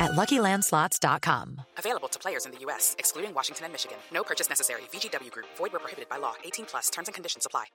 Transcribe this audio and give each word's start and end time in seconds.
at 0.00 0.12
LuckyLandSlots.com. 0.12 1.60
Available 1.76 2.08
to 2.08 2.18
players 2.18 2.46
in 2.46 2.52
the 2.52 2.58
U.S., 2.60 2.96
excluding 2.98 3.34
Washington 3.34 3.64
and 3.66 3.72
Michigan. 3.72 3.98
No 4.12 4.22
purchase 4.22 4.48
necessary. 4.48 4.82
VGW 4.92 5.30
Group. 5.30 5.46
Void 5.56 5.72
where 5.72 5.80
prohibited 5.80 6.08
by 6.08 6.16
law. 6.18 6.34
18 6.44 6.66
plus. 6.66 6.90
Terms 6.90 7.08
and 7.08 7.14
conditions 7.14 7.46
apply. 7.46 7.66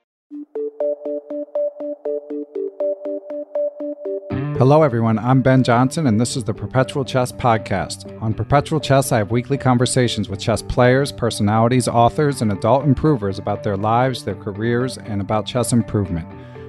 Hello, 4.56 4.82
everyone. 4.82 5.18
I'm 5.18 5.42
Ben 5.42 5.64
Johnson, 5.64 6.06
and 6.06 6.20
this 6.20 6.36
is 6.36 6.44
the 6.44 6.54
Perpetual 6.54 7.04
Chess 7.04 7.32
Podcast. 7.32 8.20
On 8.22 8.32
Perpetual 8.32 8.78
Chess, 8.78 9.10
I 9.10 9.18
have 9.18 9.32
weekly 9.32 9.58
conversations 9.58 10.28
with 10.28 10.38
chess 10.38 10.62
players, 10.62 11.10
personalities, 11.10 11.88
authors, 11.88 12.40
and 12.40 12.52
adult 12.52 12.84
improvers 12.84 13.40
about 13.40 13.64
their 13.64 13.76
lives, 13.76 14.24
their 14.24 14.36
careers, 14.36 14.96
and 14.96 15.20
about 15.20 15.44
chess 15.44 15.72
improvement. 15.72 16.26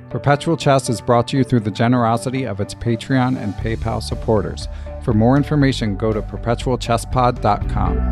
Perpetual 0.10 0.58
Chess 0.58 0.90
is 0.90 1.00
brought 1.02 1.28
to 1.28 1.38
you 1.38 1.44
through 1.44 1.60
the 1.60 1.72
generosity 1.72 2.46
of 2.46 2.60
its 2.60 2.74
Patreon 2.74 3.38
and 3.38 3.54
PayPal 3.56 4.02
supporters. 4.02 4.68
For 5.06 5.14
more 5.14 5.38
information, 5.38 5.96
go 5.98 6.12
to 6.12 6.24
perpetualchesspod.com. 6.24 8.10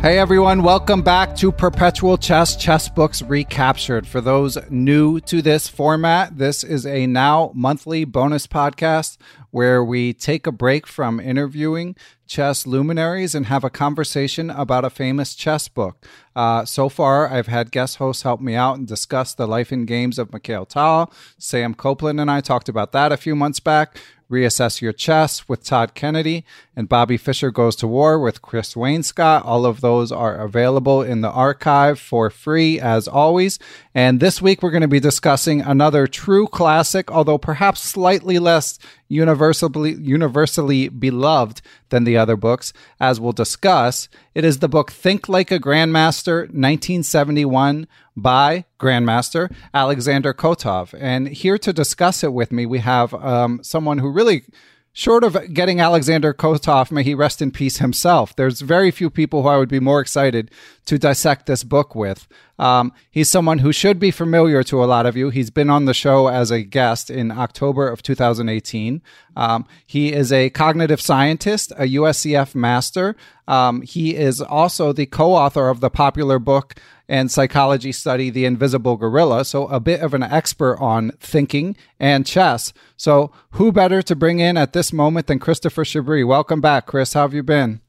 Hey 0.00 0.16
everyone, 0.16 0.62
welcome 0.62 1.02
back 1.02 1.34
to 1.38 1.50
Perpetual 1.50 2.18
Chess 2.18 2.54
Chess 2.54 2.88
Books 2.88 3.20
Recaptured. 3.20 4.06
For 4.06 4.20
those 4.20 4.58
new 4.70 5.18
to 5.22 5.42
this 5.42 5.66
format, 5.66 6.38
this 6.38 6.62
is 6.62 6.86
a 6.86 7.08
now 7.08 7.50
monthly 7.52 8.04
bonus 8.04 8.46
podcast 8.46 9.18
where 9.50 9.82
we 9.82 10.12
take 10.12 10.46
a 10.46 10.52
break 10.52 10.86
from 10.86 11.18
interviewing 11.18 11.96
chess 12.32 12.66
luminaries 12.66 13.34
and 13.34 13.46
have 13.46 13.62
a 13.62 13.68
conversation 13.68 14.48
about 14.48 14.86
a 14.86 14.90
famous 14.90 15.34
chess 15.34 15.68
book. 15.68 16.06
Uh, 16.34 16.64
so 16.64 16.88
far, 16.88 17.28
I've 17.28 17.46
had 17.46 17.70
guest 17.70 17.98
hosts 17.98 18.22
help 18.22 18.40
me 18.40 18.54
out 18.54 18.78
and 18.78 18.86
discuss 18.86 19.34
the 19.34 19.46
life 19.46 19.70
and 19.70 19.86
games 19.86 20.18
of 20.18 20.32
Mikhail 20.32 20.64
Tal. 20.64 21.12
Sam 21.36 21.74
Copeland 21.74 22.18
and 22.18 22.30
I 22.30 22.40
talked 22.40 22.70
about 22.70 22.92
that 22.92 23.12
a 23.12 23.18
few 23.18 23.36
months 23.36 23.60
back. 23.60 23.98
Reassess 24.32 24.80
Your 24.80 24.94
Chess 24.94 25.46
with 25.46 25.62
Todd 25.62 25.94
Kennedy, 25.94 26.46
and 26.74 26.88
Bobby 26.88 27.18
Fischer 27.18 27.50
Goes 27.50 27.76
to 27.76 27.86
War 27.86 28.18
with 28.18 28.40
Chris 28.40 28.74
Wainscott. 28.74 29.44
All 29.44 29.66
of 29.66 29.82
those 29.82 30.10
are 30.10 30.36
available 30.36 31.02
in 31.02 31.20
the 31.20 31.30
archive 31.30 32.00
for 32.00 32.30
free 32.30 32.80
as 32.80 33.06
always. 33.06 33.58
And 33.94 34.20
this 34.20 34.40
week 34.40 34.62
we're 34.62 34.70
going 34.70 34.80
to 34.80 34.88
be 34.88 35.00
discussing 35.00 35.60
another 35.60 36.06
true 36.06 36.46
classic, 36.46 37.10
although 37.10 37.36
perhaps 37.36 37.82
slightly 37.82 38.38
less 38.38 38.78
universally 39.08 39.92
universally 40.00 40.88
beloved 40.88 41.60
than 41.90 42.04
the 42.04 42.16
other 42.22 42.36
books. 42.36 42.72
As 42.98 43.20
we'll 43.20 43.32
discuss, 43.32 44.08
it 44.34 44.44
is 44.44 44.60
the 44.60 44.68
book 44.68 44.90
Think 44.90 45.28
Like 45.28 45.50
a 45.50 45.60
Grandmaster 45.60 46.42
1971 46.42 47.86
by 48.16 48.64
Grandmaster 48.78 49.52
Alexander 49.74 50.32
Kotov. 50.32 50.94
And 50.98 51.28
here 51.28 51.58
to 51.58 51.72
discuss 51.72 52.24
it 52.24 52.32
with 52.32 52.52
me, 52.52 52.64
we 52.64 52.78
have 52.78 53.12
um, 53.14 53.60
someone 53.62 53.98
who 53.98 54.10
really 54.10 54.44
short 54.92 55.24
of 55.24 55.52
getting 55.52 55.80
Alexander 55.80 56.34
Kotov, 56.34 56.90
may 56.90 57.02
he 57.02 57.14
rest 57.14 57.40
in 57.40 57.50
peace 57.50 57.78
himself, 57.78 58.36
there's 58.36 58.60
very 58.60 58.90
few 58.90 59.10
people 59.10 59.42
who 59.42 59.48
I 59.48 59.56
would 59.56 59.68
be 59.68 59.80
more 59.80 60.00
excited 60.00 60.50
to 60.86 60.98
dissect 60.98 61.46
this 61.46 61.64
book 61.64 61.94
with. 61.94 62.26
Um, 62.58 62.92
he's 63.10 63.30
someone 63.30 63.58
who 63.58 63.72
should 63.72 63.98
be 63.98 64.10
familiar 64.10 64.62
to 64.64 64.84
a 64.84 64.86
lot 64.86 65.06
of 65.06 65.16
you. 65.16 65.30
He's 65.30 65.50
been 65.50 65.70
on 65.70 65.86
the 65.86 65.94
show 65.94 66.28
as 66.28 66.50
a 66.50 66.62
guest 66.62 67.10
in 67.10 67.30
October 67.30 67.88
of 67.88 68.02
2018. 68.02 69.02
Um, 69.36 69.66
he 69.86 70.12
is 70.12 70.30
a 70.32 70.50
cognitive 70.50 71.00
scientist, 71.00 71.72
a 71.72 71.94
USCF 71.94 72.54
master. 72.54 73.16
Um, 73.48 73.82
he 73.82 74.14
is 74.14 74.40
also 74.40 74.92
the 74.92 75.06
co 75.06 75.34
author 75.34 75.68
of 75.68 75.80
the 75.80 75.90
popular 75.90 76.38
book 76.38 76.74
and 77.12 77.30
psychology 77.30 77.92
study 77.92 78.30
The 78.30 78.46
Invisible 78.46 78.96
Gorilla, 78.96 79.44
so 79.44 79.66
a 79.66 79.78
bit 79.78 80.00
of 80.00 80.14
an 80.14 80.22
expert 80.22 80.78
on 80.80 81.10
thinking 81.20 81.76
and 82.00 82.24
chess. 82.24 82.72
So, 82.96 83.30
who 83.50 83.70
better 83.70 84.00
to 84.00 84.16
bring 84.16 84.40
in 84.40 84.56
at 84.56 84.72
this 84.72 84.94
moment 84.94 85.26
than 85.26 85.38
Christopher 85.38 85.84
Chabris? 85.84 86.26
Welcome 86.26 86.62
back, 86.62 86.86
Chris. 86.86 87.12
How 87.12 87.20
have 87.20 87.34
you 87.34 87.42
been? 87.42 87.82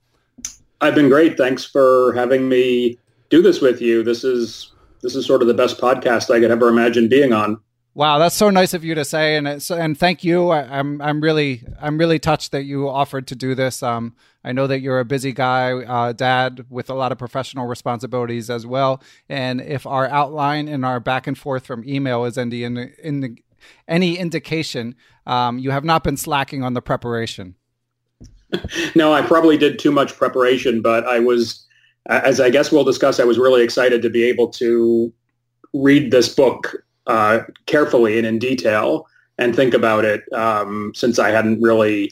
I've 0.81 0.93
been 0.93 1.07
great. 1.07 1.37
Thanks 1.37 1.63
for 1.63 2.11
having 2.11 2.49
me 2.49 2.99
do 3.29 3.41
this 3.41 3.61
with 3.61 3.79
you. 3.79 4.03
This 4.03 4.25
is 4.25 4.73
this 5.01 5.15
is 5.15 5.25
sort 5.25 5.41
of 5.41 5.47
the 5.47 5.53
best 5.53 5.79
podcast 5.79 6.29
I 6.29 6.41
could 6.41 6.51
ever 6.51 6.67
imagine 6.67 7.07
being 7.07 7.31
on. 7.31 7.61
Wow, 7.93 8.17
that's 8.17 8.35
so 8.35 8.49
nice 8.49 8.73
of 8.73 8.83
you 8.83 8.93
to 8.93 9.05
say, 9.05 9.37
and 9.37 9.47
and 9.47 9.97
thank 9.97 10.25
you. 10.25 10.49
I, 10.49 10.63
am 10.63 10.71
I'm, 10.73 11.01
I'm 11.01 11.21
really 11.21 11.63
I'm 11.81 11.97
really 11.97 12.19
touched 12.19 12.51
that 12.51 12.63
you 12.63 12.89
offered 12.89 13.27
to 13.27 13.35
do 13.35 13.55
this. 13.55 13.81
Um, 13.83 14.15
I 14.43 14.51
know 14.51 14.67
that 14.67 14.81
you're 14.81 14.99
a 14.99 15.05
busy 15.05 15.31
guy, 15.31 15.71
uh, 15.71 16.11
dad 16.11 16.65
with 16.69 16.89
a 16.89 16.93
lot 16.93 17.11
of 17.11 17.17
professional 17.17 17.65
responsibilities 17.65 18.49
as 18.49 18.65
well. 18.65 19.01
And 19.29 19.61
if 19.61 19.85
our 19.85 20.07
outline 20.07 20.67
and 20.67 20.85
our 20.85 20.99
back 20.99 21.27
and 21.27 21.37
forth 21.37 21.65
from 21.65 21.87
email 21.87 22.25
is 22.25 22.37
any 22.37 22.63
in, 22.63 22.77
in 23.01 23.21
the, 23.21 23.37
any 23.87 24.17
indication, 24.17 24.95
um, 25.25 25.59
you 25.59 25.71
have 25.71 25.85
not 25.85 26.03
been 26.03 26.17
slacking 26.17 26.63
on 26.63 26.73
the 26.73 26.81
preparation. 26.81 27.55
no, 28.95 29.13
I 29.13 29.21
probably 29.21 29.57
did 29.57 29.79
too 29.79 29.91
much 29.91 30.15
preparation, 30.15 30.81
but 30.81 31.05
I 31.07 31.19
was, 31.19 31.65
as 32.07 32.41
I 32.41 32.49
guess 32.49 32.71
we'll 32.71 32.83
discuss, 32.83 33.19
I 33.19 33.23
was 33.23 33.39
really 33.39 33.63
excited 33.63 34.01
to 34.01 34.09
be 34.09 34.23
able 34.23 34.49
to 34.49 35.13
read 35.73 36.11
this 36.11 36.33
book 36.33 36.75
uh, 37.07 37.39
carefully 37.65 38.17
and 38.17 38.27
in 38.27 38.39
detail 38.39 39.07
and 39.37 39.55
think 39.55 39.73
about 39.73 40.05
it 40.05 40.21
um, 40.33 40.91
since 40.95 41.17
I 41.17 41.29
hadn't 41.29 41.61
really 41.61 42.11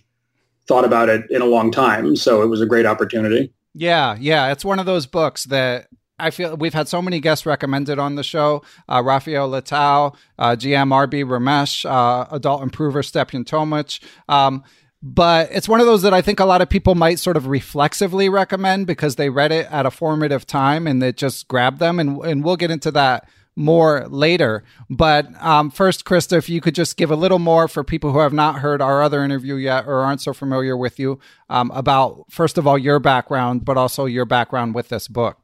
thought 0.72 0.86
about 0.86 1.10
it 1.10 1.30
in 1.30 1.42
a 1.42 1.46
long 1.46 1.70
time. 1.70 2.16
So 2.16 2.42
it 2.42 2.48
was 2.48 2.62
a 2.62 2.66
great 2.66 2.86
opportunity. 2.86 3.52
Yeah, 3.74 4.16
yeah. 4.18 4.54
It's 4.54 4.64
one 4.64 4.80
of 4.80 4.86
those 4.86 5.06
books 5.06 5.44
that 5.46 5.88
I 6.18 6.30
feel 6.30 6.56
we've 6.56 6.74
had 6.74 6.88
so 6.88 7.02
many 7.02 7.20
guests 7.20 7.46
recommended 7.46 8.00
on 8.00 8.16
the 8.16 8.24
show. 8.24 8.64
Uh, 8.88 9.02
Rafael 9.04 9.50
Leitao, 9.50 10.16
uh, 10.40 10.52
GMRB 10.52 11.26
Ramesh, 11.26 11.84
uh, 11.84 12.26
Adult 12.32 12.64
Improver 12.64 13.02
Stjepan 13.02 13.44
Tomic. 13.44 14.02
Um, 14.30 14.64
but 15.04 15.50
it's 15.52 15.68
one 15.68 15.82
of 15.82 15.88
those 15.88 16.04
that 16.04 16.14
I 16.14 16.22
think 16.22 16.40
a 16.40 16.46
lot 16.46 16.62
of 16.62 16.70
people 16.70 16.96
might 16.96 17.20
sort 17.20 17.36
of 17.36 17.48
reflexively 17.48 18.30
recommend 18.30 18.88
because 18.88 19.18
they 19.18 19.30
read 19.30 19.52
it 19.52 19.68
at 19.72 19.86
a 19.86 19.92
formative 19.92 20.48
time 20.48 20.88
and 20.88 21.04
it 21.04 21.18
just 21.18 21.50
grabbed 21.50 21.80
them. 21.80 22.00
And, 22.00 22.24
and 22.24 22.46
we'll 22.46 22.56
get 22.56 22.72
into 22.72 22.92
that 22.92 23.28
more 23.56 24.08
later. 24.08 24.64
But 24.90 25.28
um, 25.44 25.72
first, 25.72 26.06
Krista, 26.06 26.38
if 26.38 26.50
you 26.50 26.62
could 26.62 26.76
just 26.76 26.98
give 26.98 27.12
a 27.12 27.16
little 27.16 27.40
more 27.40 27.68
for 27.68 27.84
people 27.84 28.12
who 28.12 28.20
have 28.20 28.34
not 28.34 28.60
heard 28.60 28.82
our 28.82 29.04
other 29.04 29.24
interview 29.24 29.56
yet 29.56 29.86
or 29.88 30.02
aren't 30.02 30.22
so 30.22 30.34
familiar 30.34 30.78
with 30.78 31.00
you 31.00 31.20
um, 31.50 31.72
about, 31.72 32.26
first 32.30 32.58
of 32.58 32.66
all, 32.66 32.78
your 32.78 33.00
background, 33.00 33.66
but 33.66 33.78
also 33.78 34.06
your 34.06 34.26
background 34.26 34.74
with 34.74 34.90
this 34.90 35.08
book. 35.08 35.38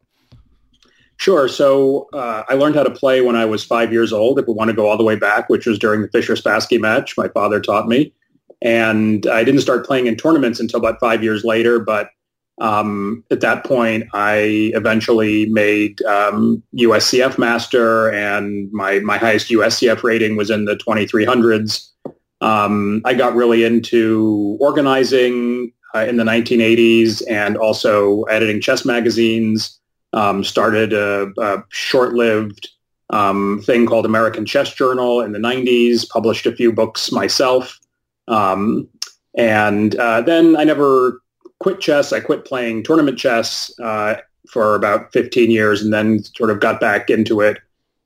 Sure. 1.17 1.47
So 1.47 2.07
uh, 2.13 2.43
I 2.47 2.53
learned 2.53 2.75
how 2.75 2.83
to 2.83 2.91
play 2.91 3.21
when 3.21 3.35
I 3.35 3.45
was 3.45 3.63
five 3.63 3.91
years 3.91 4.13
old. 4.13 4.39
If 4.39 4.47
we 4.47 4.53
want 4.53 4.69
to 4.69 4.75
go 4.75 4.87
all 4.87 4.97
the 4.97 5.03
way 5.03 5.15
back, 5.15 5.49
which 5.49 5.65
was 5.65 5.79
during 5.79 6.01
the 6.01 6.07
Fischer 6.09 6.35
Spassky 6.35 6.79
match, 6.79 7.17
my 7.17 7.27
father 7.27 7.59
taught 7.59 7.87
me. 7.87 8.13
And 8.61 9.25
I 9.27 9.43
didn't 9.43 9.61
start 9.61 9.85
playing 9.85 10.07
in 10.07 10.15
tournaments 10.15 10.59
until 10.59 10.79
about 10.79 10.99
five 10.99 11.23
years 11.23 11.43
later. 11.43 11.79
But 11.79 12.09
um, 12.59 13.23
at 13.29 13.41
that 13.41 13.63
point, 13.63 14.05
I 14.13 14.71
eventually 14.73 15.45
made 15.47 16.01
um, 16.03 16.63
USCF 16.75 17.37
master, 17.37 18.09
and 18.11 18.71
my 18.71 18.99
my 18.99 19.17
highest 19.17 19.49
USCF 19.49 20.03
rating 20.03 20.35
was 20.35 20.49
in 20.49 20.65
the 20.65 20.75
2300s. 20.75 21.87
Um, 22.41 23.01
I 23.05 23.13
got 23.13 23.35
really 23.35 23.63
into 23.63 24.57
organizing 24.59 25.71
uh, 25.93 25.99
in 25.99 26.17
the 26.17 26.23
1980s 26.23 27.23
and 27.29 27.57
also 27.57 28.23
editing 28.23 28.61
chess 28.61 28.85
magazines 28.85 29.79
um, 30.13 30.43
started 30.43 30.93
a, 30.93 31.31
a 31.39 31.63
short-lived 31.69 32.69
um, 33.09 33.61
thing 33.65 33.85
called 33.85 34.05
American 34.05 34.45
Chess 34.45 34.73
Journal 34.73 35.21
in 35.21 35.31
the 35.31 35.39
90s, 35.39 36.07
published 36.09 36.45
a 36.45 36.55
few 36.55 36.71
books 36.71 37.11
myself. 37.11 37.79
And 39.37 39.95
uh, 39.95 40.21
then 40.21 40.55
I 40.57 40.63
never 40.63 41.21
quit 41.59 41.79
chess. 41.79 42.13
I 42.13 42.19
quit 42.19 42.45
playing 42.45 42.83
tournament 42.83 43.17
chess 43.17 43.71
uh, 43.79 44.15
for 44.49 44.75
about 44.75 45.11
15 45.13 45.51
years 45.51 45.81
and 45.81 45.93
then 45.93 46.23
sort 46.23 46.49
of 46.49 46.59
got 46.59 46.79
back 46.79 47.09
into 47.09 47.41
it 47.41 47.57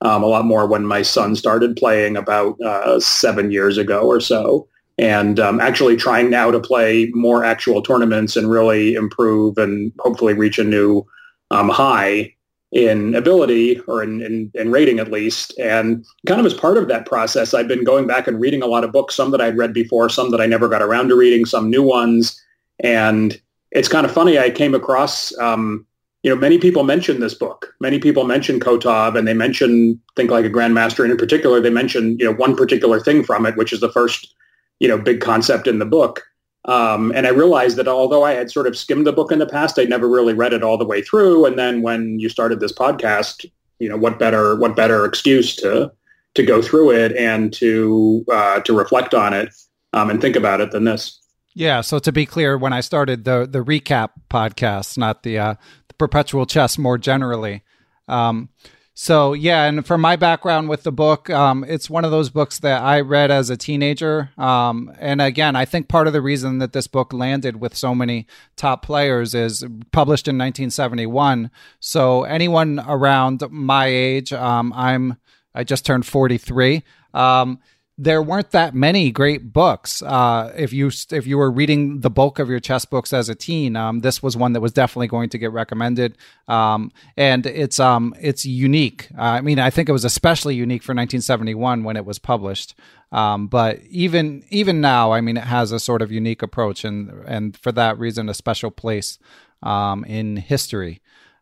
um, 0.01 0.23
a 0.23 0.27
lot 0.27 0.45
more 0.45 0.65
when 0.65 0.85
my 0.85 1.01
son 1.01 1.35
started 1.35 1.75
playing 1.75 2.17
about 2.17 2.59
uh, 2.61 2.99
seven 2.99 3.51
years 3.51 3.77
ago 3.77 4.01
or 4.01 4.19
so. 4.19 4.67
And 4.97 5.39
um, 5.39 5.59
actually 5.59 5.95
trying 5.95 6.29
now 6.29 6.51
to 6.51 6.59
play 6.59 7.09
more 7.13 7.43
actual 7.43 7.81
tournaments 7.81 8.35
and 8.35 8.49
really 8.49 8.93
improve 8.93 9.57
and 9.57 9.91
hopefully 9.99 10.33
reach 10.33 10.59
a 10.59 10.63
new 10.63 11.05
um, 11.49 11.69
high 11.69 12.33
in 12.71 13.15
ability 13.15 13.79
or 13.81 14.01
in, 14.01 14.21
in, 14.21 14.51
in, 14.53 14.71
rating 14.71 14.99
at 14.99 15.11
least. 15.11 15.57
And 15.59 16.05
kind 16.25 16.39
of 16.39 16.45
as 16.45 16.53
part 16.53 16.77
of 16.77 16.87
that 16.87 17.05
process, 17.05 17.53
I've 17.53 17.67
been 17.67 17.83
going 17.83 18.07
back 18.07 18.27
and 18.27 18.39
reading 18.39 18.61
a 18.61 18.67
lot 18.67 18.85
of 18.85 18.93
books, 18.93 19.15
some 19.15 19.31
that 19.31 19.41
I'd 19.41 19.57
read 19.57 19.73
before, 19.73 20.07
some 20.07 20.31
that 20.31 20.39
I 20.39 20.45
never 20.45 20.69
got 20.69 20.81
around 20.81 21.09
to 21.09 21.15
reading, 21.15 21.45
some 21.45 21.69
new 21.69 21.83
ones. 21.83 22.41
And 22.81 23.39
it's 23.71 23.87
kind 23.87 24.05
of 24.05 24.11
funny. 24.11 24.37
I 24.37 24.49
came 24.49 24.75
across, 24.75 25.37
um, 25.37 25.85
you 26.23 26.29
know, 26.29 26.35
many 26.35 26.57
people 26.57 26.83
mention 26.83 27.19
this 27.19 27.33
book. 27.33 27.73
Many 27.79 27.99
people 27.99 28.25
mention 28.25 28.59
Kotov 28.59 29.17
and 29.17 29.27
they 29.27 29.33
mention 29.33 29.99
Think 30.15 30.29
Like 30.29 30.45
a 30.45 30.49
Grandmaster. 30.49 31.03
And 31.03 31.11
in 31.11 31.17
particular, 31.17 31.59
they 31.59 31.69
mention, 31.69 32.17
you 32.19 32.25
know, 32.25 32.33
one 32.33 32.55
particular 32.55 32.99
thing 32.99 33.23
from 33.23 33.45
it, 33.45 33.55
which 33.55 33.73
is 33.73 33.79
the 33.79 33.91
first, 33.91 34.33
you 34.79 34.87
know, 34.87 34.97
big 34.97 35.21
concept 35.21 35.67
in 35.67 35.79
the 35.79 35.85
book. 35.85 36.23
Um, 36.65 37.11
and 37.15 37.25
I 37.25 37.31
realized 37.31 37.77
that 37.77 37.87
although 37.87 38.23
I 38.23 38.33
had 38.33 38.51
sort 38.51 38.67
of 38.67 38.77
skimmed 38.77 39.07
the 39.07 39.13
book 39.13 39.31
in 39.31 39.39
the 39.39 39.47
past, 39.47 39.79
I'd 39.79 39.89
never 39.89 40.07
really 40.07 40.33
read 40.33 40.53
it 40.53 40.63
all 40.63 40.77
the 40.77 40.85
way 40.85 41.01
through. 41.01 41.45
And 41.45 41.57
then 41.57 41.81
when 41.81 42.19
you 42.19 42.29
started 42.29 42.59
this 42.59 42.73
podcast, 42.73 43.49
you 43.79 43.89
know, 43.89 43.97
what 43.97 44.19
better 44.19 44.55
what 44.55 44.75
better 44.75 45.05
excuse 45.05 45.55
to 45.57 45.91
to 46.35 46.43
go 46.43 46.61
through 46.61 46.91
it 46.91 47.15
and 47.17 47.51
to 47.53 48.23
uh, 48.31 48.59
to 48.61 48.77
reflect 48.77 49.13
on 49.15 49.33
it 49.33 49.49
um, 49.93 50.09
and 50.09 50.21
think 50.21 50.35
about 50.35 50.61
it 50.61 50.71
than 50.71 50.83
this. 50.83 51.20
Yeah. 51.53 51.81
So 51.81 51.99
to 51.99 52.11
be 52.11 52.25
clear, 52.25 52.57
when 52.57 52.73
I 52.73 52.81
started 52.81 53.25
the 53.25 53.47
the 53.49 53.63
recap 53.63 54.09
podcast, 54.29 54.97
not 54.97 55.23
the 55.23 55.37
uh, 55.37 55.55
the 55.87 55.93
perpetual 55.95 56.45
chess 56.45 56.77
more 56.77 56.97
generally. 56.97 57.63
Um, 58.07 58.49
so 58.93 59.33
yeah, 59.33 59.63
and 59.63 59.85
for 59.85 59.97
my 59.97 60.15
background 60.15 60.69
with 60.69 60.83
the 60.83 60.91
book, 60.91 61.29
um, 61.29 61.63
it's 61.67 61.89
one 61.89 62.05
of 62.05 62.11
those 62.11 62.29
books 62.29 62.59
that 62.59 62.83
I 62.83 62.99
read 62.99 63.31
as 63.31 63.49
a 63.49 63.57
teenager. 63.57 64.29
Um, 64.37 64.93
and 64.99 65.21
again, 65.21 65.55
I 65.55 65.65
think 65.65 65.87
part 65.87 66.07
of 66.07 66.13
the 66.13 66.21
reason 66.21 66.59
that 66.59 66.73
this 66.73 66.87
book 66.87 67.13
landed 67.13 67.55
with 67.61 67.75
so 67.75 67.95
many 67.95 68.27
top 68.57 68.85
players 68.85 69.33
is 69.33 69.63
published 69.91 70.27
in 70.27 70.35
1971. 70.35 71.49
So 71.79 72.23
anyone 72.25 72.79
around 72.85 73.43
my 73.49 73.87
age, 73.87 74.33
um, 74.33 74.73
I'm 74.75 75.17
I 75.55 75.63
just 75.63 75.85
turned 75.85 76.05
43. 76.05 76.83
Um, 77.13 77.59
there 78.03 78.23
weren't 78.23 78.49
that 78.49 78.73
many 78.73 79.11
great 79.11 79.53
books. 79.53 80.01
Uh, 80.01 80.51
if 80.57 80.73
you 80.73 80.89
if 81.11 81.27
you 81.27 81.37
were 81.37 81.51
reading 81.51 81.99
the 81.99 82.09
bulk 82.09 82.39
of 82.39 82.49
your 82.49 82.59
chess 82.59 82.83
books 82.83 83.13
as 83.13 83.29
a 83.29 83.35
teen, 83.35 83.75
um, 83.75 83.99
this 83.99 84.23
was 84.23 84.35
one 84.35 84.53
that 84.53 84.59
was 84.59 84.71
definitely 84.71 85.07
going 85.07 85.29
to 85.29 85.37
get 85.37 85.51
recommended. 85.51 86.17
Um, 86.47 86.91
and 87.15 87.45
it's 87.45 87.79
um, 87.79 88.15
it's 88.19 88.43
unique. 88.43 89.09
Uh, 89.15 89.21
I 89.21 89.41
mean, 89.41 89.59
I 89.59 89.69
think 89.69 89.87
it 89.87 89.91
was 89.91 90.03
especially 90.03 90.55
unique 90.55 90.81
for 90.81 90.93
1971 90.93 91.83
when 91.83 91.95
it 91.95 92.03
was 92.03 92.17
published. 92.17 92.73
Um, 93.11 93.45
but 93.45 93.79
even 93.89 94.43
even 94.49 94.81
now, 94.81 95.11
I 95.11 95.21
mean, 95.21 95.37
it 95.37 95.43
has 95.43 95.71
a 95.71 95.79
sort 95.79 96.01
of 96.01 96.11
unique 96.11 96.41
approach, 96.41 96.83
and 96.83 97.11
and 97.27 97.55
for 97.55 97.71
that 97.73 97.99
reason, 97.99 98.29
a 98.29 98.33
special 98.33 98.71
place 98.71 99.19
um, 99.61 100.03
in 100.05 100.37
history. 100.37 101.01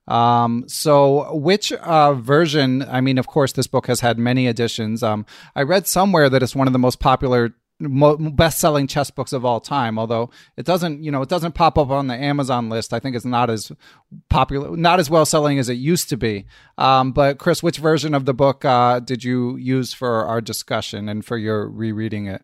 Um, 0.10 0.66
so, 0.68 1.34
which 1.36 1.72
uh, 1.72 2.16
version? 2.16 2.82
I 2.82 3.00
mean, 3.00 3.18
of 3.18 3.28
course, 3.28 3.54
this 3.54 3.68
book 3.68 3.88
has 3.88 4.00
had 4.00 4.18
many 4.18 4.48
editions. 4.48 5.04
Um, 5.04 5.26
I 5.56 5.62
read 5.62 5.88
somewhere 5.88 6.30
that 6.30 6.42
it's 6.42 6.56
one 6.56 6.68
of 6.68 6.74
the 6.74 6.80
most 6.80 7.00
popular 7.00 7.54
best-selling 7.82 8.88
chess 8.88 9.10
books 9.10 9.32
of 9.32 9.46
all 9.46 9.62
time 9.62 9.98
although 9.98 10.30
it 10.58 10.66
doesn't 10.66 11.02
you 11.02 11.10
know 11.10 11.22
it 11.22 11.30
doesn't 11.30 11.54
pop 11.54 11.78
up 11.78 11.90
on 11.90 12.08
the 12.08 12.14
amazon 12.14 12.68
list 12.68 12.92
i 12.92 13.00
think 13.00 13.16
it's 13.16 13.24
not 13.24 13.50
as 13.50 13.72
popular 14.28 14.76
not 14.76 15.00
as 15.00 15.10
well 15.10 15.26
selling 15.26 15.58
as 15.58 15.70
it 15.70 15.76
used 15.76 16.10
to 16.10 16.18
be 16.18 16.46
um, 16.78 17.14
but 17.14 17.38
chris 17.38 17.64
which 17.64 17.78
version 17.78 18.14
of 18.14 18.26
the 18.26 18.34
book 18.34 18.66
uh, 18.66 19.00
did 19.00 19.24
you 19.24 19.56
use 19.56 19.94
for 19.94 20.26
our 20.26 20.42
discussion 20.42 21.08
and 21.08 21.24
for 21.24 21.38
your 21.38 21.70
rereading 21.70 22.28
it 22.28 22.42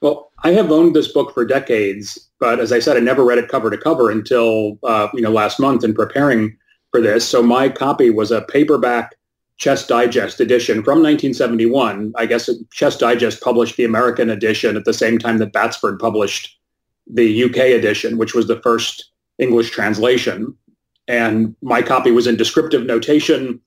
well 0.00 0.32
i 0.42 0.50
have 0.50 0.72
owned 0.72 0.96
this 0.96 1.12
book 1.12 1.32
for 1.32 1.44
decades 1.44 2.18
but 2.40 2.58
as 2.58 2.72
i 2.72 2.80
said 2.80 2.96
i 2.96 3.00
never 3.00 3.24
read 3.24 3.38
it 3.38 3.48
cover 3.48 3.70
to 3.70 3.78
cover 3.78 4.10
until 4.10 4.80
uh, 4.82 5.06
you 5.14 5.22
know 5.22 5.30
last 5.30 5.60
month 5.60 5.84
in 5.84 5.94
preparing 5.94 6.56
for 6.90 7.00
this. 7.00 7.28
So 7.28 7.42
my 7.42 7.68
copy 7.68 8.10
was 8.10 8.30
a 8.30 8.42
paperback 8.42 9.16
Chess 9.56 9.86
Digest 9.86 10.40
edition 10.40 10.76
from 10.76 11.02
1971. 11.02 12.14
I 12.16 12.26
guess 12.26 12.48
Chess 12.72 12.96
Digest 12.96 13.42
published 13.42 13.76
the 13.76 13.84
American 13.84 14.30
edition 14.30 14.76
at 14.76 14.86
the 14.86 14.94
same 14.94 15.18
time 15.18 15.38
that 15.38 15.52
Batsford 15.52 15.98
published 15.98 16.58
the 17.06 17.44
UK 17.44 17.56
edition, 17.56 18.16
which 18.16 18.34
was 18.34 18.46
the 18.46 18.60
first 18.62 19.10
English 19.38 19.70
translation. 19.70 20.56
And 21.08 21.54
my 21.60 21.82
copy 21.82 22.10
was 22.10 22.26
in 22.26 22.36
descriptive 22.36 22.86
notation. 22.86 23.60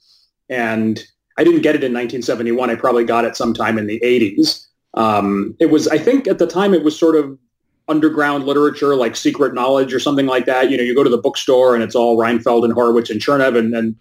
And 0.49 1.03
I 1.37 1.43
didn't 1.43 1.61
get 1.61 1.75
it 1.75 1.83
in 1.83 1.93
1971. 1.93 2.69
I 2.69 2.75
probably 2.75 3.05
got 3.05 3.25
it 3.25 3.35
sometime 3.35 3.77
in 3.77 3.85
the 3.85 3.99
80s. 3.99 4.65
Um, 4.95 5.55
it 5.59 5.67
was, 5.67 5.87
I 5.87 5.97
think 5.97 6.27
at 6.27 6.39
the 6.39 6.47
time, 6.47 6.73
it 6.73 6.83
was 6.83 6.97
sort 6.97 7.15
of 7.15 7.37
underground 7.87 8.45
literature 8.45 8.95
like 8.95 9.15
secret 9.15 9.53
knowledge 9.53 9.93
or 9.93 9.99
something 9.99 10.25
like 10.25 10.45
that. 10.45 10.69
You 10.69 10.77
know, 10.77 10.83
you 10.83 10.95
go 10.95 11.03
to 11.03 11.09
the 11.09 11.17
bookstore 11.17 11.75
and 11.75 11.83
it's 11.83 11.95
all 11.95 12.17
Reinfeld 12.17 12.63
and 12.63 12.73
Horowitz 12.73 13.09
and 13.09 13.19
Chernev 13.19 13.57
and, 13.57 13.75
and 13.75 13.95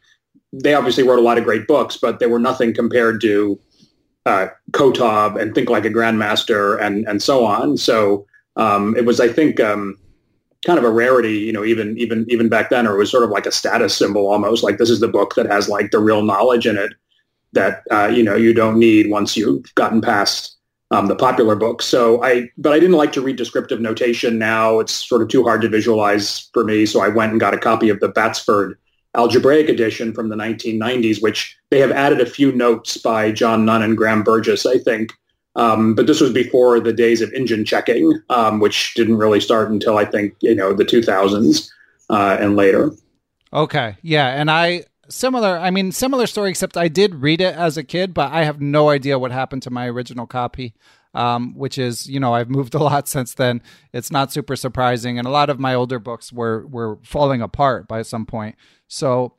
they 0.53 0.75
obviously 0.75 1.03
wrote 1.03 1.19
a 1.19 1.23
lot 1.23 1.39
of 1.39 1.45
great 1.45 1.67
books, 1.67 1.97
but 1.97 2.19
they 2.19 2.27
were 2.27 2.39
nothing 2.39 2.75
compared 2.75 3.21
to 3.23 3.59
uh, 4.27 4.49
Kotov 4.73 5.41
and 5.41 5.55
Think 5.55 5.69
Like 5.69 5.85
a 5.85 5.91
Grandmaster 5.91 6.81
and, 6.81 7.07
and 7.09 7.23
so 7.23 7.45
on. 7.45 7.77
So 7.77 8.27
um, 8.57 8.97
it 8.97 9.05
was, 9.05 9.19
I 9.19 9.29
think, 9.29 9.59
um, 9.61 9.99
kind 10.65 10.79
of 10.79 10.85
a 10.85 10.91
rarity, 10.91 11.39
you 11.39 11.53
know, 11.53 11.65
even 11.65 11.97
even 11.99 12.25
even 12.29 12.49
back 12.49 12.71
then, 12.71 12.87
or 12.87 12.95
it 12.95 12.99
was 12.99 13.11
sort 13.11 13.25
of 13.25 13.31
like 13.31 13.47
a 13.47 13.53
status 13.53 13.97
symbol 13.97 14.29
almost. 14.29 14.63
Like 14.63 14.79
this 14.79 14.91
is 14.91 15.01
the 15.01 15.09
book 15.09 15.35
that 15.35 15.47
has 15.47 15.69
like 15.69 15.91
the 15.91 15.99
real 15.99 16.23
knowledge 16.23 16.67
in 16.67 16.77
it 16.77 16.93
that 17.53 17.83
uh, 17.91 18.07
you 18.07 18.23
know 18.23 18.37
you 18.37 18.55
don't 18.55 18.79
need 18.79 19.11
once 19.11 19.37
you've 19.37 19.75
gotten 19.75 20.01
past 20.01 20.57
um, 20.93 21.07
the 21.07 21.17
popular 21.17 21.57
books. 21.57 21.87
So 21.87 22.23
I, 22.23 22.51
but 22.59 22.73
I 22.73 22.79
didn't 22.79 22.97
like 22.97 23.13
to 23.13 23.23
read 23.23 23.37
descriptive 23.37 23.81
notation. 23.81 24.39
Now 24.39 24.79
it's 24.79 24.93
sort 24.93 25.23
of 25.23 25.29
too 25.29 25.43
hard 25.43 25.63
to 25.63 25.69
visualize 25.69 26.51
for 26.53 26.65
me. 26.65 26.85
So 26.85 27.01
I 27.01 27.09
went 27.09 27.33
and 27.33 27.41
got 27.41 27.55
a 27.55 27.59
copy 27.59 27.89
of 27.89 27.99
the 28.01 28.09
Batsford 28.09 28.79
algebraic 29.15 29.69
edition 29.69 30.13
from 30.13 30.29
the 30.29 30.37
1990s, 30.37 31.23
which 31.23 31.57
they 31.71 31.79
have 31.79 31.91
added 31.91 32.21
a 32.21 32.27
few 32.27 32.53
notes 32.53 32.99
by 32.99 33.33
John 33.33 33.65
Nunn 33.65 33.83
and 33.83 33.97
Graham 33.97 34.23
Burgess, 34.23 34.67
I 34.67 34.79
think. 34.79 35.13
Um, 35.57 35.95
but 35.95 36.07
this 36.07 36.21
was 36.21 36.33
before 36.33 36.79
the 36.79 36.93
days 36.93 37.21
of 37.21 37.33
engine 37.33 37.65
checking, 37.65 38.21
um, 38.29 38.61
which 38.61 38.95
didn't 38.95 39.17
really 39.17 39.41
start 39.41 39.71
until 39.71 39.99
I 39.99 40.05
think 40.05 40.35
you 40.41 40.55
know 40.55 40.73
the 40.73 40.85
2000s 40.85 41.71
uh, 42.09 42.39
and 42.41 42.57
later. 42.57 42.91
Okay, 43.53 43.97
yeah, 44.01 44.29
and 44.29 44.51
I 44.51 44.85
similar. 45.13 45.59
I 45.59 45.71
mean, 45.71 45.93
similar 45.93 46.27
story, 46.27 46.51
except 46.51 46.77
I 46.77 46.89
did 46.89 47.17
read 47.17 47.41
it 47.41 47.55
as 47.55 47.77
a 47.77 47.85
kid, 47.85 48.15
but 48.15 48.33
I 48.33 48.45
have 48.45 48.61
no 48.61 48.89
idea 48.91 49.19
what 49.19 49.31
happened 49.33 49.63
to 49.63 49.71
my 49.71 49.87
original 49.89 50.27
copy. 50.27 50.75
um, 51.15 51.55
which 51.55 51.79
is 51.79 52.09
you 52.09 52.19
know 52.19 52.35
I've 52.35 52.51
moved 52.51 52.75
a 52.81 52.83
lot 52.83 53.09
since 53.09 53.35
then. 53.35 53.63
It's 53.93 54.11
not 54.11 54.33
super 54.33 54.57
surprising, 54.57 55.19
and 55.19 55.27
a 55.27 55.31
lot 55.31 55.51
of 55.51 55.61
my 55.61 55.75
older 55.75 55.99
books 55.99 56.33
were 56.33 56.67
were 56.67 56.99
falling 57.05 57.43
apart 57.43 57.89
by 57.89 58.03
some 58.03 58.27
point. 58.27 58.57
So 58.89 59.35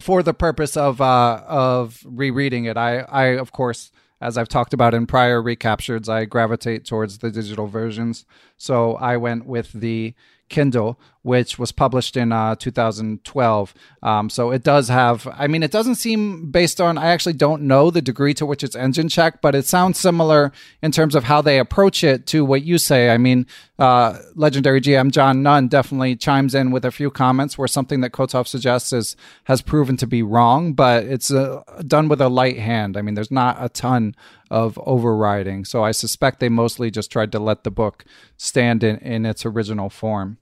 for 0.00 0.22
the 0.22 0.34
purpose 0.34 0.76
of 0.76 1.00
uh, 1.00 1.42
of 1.46 2.02
rereading 2.06 2.64
it, 2.64 2.76
I 2.76 3.00
I 3.00 3.24
of 3.38 3.52
course 3.52 3.90
as 4.20 4.38
I've 4.38 4.48
talked 4.48 4.72
about 4.72 4.94
in 4.94 5.06
prior 5.06 5.42
recaptures, 5.42 6.08
I 6.08 6.26
gravitate 6.26 6.84
towards 6.84 7.18
the 7.18 7.30
digital 7.30 7.66
versions. 7.66 8.24
So 8.56 8.94
I 8.94 9.16
went 9.16 9.46
with 9.46 9.72
the 9.72 10.14
Kindle, 10.48 11.00
which 11.22 11.58
was 11.58 11.70
published 11.70 12.16
in 12.16 12.32
uh, 12.32 12.56
2012. 12.56 13.74
Um, 14.02 14.28
so 14.28 14.50
it 14.50 14.64
does 14.64 14.88
have, 14.88 15.28
I 15.32 15.46
mean, 15.46 15.62
it 15.62 15.70
doesn't 15.70 15.94
seem 15.94 16.50
based 16.50 16.80
on, 16.80 16.98
I 16.98 17.06
actually 17.06 17.34
don't 17.34 17.62
know 17.62 17.90
the 17.90 18.02
degree 18.02 18.34
to 18.34 18.46
which 18.46 18.64
it's 18.64 18.74
engine 18.74 19.08
checked, 19.08 19.40
but 19.40 19.54
it 19.54 19.64
sounds 19.64 20.00
similar 20.00 20.52
in 20.82 20.90
terms 20.90 21.14
of 21.14 21.24
how 21.24 21.40
they 21.40 21.60
approach 21.60 22.02
it 22.02 22.26
to 22.28 22.44
what 22.44 22.64
you 22.64 22.76
say. 22.76 23.10
I 23.10 23.18
mean, 23.18 23.46
uh, 23.78 24.18
legendary 24.34 24.80
GM 24.80 25.12
John 25.12 25.42
Nunn 25.42 25.68
definitely 25.68 26.16
chimes 26.16 26.54
in 26.54 26.72
with 26.72 26.84
a 26.84 26.90
few 26.90 27.10
comments 27.10 27.56
where 27.56 27.68
something 27.68 28.00
that 28.00 28.10
Kotov 28.10 28.48
suggests 28.48 28.92
is, 28.92 29.14
has 29.44 29.62
proven 29.62 29.96
to 29.98 30.06
be 30.08 30.22
wrong, 30.22 30.72
but 30.72 31.04
it's 31.04 31.30
uh, 31.30 31.62
done 31.86 32.08
with 32.08 32.20
a 32.20 32.28
light 32.28 32.58
hand. 32.58 32.96
I 32.96 33.02
mean, 33.02 33.14
there's 33.14 33.30
not 33.30 33.56
a 33.60 33.68
ton 33.68 34.16
of 34.50 34.78
overriding. 34.84 35.64
So 35.64 35.84
I 35.84 35.92
suspect 35.92 36.40
they 36.40 36.48
mostly 36.48 36.90
just 36.90 37.12
tried 37.12 37.32
to 37.32 37.38
let 37.38 37.62
the 37.62 37.70
book 37.70 38.04
stand 38.36 38.82
in, 38.82 38.98
in 38.98 39.24
its 39.24 39.46
original 39.46 39.88
form. 39.88 40.38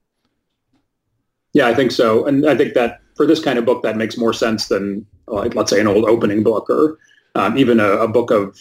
Yeah, 1.52 1.66
I 1.66 1.74
think 1.74 1.90
so. 1.90 2.24
And 2.26 2.46
I 2.48 2.56
think 2.56 2.74
that 2.74 3.00
for 3.16 3.26
this 3.26 3.42
kind 3.42 3.58
of 3.58 3.64
book, 3.64 3.82
that 3.82 3.96
makes 3.96 4.16
more 4.16 4.32
sense 4.32 4.68
than, 4.68 5.04
like, 5.26 5.54
let's 5.54 5.70
say, 5.70 5.80
an 5.80 5.86
old 5.86 6.04
opening 6.04 6.42
book 6.42 6.70
or 6.70 6.98
um, 7.34 7.58
even 7.58 7.80
a, 7.80 7.88
a, 7.88 8.08
book 8.08 8.30
of 8.30 8.58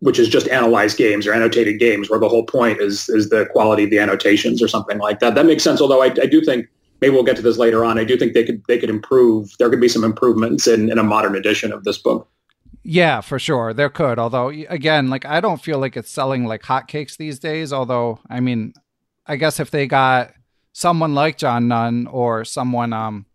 which 0.00 0.18
is 0.18 0.28
just 0.28 0.48
analyzed 0.48 0.98
games 0.98 1.26
or 1.26 1.32
annotated 1.32 1.78
games, 1.78 2.10
where 2.10 2.20
the 2.20 2.28
whole 2.28 2.44
point 2.44 2.80
is 2.80 3.08
is 3.08 3.30
the 3.30 3.46
quality 3.46 3.84
of 3.84 3.90
the 3.90 3.98
annotations 3.98 4.62
or 4.62 4.68
something 4.68 4.98
like 4.98 5.20
that. 5.20 5.34
That 5.34 5.46
makes 5.46 5.62
sense. 5.62 5.80
Although 5.80 6.02
I, 6.02 6.06
I 6.06 6.26
do 6.26 6.42
think 6.42 6.66
maybe 7.00 7.14
we'll 7.14 7.24
get 7.24 7.36
to 7.36 7.42
this 7.42 7.56
later 7.56 7.84
on. 7.84 7.98
I 7.98 8.04
do 8.04 8.16
think 8.16 8.34
they 8.34 8.44
could 8.44 8.62
they 8.68 8.78
could 8.78 8.90
improve. 8.90 9.50
There 9.58 9.70
could 9.70 9.80
be 9.80 9.88
some 9.88 10.04
improvements 10.04 10.66
in, 10.66 10.90
in 10.90 10.98
a 10.98 11.02
modern 11.02 11.36
edition 11.36 11.72
of 11.72 11.84
this 11.84 11.98
book. 11.98 12.28
Yeah, 12.82 13.22
for 13.22 13.38
sure. 13.38 13.72
There 13.72 13.88
could. 13.88 14.18
Although, 14.18 14.48
again, 14.48 15.08
like 15.08 15.24
I 15.24 15.40
don't 15.40 15.62
feel 15.62 15.78
like 15.78 15.96
it's 15.96 16.10
selling 16.10 16.44
like 16.44 16.62
hotcakes 16.62 17.16
these 17.16 17.38
days. 17.38 17.72
Although, 17.72 18.20
I 18.28 18.40
mean, 18.40 18.74
I 19.26 19.36
guess 19.36 19.58
if 19.58 19.70
they 19.70 19.86
got 19.86 20.32
someone 20.74 21.14
like 21.14 21.38
John 21.38 21.68
Nunn 21.68 22.06
or 22.08 22.44
someone, 22.44 22.92
um, 22.92 23.26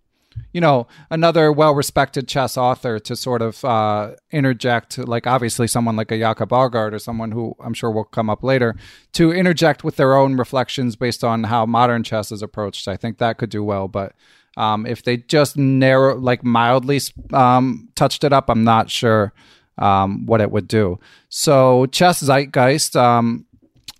you 0.53 0.61
know, 0.61 0.87
another 1.09 1.51
well-respected 1.51 2.27
chess 2.27 2.57
author 2.57 2.99
to 2.99 3.15
sort 3.15 3.41
of 3.41 3.63
uh, 3.65 4.11
interject, 4.29 4.97
like 4.97 5.25
obviously 5.25 5.65
someone 5.65 5.95
like 5.95 6.11
a 6.11 6.19
Jakob 6.19 6.51
or 6.51 6.99
someone 6.99 7.31
who 7.31 7.55
I'm 7.61 7.73
sure 7.73 7.89
will 7.89 8.03
come 8.03 8.29
up 8.29 8.43
later, 8.43 8.75
to 9.13 9.31
interject 9.31 9.83
with 9.83 9.95
their 9.95 10.15
own 10.15 10.35
reflections 10.35 10.95
based 10.97 11.23
on 11.23 11.45
how 11.45 11.65
modern 11.65 12.03
chess 12.03 12.31
is 12.31 12.41
approached. 12.41 12.87
I 12.87 12.97
think 12.97 13.17
that 13.17 13.37
could 13.37 13.49
do 13.49 13.63
well, 13.63 13.87
but 13.87 14.13
um, 14.57 14.85
if 14.85 15.01
they 15.03 15.17
just 15.17 15.55
narrow, 15.57 16.17
like 16.17 16.43
mildly 16.43 16.99
um, 17.31 17.89
touched 17.95 18.25
it 18.25 18.33
up, 18.33 18.49
I'm 18.49 18.65
not 18.65 18.89
sure 18.89 19.33
um, 19.77 20.25
what 20.25 20.41
it 20.41 20.51
would 20.51 20.67
do. 20.67 20.99
So, 21.29 21.85
Chess 21.85 22.21
Zeitgeist, 22.21 22.97
um, 22.97 23.45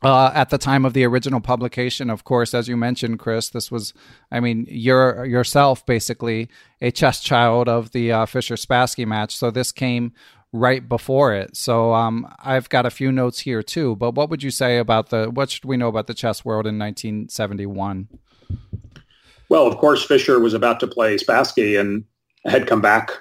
uh, 0.01 0.32
at 0.34 0.50
the 0.50 0.58
time 0.58 0.86
of 0.86 0.94
the 0.94 1.03
original 1.06 1.41
publication, 1.41 2.10
of 2.10 2.24
course, 2.24 2.53
as 2.53 2.68
you 2.68 2.77
mentioned, 2.77 3.20
Chris, 3.20 3.50
this 3.50 3.70
was, 3.72 3.94
I 4.32 4.39
mean, 4.39 4.65
you're 4.70 5.25
yourself 5.25 5.86
basically 5.86 6.50
a 6.82 6.91
chess 6.91 7.22
child 7.22 7.68
of 7.68 7.91
the 7.91 8.12
uh, 8.12 8.25
Fischer 8.25 8.56
Spassky 8.56 9.06
match. 9.06 9.36
So 9.36 9.51
this 9.51 9.72
came 9.72 10.13
right 10.51 10.88
before 10.88 11.34
it. 11.34 11.56
So 11.56 11.94
um, 11.94 12.34
I've 12.39 12.70
got 12.70 12.86
a 12.86 12.89
few 12.89 13.12
notes 13.12 13.39
here 13.39 13.62
too. 13.62 13.96
But 13.98 14.15
what 14.15 14.29
would 14.29 14.41
you 14.41 14.51
say 14.51 14.77
about 14.77 15.10
the, 15.10 15.29
what 15.29 15.50
should 15.50 15.65
we 15.65 15.77
know 15.77 15.89
about 15.89 16.08
the 16.08 16.13
chess 16.13 16.44
world 16.46 16.65
in 16.65 16.79
1971? 16.79 18.08
Well, 19.50 19.68
of 19.68 19.77
course, 19.77 20.06
Fischer 20.06 20.39
was 20.39 20.53
about 20.53 20.79
to 20.79 20.88
play 20.88 21.18
Spassky 21.18 21.79
and 21.79 22.03
had 22.46 22.68
come 22.68 22.82
back, 22.82 23.12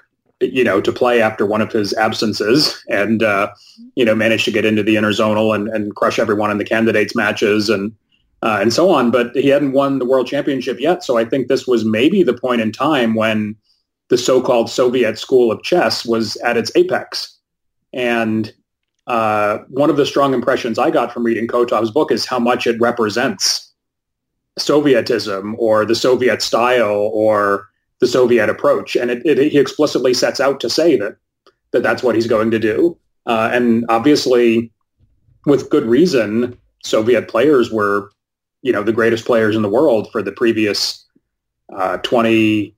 you 0.41 0.63
know, 0.63 0.81
to 0.81 0.93
play 0.93 1.21
after 1.21 1.45
one 1.45 1.61
of 1.61 1.73
his 1.73 1.93
absences 1.95 2.83
and, 2.89 3.23
uh, 3.23 3.51
you 3.97 4.05
know, 4.05 4.15
managed 4.15 4.45
to 4.45 4.53
get 4.53 4.65
into 4.65 4.83
the 4.83 4.95
interzonal 4.95 5.55
and, 5.55 5.69
and 5.69 5.97
crush 5.97 6.19
everyone 6.19 6.51
in 6.51 6.59
the 6.59 6.65
candidates 6.65 7.17
matches 7.17 7.69
and, 7.69 7.93
uh, 8.43 8.59
and 8.61 8.73
so 8.73 8.91
on. 8.91 9.11
But 9.11 9.35
he 9.35 9.49
hadn't 9.49 9.73
won 9.73 9.99
the 9.99 10.05
world 10.05 10.29
championship 10.29 10.79
yet. 10.79 11.03
So 11.03 11.19
I 11.19 11.25
think 11.25 11.49
this 11.49 11.67
was 11.67 11.85
maybe 11.85 12.23
the 12.23 12.35
point 12.35 12.61
in 12.61 12.71
time 12.71 13.15
when 13.15 13.57
the 14.09 14.19
so-called 14.19 14.71
Soviet 14.71 15.19
school 15.19 15.51
of 15.51 15.63
chess 15.63 16.07
was 16.07 16.37
at 16.37 16.57
its 16.57 16.71
apex. 16.77 17.37
And 17.93 18.53
uh, 19.09 19.59
one 19.69 19.91
of 19.91 19.97
the 19.97 20.07
strong 20.07 20.35
impressions 20.35 20.79
I 20.79 20.91
got 20.91 21.13
from 21.13 21.25
reading 21.25 21.49
Kotov's 21.49 21.91
book 21.91 22.13
is 22.13 22.27
how 22.27 22.39
much 22.39 22.67
it 22.67 22.81
represents 22.81 23.73
Sovietism 24.59 25.55
or 25.59 25.85
the 25.85 25.95
Soviet 25.95 26.43
style 26.43 27.11
or 27.13 27.68
the 28.01 28.07
Soviet 28.07 28.49
approach. 28.49 28.97
And 28.97 29.11
it, 29.11 29.25
it, 29.25 29.53
he 29.53 29.59
explicitly 29.59 30.15
sets 30.15 30.41
out 30.41 30.61
to 30.61 30.71
say 30.71 30.97
that, 30.97 31.17
that 31.73 31.83
that's 31.83 32.03
what 32.03 32.15
he's 32.15 32.27
going 32.27 32.51
to 32.51 32.59
do. 32.59 32.97
Uh, 33.27 33.51
and 33.53 33.85
obviously, 33.89 34.71
with 35.47 35.71
good 35.71 35.85
reason, 35.85 36.59
Soviet 36.85 37.29
players 37.29 37.71
were, 37.71 38.11
you 38.63 38.73
know, 38.73 38.83
the 38.83 38.93
greatest 38.93 39.25
players 39.25 39.57
in 39.57 39.63
the 39.63 39.69
world 39.69 40.11
for 40.13 40.23
the 40.23 40.33
previous 40.33 41.05
uh, 41.75 41.99
20, 41.99 42.75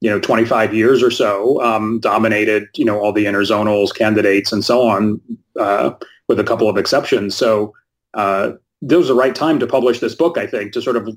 you 0.00 0.10
know, 0.10 0.20
25 0.20 0.74
years 0.74 1.02
or 1.02 1.10
so, 1.10 1.62
um, 1.62 1.98
dominated, 2.00 2.68
you 2.74 2.84
know, 2.84 3.00
all 3.00 3.12
the 3.12 3.24
interzonals, 3.24 3.94
candidates, 3.94 4.52
and 4.52 4.64
so 4.64 4.86
on, 4.86 5.20
uh, 5.58 5.92
with 6.28 6.38
a 6.38 6.44
couple 6.44 6.68
of 6.68 6.76
exceptions. 6.76 7.34
So 7.34 7.72
uh, 8.12 8.52
this 8.86 8.98
was 8.98 9.08
the 9.08 9.14
right 9.14 9.34
time 9.34 9.58
to 9.58 9.66
publish 9.66 10.00
this 10.00 10.14
book, 10.14 10.36
I 10.36 10.46
think, 10.46 10.72
to 10.74 10.82
sort 10.82 10.96
of 10.96 11.08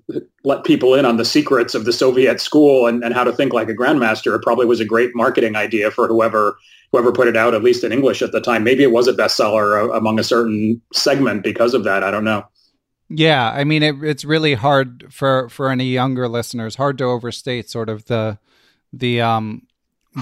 let 0.46 0.64
people 0.64 0.96
in 0.96 1.06
on 1.06 1.18
the 1.18 1.26
secrets 1.26 1.76
of 1.76 1.84
the 1.84 1.92
Soviet 1.92 2.40
school 2.40 2.88
and, 2.88 3.04
and 3.04 3.14
how 3.14 3.26
to 3.26 3.34
think 3.34 3.52
like 3.52 3.68
a 3.68 3.74
grandmaster. 3.74 4.34
It 4.34 4.42
probably 4.42 4.66
was 4.66 4.80
a 4.80 4.86
great 4.86 5.14
marketing 5.14 5.58
idea 5.58 5.92
for 5.92 6.08
whoever 6.08 6.58
whoever 6.94 7.12
put 7.12 7.28
it 7.28 7.36
out, 7.36 7.54
at 7.54 7.64
least 7.64 7.84
in 7.84 7.92
English 7.92 8.22
at 8.22 8.32
the 8.32 8.40
time. 8.40 8.64
Maybe 8.64 8.84
it 8.84 8.92
was 8.94 9.10
a 9.10 9.14
bestseller 9.14 9.94
among 9.96 10.18
a 10.18 10.24
certain 10.24 10.82
segment 10.94 11.44
because 11.44 11.74
of 11.74 11.84
that. 11.84 12.04
I 12.04 12.12
don't 12.12 12.24
know. 12.24 12.46
Yeah, 13.10 13.52
I 13.52 13.66
mean, 13.66 13.84
it, 13.84 13.96
it's 14.02 14.24
really 14.24 14.54
hard 14.54 15.14
for 15.14 15.50
for 15.50 15.70
any 15.70 15.88
younger 15.88 16.30
listeners, 16.30 16.76
hard 16.76 16.98
to 17.00 17.04
overstate 17.04 17.70
sort 17.70 17.90
of 17.90 18.06
the 18.06 18.40
the 18.94 19.20
um 19.20 19.68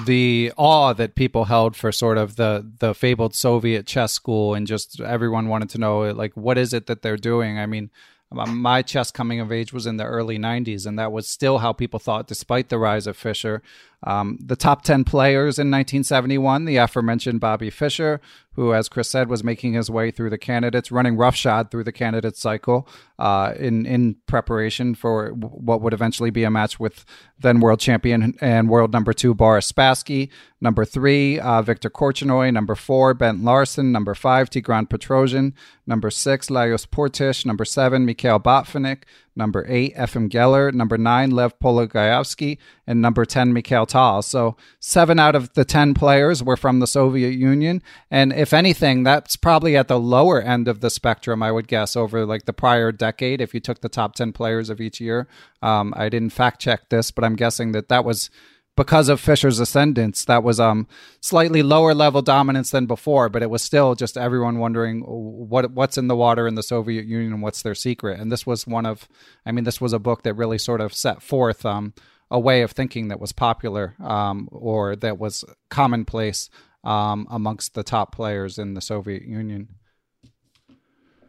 the 0.03 0.51
awe 0.57 0.93
that 0.93 1.15
people 1.15 1.45
held 1.45 1.75
for 1.75 1.91
sort 1.91 2.17
of 2.17 2.35
the 2.35 2.69
the 2.79 2.93
fabled 2.93 3.33
Soviet 3.33 3.85
chess 3.85 4.11
school, 4.11 4.53
and 4.53 4.67
just 4.67 4.99
everyone 4.99 5.47
wanted 5.47 5.69
to 5.69 5.77
know 5.77 6.11
like 6.11 6.33
what 6.35 6.57
is 6.57 6.73
it 6.73 6.87
that 6.87 7.01
they're 7.01 7.17
doing. 7.17 7.57
I 7.57 7.65
mean, 7.65 7.89
my 8.31 8.81
chess 8.81 9.11
coming 9.11 9.39
of 9.39 9.51
age 9.51 9.71
was 9.71 9.85
in 9.85 9.97
the 9.97 10.03
early 10.03 10.37
90s, 10.37 10.85
and 10.85 10.99
that 10.99 11.11
was 11.11 11.27
still 11.27 11.59
how 11.59 11.71
people 11.71 11.99
thought, 11.99 12.27
despite 12.27 12.69
the 12.69 12.79
rise 12.79 13.07
of 13.07 13.15
Fischer. 13.15 13.61
Um, 14.05 14.37
the 14.39 14.55
top 14.55 14.83
10 14.83 15.03
players 15.03 15.57
in 15.57 15.71
1971, 15.71 16.65
the 16.65 16.77
aforementioned 16.77 17.39
Bobby 17.39 17.71
Fischer, 17.71 18.21
who, 18.53 18.73
as 18.73 18.87
Chris 18.87 19.09
said, 19.09 19.29
was 19.29 19.43
making 19.43 19.73
his 19.73 19.89
way 19.89 20.11
through 20.11 20.29
the 20.29 20.37
candidates, 20.37 20.91
running 20.91 21.17
roughshod 21.17 21.71
through 21.71 21.83
the 21.83 21.91
candidate 21.91 22.37
cycle 22.37 22.87
uh, 23.19 23.53
in, 23.57 23.85
in 23.85 24.15
preparation 24.27 24.95
for 24.95 25.31
what 25.31 25.81
would 25.81 25.91
eventually 25.91 26.29
be 26.29 26.43
a 26.43 26.51
match 26.51 26.79
with 26.79 27.03
then 27.39 27.59
world 27.59 27.79
champion 27.79 28.35
and 28.39 28.69
world 28.69 28.93
number 28.93 29.11
two, 29.11 29.33
Boris 29.33 29.71
Spassky. 29.71 30.29
Number 30.61 30.85
three, 30.85 31.39
uh, 31.39 31.61
Viktor 31.61 31.89
Korchnoi. 31.89 32.53
Number 32.53 32.75
four, 32.75 33.13
Bent 33.13 33.43
Larsen. 33.43 33.91
Number 33.91 34.15
five, 34.15 34.49
Tigran 34.49 34.87
Petrosian. 34.87 35.53
Number 35.85 36.09
six, 36.09 36.47
Lajos 36.47 36.89
Portisch. 36.89 37.45
Number 37.45 37.65
seven, 37.65 38.05
Mikhail 38.05 38.39
Botvinnik. 38.39 39.03
Number 39.35 39.65
eight, 39.67 39.95
Efim 39.95 40.29
Geller. 40.29 40.73
Number 40.73 40.97
nine, 40.97 41.31
Lev 41.31 41.59
Polugaevsky. 41.59 42.57
And 42.87 43.01
number 43.01 43.25
10, 43.25 43.51
Mikhail 43.51 43.85
Tal. 43.85 44.21
So 44.21 44.55
seven 44.79 45.19
out 45.19 45.35
of 45.35 45.53
the 45.53 45.65
10 45.65 45.93
players 45.93 46.41
were 46.41 46.55
from 46.55 46.79
the 46.79 46.87
Soviet 46.87 47.31
Union. 47.31 47.81
And 48.09 48.31
if 48.31 48.53
anything, 48.53 49.03
that's 49.03 49.35
probably 49.35 49.75
at 49.75 49.87
the 49.87 49.99
lower 49.99 50.41
end 50.41 50.67
of 50.67 50.79
the 50.79 50.89
spectrum, 50.89 51.43
I 51.43 51.51
would 51.51 51.67
guess, 51.67 51.95
over 51.95 52.25
like 52.25 52.45
the 52.45 52.53
prior 52.53 52.91
decade, 52.91 53.41
if 53.41 53.53
you 53.53 53.59
took 53.59 53.81
the 53.81 53.89
top 53.89 54.15
10 54.15 54.31
players 54.31 54.69
of 54.69 54.79
each 54.79 55.01
year. 55.01 55.27
Um, 55.61 55.93
I 55.97 56.09
didn't 56.09 56.29
fact 56.29 56.61
check 56.61 56.89
this, 56.89 57.11
but 57.11 57.23
I'm 57.23 57.35
guessing 57.35 57.71
that 57.73 57.89
that 57.89 58.05
was 58.05 58.29
because 58.75 59.07
of 59.07 59.21
Fischer's 59.21 59.59
ascendance, 59.59 60.25
that 60.25 60.43
was 60.43 60.59
um 60.59 60.87
slightly 61.21 61.63
lower 61.63 61.93
level 61.93 62.21
dominance 62.21 62.71
than 62.71 62.85
before, 62.85 63.29
but 63.29 63.41
it 63.41 63.49
was 63.49 63.61
still 63.61 63.95
just 63.95 64.17
everyone 64.17 64.59
wondering 64.59 65.01
what 65.01 65.71
what's 65.71 65.97
in 65.97 66.07
the 66.07 66.15
water 66.15 66.47
in 66.47 66.55
the 66.55 66.63
Soviet 66.63 67.05
Union, 67.05 67.41
what's 67.41 67.61
their 67.61 67.75
secret. 67.75 68.19
And 68.19 68.31
this 68.31 68.45
was 68.45 68.67
one 68.67 68.85
of, 68.85 69.07
I 69.45 69.51
mean, 69.51 69.63
this 69.63 69.79
was 69.79 69.93
a 69.93 69.99
book 69.99 70.23
that 70.23 70.33
really 70.33 70.57
sort 70.57 70.81
of 70.81 70.93
set 70.93 71.21
forth 71.21 71.65
um 71.65 71.93
a 72.31 72.39
way 72.39 72.63
of 72.63 72.71
thinking 72.71 73.07
that 73.07 73.19
was 73.19 73.31
popular 73.31 73.95
um 74.03 74.49
or 74.51 74.95
that 74.95 75.17
was 75.17 75.45
commonplace 75.69 76.49
um 76.83 77.27
amongst 77.29 77.75
the 77.75 77.83
top 77.83 78.13
players 78.13 78.57
in 78.57 78.73
the 78.73 78.81
Soviet 78.81 79.23
Union. 79.23 79.69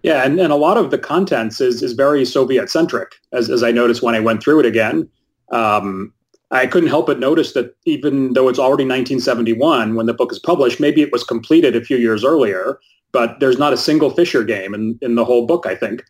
Yeah, 0.02 0.24
and, 0.24 0.38
and 0.38 0.52
a 0.52 0.56
lot 0.56 0.76
of 0.76 0.90
the 0.90 0.98
contents 0.98 1.60
is 1.60 1.82
is 1.82 1.92
very 1.92 2.24
Soviet 2.24 2.70
centric, 2.70 3.16
as 3.32 3.50
as 3.50 3.62
I 3.62 3.70
noticed 3.70 4.02
when 4.02 4.14
I 4.14 4.20
went 4.20 4.42
through 4.42 4.60
it 4.60 4.66
again. 4.66 5.08
Um, 5.50 6.12
I 6.50 6.66
couldn't 6.66 6.88
help 6.88 7.06
but 7.06 7.18
notice 7.18 7.52
that 7.54 7.74
even 7.84 8.32
though 8.34 8.48
it's 8.48 8.58
already 8.58 8.84
1971 8.84 9.94
when 9.94 10.06
the 10.06 10.14
book 10.14 10.30
is 10.30 10.38
published, 10.38 10.78
maybe 10.78 11.02
it 11.02 11.10
was 11.12 11.24
completed 11.24 11.74
a 11.74 11.84
few 11.84 11.96
years 11.96 12.24
earlier, 12.24 12.78
but 13.12 13.40
there's 13.40 13.58
not 13.58 13.72
a 13.72 13.76
single 13.76 14.10
Fischer 14.10 14.44
game 14.44 14.72
in, 14.74 14.98
in 15.02 15.16
the 15.16 15.24
whole 15.24 15.46
book, 15.46 15.66
I 15.66 15.74
think. 15.74 16.04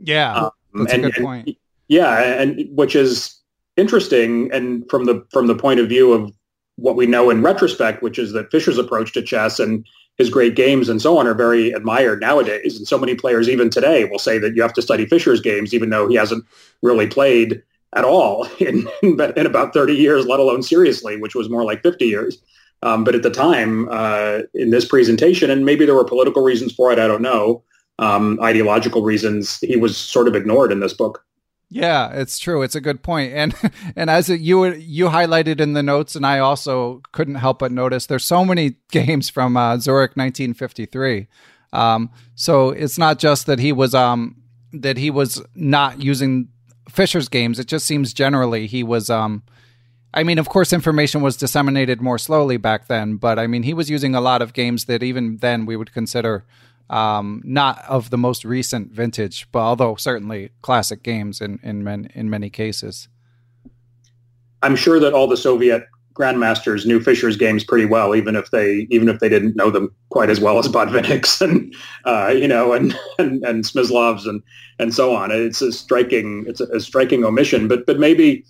Yeah, 0.00 0.34
um, 0.34 0.50
that's 0.74 0.92
and, 0.92 1.06
a 1.06 1.08
good 1.08 1.16
and, 1.16 1.24
point. 1.24 1.56
Yeah, 1.88 2.18
and 2.18 2.68
which 2.76 2.94
is 2.94 3.40
interesting, 3.76 4.50
and 4.52 4.88
from 4.90 5.06
the 5.06 5.24
from 5.32 5.46
the 5.46 5.54
point 5.54 5.80
of 5.80 5.88
view 5.88 6.12
of 6.12 6.32
what 6.76 6.94
we 6.94 7.06
know 7.06 7.30
in 7.30 7.42
retrospect, 7.42 8.02
which 8.02 8.18
is 8.18 8.32
that 8.32 8.50
Fischer's 8.50 8.78
approach 8.78 9.12
to 9.12 9.22
chess 9.22 9.58
and 9.58 9.84
his 10.16 10.30
great 10.30 10.54
games 10.54 10.88
and 10.88 11.00
so 11.00 11.16
on 11.16 11.26
are 11.26 11.34
very 11.34 11.70
admired 11.70 12.20
nowadays. 12.20 12.76
And 12.76 12.86
so 12.86 12.98
many 12.98 13.14
players, 13.14 13.48
even 13.48 13.70
today, 13.70 14.04
will 14.04 14.18
say 14.18 14.38
that 14.38 14.54
you 14.54 14.62
have 14.62 14.74
to 14.74 14.82
study 14.82 15.06
Fischer's 15.06 15.40
games, 15.40 15.72
even 15.72 15.90
though 15.90 16.08
he 16.08 16.16
hasn't 16.16 16.44
really 16.82 17.06
played 17.06 17.62
at 17.94 18.04
all 18.04 18.44
in, 18.58 18.88
in 19.02 19.46
about 19.46 19.72
30 19.72 19.94
years, 19.94 20.26
let 20.26 20.40
alone 20.40 20.62
seriously, 20.62 21.16
which 21.20 21.34
was 21.34 21.48
more 21.48 21.64
like 21.64 21.82
50 21.82 22.06
years. 22.06 22.38
Um, 22.82 23.02
but 23.02 23.14
at 23.14 23.22
the 23.22 23.30
time, 23.30 23.88
uh, 23.90 24.40
in 24.54 24.70
this 24.70 24.84
presentation, 24.84 25.50
and 25.50 25.64
maybe 25.64 25.84
there 25.84 25.96
were 25.96 26.04
political 26.04 26.42
reasons 26.42 26.72
for 26.72 26.92
it, 26.92 26.98
I 26.98 27.08
don't 27.08 27.22
know, 27.22 27.64
um, 27.98 28.38
ideological 28.40 29.02
reasons, 29.02 29.58
he 29.58 29.76
was 29.76 29.96
sort 29.96 30.28
of 30.28 30.36
ignored 30.36 30.70
in 30.70 30.80
this 30.80 30.92
book. 30.92 31.24
Yeah, 31.70 32.12
it's 32.12 32.38
true. 32.38 32.62
It's 32.62 32.74
a 32.74 32.80
good 32.80 33.02
point. 33.02 33.32
And 33.34 33.54
and 33.96 34.08
as 34.08 34.28
you 34.28 34.66
you 34.66 35.06
highlighted 35.06 35.60
in 35.60 35.74
the 35.74 35.82
notes, 35.82 36.16
and 36.16 36.24
I 36.24 36.38
also 36.38 37.02
couldn't 37.12 37.34
help 37.36 37.58
but 37.58 37.72
notice, 37.72 38.06
there's 38.06 38.24
so 38.24 38.44
many 38.44 38.76
games 38.90 39.28
from 39.28 39.56
uh, 39.56 39.76
Zurich 39.78 40.12
1953. 40.12 41.26
Um, 41.72 42.10
so 42.34 42.70
it's 42.70 42.96
not 42.96 43.18
just 43.18 43.46
that 43.46 43.58
he 43.58 43.72
was 43.72 43.94
um, 43.94 44.36
that 44.72 44.96
he 44.96 45.10
was 45.10 45.42
not 45.54 46.00
using 46.00 46.48
Fischer's 46.98 47.28
games. 47.28 47.60
It 47.60 47.68
just 47.68 47.86
seems 47.86 48.12
generally 48.12 48.66
he 48.66 48.82
was. 48.82 49.08
Um, 49.08 49.44
I 50.12 50.24
mean, 50.24 50.36
of 50.38 50.48
course, 50.48 50.72
information 50.72 51.22
was 51.22 51.36
disseminated 51.36 52.00
more 52.00 52.18
slowly 52.18 52.56
back 52.56 52.88
then, 52.88 53.18
but 53.18 53.38
I 53.38 53.46
mean, 53.46 53.62
he 53.62 53.72
was 53.72 53.88
using 53.88 54.16
a 54.16 54.20
lot 54.20 54.42
of 54.42 54.52
games 54.52 54.86
that 54.86 55.00
even 55.04 55.36
then 55.36 55.64
we 55.64 55.76
would 55.76 55.92
consider 55.92 56.44
um, 56.90 57.40
not 57.44 57.84
of 57.86 58.10
the 58.10 58.18
most 58.18 58.44
recent 58.44 58.90
vintage, 58.90 59.46
but 59.52 59.60
although 59.60 59.94
certainly 59.94 60.50
classic 60.60 61.04
games 61.04 61.40
in 61.40 61.60
in, 61.62 61.84
men, 61.84 62.10
in 62.16 62.28
many 62.28 62.50
cases. 62.50 63.06
I'm 64.60 64.74
sure 64.74 64.98
that 64.98 65.12
all 65.12 65.28
the 65.28 65.36
Soviet 65.36 65.84
grandmasters 66.18 66.84
knew 66.84 67.00
Fischer's 67.00 67.36
games 67.36 67.62
pretty 67.62 67.86
well, 67.86 68.14
even 68.14 68.34
if 68.34 68.50
they 68.50 68.86
even 68.90 69.08
if 69.08 69.20
they 69.20 69.28
didn't 69.28 69.56
know 69.56 69.70
them 69.70 69.94
quite 70.10 70.30
as 70.30 70.40
well 70.40 70.58
as 70.58 70.68
Botvinnik's 70.68 71.40
and 71.40 71.74
uh, 72.04 72.34
you 72.36 72.48
know 72.48 72.72
and, 72.72 72.98
and 73.18 73.44
and 73.44 73.64
Smyslov's 73.64 74.26
and 74.26 74.42
and 74.78 74.94
so 74.94 75.14
on. 75.14 75.30
It's 75.30 75.62
a 75.62 75.72
striking 75.72 76.44
it's 76.48 76.60
a, 76.60 76.66
a 76.66 76.80
striking 76.80 77.24
omission, 77.24 77.68
but 77.68 77.86
but 77.86 77.98
maybe 77.98 78.44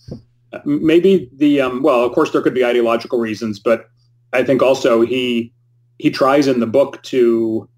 maybe 0.65 1.31
the 1.37 1.61
um, 1.61 1.83
well, 1.83 2.05
of 2.05 2.13
course 2.13 2.31
there 2.33 2.43
could 2.43 2.55
be 2.55 2.65
ideological 2.65 3.19
reasons, 3.19 3.59
but 3.59 3.91
I 4.33 4.43
think 4.43 4.63
also 4.63 5.03
he 5.03 5.53
he 5.99 6.11
tries 6.11 6.47
in 6.47 6.61
the 6.61 6.67
book 6.67 7.03
to 7.05 7.69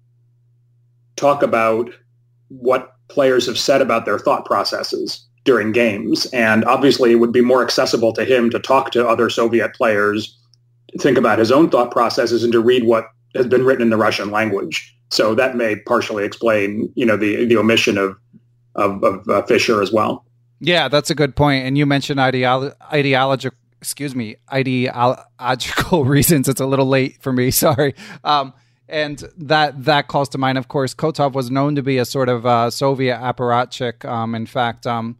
talk 1.15 1.43
about 1.43 1.89
what 2.47 2.95
players 3.09 3.45
have 3.45 3.59
said 3.59 3.81
about 3.81 4.05
their 4.05 4.17
thought 4.17 4.45
processes 4.45 5.27
during 5.43 5.71
games. 5.71 6.25
And 6.27 6.63
obviously, 6.65 7.11
it 7.11 7.15
would 7.15 7.31
be 7.31 7.41
more 7.41 7.63
accessible 7.63 8.13
to 8.13 8.25
him 8.25 8.49
to 8.51 8.59
talk 8.59 8.91
to 8.91 9.07
other 9.07 9.29
Soviet 9.29 9.73
players, 9.73 10.37
think 10.99 11.17
about 11.17 11.39
his 11.39 11.51
own 11.51 11.69
thought 11.69 11.91
processes, 11.91 12.43
and 12.43 12.53
to 12.53 12.59
read 12.59 12.83
what 12.83 13.05
has 13.35 13.47
been 13.47 13.65
written 13.65 13.81
in 13.81 13.89
the 13.89 13.97
Russian 13.97 14.29
language. 14.29 14.95
So 15.09 15.35
that 15.35 15.55
may 15.55 15.75
partially 15.75 16.23
explain, 16.23 16.91
you 16.95 17.05
know, 17.05 17.17
the 17.17 17.45
the 17.45 17.57
omission 17.57 17.97
of 17.97 18.17
of, 18.75 19.03
of 19.03 19.27
uh, 19.27 19.41
Fischer 19.43 19.81
as 19.81 19.91
well. 19.91 20.25
Yeah, 20.59 20.87
that's 20.87 21.09
a 21.09 21.15
good 21.15 21.35
point. 21.35 21.65
And 21.65 21.77
you 21.77 21.85
mentioned 21.85 22.19
ideolo- 22.19 22.75
ideological, 22.93 23.57
excuse 23.81 24.15
me, 24.15 24.37
ideological 24.53 26.05
reasons. 26.05 26.47
It's 26.47 26.61
a 26.61 26.65
little 26.65 26.85
late 26.85 27.21
for 27.21 27.33
me. 27.33 27.51
Sorry. 27.51 27.95
Um, 28.23 28.53
and 28.91 29.23
that 29.37 29.85
that 29.85 30.07
calls 30.07 30.29
to 30.29 30.37
mind, 30.37 30.57
of 30.57 30.67
course, 30.67 30.93
Kotov 30.93 31.33
was 31.33 31.49
known 31.49 31.75
to 31.75 31.81
be 31.81 31.97
a 31.97 32.05
sort 32.05 32.29
of 32.29 32.45
uh, 32.45 32.69
Soviet 32.69 33.17
apparatchik. 33.17 34.05
Um, 34.05 34.35
in 34.35 34.45
fact, 34.45 34.85
um, 34.85 35.17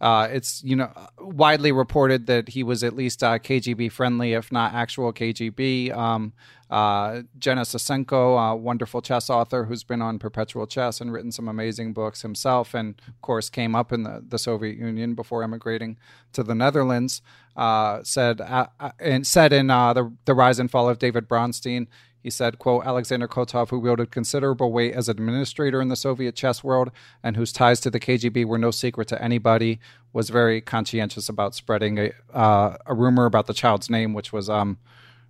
uh, 0.00 0.28
it's 0.30 0.62
you 0.64 0.74
know 0.74 0.90
widely 1.20 1.70
reported 1.70 2.26
that 2.26 2.48
he 2.48 2.64
was 2.64 2.82
at 2.82 2.94
least 2.94 3.22
uh, 3.22 3.38
KGB 3.38 3.92
friendly, 3.92 4.32
if 4.32 4.50
not 4.50 4.74
actual 4.74 5.12
KGB. 5.12 5.96
Um, 5.96 6.32
uh, 6.68 7.22
Genna 7.38 7.66
a 8.52 8.56
wonderful 8.56 9.02
chess 9.02 9.28
author 9.30 9.64
who's 9.64 9.84
been 9.84 10.02
on 10.02 10.18
Perpetual 10.18 10.66
Chess 10.66 11.02
and 11.02 11.12
written 11.12 11.30
some 11.30 11.46
amazing 11.46 11.92
books 11.92 12.22
himself, 12.22 12.74
and 12.74 13.00
of 13.06 13.20
course 13.20 13.50
came 13.50 13.76
up 13.76 13.92
in 13.92 14.02
the, 14.02 14.24
the 14.26 14.38
Soviet 14.38 14.78
Union 14.78 15.14
before 15.14 15.44
emigrating 15.44 15.98
to 16.32 16.42
the 16.42 16.54
Netherlands. 16.54 17.22
Uh, 17.54 18.02
said 18.02 18.40
uh, 18.40 18.66
uh, 18.80 18.90
and 18.98 19.26
said 19.26 19.52
in 19.52 19.66
the 19.68 20.12
the 20.24 20.34
Rise 20.34 20.58
and 20.58 20.70
Fall 20.70 20.88
of 20.88 20.98
David 20.98 21.28
Bronstein 21.28 21.86
he 22.22 22.30
said, 22.30 22.58
quote, 22.58 22.86
Alexander 22.86 23.26
Kotov, 23.26 23.70
who 23.70 23.80
wielded 23.80 24.12
considerable 24.12 24.72
weight 24.72 24.94
as 24.94 25.08
administrator 25.08 25.80
in 25.80 25.88
the 25.88 25.96
Soviet 25.96 26.36
chess 26.36 26.62
world 26.62 26.90
and 27.22 27.36
whose 27.36 27.52
ties 27.52 27.80
to 27.80 27.90
the 27.90 27.98
KGB 27.98 28.44
were 28.44 28.58
no 28.58 28.70
secret 28.70 29.08
to 29.08 29.22
anybody, 29.22 29.80
was 30.12 30.30
very 30.30 30.60
conscientious 30.60 31.28
about 31.28 31.54
spreading 31.54 31.98
a, 31.98 32.12
uh, 32.32 32.76
a 32.86 32.94
rumor 32.94 33.24
about 33.24 33.46
the 33.46 33.54
child's 33.54 33.90
name, 33.90 34.14
which 34.14 34.32
was 34.32 34.48
um, 34.48 34.78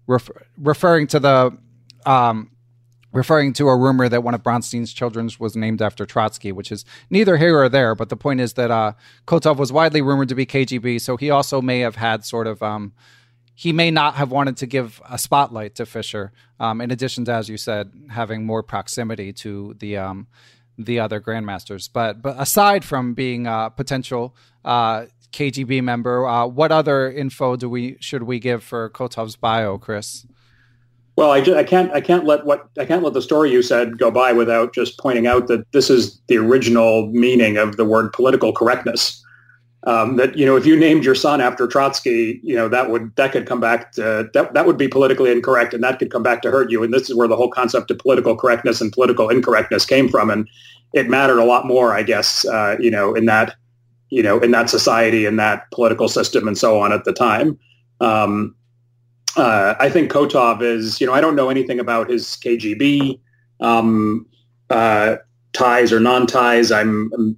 ref- 0.07 0.31
referring 0.59 1.07
to 1.07 1.19
the 1.19 1.57
um, 2.05 2.51
referring 3.13 3.53
to 3.53 3.69
a 3.69 3.77
rumor 3.77 4.09
that 4.09 4.23
one 4.23 4.35
of 4.35 4.43
Bronstein's 4.43 4.93
children 4.93 5.31
was 5.39 5.55
named 5.55 5.83
after 5.83 6.05
Trotsky, 6.07 6.51
which 6.51 6.73
is 6.73 6.85
neither 7.11 7.37
here 7.37 7.59
or 7.59 7.69
there. 7.69 7.95
But 7.95 8.09
the 8.09 8.17
point 8.17 8.41
is 8.41 8.55
that 8.55 8.71
uh, 8.71 8.95
Kotov 9.27 9.57
was 9.57 9.73
widely 9.73 10.03
rumored 10.03 10.29
to 10.31 10.35
be 10.35 10.47
KGB, 10.47 11.01
so 11.01 11.17
he 11.17 11.31
also 11.31 11.61
may 11.61 11.81
have 11.81 11.97
had 11.97 12.25
sort 12.25 12.47
of 12.47 12.63
um, 12.63 12.93
he 13.63 13.73
may 13.73 13.93
not 13.93 14.17
have 14.17 14.33
wanted 14.33 14.57
to 14.57 14.67
give 14.67 15.01
a 15.09 15.17
spotlight 15.17 15.77
to 15.77 15.87
Fischer. 15.87 16.33
Um, 16.59 16.81
in 16.81 16.91
addition 16.91 17.25
to, 17.27 17.33
as 17.33 17.49
you 17.49 17.57
said, 17.57 17.93
having 18.11 18.45
more 18.45 18.61
proximity 18.61 19.33
to 19.35 19.77
the 19.79 19.99
um, 19.99 20.27
the 20.77 20.99
other 20.99 21.21
grandmasters. 21.21 21.89
But 21.93 22.21
but 22.23 22.35
aside 22.41 22.85
from 22.85 23.15
being 23.15 23.47
a 23.47 23.73
potential 23.75 24.35
uh, 24.65 25.05
KGB 25.31 25.81
member, 25.81 26.27
uh, 26.27 26.49
what 26.49 26.73
other 26.73 27.09
info 27.09 27.55
do 27.55 27.71
we 27.71 27.99
should 28.01 28.25
we 28.25 28.41
give 28.41 28.65
for 28.65 28.91
Kotov's 28.91 29.37
bio, 29.37 29.79
Chris? 29.79 30.27
Well, 31.15 31.31
I, 31.31 31.41
just, 31.41 31.57
I 31.57 31.63
can't 31.63 31.93
I 31.93 32.01
can't 32.01 32.25
let 32.25 32.45
what 32.45 32.69
I 32.81 32.85
can't 32.85 33.05
let 33.05 33.13
the 33.13 33.23
story 33.23 33.53
you 33.53 33.63
said 33.63 33.97
go 33.97 34.11
by 34.11 34.33
without 34.33 34.75
just 34.75 34.99
pointing 34.99 35.29
out 35.29 35.47
that 35.47 35.71
this 35.71 35.89
is 35.89 36.21
the 36.27 36.37
original 36.37 37.07
meaning 37.13 37.59
of 37.59 37.77
the 37.77 37.85
word 37.85 38.13
political 38.13 38.53
correctness 38.53 39.23
um, 39.85 40.17
that 40.17 40.37
you 40.37 40.47
know 40.47 40.57
if 40.57 40.65
you 40.65 40.77
named 40.77 41.05
your 41.05 41.15
son 41.15 41.41
after 41.41 41.67
Trotsky, 41.67 42.41
you 42.43 42.55
know 42.55 42.69
that 42.69 42.91
would 42.91 43.15
that 43.17 43.33
could 43.33 43.47
come 43.47 43.61
back 43.61 43.93
to 43.93 44.29
that 44.33 44.55
that 44.55 44.67
would 44.67 44.77
be 44.77 44.89
politically 44.89 45.33
incorrect, 45.33 45.75
and 45.75 45.83
that 45.83 45.99
could 45.99 46.11
come 46.11 46.23
back 46.23 46.43
to 46.43 46.51
hurt 46.51 46.71
you. 46.71 46.83
And 46.83 46.95
this 46.95 47.11
is 47.11 47.17
where 47.17 47.29
the 47.29 47.37
whole 47.37 47.51
concept 47.51 47.91
of 47.91 47.99
political 47.99 48.37
correctness 48.37 48.81
and 48.81 48.93
political 48.93 49.29
incorrectness 49.29 49.85
came 49.85 50.09
from, 50.09 50.31
and 50.31 50.49
it 50.93 51.09
mattered 51.09 51.39
a 51.39 51.45
lot 51.45 51.67
more, 51.67 51.95
I 51.95 52.03
guess, 52.03 52.45
uh, 52.45 52.77
you 52.79 52.91
know, 52.91 53.15
in 53.15 53.27
that 53.27 53.57
you 54.11 54.23
know 54.23 54.39
in 54.39 54.53
that 54.53 54.71
society, 54.71 55.27
in 55.27 55.37
that 55.37 55.71
political 55.73 56.09
system, 56.09 56.47
and 56.47 56.57
so 56.57 56.81
on 56.81 56.93
at 56.93 57.05
the 57.05 57.13
time. 57.13 57.59
Um, 58.01 58.55
uh, 59.37 59.75
I 59.81 59.89
think 59.89 60.11
Kotov 60.11 60.63
is, 60.63 61.01
you 61.01 61.07
know, 61.07 61.15
I 61.15 61.21
don't 61.21 61.35
know 61.35 61.49
anything 61.49 61.81
about 61.81 62.11
his 62.11 62.37
KGB 62.37 63.19
um, 63.61 64.27
uh, 64.69 65.17
ties 65.53 65.93
or 65.93 66.01
non-ties. 66.01 66.71
I'm, 66.71 67.11
I'm 67.15 67.37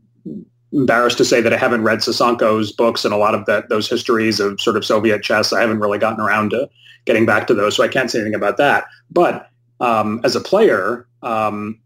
embarrassed 0.74 1.18
to 1.18 1.24
say 1.24 1.40
that 1.40 1.52
I 1.52 1.56
haven't 1.56 1.84
read 1.84 2.00
Sosonko's 2.00 2.72
books 2.72 3.04
and 3.04 3.14
a 3.14 3.16
lot 3.16 3.34
of 3.34 3.46
that 3.46 3.68
those 3.68 3.88
histories 3.88 4.40
of 4.40 4.60
sort 4.60 4.76
of 4.76 4.84
Soviet 4.84 5.22
chess. 5.22 5.52
I 5.52 5.60
haven't 5.60 5.80
really 5.80 5.98
gotten 5.98 6.20
around 6.20 6.50
to 6.50 6.68
getting 7.04 7.26
back 7.26 7.46
to 7.46 7.54
those, 7.54 7.76
so 7.76 7.84
I 7.84 7.88
can't 7.88 8.10
say 8.10 8.18
anything 8.18 8.34
about 8.34 8.56
that. 8.56 8.86
But 9.10 9.48
um, 9.80 10.20
as 10.24 10.34
a 10.34 10.40
player, 10.40 11.06
um, 11.22 11.78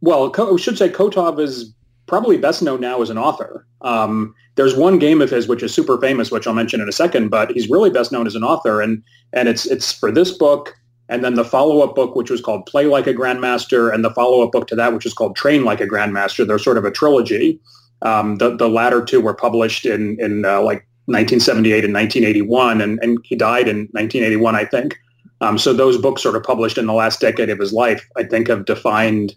well, 0.00 0.32
I 0.36 0.56
should 0.56 0.78
say 0.78 0.88
Kotov 0.88 1.40
is 1.40 1.72
probably 2.06 2.36
best 2.36 2.62
known 2.62 2.80
now 2.80 3.00
as 3.00 3.10
an 3.10 3.18
author. 3.18 3.66
Um, 3.80 4.34
there's 4.56 4.76
one 4.76 4.98
game 4.98 5.22
of 5.22 5.30
his 5.30 5.48
which 5.48 5.62
is 5.62 5.72
super 5.72 5.98
famous, 5.98 6.30
which 6.30 6.46
I'll 6.46 6.54
mention 6.54 6.80
in 6.80 6.88
a 6.88 6.92
second, 6.92 7.30
but 7.30 7.50
he's 7.52 7.70
really 7.70 7.90
best 7.90 8.12
known 8.12 8.26
as 8.26 8.34
an 8.34 8.44
author, 8.44 8.82
and 8.82 9.02
and 9.32 9.48
it's 9.48 9.66
it's 9.66 9.92
for 9.92 10.12
this 10.12 10.36
book. 10.36 10.74
And 11.08 11.22
then 11.22 11.34
the 11.34 11.44
follow-up 11.44 11.94
book, 11.94 12.16
which 12.16 12.30
was 12.30 12.40
called 12.40 12.64
Play 12.64 12.86
Like 12.86 13.06
a 13.06 13.12
Grandmaster, 13.12 13.92
and 13.92 14.02
the 14.02 14.14
follow-up 14.14 14.52
book 14.52 14.66
to 14.68 14.76
that, 14.76 14.94
which 14.94 15.04
is 15.04 15.12
called 15.12 15.36
Train 15.36 15.64
Like 15.64 15.80
a 15.80 15.86
Grandmaster. 15.86 16.46
They're 16.46 16.58
sort 16.58 16.78
of 16.78 16.86
a 16.86 16.90
trilogy. 16.90 17.60
Um, 18.02 18.36
the, 18.36 18.56
the 18.56 18.68
latter 18.68 19.04
two 19.04 19.20
were 19.20 19.34
published 19.34 19.86
in, 19.86 20.18
in 20.20 20.44
uh, 20.44 20.60
like 20.60 20.86
1978 21.06 21.84
and 21.84 21.94
1981, 21.94 22.80
and, 22.80 22.98
and 23.02 23.18
he 23.24 23.36
died 23.36 23.68
in 23.68 23.88
1981, 23.92 24.54
I 24.54 24.64
think. 24.64 24.96
Um, 25.40 25.58
so 25.58 25.72
those 25.72 25.98
books 25.98 26.22
sort 26.22 26.36
of 26.36 26.42
published 26.42 26.78
in 26.78 26.86
the 26.86 26.92
last 26.92 27.20
decade 27.20 27.50
of 27.50 27.58
his 27.58 27.72
life, 27.72 28.08
I 28.16 28.22
think 28.22 28.48
have 28.48 28.64
defined 28.64 29.34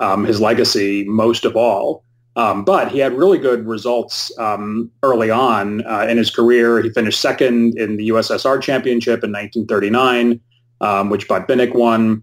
um, 0.00 0.24
his 0.24 0.40
legacy 0.40 1.04
most 1.04 1.44
of 1.44 1.56
all. 1.56 2.02
Um, 2.34 2.64
but 2.64 2.92
he 2.92 2.98
had 2.98 3.16
really 3.16 3.38
good 3.38 3.66
results 3.66 4.36
um, 4.38 4.90
early 5.02 5.30
on 5.30 5.86
uh, 5.86 6.06
in 6.08 6.18
his 6.18 6.30
career. 6.30 6.82
He 6.82 6.90
finished 6.90 7.20
second 7.20 7.78
in 7.78 7.96
the 7.96 8.10
USSR 8.10 8.60
championship 8.60 9.24
in 9.24 9.32
1939, 9.32 10.38
um, 10.82 11.08
which 11.08 11.28
Botvinnik 11.28 11.74
won. 11.74 12.22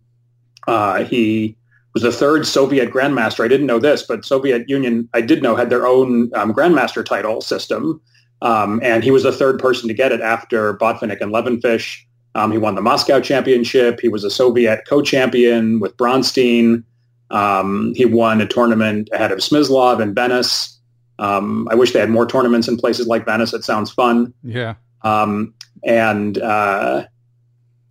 Uh, 0.67 1.03
he 1.03 1.57
was 1.93 2.03
the 2.03 2.11
third 2.11 2.45
Soviet 2.47 2.91
grandmaster. 2.91 3.45
I 3.45 3.47
didn't 3.47 3.67
know 3.67 3.79
this, 3.79 4.03
but 4.03 4.25
Soviet 4.25 4.67
Union, 4.67 5.07
I 5.13 5.21
did 5.21 5.43
know, 5.43 5.55
had 5.55 5.69
their 5.69 5.85
own 5.85 6.31
um, 6.35 6.53
grandmaster 6.53 7.05
title 7.05 7.41
system. 7.41 8.01
Um, 8.41 8.79
and 8.83 9.03
he 9.03 9.11
was 9.11 9.23
the 9.23 9.31
third 9.31 9.59
person 9.59 9.87
to 9.87 9.93
get 9.93 10.11
it 10.11 10.21
after 10.21 10.73
Botvinnik 10.75 11.21
and 11.21 11.31
Levenfish. 11.33 11.99
Um, 12.35 12.51
he 12.51 12.57
won 12.57 12.75
the 12.75 12.81
Moscow 12.81 13.21
championship. 13.21 13.99
He 14.01 14.09
was 14.09 14.23
a 14.23 14.29
Soviet 14.29 14.81
co-champion 14.87 15.79
with 15.79 15.95
Bronstein. 15.97 16.83
Um, 17.29 17.93
he 17.95 18.05
won 18.05 18.41
a 18.41 18.47
tournament 18.47 19.09
ahead 19.13 19.31
of 19.31 19.39
Smyslov 19.39 20.01
in 20.01 20.13
Venice. 20.13 20.79
Um, 21.19 21.67
I 21.71 21.75
wish 21.75 21.93
they 21.93 21.99
had 21.99 22.09
more 22.09 22.25
tournaments 22.25 22.67
in 22.67 22.75
places 22.75 23.07
like 23.07 23.25
Venice. 23.25 23.53
It 23.53 23.63
sounds 23.63 23.91
fun. 23.91 24.33
Yeah. 24.43 24.75
Um, 25.03 25.53
and 25.83 26.37
uh, 26.39 27.05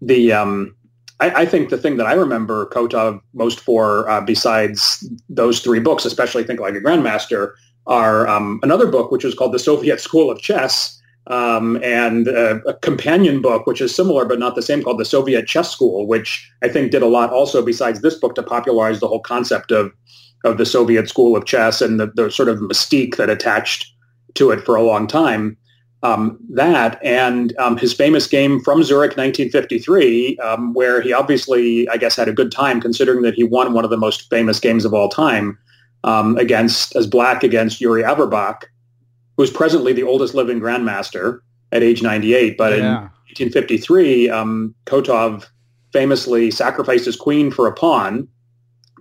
the 0.01 0.33
um, 0.33 0.75
I, 1.23 1.43
I, 1.43 1.47
think 1.47 1.71
the 1.71 1.79
thing 1.79 1.99
that 1.99 2.07
I 2.07 2.15
remember 2.15 2.67
Kotov 2.67 3.21
most 3.33 3.61
for, 3.61 4.09
uh, 4.11 4.21
besides 4.21 5.09
those 5.29 5.61
three 5.61 5.79
books, 5.79 6.05
especially 6.05 6.43
Think 6.43 6.59
Like 6.59 6.75
a 6.75 6.81
Grandmaster, 6.81 7.53
are 7.87 8.27
um, 8.27 8.59
another 8.65 8.89
book 8.89 9.13
which 9.13 9.25
is 9.25 9.33
called 9.33 9.53
The 9.53 9.61
Soviet 9.61 10.01
School 10.01 10.33
of 10.33 10.41
Chess, 10.41 11.01
um, 11.29 11.81
and 11.83 12.27
a, 12.27 12.57
a, 12.67 12.75
companion 12.75 13.41
book 13.41 13.69
which 13.69 13.81
is 13.81 13.95
similar 13.95 14.25
but 14.25 14.41
not 14.41 14.57
the 14.57 14.63
same 14.63 14.83
called 14.83 14.99
The 14.99 15.05
Soviet 15.05 15.47
Chess 15.47 15.71
School, 15.71 16.09
which 16.09 16.51
I 16.65 16.69
think 16.69 16.91
did 16.91 17.03
a 17.03 17.07
lot 17.07 17.31
also 17.31 17.65
besides 17.65 18.01
this 18.01 18.17
book 18.17 18.35
to 18.35 18.43
popularize 18.43 18.99
the 18.99 19.07
whole 19.07 19.21
concept 19.21 19.71
of 19.71 19.93
of 20.45 20.59
the 20.59 20.67
Soviet 20.67 21.09
School 21.09 21.37
of 21.37 21.45
Chess 21.45 21.81
and 21.81 22.01
the, 22.01 22.09
the 22.17 22.29
sort 22.29 22.49
of 22.49 22.59
mystique 22.59 23.15
that 23.17 23.31
attached 23.31 23.87
to 24.35 24.51
it 24.51 24.65
for 24.65 24.75
a 24.75 24.83
long 24.83 25.07
time. 25.07 25.57
Um, 26.05 26.37
that 26.51 26.99
and 27.05 27.57
um, 27.59 27.77
his 27.77 27.95
famous 27.95 28.27
game 28.27 28.61
from 28.61 28.83
Zurich 28.83 29.17
1953, 29.17 30.37
um, 30.39 30.75
where 30.75 31.01
he 31.01 31.13
obviously, 31.13 31.89
I 31.89 31.97
guess, 31.97 32.17
had 32.17 32.27
a 32.27 32.33
good 32.33 32.51
time 32.51 32.81
considering 32.81 33.23
that 33.23 33.35
he 33.35 33.45
won 33.45 33.73
one 33.73 33.85
of 33.85 33.91
the 33.91 33.97
most 33.97 34.29
famous 34.29 34.59
games 34.59 34.85
of 34.85 34.93
all 34.93 35.09
time 35.09 35.57
um, 36.03 36.37
against 36.39 36.97
as 36.97 37.07
black 37.07 37.45
against 37.45 37.81
Yuri 37.81 38.03
Averbakh, 38.03 38.65
who's 39.37 39.51
presently 39.51 39.93
the 39.93 40.03
oldest 40.03 40.35
living 40.35 40.61
grandmaster 40.61 41.39
at 41.71 41.85
age 41.85 42.03
98. 42.03 42.59
But 42.59 42.73
yeah. 42.73 42.79
in 42.79 42.93
1953, 43.53 44.29
um, 44.29 44.75
Kotov 44.87 45.47
famously 45.93 46.51
sacrificed 46.51 47.05
his 47.05 47.17
queen 47.17 47.51
for 47.51 47.67
a 47.67 47.73
pawn 47.73 48.27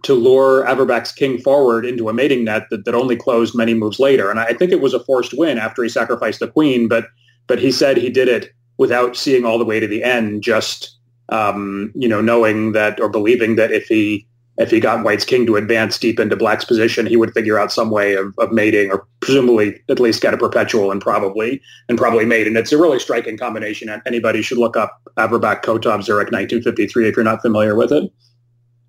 to 0.03 0.13
lure 0.13 0.65
Averbach's 0.65 1.11
king 1.11 1.39
forward 1.39 1.85
into 1.85 2.09
a 2.09 2.13
mating 2.13 2.43
net 2.43 2.67
that, 2.69 2.85
that 2.85 2.95
only 2.95 3.15
closed 3.15 3.55
many 3.55 3.73
moves 3.73 3.99
later. 3.99 4.29
And 4.29 4.39
I 4.39 4.53
think 4.53 4.71
it 4.71 4.81
was 4.81 4.93
a 4.93 5.03
forced 5.03 5.37
win 5.37 5.57
after 5.57 5.83
he 5.83 5.89
sacrificed 5.89 6.39
the 6.39 6.47
queen, 6.47 6.87
but 6.87 7.05
but 7.47 7.59
he 7.59 7.71
said 7.71 7.97
he 7.97 8.09
did 8.09 8.27
it 8.27 8.51
without 8.77 9.15
seeing 9.15 9.45
all 9.45 9.57
the 9.57 9.65
way 9.65 9.79
to 9.79 9.87
the 9.87 10.03
end, 10.03 10.41
just 10.41 10.97
um, 11.29 11.91
you 11.95 12.07
know, 12.07 12.21
knowing 12.21 12.71
that 12.73 12.99
or 12.99 13.09
believing 13.09 13.55
that 13.55 13.71
if 13.71 13.85
he 13.85 14.27
if 14.57 14.69
he 14.69 14.79
got 14.79 15.03
White's 15.03 15.25
king 15.25 15.45
to 15.45 15.55
advance 15.55 15.97
deep 15.97 16.19
into 16.19 16.35
Black's 16.35 16.65
position, 16.65 17.05
he 17.05 17.15
would 17.15 17.33
figure 17.33 17.57
out 17.57 17.71
some 17.71 17.89
way 17.89 18.13
of, 18.15 18.33
of 18.37 18.51
mating, 18.51 18.91
or 18.91 19.07
presumably 19.21 19.81
at 19.89 19.99
least 19.99 20.21
get 20.21 20.33
a 20.33 20.37
perpetual 20.37 20.91
and 20.91 21.01
probably 21.01 21.61
and 21.89 21.97
probably 21.97 22.25
mate. 22.25 22.47
And 22.47 22.57
it's 22.57 22.71
a 22.71 22.77
really 22.77 22.99
striking 22.99 23.37
combination. 23.37 23.89
Anybody 24.05 24.41
should 24.41 24.57
look 24.57 24.77
up 24.77 25.01
Averbach 25.17 25.63
Kotov 25.63 26.03
Zurich 26.03 26.31
1953 26.31 27.07
if 27.07 27.15
you're 27.15 27.23
not 27.23 27.41
familiar 27.41 27.75
with 27.75 27.91
it. 27.91 28.11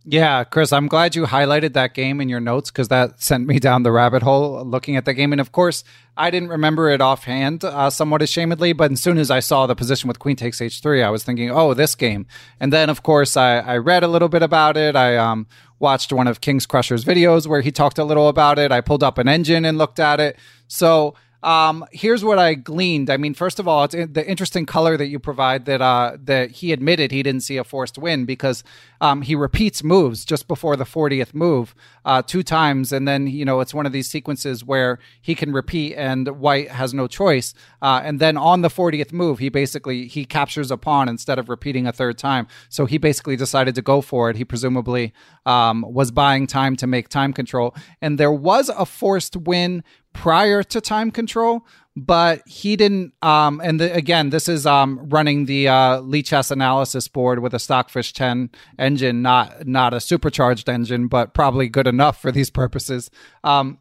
Yeah, 0.05 0.43
Chris, 0.43 0.73
I'm 0.73 0.88
glad 0.88 1.15
you 1.15 1.27
highlighted 1.27 1.75
that 1.75 1.95
game 1.95 2.21
in 2.21 2.29
your 2.29 2.41
notes 2.41 2.73
because 2.73 2.88
that 2.88 3.23
sent 3.23 3.47
me 3.47 3.61
down 3.61 3.85
the 3.85 3.93
rabbit 3.93 4.23
hole 4.23 4.65
looking 4.65 4.97
at 4.97 5.05
the 5.05 5.15
game. 5.15 5.31
And 5.31 5.41
of 5.41 5.53
course, 5.53 5.85
I 6.17 6.29
didn't 6.31 6.49
remember 6.49 6.91
it 6.91 7.01
offhand, 7.01 7.65
uh, 7.65 7.88
somewhat 7.88 8.21
ashamedly, 8.21 8.77
but 8.77 8.91
as 8.91 9.01
soon 9.01 9.17
as 9.17 9.31
I 9.31 9.38
saw 9.38 9.67
the 9.69 9.77
position 9.77 10.09
with 10.09 10.19
Queen 10.19 10.35
takes 10.35 10.59
H3, 10.59 11.05
I 11.05 11.11
was 11.11 11.23
thinking, 11.23 11.53
oh, 11.53 11.73
this 11.73 11.95
game. 11.95 12.27
And 12.59 12.73
then, 12.73 12.91
of 12.91 13.05
course, 13.05 13.37
I, 13.37 13.59
I 13.59 13.77
read 13.77 14.03
a 14.03 14.09
little 14.09 14.29
bit 14.29 14.43
about 14.43 14.77
it. 14.77 14.97
I 14.97 15.17
um, 15.17 15.47
watched 15.79 16.12
one 16.12 16.27
of 16.27 16.41
Kingscrusher's 16.41 17.05
videos 17.05 17.47
where 17.47 17.61
he 17.61 17.71
talked 17.71 17.99
a 17.99 18.05
little 18.05 18.29
about 18.29 18.59
it. 18.59 18.73
I 18.73 18.81
pulled 18.81 19.05
up 19.05 19.19
an 19.19 19.29
engine 19.29 19.65
and 19.65 19.79
looked 19.79 20.01
at 20.01 20.19
it. 20.19 20.37
So 20.67 21.15
um, 21.43 21.85
here's 21.91 22.25
what 22.25 22.38
I 22.38 22.55
gleaned. 22.55 23.11
I 23.11 23.17
mean, 23.17 23.35
first 23.35 23.59
of 23.59 23.67
all, 23.67 23.85
it's 23.85 23.95
the 23.95 24.25
interesting 24.29 24.65
color 24.65 24.97
that 24.97 25.07
you 25.07 25.19
provide 25.19 25.65
that 25.65 25.81
uh, 25.81 26.17
that 26.25 26.53
he 26.53 26.73
admitted 26.73 27.11
he 27.11 27.23
didn't 27.23 27.43
see 27.43 27.57
a 27.57 27.65
forced 27.65 27.99
win 27.99 28.25
because 28.25 28.62
um, 29.03 29.23
he 29.23 29.35
repeats 29.35 29.83
moves 29.83 30.25
just 30.25 30.47
before 30.47 30.77
the 30.77 30.85
40th 30.85 31.35
move 31.35 31.75
uh, 32.05 32.23
two 32.23 32.45
times, 32.45 32.93
and 32.93 33.07
then 33.07 33.27
you 33.27 33.45
know 33.45 33.59
it's 33.59 33.75
one 33.75 33.85
of 33.85 33.93
these 33.93 34.09
sequences 34.09 34.65
where 34.65 35.01
he 35.21 35.35
can 35.35 35.53
repeat 35.53 35.97
and 35.97 36.29
White 36.29 36.71
has 36.71 36.95
no 36.95 37.09
choice, 37.09 37.53
uh, 37.83 38.01
and 38.05 38.21
then 38.21 38.37
on 38.37 38.62
the 38.62 38.69
40th 38.69 39.12
move, 39.12 39.41
he 39.41 39.49
basically 39.49 40.07
he 40.07 40.25
captures 40.25 40.71
a 40.71 40.77
pawn 40.77 41.09
instead 41.09 41.38
of 41.41 41.49
repeating 41.49 41.87
a 41.87 41.93
third 41.93 42.17
time. 42.17 42.47
So 42.69 42.87
he 42.87 42.97
basically 42.97 43.35
decided 43.35 43.75
to 43.75 43.83
go 43.83 44.01
for 44.01 44.31
it. 44.31 44.37
He 44.37 44.45
presumably 44.45 45.12
um, 45.45 45.83
was 45.83 46.12
buying 46.12 46.47
time 46.47 46.77
to 46.77 46.87
make 46.87 47.09
time 47.09 47.33
control, 47.33 47.75
and 48.01 48.19
there 48.19 48.33
was 48.33 48.69
a 48.69 48.87
forced 48.87 49.37
win 49.37 49.83
prior 50.12 50.62
to 50.62 50.81
time 50.81 51.11
control 51.11 51.67
but 51.95 52.43
he 52.47 52.75
didn't 52.77 53.13
um 53.23 53.61
and 53.63 53.79
the, 53.79 53.93
again 53.95 54.31
this 54.31 54.49
is 54.49 54.67
um 54.67 54.99
running 55.11 55.45
the 55.45 55.69
uh 55.69 56.01
Lichess 56.01 56.51
analysis 56.51 57.07
board 57.09 57.41
with 57.41 57.53
a 57.53 57.59
stockfish 57.59 58.13
10 58.13 58.51
engine 58.79 59.21
not 59.23 59.67
not 59.67 59.93
a 59.93 60.01
supercharged 60.01 60.69
engine 60.69 61.09
but 61.09 61.35
probably 61.35 61.69
good 61.69 61.87
enough 61.87 62.21
for 62.21 62.33
these 62.33 62.51
purposes. 62.51 63.11
Um 63.45 63.79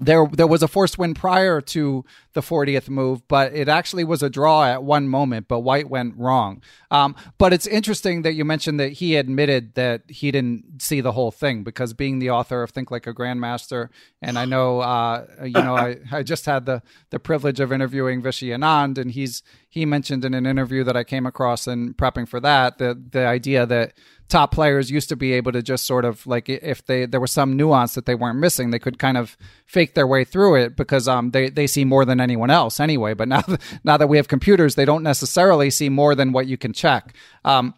there 0.00 0.26
there 0.32 0.46
was 0.46 0.62
a 0.62 0.68
forced 0.68 0.96
win 0.96 1.14
prior 1.14 1.60
to 1.60 2.04
the 2.32 2.40
40th 2.40 2.88
move, 2.88 3.26
but 3.26 3.52
it 3.52 3.68
actually 3.68 4.04
was 4.04 4.22
a 4.22 4.30
draw 4.30 4.64
at 4.64 4.84
one 4.84 5.08
moment, 5.08 5.48
but 5.48 5.60
White 5.60 5.90
went 5.90 6.16
wrong. 6.16 6.62
Um, 6.90 7.16
but 7.36 7.52
it's 7.52 7.66
interesting 7.66 8.22
that 8.22 8.34
you 8.34 8.44
mentioned 8.44 8.78
that 8.78 8.92
he 8.92 9.16
admitted 9.16 9.74
that 9.74 10.02
he 10.08 10.30
didn't 10.30 10.80
see 10.80 11.00
the 11.00 11.12
whole 11.12 11.32
thing 11.32 11.64
because 11.64 11.94
being 11.94 12.20
the 12.20 12.30
author 12.30 12.62
of 12.62 12.70
Think 12.70 12.92
Like 12.92 13.08
a 13.08 13.14
Grandmaster, 13.14 13.88
and 14.22 14.38
I 14.38 14.44
know 14.44 14.80
uh, 14.80 15.26
you 15.42 15.50
know 15.50 15.76
I, 15.76 15.96
I 16.12 16.22
just 16.22 16.46
had 16.46 16.66
the 16.66 16.82
the 17.10 17.18
privilege 17.18 17.58
of 17.58 17.72
interviewing 17.72 18.22
Vishy 18.22 18.56
Anand, 18.56 18.98
and 18.98 19.10
he's 19.10 19.42
he 19.68 19.84
mentioned 19.84 20.24
in 20.24 20.32
an 20.32 20.46
interview 20.46 20.84
that 20.84 20.96
I 20.96 21.02
came 21.02 21.26
across 21.26 21.66
in 21.66 21.94
prepping 21.94 22.28
for 22.28 22.38
that 22.40 22.78
the 22.78 23.00
the 23.10 23.26
idea 23.26 23.66
that 23.66 23.94
top 24.28 24.52
players 24.52 24.90
used 24.90 25.08
to 25.08 25.16
be 25.16 25.32
able 25.32 25.52
to 25.52 25.62
just 25.62 25.86
sort 25.86 26.04
of 26.04 26.26
like 26.26 26.48
if 26.48 26.84
they 26.84 27.06
there 27.06 27.20
was 27.20 27.32
some 27.32 27.56
nuance 27.56 27.94
that 27.94 28.06
they 28.06 28.14
weren't 28.14 28.38
missing, 28.38 28.70
they 28.70 28.78
could 28.78 28.98
kind 28.98 29.16
of 29.16 29.36
fake 29.66 29.94
their 29.94 30.06
way 30.06 30.24
through 30.24 30.56
it 30.56 30.76
because 30.76 31.08
um 31.08 31.30
they 31.30 31.48
they 31.48 31.66
see 31.66 31.84
more 31.84 32.04
than 32.04 32.20
anyone 32.20 32.50
else 32.50 32.80
anyway. 32.80 33.14
But 33.14 33.28
now 33.28 33.42
now 33.84 33.96
that 33.96 34.08
we 34.08 34.16
have 34.16 34.28
computers, 34.28 34.74
they 34.74 34.84
don't 34.84 35.02
necessarily 35.02 35.70
see 35.70 35.88
more 35.88 36.14
than 36.14 36.32
what 36.32 36.46
you 36.46 36.56
can 36.56 36.72
check. 36.72 37.14
Um, 37.44 37.74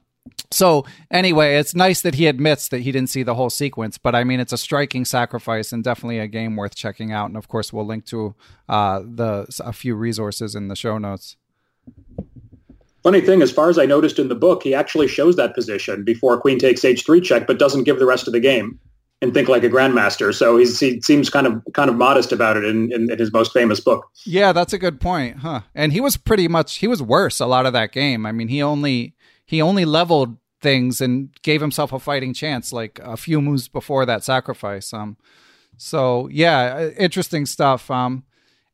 so 0.50 0.84
anyway, 1.10 1.56
it's 1.56 1.74
nice 1.74 2.02
that 2.02 2.14
he 2.14 2.26
admits 2.26 2.68
that 2.68 2.80
he 2.80 2.92
didn't 2.92 3.10
see 3.10 3.22
the 3.22 3.34
whole 3.34 3.50
sequence, 3.50 3.98
but 3.98 4.14
I 4.14 4.24
mean, 4.24 4.40
it's 4.40 4.52
a 4.52 4.58
striking 4.58 5.04
sacrifice 5.04 5.72
and 5.72 5.82
definitely 5.82 6.18
a 6.18 6.26
game 6.26 6.56
worth 6.56 6.74
checking 6.74 7.12
out. 7.12 7.26
And 7.26 7.36
of 7.36 7.48
course, 7.48 7.72
we'll 7.72 7.86
link 7.86 8.04
to 8.06 8.34
uh, 8.68 9.00
the 9.00 9.46
a 9.60 9.72
few 9.72 9.94
resources 9.94 10.54
in 10.54 10.68
the 10.68 10.76
show 10.76 10.98
notes. 10.98 11.36
Funny 13.02 13.20
thing, 13.20 13.40
as 13.40 13.50
far 13.50 13.70
as 13.70 13.78
I 13.78 13.86
noticed 13.86 14.18
in 14.18 14.28
the 14.28 14.34
book, 14.34 14.62
he 14.62 14.74
actually 14.74 15.08
shows 15.08 15.36
that 15.36 15.54
position 15.54 16.04
before 16.04 16.38
queen 16.40 16.58
takes 16.58 16.82
h3 16.82 17.22
check, 17.22 17.46
but 17.46 17.58
doesn't 17.58 17.84
give 17.84 17.98
the 17.98 18.06
rest 18.06 18.26
of 18.26 18.32
the 18.32 18.40
game 18.40 18.78
and 19.22 19.34
think 19.34 19.48
like 19.48 19.62
a 19.64 19.68
grandmaster. 19.68 20.34
So 20.34 20.56
he 20.56 20.66
seems 20.66 21.30
kind 21.30 21.46
of 21.46 21.62
kind 21.74 21.90
of 21.90 21.96
modest 21.96 22.32
about 22.32 22.56
it 22.56 22.64
in, 22.64 22.92
in, 22.92 23.10
in, 23.10 23.18
his 23.18 23.32
most 23.32 23.52
famous 23.52 23.80
book. 23.80 24.06
Yeah, 24.24 24.52
that's 24.52 24.72
a 24.72 24.78
good 24.78 25.00
point, 25.00 25.38
huh? 25.38 25.62
And 25.74 25.92
he 25.92 26.00
was 26.00 26.16
pretty 26.16 26.48
much 26.48 26.76
he 26.76 26.86
was 26.86 27.02
worse 27.02 27.40
a 27.40 27.46
lot 27.46 27.66
of 27.66 27.72
that 27.72 27.92
game. 27.92 28.26
I 28.26 28.32
mean, 28.32 28.48
he 28.48 28.62
only 28.62 29.14
he 29.44 29.60
only 29.60 29.84
leveled 29.84 30.36
things 30.62 31.00
and 31.00 31.30
gave 31.42 31.60
himself 31.60 31.92
a 31.92 31.98
fighting 31.98 32.34
chance 32.34 32.72
like 32.72 33.00
a 33.02 33.16
few 33.16 33.40
moves 33.40 33.68
before 33.68 34.06
that 34.06 34.24
sacrifice. 34.24 34.92
Um, 34.92 35.16
so 35.76 36.28
yeah, 36.30 36.88
interesting 36.98 37.46
stuff. 37.46 37.90
Um, 37.90 38.24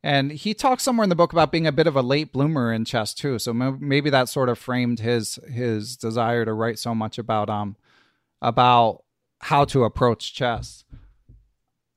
and 0.07 0.31
he 0.31 0.53
talks 0.53 0.83
somewhere 0.83 1.03
in 1.03 1.09
the 1.09 1.17
book 1.17 1.33
about 1.33 1.51
being 1.51 1.67
a 1.67 1.71
bit 1.73 1.85
of 1.85 1.97
a 1.97 2.01
late 2.01 2.31
bloomer 2.31 2.71
in 2.71 2.85
chess 2.85 3.13
too. 3.13 3.37
So 3.39 3.53
maybe 3.53 4.09
that 4.09 4.29
sort 4.29 4.47
of 4.47 4.57
framed 4.57 5.01
his 5.01 5.37
his 5.51 5.97
desire 5.97 6.45
to 6.45 6.53
write 6.53 6.79
so 6.79 6.95
much 6.95 7.17
about 7.17 7.49
um 7.49 7.75
about 8.41 9.03
how 9.41 9.65
to 9.65 9.83
approach 9.83 10.33
chess. 10.33 10.85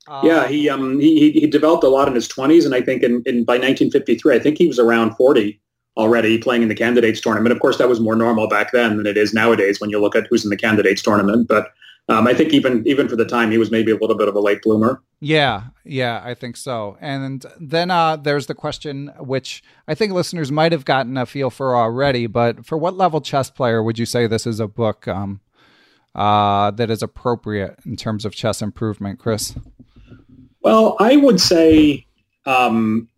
Um, 0.08 0.26
yeah, 0.26 0.48
he 0.48 0.68
um 0.68 0.98
he 0.98 1.30
he 1.30 1.46
developed 1.46 1.84
a 1.84 1.88
lot 1.88 2.08
in 2.08 2.16
his 2.16 2.26
twenties, 2.26 2.66
and 2.66 2.74
I 2.74 2.80
think 2.80 3.04
in, 3.04 3.22
in 3.26 3.44
by 3.44 3.54
1953, 3.54 4.34
I 4.34 4.40
think 4.40 4.58
he 4.58 4.66
was 4.66 4.80
around 4.80 5.14
40 5.14 5.60
already 5.96 6.36
playing 6.36 6.62
in 6.62 6.68
the 6.68 6.74
candidates 6.74 7.20
tournament. 7.20 7.52
Of 7.52 7.60
course, 7.60 7.78
that 7.78 7.88
was 7.88 8.00
more 8.00 8.16
normal 8.16 8.48
back 8.48 8.72
then 8.72 8.96
than 8.96 9.06
it 9.06 9.16
is 9.16 9.32
nowadays 9.32 9.80
when 9.80 9.90
you 9.90 10.00
look 10.00 10.16
at 10.16 10.26
who's 10.28 10.42
in 10.42 10.50
the 10.50 10.56
candidates 10.56 11.02
tournament. 11.02 11.46
But 11.46 11.72
um, 12.10 12.26
I 12.26 12.34
think 12.34 12.52
even 12.52 12.82
even 12.86 13.08
for 13.08 13.16
the 13.16 13.24
time, 13.24 13.50
he 13.50 13.58
was 13.58 13.70
maybe 13.70 13.92
a 13.92 13.96
little 13.96 14.16
bit 14.16 14.28
of 14.28 14.34
a 14.34 14.40
late 14.40 14.62
bloomer. 14.62 15.02
Yeah, 15.20 15.64
yeah, 15.84 16.20
I 16.24 16.34
think 16.34 16.56
so. 16.56 16.96
And 17.00 17.46
then 17.60 17.90
uh, 17.90 18.16
there's 18.16 18.46
the 18.46 18.54
question, 18.54 19.12
which 19.18 19.62
I 19.86 19.94
think 19.94 20.12
listeners 20.12 20.50
might 20.50 20.72
have 20.72 20.84
gotten 20.84 21.16
a 21.16 21.26
feel 21.26 21.50
for 21.50 21.76
already. 21.76 22.26
But 22.26 22.66
for 22.66 22.76
what 22.76 22.96
level 22.96 23.20
chess 23.20 23.50
player 23.50 23.82
would 23.82 23.98
you 23.98 24.06
say 24.06 24.26
this 24.26 24.46
is 24.46 24.60
a 24.60 24.66
book 24.66 25.06
um, 25.06 25.40
uh, 26.14 26.72
that 26.72 26.90
is 26.90 27.02
appropriate 27.02 27.78
in 27.86 27.96
terms 27.96 28.24
of 28.24 28.34
chess 28.34 28.60
improvement, 28.60 29.18
Chris? 29.18 29.54
Well, 30.62 30.96
I 30.98 31.16
would 31.16 31.40
say 31.40 32.06
um, 32.46 33.08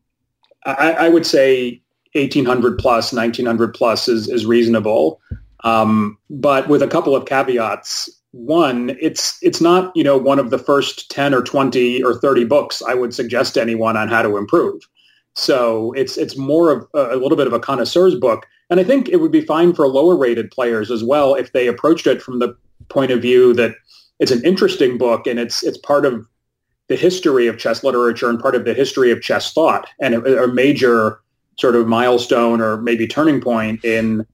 I, 0.66 0.92
I, 0.92 1.08
would 1.08 1.26
say 1.26 1.80
1800 2.12 2.78
plus, 2.78 3.12
1900 3.12 3.74
plus 3.74 4.08
is, 4.08 4.28
is 4.28 4.44
reasonable, 4.46 5.20
um, 5.64 6.18
but 6.28 6.68
with 6.68 6.82
a 6.82 6.88
couple 6.88 7.16
of 7.16 7.26
caveats. 7.26 8.10
One, 8.32 8.96
it's 9.00 9.38
it's 9.42 9.60
not 9.60 9.94
you 9.94 10.02
know 10.02 10.16
one 10.16 10.38
of 10.38 10.50
the 10.50 10.58
first 10.58 11.10
10 11.10 11.34
or 11.34 11.42
20 11.42 12.02
or 12.02 12.18
30 12.18 12.44
books 12.44 12.82
I 12.82 12.94
would 12.94 13.14
suggest 13.14 13.54
to 13.54 13.60
anyone 13.62 13.96
on 13.96 14.08
how 14.08 14.22
to 14.22 14.36
improve. 14.36 14.82
So 15.34 15.92
it's 15.92 16.16
it's 16.16 16.36
more 16.36 16.70
of 16.70 16.86
a, 16.94 17.14
a 17.14 17.16
little 17.16 17.36
bit 17.36 17.46
of 17.46 17.52
a 17.52 17.60
connoisseur's 17.60 18.14
book. 18.14 18.46
And 18.70 18.80
I 18.80 18.84
think 18.84 19.08
it 19.08 19.16
would 19.20 19.32
be 19.32 19.42
fine 19.42 19.74
for 19.74 19.86
lower 19.86 20.16
rated 20.16 20.50
players 20.50 20.90
as 20.90 21.04
well 21.04 21.34
if 21.34 21.52
they 21.52 21.66
approached 21.66 22.06
it 22.06 22.22
from 22.22 22.38
the 22.38 22.56
point 22.88 23.10
of 23.10 23.20
view 23.20 23.52
that 23.54 23.74
it's 24.18 24.30
an 24.30 24.44
interesting 24.44 24.98
book, 24.98 25.26
and 25.26 25.38
it's 25.38 25.62
it's 25.62 25.78
part 25.78 26.06
of 26.06 26.26
the 26.88 26.96
history 26.96 27.46
of 27.46 27.58
chess 27.58 27.84
literature 27.84 28.28
and 28.30 28.40
part 28.40 28.54
of 28.54 28.64
the 28.64 28.74
history 28.74 29.10
of 29.10 29.20
chess 29.20 29.52
thought, 29.52 29.88
and 30.00 30.14
a, 30.14 30.44
a 30.44 30.48
major 30.48 31.20
sort 31.58 31.76
of 31.76 31.86
milestone 31.86 32.60
or 32.60 32.80
maybe 32.80 33.06
turning 33.06 33.40
point 33.40 33.84
in 33.84 34.26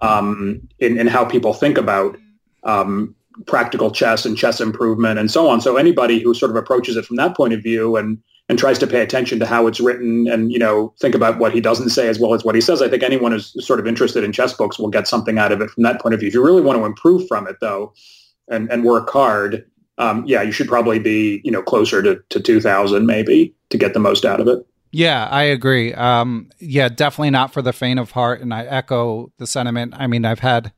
um, 0.00 0.66
in, 0.78 0.98
in 0.98 1.06
how 1.06 1.24
people 1.24 1.52
think 1.52 1.78
about 1.78 2.16
um, 2.62 3.14
practical 3.46 3.90
chess 3.90 4.24
and 4.24 4.36
chess 4.36 4.60
improvement 4.60 5.18
and 5.18 5.30
so 5.30 5.48
on. 5.48 5.60
So 5.60 5.76
anybody 5.76 6.20
who 6.20 6.34
sort 6.34 6.50
of 6.50 6.56
approaches 6.56 6.96
it 6.96 7.04
from 7.04 7.16
that 7.16 7.36
point 7.36 7.52
of 7.52 7.62
view 7.62 7.96
and 7.96 8.18
and 8.48 8.58
tries 8.58 8.78
to 8.78 8.86
pay 8.86 9.00
attention 9.00 9.38
to 9.38 9.46
how 9.46 9.66
it's 9.66 9.80
written 9.80 10.28
and 10.28 10.52
you 10.52 10.58
know 10.58 10.92
think 11.00 11.14
about 11.14 11.38
what 11.38 11.52
he 11.52 11.60
doesn't 11.60 11.90
say 11.90 12.08
as 12.08 12.18
well 12.18 12.34
as 12.34 12.44
what 12.44 12.54
he 12.54 12.60
says, 12.60 12.82
I 12.82 12.88
think 12.88 13.02
anyone 13.02 13.32
who's 13.32 13.54
sort 13.64 13.80
of 13.80 13.86
interested 13.86 14.22
in 14.22 14.32
chess 14.32 14.52
books 14.52 14.78
will 14.78 14.90
get 14.90 15.08
something 15.08 15.38
out 15.38 15.52
of 15.52 15.60
it 15.60 15.70
from 15.70 15.82
that 15.84 16.00
point 16.00 16.14
of 16.14 16.20
view. 16.20 16.28
If 16.28 16.34
you 16.34 16.44
really 16.44 16.62
want 16.62 16.78
to 16.78 16.84
improve 16.84 17.26
from 17.26 17.46
it, 17.46 17.56
though, 17.60 17.92
and 18.48 18.70
and 18.70 18.84
work 18.84 19.10
hard, 19.10 19.64
um, 19.98 20.24
yeah, 20.26 20.42
you 20.42 20.52
should 20.52 20.68
probably 20.68 20.98
be 20.98 21.40
you 21.44 21.50
know 21.50 21.62
closer 21.62 22.02
to 22.02 22.20
to 22.28 22.40
two 22.40 22.60
thousand 22.60 23.06
maybe 23.06 23.54
to 23.70 23.78
get 23.78 23.94
the 23.94 24.00
most 24.00 24.24
out 24.24 24.40
of 24.40 24.48
it. 24.48 24.66
Yeah, 24.92 25.26
I 25.28 25.42
agree. 25.42 25.92
Um, 25.92 26.50
yeah, 26.60 26.88
definitely 26.88 27.30
not 27.30 27.52
for 27.52 27.62
the 27.62 27.72
faint 27.72 27.98
of 27.98 28.12
heart, 28.12 28.40
and 28.40 28.54
I 28.54 28.64
echo 28.64 29.32
the 29.38 29.46
sentiment. 29.46 29.94
I 29.96 30.06
mean, 30.06 30.24
I've 30.24 30.38
had 30.38 30.72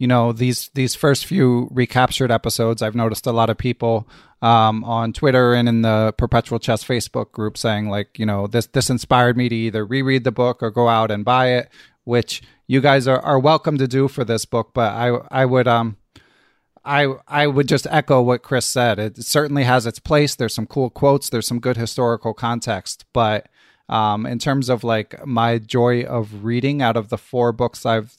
you 0.00 0.06
know 0.06 0.32
these 0.32 0.70
these 0.74 0.96
first 0.96 1.26
few 1.26 1.68
recaptured 1.70 2.32
episodes 2.32 2.82
i've 2.82 2.96
noticed 2.96 3.26
a 3.26 3.32
lot 3.32 3.50
of 3.50 3.56
people 3.56 4.08
um, 4.42 4.82
on 4.82 5.12
twitter 5.12 5.52
and 5.52 5.68
in 5.68 5.82
the 5.82 6.12
perpetual 6.16 6.58
chess 6.58 6.82
facebook 6.82 7.30
group 7.30 7.56
saying 7.56 7.88
like 7.88 8.18
you 8.18 8.26
know 8.26 8.48
this 8.48 8.66
this 8.68 8.90
inspired 8.90 9.36
me 9.36 9.48
to 9.48 9.54
either 9.54 9.84
reread 9.84 10.24
the 10.24 10.32
book 10.32 10.62
or 10.62 10.70
go 10.70 10.88
out 10.88 11.10
and 11.10 11.24
buy 11.24 11.48
it 11.48 11.68
which 12.04 12.42
you 12.66 12.80
guys 12.80 13.06
are, 13.06 13.20
are 13.20 13.38
welcome 13.38 13.76
to 13.78 13.86
do 13.86 14.08
for 14.08 14.24
this 14.24 14.44
book 14.44 14.70
but 14.74 14.90
i 14.92 15.08
i 15.30 15.44
would 15.44 15.68
um 15.68 15.96
I 16.82 17.14
I 17.28 17.46
would 17.46 17.68
just 17.68 17.86
echo 17.90 18.22
what 18.22 18.42
Chris 18.42 18.64
said. 18.64 18.98
It 18.98 19.22
certainly 19.22 19.64
has 19.64 19.84
its 19.84 19.98
place. 19.98 20.34
There's 20.34 20.54
some 20.54 20.66
cool 20.66 20.88
quotes. 20.88 21.28
There's 21.28 21.46
some 21.46 21.60
good 21.60 21.76
historical 21.76 22.32
context. 22.32 23.04
But 23.12 23.48
um, 23.90 24.24
in 24.24 24.38
terms 24.38 24.70
of 24.70 24.82
like 24.82 25.26
my 25.26 25.58
joy 25.58 26.04
of 26.04 26.42
reading, 26.42 26.80
out 26.80 26.96
of 26.96 27.10
the 27.10 27.18
four 27.18 27.52
books 27.52 27.84
I've 27.84 28.16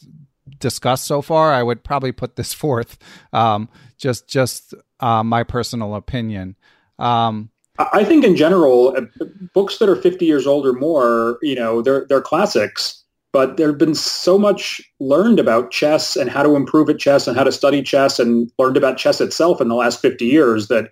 discussed 0.61 1.05
so 1.05 1.21
far, 1.21 1.51
I 1.51 1.63
would 1.63 1.83
probably 1.83 2.11
put 2.11 2.37
this 2.37 2.53
fourth. 2.61 2.97
Um, 3.33 3.67
just 3.97 4.27
just 4.27 4.73
uh, 4.99 5.23
my 5.23 5.43
personal 5.43 5.95
opinion. 5.95 6.55
Um, 6.97 7.49
I 7.93 8.03
think 8.03 8.23
in 8.23 8.35
general, 8.35 8.95
uh, 8.95 9.25
books 9.53 9.79
that 9.79 9.89
are 9.89 9.95
50 9.95 10.25
years 10.25 10.45
old 10.45 10.65
or 10.67 10.73
more, 10.73 11.39
you 11.41 11.55
know, 11.55 11.81
they're 11.81 12.05
they're 12.07 12.21
classics. 12.21 13.03
But 13.33 13.55
there 13.55 13.67
have 13.67 13.77
been 13.77 13.95
so 13.95 14.37
much 14.37 14.81
learned 14.99 15.39
about 15.39 15.71
chess 15.71 16.17
and 16.17 16.29
how 16.29 16.43
to 16.43 16.57
improve 16.57 16.89
at 16.89 16.99
chess 16.99 17.27
and 17.27 17.37
how 17.37 17.45
to 17.45 17.51
study 17.51 17.81
chess 17.81 18.19
and 18.19 18.51
learned 18.59 18.75
about 18.75 18.97
chess 18.97 19.21
itself 19.21 19.61
in 19.61 19.69
the 19.69 19.75
last 19.75 20.01
50 20.01 20.25
years 20.25 20.67
that 20.67 20.91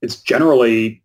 it's 0.00 0.16
generally 0.16 1.02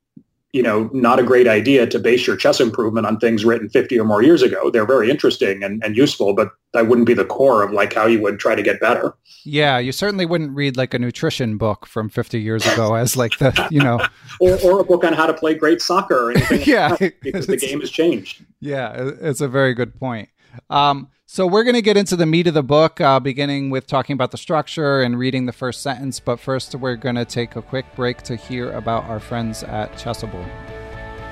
you 0.54 0.64
know, 0.64 0.90
not 0.94 1.20
a 1.20 1.24
great 1.24 1.48
idea 1.48 1.86
to 1.86 2.00
base 2.00 2.26
your 2.26 2.38
chess 2.38 2.60
improvement 2.60 3.06
on 3.06 3.20
things 3.20 3.44
written 3.44 3.70
50 3.70 4.00
or 4.00 4.06
more 4.06 4.24
years 4.24 4.42
ago. 4.42 4.70
They're 4.70 4.86
very 4.86 5.10
interesting 5.10 5.62
and, 5.62 5.84
and 5.84 5.98
useful, 5.98 6.34
but 6.34 6.52
that 6.74 6.88
wouldn't 6.88 7.06
be 7.06 7.14
the 7.14 7.26
core 7.26 7.64
of 7.64 7.72
like 7.72 7.94
how 7.94 8.06
you 8.06 8.22
would 8.22 8.40
try 8.40 8.56
to 8.56 8.64
get 8.64 8.80
better. 8.80 9.14
Yeah, 9.44 9.78
you 9.78 9.92
certainly 9.92 10.26
wouldn't 10.26 10.56
read 10.56 10.78
like 10.78 10.94
a 10.94 11.00
nutrition 11.00 11.58
book 11.58 11.86
from 11.86 12.10
50 12.10 12.40
years 12.40 12.66
ago 12.66 12.96
as 12.96 13.18
like 13.18 13.38
the, 13.40 13.68
you 13.70 13.82
know, 13.82 14.00
or, 14.40 14.58
or 14.64 14.80
a 14.80 14.84
book 14.84 15.04
on 15.04 15.14
how 15.14 15.26
to 15.26 15.34
play 15.34 15.54
great 15.54 15.82
soccer 15.82 16.28
or 16.28 16.32
anything. 16.32 16.62
yeah, 16.66 16.96
like 17.00 17.18
because 17.22 17.48
the 17.48 17.58
game 17.58 17.82
has 17.82 17.92
changed. 17.92 18.44
Yeah, 18.62 19.12
it's 19.22 19.42
a 19.42 19.48
very 19.48 19.74
good 19.74 20.00
point. 20.00 20.30
Um, 20.70 21.10
so 21.30 21.46
we're 21.46 21.66
going 21.66 21.76
to 21.76 21.82
get 21.82 21.98
into 21.98 22.16
the 22.16 22.26
meat 22.26 22.48
of 22.48 22.54
the 22.54 22.64
book, 22.64 23.02
uh, 23.02 23.20
beginning 23.20 23.70
with 23.70 23.86
talking 23.86 24.14
about 24.14 24.32
the 24.32 24.38
structure 24.38 25.02
and 25.02 25.20
reading 25.20 25.46
the 25.46 25.52
first 25.52 25.82
sentence. 25.82 26.22
But 26.22 26.40
first, 26.40 26.74
we're 26.74 26.96
going 26.96 27.16
to 27.16 27.26
take 27.26 27.58
a 27.58 27.62
quick 27.62 27.86
break 27.98 28.22
to 28.24 28.38
hear 28.38 28.72
about 28.72 29.04
our 29.04 29.20
friends 29.20 29.62
at 29.62 29.92
Chessable. 29.92 30.50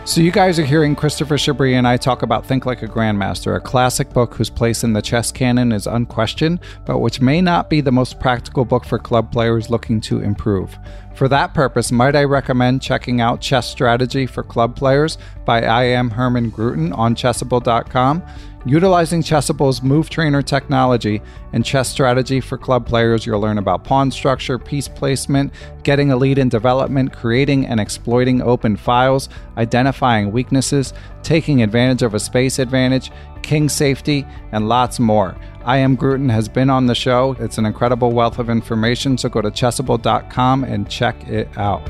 So, 0.04 0.20
you 0.20 0.32
guys 0.32 0.60
are 0.60 0.66
hearing 0.66 0.98
Christopher 0.98 1.38
Chabris 1.38 1.74
and 1.76 1.88
I 1.88 1.96
talk 1.96 2.24
about 2.24 2.46
Think 2.46 2.66
Like 2.66 2.84
a 2.84 2.88
Grandmaster, 2.88 3.56
a 3.56 3.60
classic 3.62 4.10
book 4.10 4.36
whose 4.36 4.50
place 4.50 4.84
in 4.84 4.92
the 4.92 5.02
chess 5.02 5.32
canon 5.32 5.72
is 5.72 5.88
unquestioned, 5.88 6.60
but 6.86 7.00
which 7.00 7.22
may 7.22 7.42
not 7.42 7.70
be 7.70 7.80
the 7.80 7.92
most 7.92 8.20
practical 8.20 8.66
book 8.66 8.84
for 8.84 9.00
club 9.00 9.32
players 9.32 9.70
looking 9.70 10.02
to 10.02 10.20
improve. 10.20 10.78
For 11.16 11.30
that 11.30 11.54
purpose, 11.54 11.94
might 11.94 12.18
I 12.18 12.26
recommend 12.26 12.82
checking 12.82 13.22
out 13.22 13.40
Chess 13.40 13.70
Strategy 13.70 14.26
for 14.26 14.44
Club 14.44 14.76
Players 14.76 15.18
by 15.46 15.64
I. 15.64 15.88
M. 15.88 16.10
Herman 16.10 16.52
Grooten 16.52 16.96
on 16.96 17.16
Chessable.com. 17.16 18.22
Utilizing 18.68 19.22
Chessable's 19.22 19.84
Move 19.84 20.10
Trainer 20.10 20.42
technology 20.42 21.22
and 21.54 21.64
chess 21.64 21.88
strategy 21.88 22.42
for 22.42 22.58
club 22.58 22.88
players, 22.88 23.24
you'll 23.24 23.40
learn 23.40 23.60
about 23.60 23.84
pawn 23.84 24.10
structure, 24.10 24.58
piece 24.58 24.88
placement, 24.88 25.54
getting 25.84 26.12
a 26.12 26.18
lead 26.18 26.40
in 26.40 26.50
development, 26.50 27.14
creating 27.14 27.68
and 27.68 27.80
exploiting 27.80 28.42
open 28.42 28.76
files, 28.76 29.30
identifying 29.58 30.32
weaknesses, 30.32 30.96
taking 31.22 31.62
advantage 31.62 32.02
of 32.02 32.16
a 32.16 32.20
space 32.20 32.58
advantage, 32.58 33.12
king 33.44 33.70
safety, 33.70 34.26
and 34.52 34.68
lots 34.68 35.00
more. 35.00 35.38
I 35.64 35.78
am 35.78 35.96
Grooten 35.96 36.32
has 36.32 36.50
been 36.50 36.72
on 36.72 36.88
the 36.88 36.96
show. 36.96 37.36
It's 37.40 37.60
an 37.60 37.68
incredible 37.68 38.14
wealth 38.14 38.40
of 38.40 38.50
information, 38.50 39.20
so 39.20 39.30
go 39.30 39.42
to 39.42 39.52
chessable.com 39.52 40.64
and 40.64 40.90
check 40.90 41.28
it 41.28 41.56
out. 41.56 41.88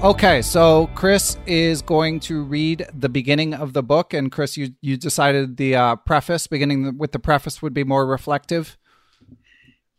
Okay, 0.00 0.42
so 0.42 0.88
Chris 0.94 1.36
is 1.44 1.82
going 1.82 2.20
to 2.20 2.44
read 2.44 2.86
the 2.94 3.08
beginning 3.08 3.52
of 3.52 3.72
the 3.72 3.82
book, 3.82 4.14
and 4.14 4.30
Chris, 4.30 4.56
you 4.56 4.68
you 4.80 4.96
decided 4.96 5.56
the 5.56 5.74
uh, 5.74 5.96
preface, 5.96 6.46
beginning 6.46 6.96
with 6.96 7.10
the 7.10 7.18
preface, 7.18 7.60
would 7.60 7.74
be 7.74 7.82
more 7.82 8.06
reflective. 8.06 8.78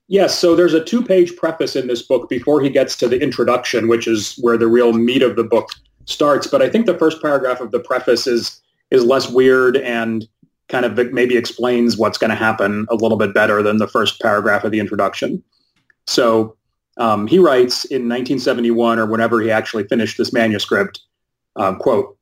Yes, 0.08 0.40
so 0.40 0.56
there's 0.56 0.74
a 0.74 0.82
two-page 0.82 1.36
preface 1.36 1.76
in 1.76 1.88
this 1.88 2.02
book 2.02 2.30
before 2.30 2.62
he 2.62 2.70
gets 2.70 2.96
to 2.96 3.10
the 3.10 3.22
introduction, 3.22 3.90
which 3.90 4.08
is 4.08 4.36
where 4.40 4.58
the 4.58 4.68
real 4.68 4.94
meat 4.94 5.22
of 5.22 5.36
the 5.36 5.44
book 5.44 5.68
starts. 6.06 6.48
But 6.48 6.62
I 6.62 6.70
think 6.70 6.86
the 6.86 6.98
first 6.98 7.22
paragraph 7.22 7.60
of 7.60 7.72
the 7.72 7.82
preface 7.82 8.26
is 8.26 8.62
is 8.92 9.04
less 9.04 9.30
weird 9.30 9.76
and 9.76 10.26
kind 10.70 10.86
of 10.86 11.12
maybe 11.12 11.36
explains 11.36 11.98
what's 11.98 12.18
going 12.18 12.30
to 12.30 12.38
happen 12.38 12.88
a 12.90 12.96
little 12.96 13.18
bit 13.18 13.34
better 13.34 13.62
than 13.62 13.78
the 13.78 13.88
first 13.88 14.22
paragraph 14.22 14.64
of 14.64 14.72
the 14.72 14.80
introduction. 14.80 15.44
So 16.08 16.56
um, 17.00 17.28
he 17.28 17.40
writes 17.40 17.86
in 17.86 18.04
1971 18.04 19.00
or 19.00 19.06
whenever 19.06 19.42
he 19.42 19.50
actually 19.50 19.86
finished 19.86 20.18
this 20.18 20.34
manuscript, 20.34 21.00
uh, 21.56 21.74
quote, 21.76 22.18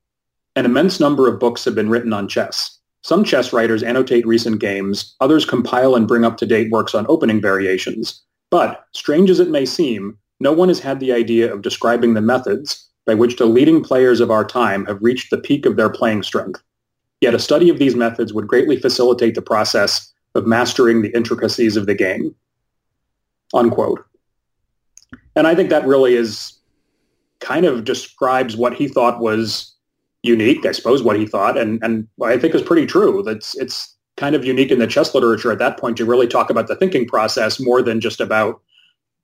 an 0.56 0.64
immense 0.64 0.98
number 1.00 1.28
of 1.28 1.38
books 1.38 1.64
have 1.64 1.74
been 1.74 1.90
written 1.90 2.12
on 2.12 2.28
chess. 2.28 2.78
Some 3.02 3.24
chess 3.24 3.52
writers 3.52 3.82
annotate 3.82 4.26
recent 4.26 4.60
games, 4.60 5.14
others 5.20 5.44
compile 5.44 5.94
and 5.94 6.08
bring 6.08 6.24
up-to-date 6.24 6.70
works 6.70 6.94
on 6.94 7.06
opening 7.08 7.40
variations. 7.40 8.22
But, 8.50 8.84
strange 8.92 9.30
as 9.30 9.40
it 9.40 9.50
may 9.50 9.66
seem, 9.66 10.18
no 10.40 10.52
one 10.52 10.68
has 10.68 10.80
had 10.80 11.00
the 11.00 11.12
idea 11.12 11.52
of 11.52 11.62
describing 11.62 12.14
the 12.14 12.20
methods 12.20 12.88
by 13.04 13.14
which 13.14 13.36
the 13.36 13.46
leading 13.46 13.82
players 13.82 14.20
of 14.20 14.30
our 14.30 14.44
time 14.44 14.84
have 14.86 15.02
reached 15.02 15.30
the 15.30 15.38
peak 15.38 15.66
of 15.66 15.76
their 15.76 15.90
playing 15.90 16.22
strength. 16.22 16.62
Yet 17.20 17.34
a 17.34 17.38
study 17.38 17.68
of 17.68 17.78
these 17.78 17.96
methods 17.96 18.32
would 18.32 18.46
greatly 18.46 18.76
facilitate 18.76 19.34
the 19.34 19.42
process 19.42 20.12
of 20.34 20.46
mastering 20.46 21.02
the 21.02 21.14
intricacies 21.16 21.76
of 21.76 21.86
the 21.86 21.94
game. 21.94 22.34
Unquote. 23.54 24.04
And 25.38 25.46
I 25.46 25.54
think 25.54 25.70
that 25.70 25.86
really 25.86 26.14
is 26.14 26.52
kind 27.40 27.64
of 27.64 27.84
describes 27.84 28.56
what 28.56 28.74
he 28.74 28.88
thought 28.88 29.20
was 29.20 29.72
unique, 30.24 30.66
I 30.66 30.72
suppose, 30.72 31.02
what 31.02 31.16
he 31.16 31.26
thought, 31.26 31.56
and 31.56 31.82
and 31.82 32.08
I 32.22 32.36
think 32.36 32.54
is 32.54 32.62
pretty 32.62 32.86
true. 32.86 33.22
That's 33.24 33.56
it's 33.56 33.94
kind 34.16 34.34
of 34.34 34.44
unique 34.44 34.72
in 34.72 34.80
the 34.80 34.86
chess 34.88 35.14
literature 35.14 35.52
at 35.52 35.60
that 35.60 35.78
point 35.78 35.96
to 35.98 36.04
really 36.04 36.26
talk 36.26 36.50
about 36.50 36.66
the 36.66 36.74
thinking 36.74 37.06
process 37.06 37.60
more 37.60 37.82
than 37.82 38.00
just 38.00 38.20
about 38.20 38.60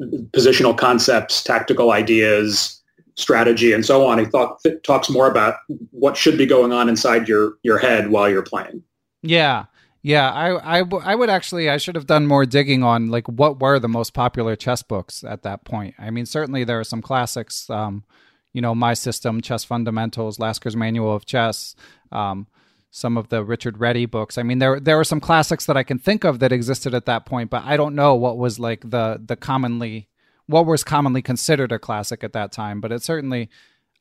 positional 0.00 0.79
concepts, 0.79 1.42
tactical 1.42 1.90
ideas, 1.90 2.81
strategy, 3.16 3.72
and 3.72 3.85
so 3.85 4.07
on. 4.07 4.18
He 4.18 4.24
thought 4.24 4.61
th- 4.62 4.83
talks 4.85 5.11
more 5.11 5.29
about 5.29 5.57
what 5.90 6.16
should 6.16 6.38
be 6.38 6.46
going 6.46 6.72
on 6.72 6.88
inside 6.88 7.29
your 7.29 7.55
your 7.64 7.79
head 7.79 8.11
while 8.11 8.31
you're 8.31 8.42
playing. 8.42 8.85
Yeah, 9.22 9.64
yeah, 10.07 10.31
I, 10.31 10.81
I, 10.81 10.83
I 11.03 11.14
would 11.14 11.31
actually, 11.31 11.71
I 11.71 11.79
should 11.79 11.95
have 11.95 12.07
done 12.07 12.27
more 12.27 12.45
digging 12.45 12.83
on 12.83 13.09
like 13.09 13.27
what 13.27 13.59
were 13.59 13.79
the 13.79 13.88
most 13.88 14.12
popular 14.12 14.55
chess 14.55 14.83
books 14.83 15.25
at 15.25 15.45
that 15.45 15.64
point. 15.64 15.95
I 15.99 16.11
mean, 16.11 16.27
certainly 16.27 16.62
there 16.62 16.79
are 16.79 16.85
some 16.85 17.01
classics, 17.01 17.71
um, 17.71 18.05
you 18.53 18.61
know, 18.61 18.75
My 18.75 18.93
System, 18.93 19.40
Chess 19.40 19.64
Fundamentals, 19.64 20.38
Lasker's 20.38 20.77
Manual 20.77 21.17
of 21.17 21.25
Chess, 21.25 21.75
um, 22.12 22.49
some 22.90 23.17
of 23.17 23.31
the 23.31 23.43
Richard 23.43 23.79
Reti 23.79 24.09
books. 24.09 24.37
I 24.37 24.43
mean, 24.43 24.59
there 24.59 24.79
there 24.79 24.99
were 24.99 25.05
some 25.05 25.21
classics 25.21 25.64
that 25.64 25.77
I 25.79 25.83
can 25.83 25.99
think 25.99 26.23
of 26.23 26.38
that 26.40 26.53
existed 26.53 26.93
at 26.93 27.07
that 27.07 27.25
point, 27.25 27.49
but 27.49 27.64
I 27.64 27.79
don't 27.79 27.95
know 27.95 28.14
what 28.14 28.37
was 28.37 28.59
like 28.59 28.83
the 28.83 29.19
the 29.25 29.37
commonly 29.37 30.11
what 30.45 30.67
was 30.67 30.85
commonly 30.85 31.23
considered 31.23 31.73
a 31.73 31.79
classic 31.79 32.23
at 32.23 32.35
that 32.35 32.53
time. 32.53 32.83
But 32.83 32.93
it 32.93 33.03
certainly 33.03 33.49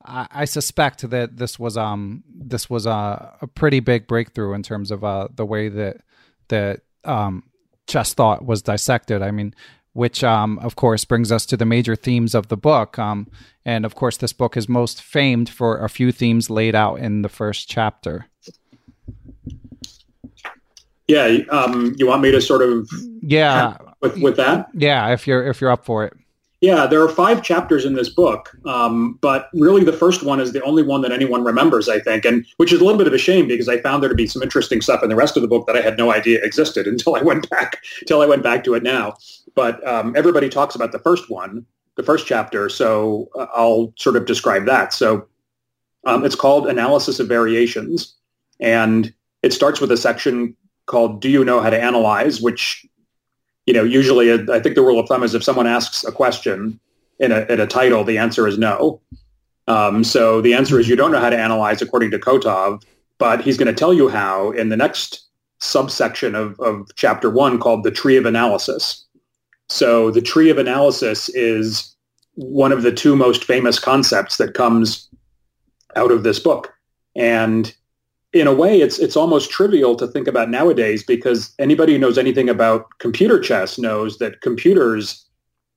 I, 0.06 0.28
I 0.32 0.46
suspect 0.46 1.10
that 1.10 1.38
this 1.38 1.58
was 1.58 1.78
um 1.78 2.24
this 2.28 2.70
was 2.70 2.86
a, 2.86 3.36
a 3.42 3.48
pretty 3.48 3.80
big 3.80 4.08
breakthrough 4.08 4.54
in 4.54 4.64
terms 4.64 4.92
of 4.92 5.04
uh, 5.04 5.28
the 5.34 5.46
way 5.46 5.70
that 5.70 5.98
that 6.50 6.82
um, 7.04 7.44
chess 7.88 8.14
thought 8.14 8.46
was 8.46 8.62
dissected. 8.62 9.22
I 9.22 9.32
mean, 9.32 9.54
which 9.94 10.24
um, 10.24 10.60
of 10.60 10.76
course 10.76 11.06
brings 11.06 11.32
us 11.32 11.46
to 11.48 11.58
the 11.58 11.66
major 11.66 11.96
themes 11.96 12.36
of 12.36 12.48
the 12.48 12.58
book. 12.58 13.00
Um, 13.00 13.28
and 13.66 13.86
of 13.86 13.96
course, 13.96 14.18
this 14.18 14.34
book 14.34 14.58
is 14.58 14.68
most 14.68 15.02
famed 15.02 15.50
for 15.50 15.84
a 15.84 15.90
few 15.90 16.12
themes 16.12 16.50
laid 16.50 16.76
out 16.76 16.96
in 17.00 17.22
the 17.22 17.30
first 17.30 17.70
chapter. 17.70 18.28
Yeah, 21.08 21.40
um, 21.50 21.96
you 21.98 22.08
want 22.08 22.22
me 22.22 22.32
to 22.32 22.42
sort 22.42 22.62
of 22.62 22.90
yeah 23.22 23.78
with, 24.02 24.18
with 24.18 24.38
that? 24.38 24.70
Yeah, 24.74 25.14
if 25.14 25.28
you're 25.28 25.46
if 25.48 25.62
you're 25.62 25.72
up 25.72 25.86
for 25.86 26.06
it. 26.06 26.14
Yeah, 26.64 26.88
there 26.88 27.02
are 27.02 27.10
five 27.10 27.44
chapters 27.44 27.84
in 27.84 27.96
this 27.96 28.08
book, 28.08 28.56
um, 28.64 29.20
but 29.20 29.50
really 29.54 29.84
the 29.84 29.92
first 29.92 30.24
one 30.24 30.40
is 30.40 30.54
the 30.54 30.64
only 30.64 30.82
one 30.82 31.02
that 31.02 31.12
anyone 31.12 31.44
remembers, 31.44 31.90
I 31.90 32.00
think, 32.00 32.24
and 32.24 32.46
which 32.56 32.72
is 32.72 32.80
a 32.80 32.86
little 32.86 32.98
bit 32.98 33.06
of 33.06 33.12
a 33.12 33.18
shame 33.18 33.50
because 33.50 33.68
I 33.68 33.82
found 33.82 34.02
there 34.02 34.08
to 34.08 34.16
be 34.16 34.28
some 34.28 34.42
interesting 34.42 34.80
stuff 34.80 35.04
in 35.04 35.10
the 35.10 35.16
rest 35.18 35.36
of 35.36 35.42
the 35.42 35.50
book 35.50 35.68
that 35.68 35.76
I 35.76 35.82
had 35.82 35.98
no 35.98 36.14
idea 36.14 36.40
existed 36.42 36.88
until 36.94 37.18
I 37.18 37.22
went 37.22 37.50
back 37.50 37.84
until 38.00 38.22
I 38.22 38.28
went 38.28 38.44
back 38.44 38.64
to 38.64 38.76
it 38.76 38.82
now. 38.82 39.18
But 39.56 39.86
um, 39.86 40.16
everybody 40.16 40.48
talks 40.48 40.74
about 40.74 40.94
the 40.94 41.00
first 41.00 41.30
one, 41.30 41.66
the 41.98 42.04
first 42.04 42.28
chapter, 42.28 42.70
so 42.70 43.28
uh, 43.38 43.48
I'll 43.54 43.94
sort 43.98 44.16
of 44.16 44.26
describe 44.26 44.66
that. 44.68 44.94
So 44.94 45.28
um, 46.06 46.24
it's 46.24 46.36
called 46.36 46.68
Analysis 46.68 47.20
of 47.20 47.28
Variations, 47.28 48.16
and 48.62 49.14
it 49.42 49.52
starts 49.52 49.82
with 49.82 49.92
a 49.92 49.98
section 49.98 50.56
called 50.86 51.22
Do 51.22 51.30
You 51.30 51.44
Know 51.44 51.60
How 51.60 51.72
to 51.72 51.82
Analyze, 51.82 52.40
which 52.40 52.86
you 53.66 53.74
know, 53.74 53.84
usually 53.84 54.32
I 54.32 54.60
think 54.60 54.76
the 54.76 54.82
rule 54.82 55.00
of 55.00 55.08
thumb 55.08 55.24
is 55.24 55.34
if 55.34 55.44
someone 55.44 55.68
asks 55.68 56.04
a 56.04 56.12
question 56.12 56.80
in 57.20 57.32
a, 57.32 57.42
in 57.50 57.60
a 57.60 57.68
title, 57.68 58.04
the 58.04 58.18
answer 58.18 58.48
is 58.48 58.58
no. 58.58 59.02
Um, 59.68 60.04
so 60.04 60.42
the 60.42 60.54
answer 60.54 60.80
is 60.80 60.90
you 60.90 60.96
don't 60.96 61.12
know 61.12 61.20
how 61.20 61.30
to 61.30 61.40
analyze 61.40 61.82
according 61.82 62.12
to 62.12 62.20
Kotov, 62.20 62.84
but 63.18 63.42
he's 63.42 63.58
going 63.58 63.74
to 63.74 63.80
tell 63.80 63.94
you 63.94 64.10
how 64.10 64.52
in 64.52 64.70
the 64.70 64.78
next 64.78 65.26
subsection 65.60 66.36
of, 66.36 66.60
of 66.60 66.90
chapter 66.96 67.30
one 67.30 67.58
called 67.60 67.84
the 67.84 67.92
tree 67.92 68.18
of 68.18 68.26
analysis. 68.26 69.06
So 69.70 70.12
the 70.12 70.22
tree 70.22 70.50
of 70.50 70.58
analysis 70.58 71.30
is 71.30 71.96
one 72.36 72.74
of 72.74 72.84
the 72.84 72.92
two 72.92 73.16
most 73.16 73.46
famous 73.46 73.80
concepts 73.80 74.38
that 74.38 74.54
comes 74.54 75.08
out 75.96 76.12
of 76.12 76.24
this 76.24 76.40
book. 76.40 76.74
And 77.16 77.74
in 78.34 78.48
a 78.48 78.54
way, 78.54 78.82
it's 78.82 78.98
it's 78.98 79.16
almost 79.16 79.52
trivial 79.52 79.96
to 79.96 80.08
think 80.08 80.28
about 80.28 80.50
nowadays 80.50 81.04
because 81.04 81.54
anybody 81.60 81.94
who 81.94 82.00
knows 82.00 82.18
anything 82.18 82.50
about 82.50 82.88
computer 82.98 83.40
chess 83.40 83.78
knows 83.78 84.18
that 84.18 84.42
computers 84.42 85.24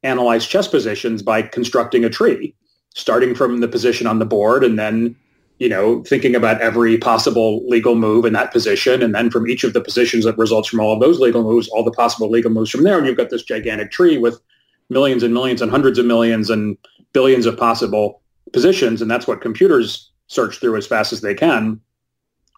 analyze 0.03 0.47
chess 0.47 0.67
positions 0.67 1.23
by 1.23 1.43
constructing 1.43 2.05
a 2.05 2.11
tree, 2.11 2.55
starting 2.95 3.35
from 3.35 3.61
the 3.61 3.69
position 3.69 4.07
on 4.07 4.19
the 4.19 4.25
board 4.25 4.65
and 4.65 4.79
then, 4.79 5.15
you 5.59 5.69
know, 5.69 6.03
thinking 6.05 6.35
about 6.35 6.61
every 6.63 6.97
possible 6.97 7.67
legal 7.69 7.95
move 7.95 8.25
in 8.25 8.33
that 8.33 8.53
position, 8.53 9.03
and 9.03 9.15
then 9.15 9.31
from 9.31 9.47
each 9.47 9.63
of 9.63 9.75
the 9.75 9.81
positions 9.81 10.25
that 10.25 10.39
results 10.39 10.69
from 10.69 10.81
all 10.81 10.95
of 10.95 11.01
those 11.01 11.21
legal 11.21 11.43
moves, 11.43 11.69
all 11.69 11.85
the 11.85 11.93
possible 11.93 12.31
legal 12.31 12.51
moves 12.51 12.71
from 12.71 12.85
there, 12.85 12.97
and 12.97 13.07
you've 13.07 13.19
got 13.19 13.31
this 13.31 13.43
gigantic 13.43 13.91
tree 13.91 14.17
with 14.17 14.41
millions 14.89 15.23
and 15.23 15.35
millions 15.35 15.61
and 15.61 15.71
hundreds 15.71 15.99
of 15.99 16.07
millions 16.07 16.49
and 16.49 16.79
billions 17.13 17.45
of 17.45 17.59
possible 17.59 18.23
positions, 18.55 19.03
and 19.03 19.11
that's 19.11 19.27
what 19.27 19.43
computers 19.43 20.11
search 20.29 20.59
through 20.59 20.77
as 20.77 20.87
fast 20.87 21.13
as 21.13 21.21
they 21.21 21.35
can 21.35 21.81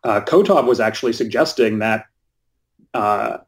uh, 0.04 0.20
Kotov 0.20 0.66
was 0.66 0.80
actually 0.80 1.12
suggesting 1.12 1.78
that 1.78 2.06
uh, 2.94 3.38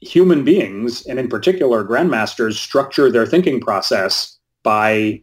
human 0.00 0.44
beings, 0.44 1.06
and 1.06 1.18
in 1.18 1.28
particular 1.28 1.84
grandmasters, 1.84 2.54
structure 2.54 3.10
their 3.10 3.26
thinking 3.26 3.60
process 3.60 4.38
by 4.62 5.20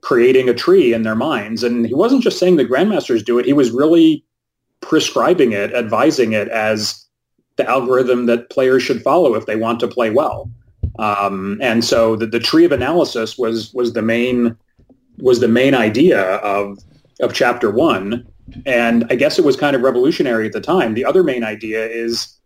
creating 0.00 0.48
a 0.48 0.54
tree 0.54 0.92
in 0.92 1.02
their 1.02 1.16
minds. 1.16 1.64
And 1.64 1.86
he 1.86 1.94
wasn't 1.94 2.22
just 2.22 2.38
saying 2.38 2.56
the 2.56 2.64
grandmasters 2.64 3.24
do 3.24 3.38
it; 3.38 3.46
he 3.46 3.52
was 3.52 3.70
really 3.70 4.24
prescribing 4.80 5.52
it, 5.52 5.74
advising 5.74 6.32
it 6.32 6.48
as 6.48 7.04
the 7.56 7.68
algorithm 7.68 8.26
that 8.26 8.50
players 8.50 8.82
should 8.82 9.02
follow 9.02 9.34
if 9.34 9.46
they 9.46 9.56
want 9.56 9.80
to 9.80 9.88
play 9.88 10.10
well. 10.10 10.50
Um, 10.98 11.58
and 11.60 11.84
so 11.84 12.16
the, 12.16 12.26
the 12.26 12.40
tree 12.40 12.64
of 12.64 12.72
analysis 12.72 13.38
was 13.38 13.72
was 13.74 13.92
the 13.92 14.02
main 14.02 14.56
was 15.18 15.40
the 15.40 15.48
main 15.48 15.74
idea 15.74 16.36
of 16.36 16.78
of 17.20 17.32
chapter 17.34 17.70
one. 17.70 18.26
And 18.66 19.06
I 19.10 19.14
guess 19.14 19.38
it 19.38 19.44
was 19.44 19.56
kind 19.56 19.76
of 19.76 19.82
revolutionary 19.82 20.46
at 20.46 20.52
the 20.52 20.60
time. 20.60 20.94
The 20.94 21.04
other 21.04 21.22
main 21.22 21.44
idea 21.44 21.86
is 21.86 22.36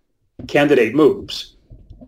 candidate 0.48 0.94
moves. 0.94 1.56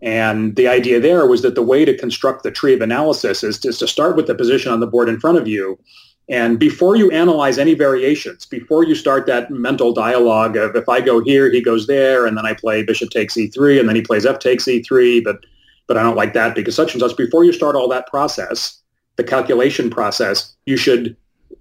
And 0.01 0.55
the 0.55 0.67
idea 0.67 0.99
there 0.99 1.25
was 1.25 1.41
that 1.41 1.55
the 1.55 1.63
way 1.63 1.85
to 1.85 1.97
construct 1.97 2.43
the 2.43 2.51
tree 2.51 2.73
of 2.73 2.81
analysis 2.81 3.43
is 3.43 3.57
to, 3.59 3.71
to 3.71 3.87
start 3.87 4.15
with 4.15 4.27
the 4.27 4.35
position 4.35 4.71
on 4.71 4.79
the 4.79 4.87
board 4.87 5.09
in 5.09 5.19
front 5.19 5.37
of 5.37 5.47
you. 5.47 5.79
And 6.27 6.59
before 6.59 6.95
you 6.95 7.11
analyze 7.11 7.57
any 7.57 7.75
variations, 7.75 8.45
before 8.45 8.83
you 8.83 8.95
start 8.95 9.27
that 9.27 9.51
mental 9.51 9.93
dialogue 9.93 10.57
of 10.57 10.75
if 10.75 10.89
I 10.89 10.99
go 10.99 11.23
here, 11.23 11.51
he 11.51 11.61
goes 11.61 11.85
there, 11.85 12.25
and 12.25 12.35
then 12.35 12.45
I 12.45 12.53
play 12.53 12.83
bishop 12.83 13.11
takes 13.11 13.35
e3, 13.35 13.79
and 13.79 13.87
then 13.87 13.95
he 13.95 14.01
plays 14.01 14.25
f 14.25 14.39
takes 14.39 14.65
e3, 14.65 15.23
but 15.23 15.45
but 15.87 15.97
I 15.97 16.03
don't 16.03 16.15
like 16.15 16.33
that 16.33 16.55
because 16.55 16.75
such 16.75 16.93
and 16.93 17.01
such. 17.01 17.15
Before 17.15 17.43
you 17.43 17.53
start 17.53 17.75
all 17.75 17.87
that 17.89 18.07
process, 18.07 18.81
the 19.17 19.23
calculation 19.23 19.91
process, 19.91 20.55
you 20.65 20.77
should 20.77 21.15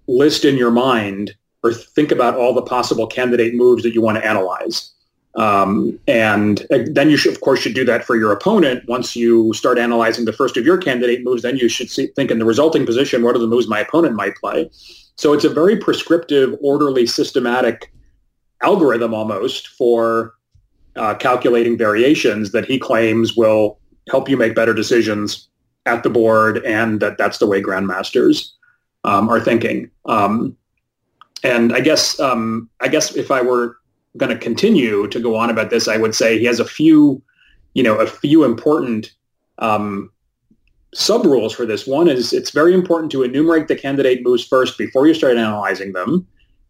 list 0.06 0.46
in 0.46 0.56
your 0.56 0.70
mind 0.70 1.34
or 1.64 1.72
think 1.72 2.12
about 2.12 2.36
all 2.36 2.52
the 2.52 2.62
possible 2.62 3.06
candidate 3.06 3.54
moves 3.54 3.82
that 3.82 3.94
you 3.94 4.02
want 4.02 4.18
to 4.18 4.24
analyze. 4.24 4.92
Um, 5.36 5.98
and 6.06 6.64
then 6.70 7.10
you 7.10 7.16
should, 7.16 7.32
of 7.32 7.40
course, 7.40 7.60
should 7.60 7.74
do 7.74 7.84
that 7.86 8.04
for 8.04 8.16
your 8.16 8.30
opponent. 8.30 8.86
Once 8.86 9.16
you 9.16 9.52
start 9.52 9.78
analyzing 9.78 10.26
the 10.26 10.32
first 10.32 10.56
of 10.56 10.64
your 10.64 10.78
candidate 10.78 11.24
moves, 11.24 11.42
then 11.42 11.56
you 11.56 11.68
should 11.68 11.90
see, 11.90 12.06
think 12.08 12.30
in 12.30 12.38
the 12.38 12.44
resulting 12.44 12.86
position, 12.86 13.22
what 13.24 13.34
are 13.34 13.40
the 13.40 13.46
moves 13.48 13.66
my 13.66 13.80
opponent 13.80 14.14
might 14.14 14.36
play? 14.36 14.70
So 15.16 15.32
it's 15.32 15.44
a 15.44 15.48
very 15.48 15.76
prescriptive, 15.76 16.56
orderly, 16.60 17.06
systematic 17.06 17.92
algorithm 18.62 19.12
almost 19.12 19.68
for 19.68 20.34
uh, 20.96 21.14
calculating 21.14 21.76
variations 21.76 22.52
that 22.52 22.64
he 22.64 22.78
claims 22.78 23.36
will 23.36 23.78
help 24.10 24.28
you 24.28 24.36
make 24.36 24.54
better 24.54 24.74
decisions 24.74 25.48
at 25.86 26.02
the 26.02 26.10
board, 26.10 26.64
and 26.64 27.00
that 27.00 27.18
that's 27.18 27.38
the 27.38 27.46
way 27.46 27.62
grandmasters 27.62 28.50
um, 29.02 29.28
are 29.28 29.40
thinking. 29.40 29.90
Um, 30.06 30.56
and 31.44 31.72
I 31.74 31.80
guess 31.80 32.18
um, 32.18 32.68
I 32.80 32.88
guess 32.88 33.14
if 33.14 33.30
I 33.30 33.42
were 33.42 33.76
going 34.16 34.32
to 34.32 34.38
continue 34.38 35.06
to 35.08 35.20
go 35.20 35.36
on 35.36 35.50
about 35.50 35.70
this, 35.70 35.86
I 35.86 35.98
would 35.98 36.14
say 36.14 36.38
he 36.38 36.46
has 36.46 36.58
a 36.58 36.64
few, 36.64 37.22
you 37.74 37.82
know, 37.82 37.96
a 37.96 38.06
few 38.06 38.44
important 38.44 39.12
um, 39.58 40.10
sub 40.94 41.26
rules 41.26 41.52
for 41.52 41.66
this. 41.66 41.86
One 41.86 42.08
is 42.08 42.32
it's 42.32 42.50
very 42.50 42.72
important 42.72 43.12
to 43.12 43.22
enumerate 43.22 43.68
the 43.68 43.76
candidate 43.76 44.24
moves 44.24 44.44
first 44.44 44.78
before 44.78 45.06
you 45.06 45.14
start 45.14 45.36
analyzing 45.36 45.92
them. 45.92 46.26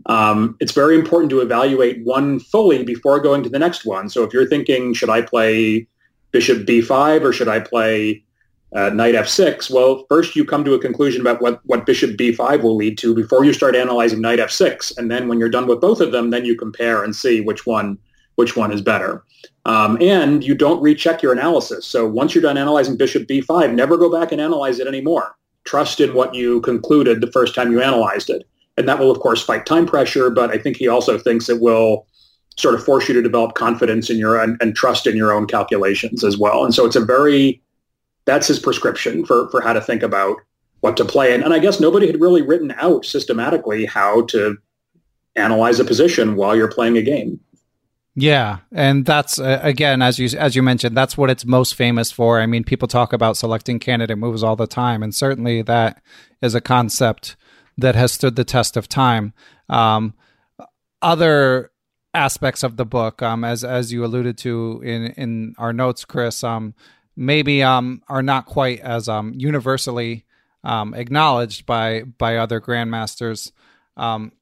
Um, 0.06 0.56
it's 0.60 0.72
very 0.72 0.96
important 0.96 1.30
to 1.30 1.40
evaluate 1.40 2.04
one 2.04 2.40
fully 2.40 2.82
before 2.82 3.20
going 3.20 3.42
to 3.44 3.48
the 3.48 3.58
next 3.58 3.86
one. 3.86 4.10
So 4.10 4.24
if 4.24 4.34
you're 4.34 4.48
thinking, 4.48 4.92
should 4.92 5.08
I 5.08 5.22
play 5.22 5.86
bishop 6.32 6.66
b5 6.66 7.22
or 7.22 7.32
should 7.32 7.48
I 7.48 7.60
play 7.60 8.24
uh, 8.74 8.90
knight 8.90 9.14
f6, 9.14 9.70
well, 9.70 10.04
first 10.08 10.34
you 10.34 10.44
come 10.44 10.64
to 10.64 10.74
a 10.74 10.80
conclusion 10.80 11.20
about 11.20 11.40
what, 11.40 11.60
what 11.64 11.86
bishop 11.86 12.16
b5 12.16 12.62
will 12.62 12.74
lead 12.74 12.98
to 12.98 13.14
before 13.14 13.44
you 13.44 13.52
start 13.52 13.76
analyzing 13.76 14.20
knight 14.20 14.40
f6. 14.40 14.98
And 14.98 15.10
then 15.10 15.28
when 15.28 15.38
you're 15.38 15.48
done 15.48 15.68
with 15.68 15.80
both 15.80 16.00
of 16.00 16.10
them, 16.10 16.30
then 16.30 16.44
you 16.44 16.56
compare 16.56 17.04
and 17.04 17.14
see 17.14 17.40
which 17.40 17.66
one 17.66 17.98
which 18.34 18.56
one 18.56 18.72
is 18.72 18.80
better. 18.80 19.22
Um, 19.64 19.96
and 20.00 20.42
you 20.42 20.56
don't 20.56 20.82
recheck 20.82 21.22
your 21.22 21.32
analysis. 21.32 21.86
So 21.86 22.04
once 22.04 22.34
you're 22.34 22.42
done 22.42 22.58
analyzing 22.58 22.96
bishop 22.96 23.28
b5, 23.28 23.72
never 23.72 23.96
go 23.96 24.10
back 24.10 24.32
and 24.32 24.40
analyze 24.40 24.80
it 24.80 24.88
anymore. 24.88 25.36
Trust 25.62 26.00
in 26.00 26.14
what 26.14 26.34
you 26.34 26.60
concluded 26.62 27.20
the 27.20 27.30
first 27.30 27.54
time 27.54 27.70
you 27.70 27.80
analyzed 27.80 28.28
it. 28.28 28.44
And 28.76 28.88
that 28.88 28.98
will, 28.98 29.12
of 29.12 29.20
course, 29.20 29.40
fight 29.40 29.66
time 29.66 29.86
pressure, 29.86 30.30
but 30.30 30.50
I 30.50 30.58
think 30.58 30.76
he 30.76 30.88
also 30.88 31.16
thinks 31.16 31.48
it 31.48 31.60
will 31.60 32.08
sort 32.56 32.74
of 32.74 32.84
force 32.84 33.08
you 33.08 33.14
to 33.14 33.22
develop 33.22 33.54
confidence 33.54 34.10
in 34.10 34.18
your 34.18 34.40
and, 34.40 34.56
and 34.60 34.74
trust 34.74 35.06
in 35.06 35.16
your 35.16 35.32
own 35.32 35.46
calculations 35.46 36.24
as 36.24 36.36
well. 36.36 36.64
And 36.64 36.74
so 36.74 36.84
it's 36.84 36.96
a 36.96 37.04
very 37.04 37.62
that's 38.24 38.46
his 38.46 38.58
prescription 38.58 39.24
for, 39.24 39.48
for 39.50 39.60
how 39.60 39.72
to 39.72 39.80
think 39.80 40.02
about 40.02 40.36
what 40.80 40.96
to 40.98 41.04
play. 41.04 41.34
And, 41.34 41.42
and 41.42 41.54
I 41.54 41.58
guess 41.58 41.80
nobody 41.80 42.06
had 42.06 42.20
really 42.20 42.42
written 42.42 42.74
out 42.78 43.04
systematically 43.04 43.86
how 43.86 44.22
to 44.26 44.58
analyze 45.36 45.80
a 45.80 45.84
position 45.84 46.36
while 46.36 46.56
you're 46.56 46.70
playing 46.70 46.96
a 46.96 47.02
game. 47.02 47.40
Yeah, 48.16 48.58
and 48.70 49.04
that's 49.04 49.40
uh, 49.40 49.58
again 49.62 50.00
as 50.00 50.20
you 50.20 50.38
as 50.38 50.54
you 50.54 50.62
mentioned, 50.62 50.96
that's 50.96 51.16
what 51.16 51.30
it's 51.30 51.44
most 51.44 51.74
famous 51.74 52.12
for. 52.12 52.40
I 52.40 52.46
mean, 52.46 52.62
people 52.62 52.86
talk 52.86 53.12
about 53.12 53.36
selecting 53.36 53.80
candidate 53.80 54.18
moves 54.18 54.44
all 54.44 54.54
the 54.54 54.68
time, 54.68 55.02
and 55.02 55.12
certainly 55.12 55.62
that 55.62 56.00
is 56.40 56.54
a 56.54 56.60
concept 56.60 57.34
that 57.76 57.96
has 57.96 58.12
stood 58.12 58.36
the 58.36 58.44
test 58.44 58.76
of 58.76 58.88
time. 58.88 59.32
Um, 59.68 60.14
other 61.02 61.72
aspects 62.14 62.62
of 62.62 62.76
the 62.76 62.86
book, 62.86 63.20
um, 63.20 63.42
as 63.42 63.64
as 63.64 63.92
you 63.92 64.04
alluded 64.04 64.38
to 64.38 64.80
in 64.84 65.06
in 65.16 65.54
our 65.58 65.72
notes, 65.72 66.04
Chris, 66.04 66.44
um, 66.44 66.74
maybe 67.16 67.62
um, 67.62 68.02
are 68.08 68.22
not 68.22 68.46
quite 68.46 68.80
as 68.80 69.08
um, 69.08 69.32
universally 69.34 70.24
um, 70.64 70.94
acknowledged 70.94 71.66
by 71.66 72.02
by 72.02 72.38
other 72.38 72.60
grandmasters. 72.60 73.52
Um, 73.96 74.32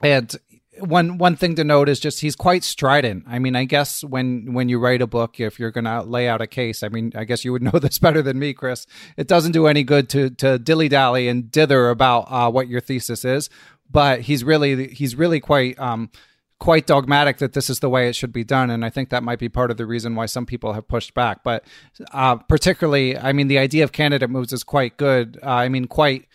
and 0.00 0.34
one 0.80 1.18
one 1.18 1.36
thing 1.36 1.56
to 1.56 1.64
note 1.64 1.88
is 1.88 2.00
just 2.00 2.20
he's 2.20 2.36
quite 2.36 2.62
strident. 2.62 3.24
I 3.26 3.38
mean, 3.38 3.56
I 3.56 3.64
guess 3.64 4.04
when 4.04 4.54
when 4.54 4.68
you 4.68 4.78
write 4.78 5.02
a 5.02 5.06
book, 5.06 5.40
if 5.40 5.58
you're 5.58 5.72
going 5.72 5.84
to 5.84 6.02
lay 6.02 6.28
out 6.28 6.40
a 6.40 6.46
case, 6.46 6.82
I 6.82 6.88
mean, 6.88 7.12
I 7.16 7.24
guess 7.24 7.44
you 7.44 7.52
would 7.52 7.62
know 7.72 7.78
this 7.78 7.98
better 7.98 8.22
than 8.22 8.38
me, 8.38 8.54
Chris. 8.54 8.86
It 9.16 9.26
doesn't 9.26 9.52
do 9.52 9.66
any 9.66 9.82
good 9.82 10.08
to 10.10 10.30
to 10.30 10.58
dilly 10.58 10.88
dally 10.88 11.28
and 11.28 11.50
dither 11.50 11.90
about 11.90 12.26
uh, 12.28 12.50
what 12.50 12.68
your 12.68 12.80
thesis 12.80 13.24
is. 13.24 13.50
But 13.90 14.20
he's 14.22 14.44
really 14.44 14.88
he's 14.88 15.16
really 15.16 15.40
quite 15.40 15.78
um, 15.78 16.10
quite 16.58 16.86
dogmatic 16.86 17.38
that 17.38 17.52
this 17.52 17.70
is 17.70 17.80
the 17.80 17.88
way 17.88 18.08
it 18.08 18.16
should 18.16 18.32
be 18.32 18.44
done. 18.44 18.70
And 18.70 18.84
I 18.84 18.90
think 18.90 19.10
that 19.10 19.22
might 19.22 19.38
be 19.38 19.48
part 19.48 19.70
of 19.70 19.76
the 19.76 19.86
reason 19.86 20.14
why 20.14 20.26
some 20.26 20.46
people 20.46 20.72
have 20.72 20.88
pushed 20.88 21.14
back. 21.14 21.44
But 21.44 21.64
uh, 22.12 22.36
particularly, 22.36 23.16
I 23.16 23.32
mean, 23.32 23.48
the 23.48 23.58
idea 23.58 23.84
of 23.84 23.92
candidate 23.92 24.30
moves 24.30 24.52
is 24.52 24.64
quite 24.64 24.96
good. 24.96 25.38
Uh, 25.42 25.50
I 25.50 25.68
mean, 25.68 25.86
quite 25.86 26.26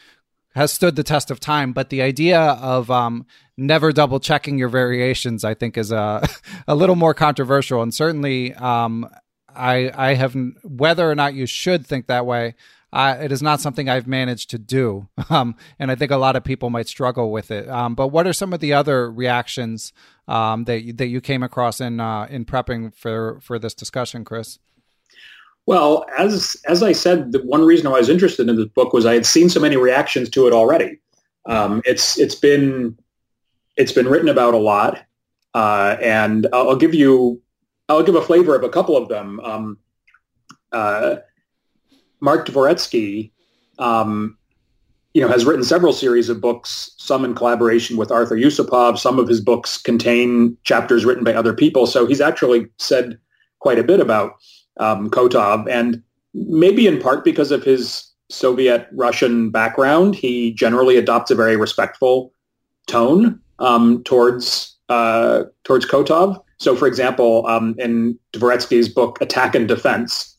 has 0.55 0.71
stood 0.71 0.95
the 0.95 1.03
test 1.03 1.31
of 1.31 1.39
time. 1.39 1.73
But 1.73 1.89
the 1.89 2.01
idea 2.01 2.39
of 2.39 2.89
um, 2.89 3.25
never 3.57 3.91
double 3.91 4.19
checking 4.19 4.57
your 4.57 4.69
variations, 4.69 5.43
I 5.43 5.53
think, 5.53 5.77
is 5.77 5.91
a, 5.91 6.27
a 6.67 6.75
little 6.75 6.95
more 6.95 7.13
controversial. 7.13 7.81
And 7.81 7.93
certainly, 7.93 8.53
um, 8.55 9.09
I, 9.55 9.91
I 9.93 10.13
have 10.15 10.35
whether 10.63 11.09
or 11.09 11.15
not 11.15 11.33
you 11.33 11.45
should 11.45 11.85
think 11.85 12.07
that 12.07 12.25
way. 12.25 12.55
Uh, 12.93 13.17
it 13.19 13.31
is 13.31 13.41
not 13.41 13.59
something 13.59 13.89
I've 13.89 14.05
managed 14.05 14.51
to 14.51 14.59
do, 14.59 15.07
um, 15.29 15.55
and 15.79 15.89
I 15.89 15.95
think 15.95 16.11
a 16.11 16.17
lot 16.17 16.35
of 16.35 16.43
people 16.43 16.69
might 16.69 16.87
struggle 16.87 17.31
with 17.31 17.49
it. 17.49 17.67
Um, 17.67 17.95
but 17.95 18.09
what 18.09 18.27
are 18.27 18.33
some 18.33 18.53
of 18.53 18.59
the 18.59 18.73
other 18.73 19.11
reactions 19.11 19.91
um, 20.27 20.65
that 20.65 20.83
you, 20.83 20.93
that 20.93 21.07
you 21.07 21.19
came 21.19 21.41
across 21.41 21.81
in 21.81 21.99
uh, 21.99 22.27
in 22.29 22.45
prepping 22.45 22.93
for 22.93 23.39
for 23.41 23.57
this 23.57 23.73
discussion, 23.73 24.23
Chris? 24.23 24.59
Well, 25.65 26.05
as 26.17 26.55
as 26.65 26.83
I 26.83 26.91
said, 26.91 27.31
the 27.31 27.39
one 27.39 27.65
reason 27.65 27.87
I 27.87 27.91
was 27.91 28.09
interested 28.09 28.47
in 28.47 28.57
this 28.57 28.67
book 28.67 28.93
was 28.93 29.07
I 29.07 29.15
had 29.15 29.25
seen 29.25 29.49
so 29.49 29.59
many 29.59 29.75
reactions 29.75 30.29
to 30.29 30.45
it 30.45 30.53
already. 30.53 30.99
Um, 31.47 31.81
it's 31.85 32.19
it's 32.19 32.35
been 32.35 32.95
it's 33.75 33.91
been 33.91 34.07
written 34.07 34.29
about 34.29 34.53
a 34.53 34.57
lot, 34.57 35.03
uh, 35.55 35.97
and 35.99 36.47
I'll, 36.53 36.69
I'll, 36.69 36.75
give 36.75 36.93
you 36.93 37.41
I'll 37.89 38.03
give 38.03 38.15
a 38.15 38.21
flavor 38.21 38.55
of 38.55 38.63
a 38.63 38.69
couple 38.69 38.95
of 38.95 39.09
them. 39.09 39.39
Um, 39.39 39.77
uh, 40.71 41.17
Mark 42.23 42.47
Dvoretsky, 42.47 43.31
um, 43.79 44.37
you 45.13 45.21
know, 45.21 45.27
has 45.27 45.43
written 45.45 45.63
several 45.63 45.91
series 45.91 46.29
of 46.29 46.39
books, 46.39 46.95
some 46.97 47.25
in 47.25 47.35
collaboration 47.35 47.97
with 47.97 48.11
Arthur 48.11 48.37
Yusupov. 48.37 48.97
Some 48.97 49.19
of 49.19 49.27
his 49.27 49.41
books 49.41 49.77
contain 49.77 50.57
chapters 50.63 51.03
written 51.03 51.25
by 51.25 51.33
other 51.33 51.53
people. 51.53 51.85
So 51.85 52.05
he's 52.07 52.21
actually 52.21 52.67
said 52.77 53.19
quite 53.59 53.77
a 53.77 53.83
bit 53.83 53.99
about 53.99 54.35
um, 54.77 55.09
Kotov, 55.09 55.69
and 55.69 56.01
maybe 56.33 56.87
in 56.87 56.99
part 56.99 57.25
because 57.25 57.51
of 57.51 57.61
his 57.61 58.09
Soviet 58.29 58.87
Russian 58.93 59.51
background, 59.51 60.15
he 60.15 60.53
generally 60.53 60.95
adopts 60.95 61.29
a 61.29 61.35
very 61.35 61.57
respectful 61.57 62.31
tone 62.87 63.39
um, 63.59 64.01
towards 64.03 64.77
uh, 64.87 65.43
towards 65.65 65.85
Kotov. 65.85 66.41
So, 66.57 66.73
for 66.75 66.87
example, 66.87 67.45
um, 67.47 67.75
in 67.77 68.17
Dvoretsky's 68.31 68.87
book 68.87 69.19
Attack 69.21 69.55
and 69.55 69.67
Defense, 69.67 70.32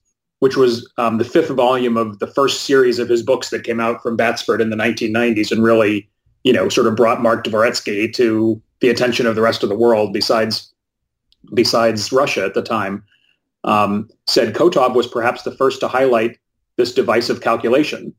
which 0.45 0.59
was 0.59 0.86
um, 0.99 1.16
the 1.16 1.24
fifth 1.24 1.49
volume 1.49 1.97
of 1.97 2.18
the 2.18 2.26
first 2.26 2.64
series 2.64 2.99
of 2.99 3.09
his 3.09 3.22
books 3.22 3.49
that 3.49 3.64
came 3.64 3.80
out 3.80 4.03
from 4.03 4.14
Batsford 4.14 4.61
in 4.61 4.68
the 4.68 4.76
1990s, 4.76 5.51
and 5.51 5.64
really, 5.64 6.07
you 6.42 6.53
know, 6.53 6.68
sort 6.68 6.86
of 6.86 6.95
brought 6.95 7.22
Mark 7.22 7.47
Dvoretsky 7.47 8.12
to 8.12 8.61
the 8.80 8.90
attention 8.90 9.24
of 9.24 9.36
the 9.36 9.40
rest 9.40 9.62
of 9.62 9.70
the 9.70 9.74
world, 9.74 10.12
besides 10.12 10.70
besides 11.55 12.12
Russia 12.12 12.45
at 12.45 12.53
the 12.53 12.61
time. 12.61 13.03
Um, 13.64 14.11
said 14.26 14.53
Kotov 14.53 14.95
was 14.95 15.07
perhaps 15.07 15.45
the 15.45 15.57
first 15.57 15.80
to 15.80 15.88
highlight 15.88 16.36
this 16.76 16.92
divisive 16.92 17.40
calculation. 17.40 18.12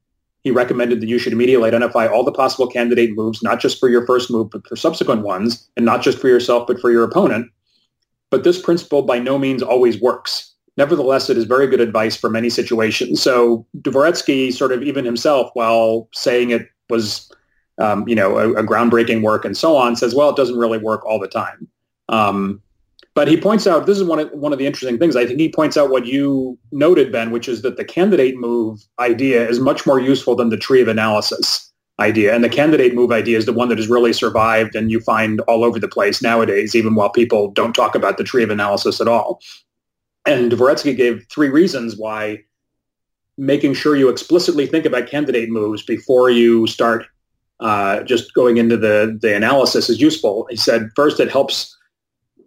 He 0.44 0.50
recommended 0.50 1.02
that 1.02 1.08
you 1.08 1.20
should 1.20 1.34
immediately 1.34 1.68
identify 1.68 2.08
all 2.08 2.24
the 2.24 2.32
possible 2.32 2.66
candidate 2.66 3.16
moves, 3.16 3.44
not 3.44 3.60
just 3.60 3.80
for 3.80 3.88
your 3.88 4.04
first 4.08 4.32
move, 4.32 4.50
but 4.50 4.66
for 4.68 4.76
subsequent 4.76 5.22
ones, 5.22 5.70
and 5.78 5.86
not 5.86 6.02
just 6.02 6.18
for 6.18 6.28
yourself, 6.28 6.66
but 6.66 6.80
for 6.80 6.90
your 6.90 7.04
opponent. 7.04 7.52
But 8.32 8.44
this 8.44 8.60
principle 8.60 9.04
by 9.04 9.20
no 9.20 9.38
means 9.38 9.62
always 9.62 10.02
works. 10.02 10.55
Nevertheless, 10.78 11.30
it 11.30 11.38
is 11.38 11.46
very 11.46 11.68
good 11.68 11.80
advice 11.80 12.18
for 12.18 12.30
many 12.30 12.50
situations. 12.50 13.22
So 13.22 13.66
Dvoretsky 13.80 14.52
sort 14.52 14.72
of 14.72 14.84
even 14.84 15.06
himself, 15.06 15.50
while 15.54 16.10
saying 16.14 16.52
it 16.52 16.68
was, 16.90 17.32
um, 17.78 18.08
you 18.08 18.16
know, 18.16 18.38
a, 18.38 18.54
a, 18.54 18.64
groundbreaking 18.64 19.22
work 19.22 19.46
and 19.46 19.56
so 19.56 19.78
on, 19.78 19.96
says, 19.96 20.14
well, 20.14 20.30
it 20.30 20.36
doesn't 20.36 20.58
really 20.58 20.78
work 20.78 21.06
all 21.06 21.20
the 21.20 21.28
time. 21.28 21.68
Um, 22.10 22.62
but 23.14 23.30
he 23.30 23.40
points 23.40 23.66
out 23.66 23.86
this 23.86 23.98
is 23.98 24.04
one 24.04 24.20
of 24.20 24.30
one 24.32 24.52
of 24.52 24.60
the 24.60 24.68
interesting 24.68 25.00
things. 25.00 25.16
I 25.16 25.26
think 25.26 25.40
he 25.40 25.50
points 25.50 25.78
out 25.78 25.90
what 25.90 26.06
you 26.06 26.60
noted, 26.74 27.14
Ben, 27.14 27.32
which 27.32 27.48
is 27.48 27.62
that 27.62 27.78
the 27.78 27.86
candidate 27.86 28.38
move 28.38 28.86
idea 29.00 29.48
is 29.48 29.60
much 29.60 29.86
more 29.86 30.02
useful 30.02 30.36
than 30.36 30.50
the 30.50 30.58
tree 30.58 30.82
of 30.82 30.90
analysis 30.90 31.72
idea. 32.00 32.36
And 32.36 32.44
the 32.44 32.50
candidate 32.50 32.94
move 32.94 33.14
idea 33.14 33.38
is 33.38 33.46
the 33.46 33.54
one 33.54 33.70
that 33.70 33.78
has 33.78 33.88
really 33.88 34.12
survived 34.12 34.76
and 34.76 34.92
you 34.92 35.00
find 35.00 35.40
all 35.42 35.64
over 35.64 35.80
the 35.80 35.88
place 35.88 36.22
nowadays, 36.22 36.76
even 36.76 36.94
while 36.96 37.10
people 37.10 37.52
don't 37.52 37.74
talk 37.74 37.96
about 37.96 38.18
the 38.18 38.26
tree 38.26 38.44
of 38.44 38.50
analysis 38.50 39.00
at 39.00 39.08
all. 39.08 39.40
And 40.26 40.52
Dvoretsky 40.52 40.96
gave 40.98 41.26
three 41.32 41.50
reasons 41.50 41.98
why 41.98 42.40
making 43.38 43.74
sure 43.74 43.96
you 43.96 44.10
explicitly 44.10 44.66
think 44.66 44.86
about 44.86 45.08
candidate 45.08 45.50
moves 45.50 45.84
before 45.84 46.30
you 46.30 46.68
start 46.68 47.06
uh, 47.60 48.02
just 48.04 48.34
going 48.34 48.58
into 48.58 48.78
the, 48.78 49.18
the 49.22 49.36
analysis 49.36 49.90
is 49.90 50.02
useful. 50.02 50.48
He 50.50 50.56
said, 50.56 50.90
first, 50.96 51.20
it 51.20 51.32
helps 51.32 51.78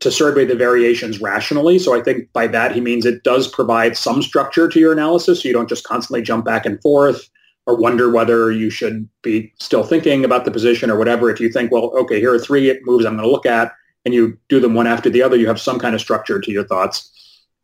to 0.01 0.11
survey 0.11 0.45
the 0.45 0.55
variations 0.55 1.20
rationally. 1.20 1.79
So 1.79 1.95
I 1.99 2.03
think 2.03 2.33
by 2.33 2.47
that 2.49 2.72
he 2.72 2.81
means 2.81 3.05
it 3.05 3.24
does 3.24 3.49
provide 3.49 3.97
some 3.97 4.22
structure 4.22 4.68
to 4.68 4.79
your 4.79 4.93
analysis. 4.93 5.43
So 5.43 5.49
you 5.49 5.55
don't 5.55 5.68
just 5.68 5.85
constantly 5.85 6.22
jump 6.22 6.45
back 6.45 6.64
and 6.66 6.81
forth 6.83 7.29
or 7.66 7.76
wonder 7.76 8.11
whether 8.11 8.51
you 8.51 8.70
should 8.70 9.09
be 9.22 9.53
still 9.61 9.85
thinking 9.85 10.24
about 10.24 10.45
the 10.45 10.51
position 10.51 10.91
or 10.91 10.97
whatever. 10.97 11.31
If 11.31 11.41
you 11.41 11.51
think, 11.51 11.70
well, 11.70 11.93
okay, 11.99 12.20
here 12.20 12.33
are 12.33 12.39
three 12.39 12.81
moves 12.85 13.05
I'm 13.05 13.16
going 13.16 13.26
to 13.26 13.31
look 13.31 13.45
at, 13.45 13.72
and 14.05 14.14
you 14.14 14.39
do 14.49 14.61
them 14.61 14.74
one 14.74 14.87
after 14.87 15.11
the 15.11 15.22
other, 15.22 15.37
you 15.37 15.47
have 15.49 15.61
some 15.61 15.79
kind 15.79 15.95
of 15.95 16.01
structure 16.01 16.41
to 16.41 16.51
your 16.51 16.64
thoughts. 16.64 17.12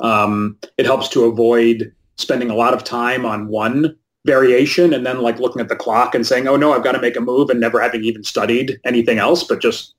Um, 0.00 0.58
it 0.76 0.86
helps 0.86 1.08
to 1.10 1.24
avoid 1.24 1.92
spending 2.16 2.50
a 2.50 2.54
lot 2.54 2.74
of 2.74 2.84
time 2.84 3.24
on 3.24 3.48
one 3.48 3.96
variation 4.24 4.94
and 4.94 5.04
then 5.04 5.20
like 5.20 5.38
looking 5.38 5.60
at 5.60 5.68
the 5.68 5.76
clock 5.76 6.14
and 6.14 6.26
saying, 6.26 6.48
oh 6.48 6.56
no, 6.56 6.72
I've 6.72 6.84
got 6.84 6.92
to 6.92 7.00
make 7.00 7.16
a 7.16 7.20
move 7.20 7.50
and 7.50 7.60
never 7.60 7.80
having 7.80 8.04
even 8.04 8.24
studied 8.24 8.80
anything 8.84 9.18
else, 9.18 9.44
but 9.44 9.60
just 9.60 9.94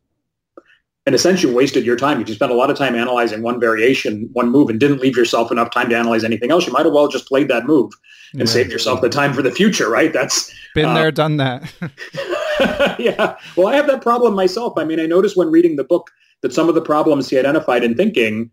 and 1.06 1.14
essentially 1.14 1.54
wasted 1.54 1.86
your 1.86 1.96
time. 1.96 2.20
If 2.20 2.28
you 2.28 2.34
spent 2.34 2.52
a 2.52 2.56
lot 2.56 2.72
of 2.72 2.78
time 2.78 2.96
analyzing 2.96 3.44
one 3.44 3.60
variation, 3.60 4.30
one 4.34 4.50
move, 4.50 4.70
and 4.70 4.80
didn't 4.80 5.02
leave 5.02 5.16
yourself 5.16 5.52
enough 5.52 5.70
time 5.70 5.90
to 5.90 5.96
analyze 5.96 6.24
anything 6.24 6.50
else, 6.50 6.66
you 6.66 6.74
might 6.74 6.86
have 6.86 6.94
well 6.94 7.08
just 7.08 7.28
played 7.28 7.48
that 7.50 7.66
move 7.66 7.94
and 8.32 8.42
yeah. 8.42 8.46
saved 8.46 8.72
yourself 8.72 9.02
the 9.02 9.10
time 9.10 9.34
for 9.34 9.44
the 9.44 9.52
future, 9.52 9.88
right? 9.88 10.12
That's 10.12 10.52
been 10.74 10.86
uh, 10.86 10.94
there, 10.96 11.12
done 11.12 11.38
that. 11.38 11.72
yeah. 13.00 13.38
Well, 13.56 13.68
I 13.68 13.76
have 13.76 13.88
that 13.88 14.02
problem 14.02 14.34
myself. 14.34 14.74
I 14.78 14.84
mean, 14.84 15.00
I 15.00 15.06
noticed 15.06 15.38
when 15.38 15.52
reading 15.52 15.76
the 15.76 15.84
book 15.84 16.10
that 16.42 16.54
some 16.54 16.70
of 16.70 16.76
the 16.76 16.82
problems 16.82 17.30
he 17.30 17.38
identified 17.38 17.84
in 17.84 17.96
thinking, 17.96 18.50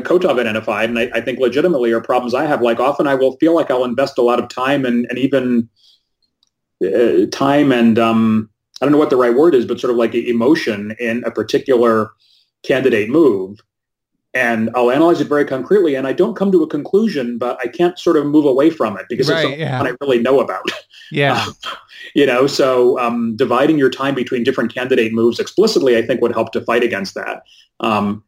Kotov 0.00 0.38
identified, 0.38 0.88
and 0.88 0.98
I, 0.98 1.10
I, 1.14 1.20
think 1.20 1.38
legitimately 1.38 1.92
are 1.92 2.00
problems 2.00 2.34
I 2.34 2.46
have. 2.46 2.62
Like 2.62 2.80
often 2.80 3.06
I 3.06 3.14
will 3.14 3.36
feel 3.36 3.54
like 3.54 3.70
I'll 3.70 3.84
invest 3.84 4.18
a 4.18 4.22
lot 4.22 4.38
of 4.38 4.48
time 4.48 4.84
and, 4.84 5.06
and 5.10 5.18
even 5.18 5.68
uh, 6.84 7.26
time 7.30 7.72
and 7.72 7.98
um, 7.98 8.50
I 8.80 8.84
don't 8.84 8.92
know 8.92 8.98
what 8.98 9.10
the 9.10 9.16
right 9.16 9.34
word 9.34 9.54
is, 9.54 9.64
but 9.66 9.80
sort 9.80 9.90
of 9.90 9.96
like 9.96 10.14
emotion 10.14 10.94
in 10.98 11.22
a 11.24 11.30
particular 11.30 12.12
candidate 12.64 13.08
move. 13.08 13.60
And 14.34 14.68
I'll 14.74 14.90
analyze 14.90 15.20
it 15.20 15.28
very 15.28 15.44
concretely, 15.44 15.94
and 15.94 16.08
I 16.08 16.12
don't 16.12 16.34
come 16.34 16.50
to 16.50 16.64
a 16.64 16.66
conclusion, 16.66 17.38
but 17.38 17.56
I 17.62 17.68
can't 17.68 17.96
sort 18.00 18.16
of 18.16 18.26
move 18.26 18.46
away 18.46 18.68
from 18.68 18.98
it 18.98 19.06
because 19.08 19.30
right, 19.30 19.48
it's 19.48 19.58
yeah. 19.60 19.78
what 19.78 19.88
I 19.88 19.94
really 20.00 20.18
know 20.18 20.40
about. 20.40 20.64
Yeah, 21.12 21.46
you 22.16 22.26
know, 22.26 22.48
so 22.48 22.98
um, 22.98 23.36
dividing 23.36 23.78
your 23.78 23.90
time 23.90 24.16
between 24.16 24.42
different 24.42 24.74
candidate 24.74 25.12
moves 25.12 25.38
explicitly, 25.38 25.96
I 25.96 26.02
think, 26.02 26.20
would 26.20 26.32
help 26.32 26.50
to 26.52 26.62
fight 26.62 26.82
against 26.82 27.14
that. 27.14 27.44
Um, 27.78 28.24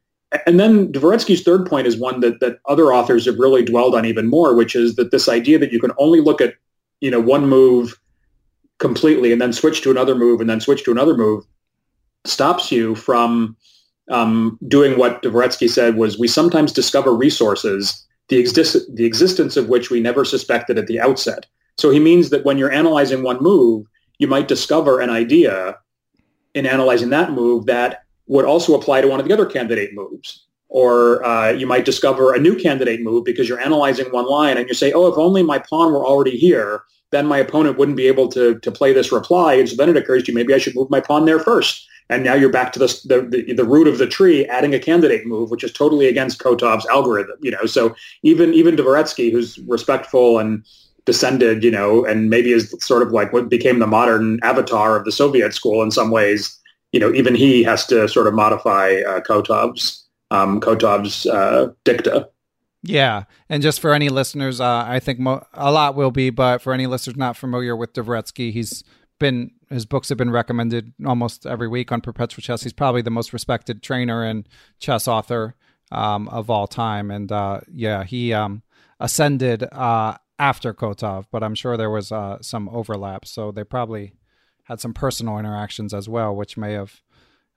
and 0.47 0.59
then 0.59 0.93
Dvoretsky's 0.93 1.43
third 1.43 1.67
point 1.67 1.87
is 1.87 1.97
one 1.97 2.21
that 2.21 2.41
that 2.41 2.59
other 2.67 2.93
authors 2.93 3.27
have 3.27 3.39
really 3.39 3.65
dwelled 3.65 3.95
on 3.95 4.05
even 4.05 4.27
more, 4.27 4.55
which 4.55 4.75
is 4.75 4.97
that 4.97 5.11
this 5.11 5.29
idea 5.29 5.59
that 5.59 5.73
you 5.73 5.81
can 5.81 5.93
only 5.99 6.21
look 6.21 6.41
at 6.41 6.55
you 7.01 7.11
know 7.11 7.21
one 7.21 7.49
move 7.49 7.99
completely 8.79 9.33
and 9.33 9.41
then 9.41 9.53
switch 9.53 9.81
to 9.83 9.91
another 9.91 10.15
move 10.15 10.41
and 10.41 10.51
then 10.51 10.61
switch 10.61 10.85
to 10.85 10.91
another 10.91 11.17
move 11.17 11.45
stops 12.25 12.71
you 12.71 12.95
from 12.95 13.57
um, 14.11 14.59
doing 14.69 14.99
what 14.99 15.23
Dvoretsky 15.23 15.69
said 15.69 15.97
was 15.97 16.19
we 16.19 16.29
sometimes 16.29 16.73
discover 16.73 17.15
resources 17.15 18.07
the, 18.29 18.87
the 18.93 19.05
existence 19.05 19.57
of 19.57 19.69
which 19.69 19.91
we 19.91 20.01
never 20.01 20.25
suspected 20.25 20.79
at 20.79 20.87
the 20.87 21.01
outset. 21.01 21.47
So 21.79 21.91
he 21.91 22.01
means 22.01 22.31
that 22.31 22.45
when 22.45 22.59
you're 22.59 22.73
analyzing 22.73 23.23
one 23.23 23.41
move, 23.41 23.87
you 24.19 24.27
might 24.27 24.49
discover 24.49 25.01
an 25.01 25.11
idea 25.11 25.77
in 26.55 26.67
analyzing 26.67 27.11
that 27.11 27.33
move 27.33 27.67
that 27.67 28.06
would 28.27 28.45
also 28.45 28.75
apply 28.75 29.01
to 29.01 29.09
one 29.09 29.21
of 29.21 29.27
the 29.27 29.33
other 29.33 29.47
candidate 29.47 29.95
moves. 29.95 30.45
Or 30.69 31.25
uh, 31.25 31.51
you 31.51 31.67
might 31.67 31.85
discover 31.85 32.35
a 32.35 32.41
new 32.41 32.57
candidate 32.57 33.01
move 33.01 33.25
because 33.25 33.49
you're 33.49 33.61
analyzing 33.61 34.07
one 34.07 34.27
line 34.27 34.59
and 34.59 34.67
you 34.69 34.75
say, 34.75 34.93
oh, 34.93 35.07
if 35.07 35.17
only 35.17 35.43
my 35.43 35.59
pawn 35.59 35.93
were 35.93 36.05
already 36.05 36.37
here, 36.37 36.83
then 37.13 37.27
my 37.27 37.39
opponent 37.39 37.79
wouldn't 37.79 37.97
be 37.97 38.09
able 38.09 38.29
to, 38.29 38.59
to 38.59 38.73
play 38.73 38.93
this 38.93 39.13
reply. 39.13 39.55
And 39.55 39.69
so 39.69 39.77
then 39.77 39.89
it 39.89 39.97
occurs 39.97 40.25
to 40.25 40.33
you, 40.33 40.35
maybe 40.35 40.53
I 40.53 40.59
should 40.59 40.75
move 40.75 40.91
my 40.91 41.01
pawn 41.01 41.25
there 41.25 41.39
first. 41.39 41.87
And 42.09 42.23
now 42.23 42.35
you're 42.35 42.51
back 42.51 42.73
to 42.73 42.79
the, 42.79 42.87
the, 43.05 43.55
the, 43.55 43.65
root 43.65 43.89
of 43.89 43.99
the 43.99 44.07
tree, 44.07 44.47
adding 44.47 44.75
a 44.75 44.79
candidate 44.79 45.27
move, 45.27 45.51
which 45.51 45.65
is 45.65 45.73
totally 45.73 46.07
against 46.07 46.39
Kotov's 46.39 46.87
algorithm. 46.87 47.37
You 47.43 47.51
know, 47.51 47.67
so 47.67 47.97
even 48.23 48.55
even 48.55 48.77
Dvoretsky, 48.77 49.33
who's 49.33 49.59
respectful 49.61 50.39
and 50.39 50.65
descended, 51.05 51.65
you 51.65 51.71
know, 51.71 52.05
and 52.05 52.31
maybe 52.31 52.53
is 52.53 52.75
sort 52.81 53.03
of 53.03 53.11
like 53.11 53.33
what 53.33 53.49
became 53.49 53.81
the 53.81 53.89
modern 53.89 54.39
avatar 54.45 54.97
of 54.97 55.05
the 55.05 55.11
Soviet 55.11 55.53
school 55.53 55.83
in 55.83 55.91
some 55.91 56.13
ways. 56.13 56.57
You 56.93 57.01
know, 57.01 57.13
even 57.13 57.35
he 57.35 57.63
has 57.65 57.87
to 57.87 58.09
sort 58.09 58.27
of 58.27 58.35
modify 58.35 59.01
uh, 59.07 59.21
Kotov's 59.21 60.07
um, 60.31 60.61
Kotov's 60.61 61.27
uh, 61.27 61.73
dicta. 61.85 62.29
Yeah, 62.83 63.25
and 63.49 63.63
just 63.63 63.81
for 63.81 63.93
any 63.93 64.09
listeners, 64.09 64.61
uh, 64.61 64.85
I 64.87 65.01
think 65.01 65.19
mo- 65.19 65.45
a 65.53 65.73
lot 65.73 65.97
will 65.97 66.13
be, 66.13 66.31
but 66.31 66.63
for 66.63 66.73
any 66.73 66.87
listeners 66.87 67.17
not 67.17 67.37
familiar 67.37 67.77
with 67.77 67.93
Dvoretsky, 67.93 68.53
he's 68.53 68.85
been 69.19 69.51
his 69.69 69.87
books 69.87 70.09
have 70.11 70.19
been 70.19 70.31
recommended 70.31 70.93
almost 71.05 71.47
every 71.47 71.67
week 71.67 71.91
on 71.91 72.01
Perpetual 72.01 72.43
Chess. 72.43 72.63
He's 72.63 72.73
probably 72.73 73.03
the 73.03 73.11
most 73.11 73.33
respected 73.33 73.83
trainer 73.83 74.23
and 74.23 74.49
chess 74.79 75.09
author 75.09 75.57
um, 75.91 76.29
of 76.29 76.49
all 76.51 76.67
time, 76.67 77.11
and 77.11 77.33
uh, 77.33 77.61
yeah, 77.73 78.05
he 78.05 78.33
um, 78.33 78.63
ascended 79.01 79.65
uh, 79.73 80.17
after 80.39 80.73
Kotov, 80.73 81.27
but 81.33 81.43
I'm 81.43 81.55
sure 81.55 81.77
there 81.77 81.91
was 81.91 82.13
uh, 82.13 82.39
some 82.41 82.69
overlap, 82.69 83.25
so 83.25 83.51
they 83.51 83.65
probably 83.65 84.13
had 84.67 84.81
some 84.81 84.95
personal 84.95 85.39
interactions 85.39 85.93
as 85.93 86.09
well, 86.09 86.35
which 86.35 86.57
may 86.57 86.73
have 86.75 87.03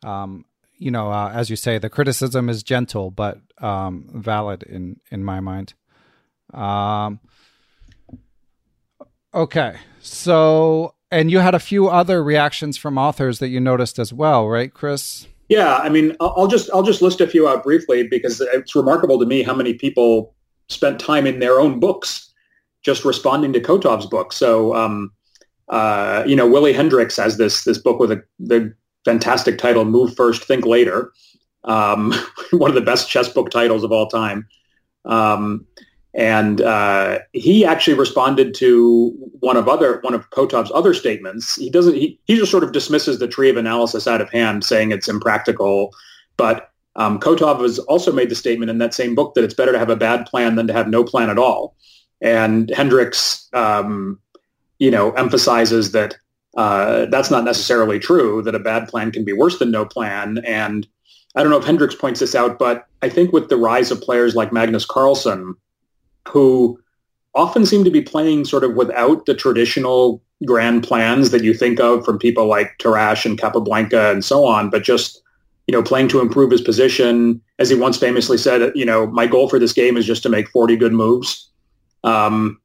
um, 0.03 0.45
you 0.77 0.91
know, 0.91 1.11
uh, 1.11 1.29
as 1.33 1.49
you 1.49 1.55
say, 1.57 1.77
the 1.77 1.89
criticism 1.89 2.49
is 2.49 2.63
gentle 2.63 3.11
but 3.11 3.39
um, 3.59 4.09
valid 4.13 4.63
in 4.63 4.99
in 5.11 5.23
my 5.23 5.39
mind. 5.39 5.73
Um, 6.53 7.19
Okay. 9.33 9.77
So, 10.01 10.95
and 11.11 11.29
you 11.29 11.39
had 11.39 11.55
a 11.55 11.59
few 11.59 11.87
other 11.87 12.23
reactions 12.23 12.77
from 12.77 12.97
authors 12.97 13.39
that 13.39 13.49
you 13.49 13.59
noticed 13.59 13.99
as 13.99 14.13
well, 14.13 14.47
right, 14.47 14.73
Chris? 14.73 15.27
Yeah, 15.49 15.77
I 15.77 15.89
mean, 15.89 16.15
I'll 16.19 16.47
just 16.47 16.69
I'll 16.73 16.83
just 16.83 17.01
list 17.01 17.21
a 17.21 17.27
few 17.27 17.47
out 17.47 17.63
briefly 17.63 18.07
because 18.07 18.39
it's 18.39 18.75
remarkable 18.75 19.19
to 19.19 19.25
me 19.25 19.41
how 19.41 19.55
many 19.55 19.73
people 19.73 20.35
spent 20.67 20.99
time 20.99 21.25
in 21.25 21.39
their 21.39 21.59
own 21.59 21.79
books 21.79 22.31
just 22.83 23.03
responding 23.03 23.51
to 23.53 23.59
Kotov's 23.59 24.05
book. 24.05 24.31
So, 24.31 24.75
um, 24.75 25.11
uh, 25.69 26.23
you 26.25 26.35
know, 26.35 26.47
Willy 26.47 26.73
Hendriks 26.73 27.17
has 27.17 27.37
this 27.37 27.63
this 27.63 27.77
book 27.77 27.99
with 27.99 28.11
a 28.11 28.23
the 28.39 28.73
fantastic 29.05 29.57
title, 29.57 29.85
"Move 29.85 30.15
First, 30.15 30.43
Think 30.45 30.65
Later," 30.65 31.11
um, 31.63 32.13
one 32.51 32.69
of 32.69 32.75
the 32.75 32.81
best 32.81 33.09
chess 33.09 33.29
book 33.29 33.49
titles 33.49 33.83
of 33.83 33.91
all 33.91 34.07
time. 34.07 34.47
Um, 35.05 35.65
and 36.15 36.61
uh, 36.61 37.19
he 37.33 37.65
actually 37.65 37.93
responded 37.93 38.55
to 38.55 39.11
one 39.39 39.57
of 39.57 39.67
other 39.67 39.99
one 40.01 40.15
of 40.15 40.29
Kotov's 40.31 40.71
other 40.73 40.93
statements. 40.93 41.55
He 41.55 41.69
doesn't. 41.69 41.95
He, 41.95 42.19
he 42.25 42.35
just 42.35 42.51
sort 42.51 42.63
of 42.63 42.71
dismisses 42.71 43.19
the 43.19 43.27
tree 43.27 43.49
of 43.49 43.57
analysis 43.57 44.07
out 44.07 44.21
of 44.21 44.29
hand, 44.29 44.63
saying 44.63 44.91
it's 44.91 45.07
impractical. 45.07 45.91
But 46.35 46.71
um, 46.95 47.19
Kotov 47.19 47.61
has 47.61 47.77
also 47.79 48.11
made 48.11 48.29
the 48.29 48.35
statement 48.35 48.71
in 48.71 48.79
that 48.79 48.95
same 48.95 49.13
book 49.13 49.35
that 49.35 49.43
it's 49.43 49.53
better 49.53 49.71
to 49.71 49.79
have 49.79 49.89
a 49.89 49.95
bad 49.95 50.25
plan 50.25 50.55
than 50.55 50.65
to 50.67 50.73
have 50.73 50.87
no 50.87 51.03
plan 51.03 51.29
at 51.29 51.37
all. 51.37 51.75
And 52.21 52.69
Hendriks, 52.69 53.53
um, 53.53 54.19
you 54.79 54.89
know, 54.89 55.11
emphasizes 55.11 55.91
that 55.91 56.15
uh, 56.57 57.05
that's 57.05 57.29
not 57.29 57.43
necessarily 57.43 57.99
true. 57.99 58.41
That 58.41 58.55
a 58.55 58.59
bad 58.59 58.87
plan 58.87 59.11
can 59.11 59.23
be 59.23 59.33
worse 59.33 59.59
than 59.59 59.71
no 59.71 59.85
plan. 59.85 60.39
And 60.45 60.87
I 61.35 61.43
don't 61.43 61.51
know 61.51 61.59
if 61.59 61.65
Hendriks 61.65 61.97
points 61.97 62.19
this 62.19 62.33
out, 62.33 62.57
but 62.57 62.87
I 63.01 63.09
think 63.09 63.31
with 63.31 63.49
the 63.49 63.57
rise 63.57 63.91
of 63.91 64.01
players 64.01 64.35
like 64.35 64.51
Magnus 64.51 64.85
Carlsen 64.85 65.55
who 66.27 66.79
often 67.35 67.65
seem 67.65 67.83
to 67.83 67.91
be 67.91 68.01
playing 68.01 68.45
sort 68.45 68.63
of 68.63 68.75
without 68.75 69.25
the 69.25 69.35
traditional 69.35 70.21
grand 70.45 70.83
plans 70.83 71.31
that 71.31 71.43
you 71.43 71.53
think 71.53 71.79
of 71.79 72.05
from 72.05 72.17
people 72.17 72.45
like 72.45 72.77
Tarrasch 72.79 73.25
and 73.25 73.37
Capablanca 73.37 74.11
and 74.11 74.23
so 74.23 74.45
on, 74.45 74.69
but 74.69 74.83
just 74.83 75.21
you 75.67 75.73
know 75.73 75.83
playing 75.83 76.07
to 76.09 76.21
improve 76.21 76.51
his 76.51 76.61
position. 76.61 77.41
As 77.59 77.69
he 77.69 77.75
once 77.75 77.97
famously 77.97 78.37
said, 78.37 78.71
you 78.73 78.85
know, 78.85 79.07
my 79.07 79.27
goal 79.27 79.49
for 79.49 79.59
this 79.59 79.73
game 79.73 79.97
is 79.97 80.05
just 80.05 80.23
to 80.23 80.29
make 80.29 80.49
40 80.49 80.77
good 80.77 80.93
moves. 80.93 81.49
Um, 82.03 82.59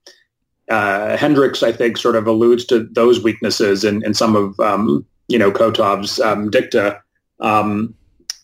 uh, 0.71 1.17
Hendriks, 1.17 1.63
I 1.63 1.73
think, 1.73 1.97
sort 1.97 2.17
of 2.17 2.27
alludes 2.27 2.65
to 2.67 2.85
those 2.85 3.23
weaknesses 3.23 3.85
in, 3.85 4.05
in 4.05 4.15
some 4.15 4.35
of 4.37 4.59
um, 4.61 5.05
you 5.29 5.39
know 5.39 5.51
Kotov's 5.51 6.21
um, 6.21 6.51
dicta. 6.51 7.01
Um, 7.41 7.95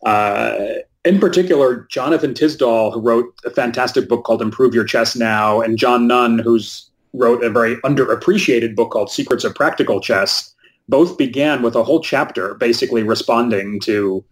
uh, 0.05 0.57
in 1.05 1.18
particular, 1.18 1.87
Jonathan 1.91 2.35
Tisdall, 2.35 2.93
who 2.93 3.01
wrote 3.01 3.35
a 3.45 3.51
fantastic 3.51 4.09
book 4.09 4.25
called 4.25 4.43
Improve 4.43 4.75
Your 4.75 4.85
Chess 4.85 5.16
Now, 5.16 5.61
and 5.61 5.79
John 5.79 6.07
Nunn, 6.07 6.39
who's 6.39 6.91
wrote 7.14 7.43
a 7.43 7.51
very 7.51 7.77
underappreciated 7.77 8.75
book 8.77 8.91
called 8.91 9.11
Secrets 9.11 9.45
of 9.45 9.55
Practical 9.55 10.01
Chess, 10.01 10.55
both 10.89 11.16
began 11.16 11.62
with 11.62 11.75
a 11.75 11.85
whole 11.85 12.01
chapter 12.01 12.55
basically 12.55 13.03
responding 13.03 13.81
to 13.81 14.25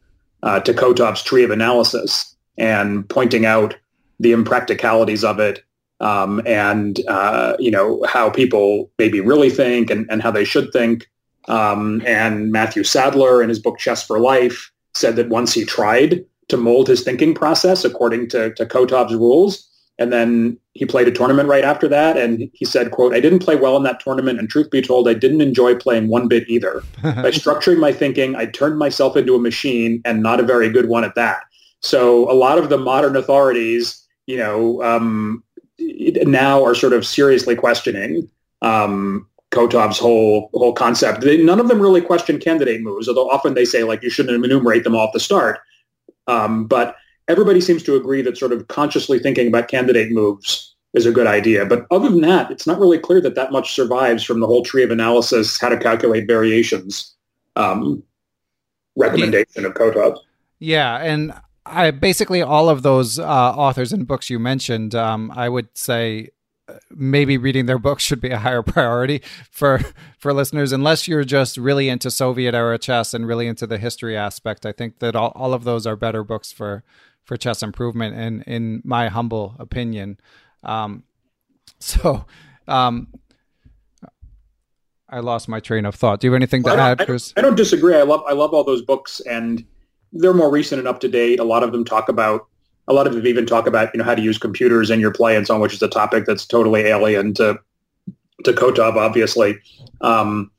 uh, 0.42 0.60
to 0.60 0.72
Kotov's 0.72 1.22
tree 1.22 1.42
of 1.42 1.50
analysis 1.50 2.36
and 2.58 3.08
pointing 3.08 3.46
out 3.46 3.76
the 4.20 4.32
impracticalities 4.32 5.24
of 5.24 5.40
it 5.40 5.62
um, 6.00 6.40
and 6.46 7.00
uh, 7.08 7.56
you 7.58 7.70
know 7.70 8.04
how 8.08 8.30
people 8.30 8.90
maybe 8.98 9.20
really 9.20 9.50
think 9.50 9.90
and, 9.90 10.06
and 10.10 10.22
how 10.22 10.30
they 10.30 10.44
should 10.44 10.72
think. 10.72 11.08
Um, 11.48 12.02
and 12.06 12.52
Matthew 12.52 12.84
Sadler 12.84 13.42
in 13.42 13.48
his 13.48 13.58
book 13.58 13.78
Chess 13.78 14.06
for 14.06 14.20
Life 14.20 14.70
said 14.94 15.16
that 15.16 15.28
once 15.28 15.52
he 15.52 15.64
tried 15.64 16.24
to 16.48 16.56
mold 16.56 16.88
his 16.88 17.02
thinking 17.02 17.34
process 17.34 17.84
according 17.84 18.28
to, 18.30 18.52
to 18.54 18.66
Kotov's 18.66 19.14
rules. 19.14 19.64
And 20.00 20.12
then 20.12 20.58
he 20.74 20.84
played 20.84 21.08
a 21.08 21.12
tournament 21.12 21.48
right 21.48 21.64
after 21.64 21.88
that. 21.88 22.16
And 22.16 22.48
he 22.52 22.64
said, 22.64 22.92
quote, 22.92 23.14
I 23.14 23.20
didn't 23.20 23.40
play 23.40 23.56
well 23.56 23.76
in 23.76 23.82
that 23.82 24.00
tournament. 24.00 24.38
And 24.38 24.48
truth 24.48 24.70
be 24.70 24.80
told, 24.80 25.08
I 25.08 25.14
didn't 25.14 25.40
enjoy 25.40 25.74
playing 25.74 26.08
one 26.08 26.28
bit 26.28 26.48
either. 26.48 26.82
By 27.02 27.30
structuring 27.30 27.78
my 27.78 27.92
thinking, 27.92 28.36
I 28.36 28.46
turned 28.46 28.78
myself 28.78 29.16
into 29.16 29.34
a 29.34 29.40
machine 29.40 30.00
and 30.04 30.22
not 30.22 30.40
a 30.40 30.44
very 30.44 30.70
good 30.70 30.88
one 30.88 31.04
at 31.04 31.16
that. 31.16 31.40
So 31.82 32.30
a 32.30 32.34
lot 32.34 32.58
of 32.58 32.68
the 32.68 32.78
modern 32.78 33.16
authorities, 33.16 34.06
you 34.26 34.36
know, 34.36 34.82
um, 34.82 35.42
now 35.78 36.64
are 36.64 36.74
sort 36.74 36.92
of 36.92 37.06
seriously 37.06 37.54
questioning 37.54 38.28
um, 38.62 39.26
Kotov's 39.50 39.98
whole 39.98 40.50
whole 40.54 40.72
concept. 40.72 41.22
They, 41.22 41.42
none 41.42 41.60
of 41.60 41.68
them 41.68 41.80
really 41.80 42.00
question 42.00 42.38
candidate 42.38 42.82
moves, 42.82 43.08
although 43.08 43.30
often 43.30 43.54
they 43.54 43.64
say 43.64 43.84
like 43.84 44.02
you 44.02 44.10
shouldn't 44.10 44.44
enumerate 44.44 44.84
them 44.84 44.96
off 44.96 45.12
the 45.12 45.20
start. 45.20 45.60
Um, 46.26 46.66
but 46.66 46.96
everybody 47.28 47.60
seems 47.60 47.82
to 47.84 47.96
agree 47.96 48.22
that 48.22 48.36
sort 48.36 48.52
of 48.52 48.68
consciously 48.68 49.18
thinking 49.18 49.48
about 49.48 49.68
candidate 49.68 50.12
moves 50.12 50.74
is 50.94 51.06
a 51.06 51.12
good 51.12 51.26
idea. 51.26 51.64
But 51.64 51.86
other 51.90 52.08
than 52.08 52.22
that, 52.22 52.50
it's 52.50 52.66
not 52.66 52.78
really 52.78 52.98
clear 52.98 53.20
that 53.20 53.34
that 53.34 53.52
much 53.52 53.74
survives 53.74 54.24
from 54.24 54.40
the 54.40 54.46
whole 54.46 54.62
tree 54.62 54.82
of 54.82 54.90
analysis, 54.90 55.58
how 55.60 55.68
to 55.68 55.78
calculate 55.78 56.26
variations 56.26 57.14
um, 57.56 58.02
recommendation 58.96 59.64
of 59.64 59.74
Kotov. 59.74 60.18
Yeah, 60.58 60.96
and 60.98 61.32
I 61.70 61.90
basically 61.90 62.42
all 62.42 62.68
of 62.68 62.82
those 62.82 63.18
uh, 63.18 63.24
authors 63.24 63.92
and 63.92 64.06
books 64.06 64.30
you 64.30 64.38
mentioned, 64.38 64.94
um, 64.94 65.32
I 65.34 65.48
would 65.48 65.68
say 65.76 66.30
maybe 66.90 67.38
reading 67.38 67.66
their 67.66 67.78
books 67.88 68.02
should 68.02 68.20
be 68.20 68.30
a 68.30 68.38
higher 68.38 68.62
priority 68.62 69.22
for 69.50 69.80
for 70.18 70.32
listeners. 70.32 70.72
Unless 70.72 71.08
you're 71.08 71.24
just 71.24 71.56
really 71.56 71.88
into 71.88 72.10
soviet 72.10 72.54
era 72.54 72.78
chess 72.78 73.14
and 73.14 73.26
really 73.26 73.46
into 73.46 73.66
the 73.66 73.78
history 73.78 74.16
aspect 74.16 74.66
i 74.66 74.72
think 74.72 74.98
that 74.98 75.16
all, 75.16 75.32
all 75.34 75.54
of 75.54 75.64
those 75.64 75.86
are 75.86 75.96
better 75.96 76.24
books 76.24 76.52
for 76.52 76.84
for 77.24 77.36
chess 77.36 77.62
improvement 77.62 78.16
and 78.16 78.42
in 78.44 78.80
my 78.84 79.08
humble 79.08 79.54
opinion. 79.58 80.18
Um, 80.62 81.04
so 81.78 82.24
um, 82.66 83.08
i 85.08 85.20
lost 85.20 85.48
my 85.48 85.60
train 85.60 85.84
of 85.84 85.94
thought. 85.94 86.20
Do 86.20 86.26
you 86.26 86.32
have 86.32 86.38
anything 86.38 86.62
to 86.64 86.70
add 86.70 86.98
chris 87.06 87.32
I 87.36 87.40
don't, 87.40 87.44
I 87.44 87.48
don't 87.50 87.56
disagree. 87.56 87.96
I 87.96 88.02
love 88.02 88.22
i 88.26 88.32
love 88.32 88.52
all 88.54 88.64
those 88.64 88.82
books 88.82 89.20
and 89.20 89.64
they're 90.12 90.34
more 90.34 90.50
recent 90.50 90.78
and 90.78 90.88
up 90.88 91.00
to 91.00 91.08
date 91.08 91.40
a 91.40 91.44
lot 91.44 91.62
of 91.62 91.72
them 91.72 91.84
talk 91.84 92.08
about 92.08 92.46
a 92.88 92.92
lot 92.92 93.06
of 93.06 93.14
them 93.14 93.26
even 93.26 93.46
talk 93.46 93.66
about 93.66 93.94
you 93.94 93.98
know 93.98 94.04
how 94.04 94.14
to 94.14 94.22
use 94.22 94.38
computers 94.38 94.90
in 94.90 94.98
your 94.98 95.12
play 95.12 95.36
and 95.36 95.46
so 95.46 95.54
on, 95.54 95.60
which 95.60 95.74
is 95.74 95.82
a 95.82 95.88
topic 95.88 96.24
that's 96.26 96.46
totally 96.46 96.80
alien 96.80 97.34
to 97.34 97.58
to 98.44 98.52
Kotov, 98.52 98.96
obviously. 98.96 99.58
Um, 100.00 100.50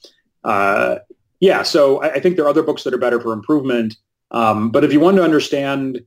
uh, 0.44 0.98
yeah, 1.40 1.64
so 1.64 2.02
I, 2.02 2.14
I, 2.14 2.20
think 2.20 2.36
there 2.36 2.46
are 2.46 2.50
other 2.50 2.64
books 2.64 2.84
that 2.84 2.94
are 2.94 2.98
better 2.98 3.20
for 3.20 3.32
improvement. 3.32 3.96
Um, 4.32 4.70
but 4.70 4.84
if 4.84 4.92
you 4.92 5.00
want 5.00 5.18
to 5.18 5.24
understand 5.24 6.02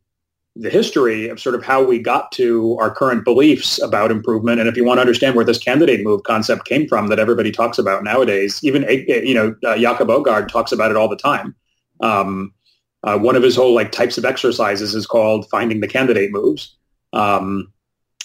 the 0.55 0.69
history 0.69 1.29
of 1.29 1.41
sort 1.41 1.55
of 1.55 1.65
how 1.65 1.83
we 1.83 1.99
got 1.99 2.31
to 2.33 2.77
our 2.79 2.91
current 2.91 3.25
beliefs 3.25 3.81
about 3.83 4.11
improvement, 4.11 4.61
and 4.61 4.69
if 4.69 4.77
you 4.77 4.85
want 4.85 4.99
to 4.99 5.01
understand 5.01 5.35
where 5.35 5.45
this 5.45 5.59
candidate 5.59 6.05
move 6.05 6.23
concept 6.25 6.67
came 6.67 6.87
from 6.87 7.09
that 7.09 7.19
everybody 7.19 7.51
talks 7.51 7.79
about 7.79 8.05
nowadays, 8.05 8.61
even 8.63 8.85
you 9.09 9.35
know 9.35 9.57
uh, 9.65 9.79
Jakob 9.79 10.09
Aagaard 10.09 10.49
talks 10.49 10.73
about 10.73 10.91
it 10.91 10.97
all 10.97 11.09
the 11.09 11.17
time. 11.17 11.55
Um, 12.01 12.53
uh, 13.05 13.19
one 13.19 13.37
of 13.37 13.43
his 13.43 13.57
whole 13.57 13.75
like 13.75 13.93
types 13.93 14.19
of 14.19 14.25
exercises 14.25 14.95
is 14.95 15.07
called 15.07 15.49
finding 15.51 15.81
the 15.81 15.89
candidate 15.89 16.31
moves. 16.33 16.77
Um, 17.13 17.73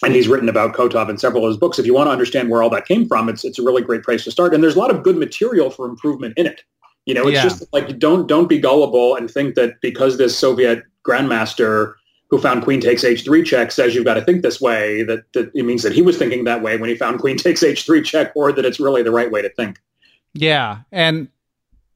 and 0.04 0.14
he's 0.14 0.28
written 0.28 0.48
about 0.48 0.76
Kotov 0.76 1.10
in 1.10 1.18
several 1.18 1.44
of 1.44 1.50
his 1.50 1.58
books. 1.58 1.80
If 1.80 1.86
you 1.86 1.94
want 1.94 2.08
to 2.08 2.12
understand 2.12 2.50
where 2.50 2.62
all 2.62 2.70
that 2.70 2.86
came 2.86 3.08
from, 3.08 3.30
it's 3.30 3.44
it's 3.44 3.58
a 3.58 3.64
really 3.64 3.82
great 3.82 4.04
place 4.04 4.24
to 4.26 4.32
start. 4.32 4.54
And 4.54 4.64
there's 4.64 4.76
a 4.76 4.80
lot 4.80 4.92
of 4.92 5.04
good 5.04 5.18
material 5.18 5.72
for 5.72 5.88
improvement 5.88 6.36
in 6.38 6.46
it. 6.46 6.62
You 7.06 7.14
know, 7.14 7.24
it's 7.28 7.36
yeah. 7.36 7.44
just 7.44 7.64
like 7.74 7.98
don't 7.98 8.28
don't 8.28 8.48
be 8.48 8.60
gullible 8.60 9.16
and 9.16 9.32
think 9.32 9.56
that 9.56 9.82
because 9.82 10.18
this 10.18 10.38
Soviet 10.38 10.84
grandmaster 11.08 11.94
who 12.30 12.38
found 12.38 12.64
queen 12.64 12.82
takes 12.82 13.04
h3 13.04 13.46
check 13.46 13.72
says 13.72 13.96
you've 13.96 14.04
got 14.04 14.16
to 14.16 14.22
think 14.22 14.42
this 14.42 14.60
way 14.60 15.02
that, 15.04 15.24
that 15.34 15.50
it 15.56 15.64
means 15.64 15.82
that 15.84 15.94
he 15.94 16.02
was 16.02 16.18
thinking 16.18 16.44
that 16.44 16.62
way 16.62 16.76
when 16.76 16.90
he 16.90 16.96
found 16.96 17.20
queen 17.22 17.38
takes 17.38 17.64
h3 17.64 18.04
check 18.04 18.34
or 18.36 18.52
that 18.52 18.66
it's 18.66 18.82
really 18.82 19.02
the 19.02 19.12
right 19.12 19.32
way 19.32 19.42
to 19.42 19.50
think. 19.52 19.80
Yeah, 20.34 20.80
and 20.92 21.30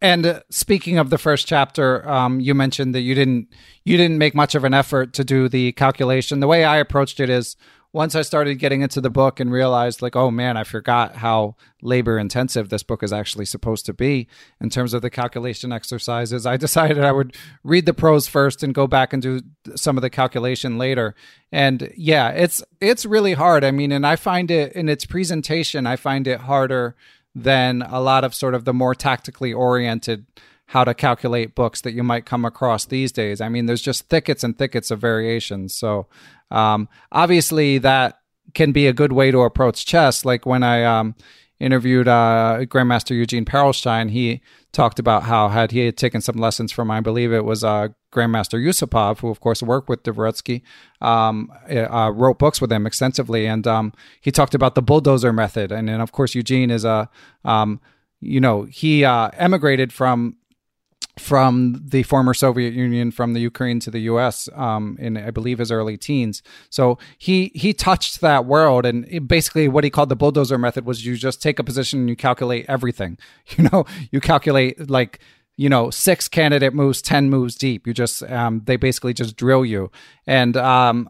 and 0.02 0.26
uh, 0.26 0.41
speaking 0.49 0.97
of 0.97 1.10
the 1.10 1.18
first 1.18 1.47
chapter, 1.47 2.08
um, 2.10 2.39
you 2.39 2.56
mentioned 2.56 2.95
that 2.95 3.02
you 3.02 3.14
didn't 3.14 3.47
you 3.84 3.97
didn't 3.97 4.18
make 4.18 4.34
much 4.36 4.56
of 4.56 4.64
an 4.64 4.74
effort 4.74 5.14
to 5.14 5.24
do 5.24 5.47
the 5.47 5.72
calculation. 5.74 6.39
The 6.39 6.47
way 6.47 6.66
I 6.66 6.78
approached 6.78 7.20
it 7.20 7.30
is 7.30 7.56
once 7.93 8.16
I 8.16 8.22
started 8.22 8.56
getting 8.56 8.82
into 8.82 9.02
the 9.02 9.10
book 9.10 9.39
and 9.39 9.52
realized 9.52 10.02
like, 10.02 10.16
oh 10.16 10.32
man, 10.32 10.56
I 10.56 10.64
forgot 10.64 11.18
how 11.18 11.56
labor 11.82 12.18
intensive 12.18 12.70
this 12.70 12.84
book 12.84 13.04
is 13.04 13.12
actually 13.12 13.45
supposed 13.45 13.86
to 13.86 13.93
be 13.93 14.28
in 14.62 14.70
terms 14.70 14.93
of 14.93 15.02
the 15.02 15.10
calculation 15.10 15.74
exercises. 15.74 16.45
I 16.45 16.56
decided 16.58 17.04
I 17.04 17.12
would 17.12 17.36
read 17.64 17.86
the 17.86 17.93
prose 17.93 18.28
first 18.28 18.64
and 18.64 18.74
go 18.74 18.88
back 18.88 19.12
and 19.14 19.22
do 19.22 19.41
some 19.76 19.97
of 19.97 20.02
the 20.02 20.10
calculation 20.10 20.78
later. 20.78 21.16
And 21.52 21.91
yeah, 21.97 22.30
it's 22.30 22.64
it's 22.80 23.06
really 23.06 23.34
hard. 23.34 23.64
I 23.64 23.72
mean, 23.72 23.91
and 23.91 24.08
I 24.08 24.16
find 24.16 24.49
it 24.49 24.74
in 24.74 24.88
its 24.88 25.06
presentation, 25.06 25.86
I 25.86 25.95
find 25.95 26.28
it 26.28 26.41
harder 26.41 26.95
than 27.34 27.82
a 27.82 28.00
lot 28.00 28.24
of 28.24 28.36
sort 28.36 28.56
of 28.56 28.66
the 28.66 28.74
more 28.74 28.96
tactically 28.96 29.54
oriented 29.54 30.26
how 30.68 30.84
to 30.86 30.94
calculate 30.94 31.54
books 31.54 31.82
that 31.82 31.92
you 31.92 32.04
might 32.04 32.26
come 32.26 32.46
across 32.46 32.86
these 32.86 33.12
days. 33.12 33.42
I 33.42 33.50
mean, 33.50 33.66
there's 33.66 33.82
just 33.82 34.08
thickets 34.08 34.44
and 34.44 34.58
thickets 34.58 34.90
of 34.90 35.00
variations. 35.00 35.76
So 35.76 36.08
um, 36.50 36.88
obviously 37.12 37.78
that 37.80 38.20
can 38.54 38.72
be 38.72 38.88
a 38.88 38.94
good 38.94 39.12
way 39.12 39.32
to 39.32 39.42
approach 39.42 39.86
chess. 39.86 40.24
Like 40.24 40.46
when 40.46 40.64
I 40.64 40.84
um, 40.86 41.16
interviewed 41.62 42.07
uh, 42.07 42.59
Grandmaster 42.62 43.12
Eugene 43.12 43.45
Perelshteyn, 43.45 44.09
he 44.09 44.41
talked 44.72 44.99
about 44.99 45.24
how 45.24 45.49
had 45.49 45.72
he 45.72 45.86
had 45.86 45.95
taken 45.95 46.20
some 46.20 46.36
lessons 46.36 46.72
from, 46.72 46.89
I 46.89 46.99
believe 46.99 47.32
it 47.32 47.45
was 47.45 47.64
uh, 47.64 47.89
Grandmaster 48.12 48.59
Yusupov, 48.59 49.20
who 49.20 49.30
of 49.30 49.39
course 49.39 49.62
worked 49.62 49.88
with 49.88 50.03
Dvoretsky, 50.03 50.62
um, 51.01 51.51
uh, 51.70 52.12
wrote 52.14 52.39
books 52.39 52.59
with 52.59 52.72
him 52.72 52.88
extensively, 52.88 53.45
and 53.45 53.68
um, 53.68 53.93
he 54.22 54.32
talked 54.32 54.55
about 54.55 54.76
the 54.76 54.82
bulldozer 54.82 55.32
method, 55.32 55.72
and 55.72 55.88
then 55.88 56.01
of 56.01 56.12
course 56.12 56.34
Eugene 56.34 56.72
is 56.72 56.84
a, 56.84 57.09
um, 57.45 57.80
you 58.20 58.41
know, 58.41 58.64
he 58.64 59.05
uh, 59.05 59.30
emigrated 59.34 59.93
from 59.93 60.38
from 61.20 61.82
the 61.84 62.04
former 62.04 62.34
Soviet 62.34 62.74
Union, 62.74 63.12
from 63.12 63.34
the 63.34 63.41
Ukraine 63.41 63.80
to 63.82 63.91
the 63.91 63.99
U.S. 64.02 64.47
Um, 64.56 64.97
in 64.99 65.18
I 65.18 65.32
believe 65.32 65.60
his 65.60 65.72
early 65.72 65.97
teens. 65.97 66.41
So 66.70 66.97
he 67.18 67.52
he 67.54 67.74
touched 67.74 68.22
that 68.22 68.45
world, 68.45 68.86
and 68.86 69.28
basically 69.28 69.68
what 69.68 69.84
he 69.84 69.89
called 69.89 70.10
the 70.10 70.16
bulldozer 70.16 70.58
method 70.58 70.86
was 70.86 71.06
you 71.06 71.16
just 71.16 71.41
take 71.41 71.60
a 71.60 71.64
position 71.64 72.02
and 72.02 72.10
you 72.10 72.16
calculate 72.16 72.66
everything. 72.68 73.18
You 73.58 73.70
know, 73.72 73.86
you 74.12 74.22
calculate 74.22 74.89
like 74.89 75.20
you 75.58 75.68
know 75.68 75.89
six 75.89 76.28
candidate 76.28 76.74
moves, 76.74 77.02
ten 77.02 77.30
moves 77.30 77.56
deep. 77.56 77.86
You 77.86 77.93
just 77.93 78.24
um, 78.24 78.62
they 78.66 78.78
basically 78.78 79.14
just 79.14 79.36
drill 79.36 79.66
you, 79.66 79.91
and 80.26 80.56
um, 80.56 81.10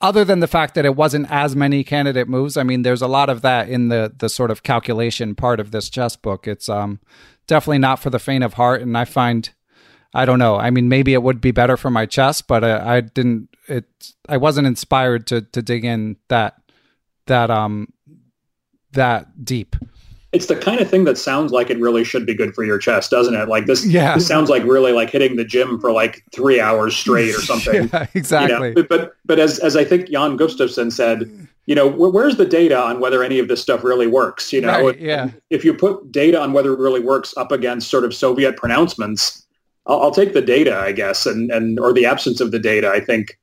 other 0.00 0.22
than 0.22 0.40
the 0.40 0.46
fact 0.46 0.74
that 0.74 0.84
it 0.84 0.96
wasn't 0.96 1.30
as 1.30 1.56
many 1.56 1.82
candidate 1.82 2.28
moves, 2.28 2.56
I 2.56 2.62
mean, 2.62 2.82
there's 2.82 3.00
a 3.00 3.08
lot 3.08 3.30
of 3.30 3.42
that 3.42 3.68
in 3.68 3.88
the 3.88 4.12
the 4.16 4.28
sort 4.28 4.50
of 4.50 4.62
calculation 4.62 5.34
part 5.34 5.60
of 5.60 5.70
this 5.70 5.88
chess 5.88 6.16
book. 6.16 6.46
It's 6.46 6.68
um 6.68 7.00
definitely 7.46 7.78
not 7.78 8.00
for 8.00 8.10
the 8.10 8.18
faint 8.18 8.44
of 8.44 8.54
heart. 8.54 8.82
And 8.82 8.96
I 8.96 9.04
find, 9.04 9.48
I 10.14 10.24
don't 10.24 10.38
know. 10.38 10.56
I 10.56 10.70
mean, 10.70 10.88
maybe 10.88 11.14
it 11.14 11.22
would 11.22 11.40
be 11.40 11.50
better 11.50 11.76
for 11.76 11.90
my 11.90 12.06
chest, 12.06 12.46
but 12.46 12.64
uh, 12.64 12.82
I 12.84 13.00
didn't. 13.00 13.48
It. 13.66 13.86
I 14.28 14.36
wasn't 14.36 14.66
inspired 14.66 15.26
to 15.28 15.40
to 15.40 15.62
dig 15.62 15.84
in 15.84 16.16
that 16.28 16.60
that 17.26 17.50
um 17.50 17.92
that 18.92 19.44
deep. 19.44 19.76
It's 20.32 20.46
the 20.46 20.56
kind 20.56 20.80
of 20.80 20.90
thing 20.90 21.04
that 21.04 21.16
sounds 21.16 21.52
like 21.52 21.70
it 21.70 21.78
really 21.78 22.02
should 22.02 22.26
be 22.26 22.34
good 22.34 22.56
for 22.56 22.64
your 22.64 22.76
chest, 22.76 23.12
doesn't 23.12 23.34
it? 23.34 23.48
Like 23.48 23.66
this, 23.66 23.86
yeah. 23.86 24.14
this 24.16 24.26
sounds 24.26 24.50
like 24.50 24.64
really 24.64 24.92
like 24.92 25.10
hitting 25.10 25.36
the 25.36 25.44
gym 25.44 25.80
for 25.80 25.92
like 25.92 26.24
three 26.34 26.60
hours 26.60 26.96
straight 26.96 27.30
or 27.34 27.40
something. 27.40 27.88
yeah, 27.92 28.06
exactly. 28.14 28.70
You 28.70 28.74
know? 28.74 28.82
But 28.88 29.14
but 29.24 29.38
as 29.38 29.60
as 29.60 29.76
I 29.76 29.84
think 29.84 30.08
Jan 30.08 30.36
Gustafsson 30.36 30.92
said, 30.92 31.48
you 31.66 31.74
know, 31.74 31.88
where's 31.88 32.36
the 32.36 32.44
data 32.44 32.78
on 32.78 33.00
whether 33.00 33.22
any 33.22 33.38
of 33.38 33.48
this 33.48 33.62
stuff 33.62 33.84
really 33.84 34.06
works? 34.06 34.52
You 34.52 34.60
know, 34.60 34.88
right, 34.88 35.00
yeah. 35.00 35.30
if 35.48 35.64
you 35.64 35.72
put 35.72 36.12
data 36.12 36.40
on 36.40 36.52
whether 36.52 36.72
it 36.72 36.78
really 36.78 37.00
works 37.00 37.34
up 37.36 37.52
against 37.52 37.90
sort 37.90 38.04
of 38.04 38.14
Soviet 38.14 38.56
pronouncements, 38.56 39.46
I'll, 39.86 40.02
I'll, 40.02 40.10
take 40.10 40.34
the 40.34 40.42
data, 40.42 40.76
I 40.76 40.92
guess, 40.92 41.24
and 41.24 41.50
and 41.50 41.80
or 41.80 41.92
the 41.92 42.04
absence 42.04 42.40
of 42.40 42.50
the 42.50 42.58
data. 42.58 42.90
I 42.90 43.00
think 43.00 43.38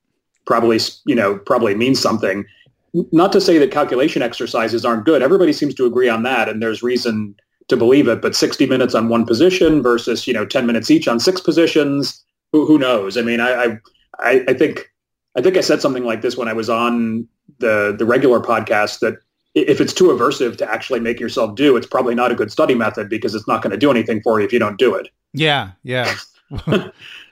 probably 0.45 0.79
you 1.05 1.15
know 1.15 1.37
probably 1.37 1.73
means 1.73 1.99
something. 1.99 2.45
Not 2.93 3.31
to 3.31 3.41
say 3.41 3.57
that 3.57 3.71
calculation 3.71 4.21
exercises 4.21 4.85
aren't 4.85 5.05
good. 5.05 5.23
Everybody 5.23 5.53
seems 5.53 5.73
to 5.75 5.85
agree 5.85 6.09
on 6.09 6.23
that, 6.23 6.47
and 6.47 6.61
there's 6.61 6.83
reason 6.83 7.35
to 7.69 7.77
believe 7.77 8.07
it. 8.07 8.21
But 8.21 8.35
60 8.35 8.65
minutes 8.67 8.93
on 8.93 9.07
one 9.07 9.25
position 9.25 9.81
versus 9.81 10.27
you 10.27 10.33
know 10.33 10.45
10 10.45 10.67
minutes 10.67 10.91
each 10.91 11.07
on 11.07 11.19
six 11.19 11.41
positions, 11.41 12.23
who 12.51 12.67
who 12.67 12.77
knows? 12.77 13.17
I 13.17 13.21
mean, 13.21 13.39
I 13.39 13.79
I 14.19 14.43
I 14.47 14.53
think 14.53 14.91
I 15.35 15.41
think 15.41 15.57
I 15.57 15.61
said 15.61 15.81
something 15.81 16.03
like 16.03 16.21
this 16.21 16.37
when 16.37 16.47
I 16.47 16.53
was 16.53 16.69
on 16.69 17.27
the 17.59 17.95
the 17.97 18.05
regular 18.05 18.39
podcast 18.39 18.99
that 18.99 19.17
if 19.53 19.81
it's 19.81 19.93
too 19.93 20.05
aversive 20.05 20.57
to 20.57 20.69
actually 20.69 20.99
make 20.99 21.19
yourself 21.19 21.55
do, 21.55 21.75
it's 21.75 21.87
probably 21.87 22.15
not 22.15 22.31
a 22.31 22.35
good 22.35 22.51
study 22.51 22.73
method 22.73 23.09
because 23.09 23.35
it's 23.35 23.47
not 23.47 23.61
going 23.61 23.71
to 23.71 23.77
do 23.77 23.91
anything 23.91 24.21
for 24.21 24.39
you 24.39 24.45
if 24.45 24.53
you 24.53 24.59
don't 24.59 24.77
do 24.77 24.95
it. 24.95 25.09
Yeah, 25.33 25.71
yeah, 25.83 26.15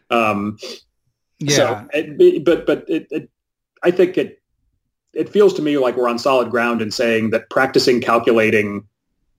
um, 0.10 0.58
yeah. 1.40 1.56
So, 1.56 1.88
it, 1.94 2.44
but 2.44 2.66
but 2.66 2.90
it, 2.90 3.08
it, 3.12 3.30
I 3.84 3.92
think 3.92 4.18
it 4.18 4.42
it 5.14 5.30
feels 5.30 5.54
to 5.56 5.62
me 5.62 5.78
like 5.78 5.96
we're 5.96 6.10
on 6.10 6.20
solid 6.20 6.50
ground 6.50 6.82
in 6.82 6.92
saying 6.92 7.30
that 7.32 7.50
practicing 7.50 8.02
calculating 8.02 8.86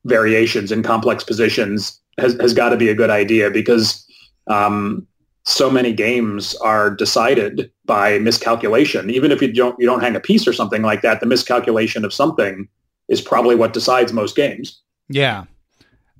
variations 0.04 0.72
in 0.72 0.82
complex 0.82 1.22
positions 1.22 2.00
has 2.18 2.34
has 2.40 2.54
got 2.54 2.70
to 2.70 2.76
be 2.76 2.88
a 2.88 2.94
good 2.94 3.10
idea 3.10 3.50
because 3.50 4.06
um, 4.46 5.06
so 5.44 5.70
many 5.70 5.92
games 5.92 6.54
are 6.56 6.90
decided 6.90 7.70
by 7.84 8.18
miscalculation. 8.18 9.10
Even 9.10 9.32
if 9.32 9.40
you 9.40 9.52
don't 9.52 9.78
you 9.78 9.86
don't 9.86 10.00
hang 10.00 10.16
a 10.16 10.20
piece 10.20 10.46
or 10.46 10.52
something 10.52 10.82
like 10.82 11.02
that, 11.02 11.20
the 11.20 11.26
miscalculation 11.26 12.04
of 12.04 12.12
something 12.12 12.68
is 13.08 13.20
probably 13.20 13.56
what 13.56 13.72
decides 13.72 14.12
most 14.12 14.36
games. 14.36 14.80
Yeah. 15.08 15.44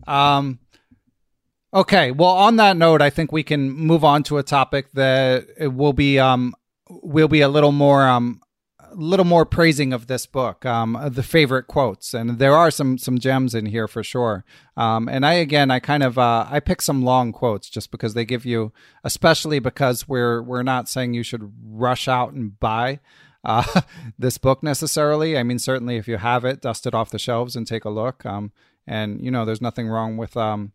Um 0.06 0.58
okay, 1.74 2.10
well 2.10 2.30
on 2.30 2.56
that 2.56 2.76
note, 2.76 3.02
I 3.02 3.10
think 3.10 3.30
we 3.30 3.42
can 3.42 3.70
move 3.70 4.04
on 4.04 4.22
to 4.24 4.38
a 4.38 4.42
topic 4.42 4.90
that 4.92 5.46
will 5.58 5.92
be 5.92 6.18
um 6.18 6.54
will 6.88 7.28
be 7.28 7.42
a 7.42 7.48
little 7.48 7.72
more 7.72 8.08
um 8.08 8.40
little 8.94 9.24
more 9.24 9.44
praising 9.44 9.92
of 9.92 10.06
this 10.06 10.26
book, 10.26 10.64
um, 10.66 10.98
the 11.12 11.22
favorite 11.22 11.66
quotes, 11.66 12.14
and 12.14 12.38
there 12.38 12.54
are 12.54 12.70
some 12.70 12.98
some 12.98 13.18
gems 13.18 13.54
in 13.54 13.66
here 13.66 13.88
for 13.88 14.02
sure. 14.02 14.44
Um, 14.76 15.08
and 15.08 15.24
I 15.24 15.34
again, 15.34 15.70
I 15.70 15.78
kind 15.78 16.02
of 16.02 16.18
uh, 16.18 16.46
I 16.50 16.60
pick 16.60 16.82
some 16.82 17.02
long 17.02 17.32
quotes 17.32 17.68
just 17.68 17.90
because 17.90 18.14
they 18.14 18.24
give 18.24 18.44
you, 18.44 18.72
especially 19.04 19.58
because 19.58 20.08
we're 20.08 20.42
we're 20.42 20.62
not 20.62 20.88
saying 20.88 21.14
you 21.14 21.22
should 21.22 21.52
rush 21.62 22.08
out 22.08 22.32
and 22.32 22.58
buy 22.58 23.00
uh, 23.44 23.82
this 24.18 24.38
book 24.38 24.62
necessarily. 24.62 25.36
I 25.38 25.42
mean, 25.42 25.58
certainly 25.58 25.96
if 25.96 26.08
you 26.08 26.16
have 26.16 26.44
it, 26.44 26.62
dust 26.62 26.86
it 26.86 26.94
off 26.94 27.10
the 27.10 27.18
shelves 27.18 27.56
and 27.56 27.66
take 27.66 27.84
a 27.84 27.90
look. 27.90 28.24
Um, 28.26 28.52
and 28.86 29.24
you 29.24 29.30
know, 29.30 29.44
there's 29.44 29.62
nothing 29.62 29.88
wrong 29.88 30.16
with 30.16 30.36
um, 30.36 30.72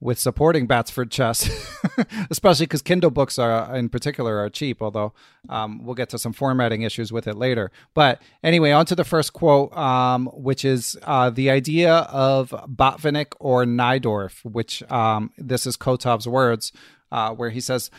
with 0.00 0.18
supporting 0.18 0.66
Batsford 0.66 1.10
Chess, 1.10 1.50
especially 2.30 2.66
because 2.66 2.82
Kindle 2.82 3.10
books 3.10 3.38
are, 3.38 3.74
in 3.76 3.88
particular, 3.88 4.38
are 4.38 4.48
cheap. 4.48 4.80
Although 4.80 5.12
um, 5.48 5.84
we'll 5.84 5.94
get 5.94 6.08
to 6.10 6.18
some 6.18 6.32
formatting 6.32 6.82
issues 6.82 7.12
with 7.12 7.26
it 7.26 7.36
later. 7.36 7.70
But 7.94 8.22
anyway, 8.42 8.70
on 8.70 8.86
to 8.86 8.94
the 8.94 9.04
first 9.04 9.32
quote, 9.32 9.76
um, 9.76 10.26
which 10.32 10.64
is 10.64 10.96
uh, 11.02 11.30
the 11.30 11.50
idea 11.50 11.94
of 11.94 12.50
Botvinnik 12.68 13.32
or 13.40 13.64
Najdorf, 13.64 14.44
which 14.44 14.82
um, 14.90 15.32
this 15.36 15.66
is 15.66 15.76
Kotov's 15.76 16.28
words, 16.28 16.72
uh, 17.10 17.34
where 17.34 17.50
he 17.50 17.60
says, 17.60 17.90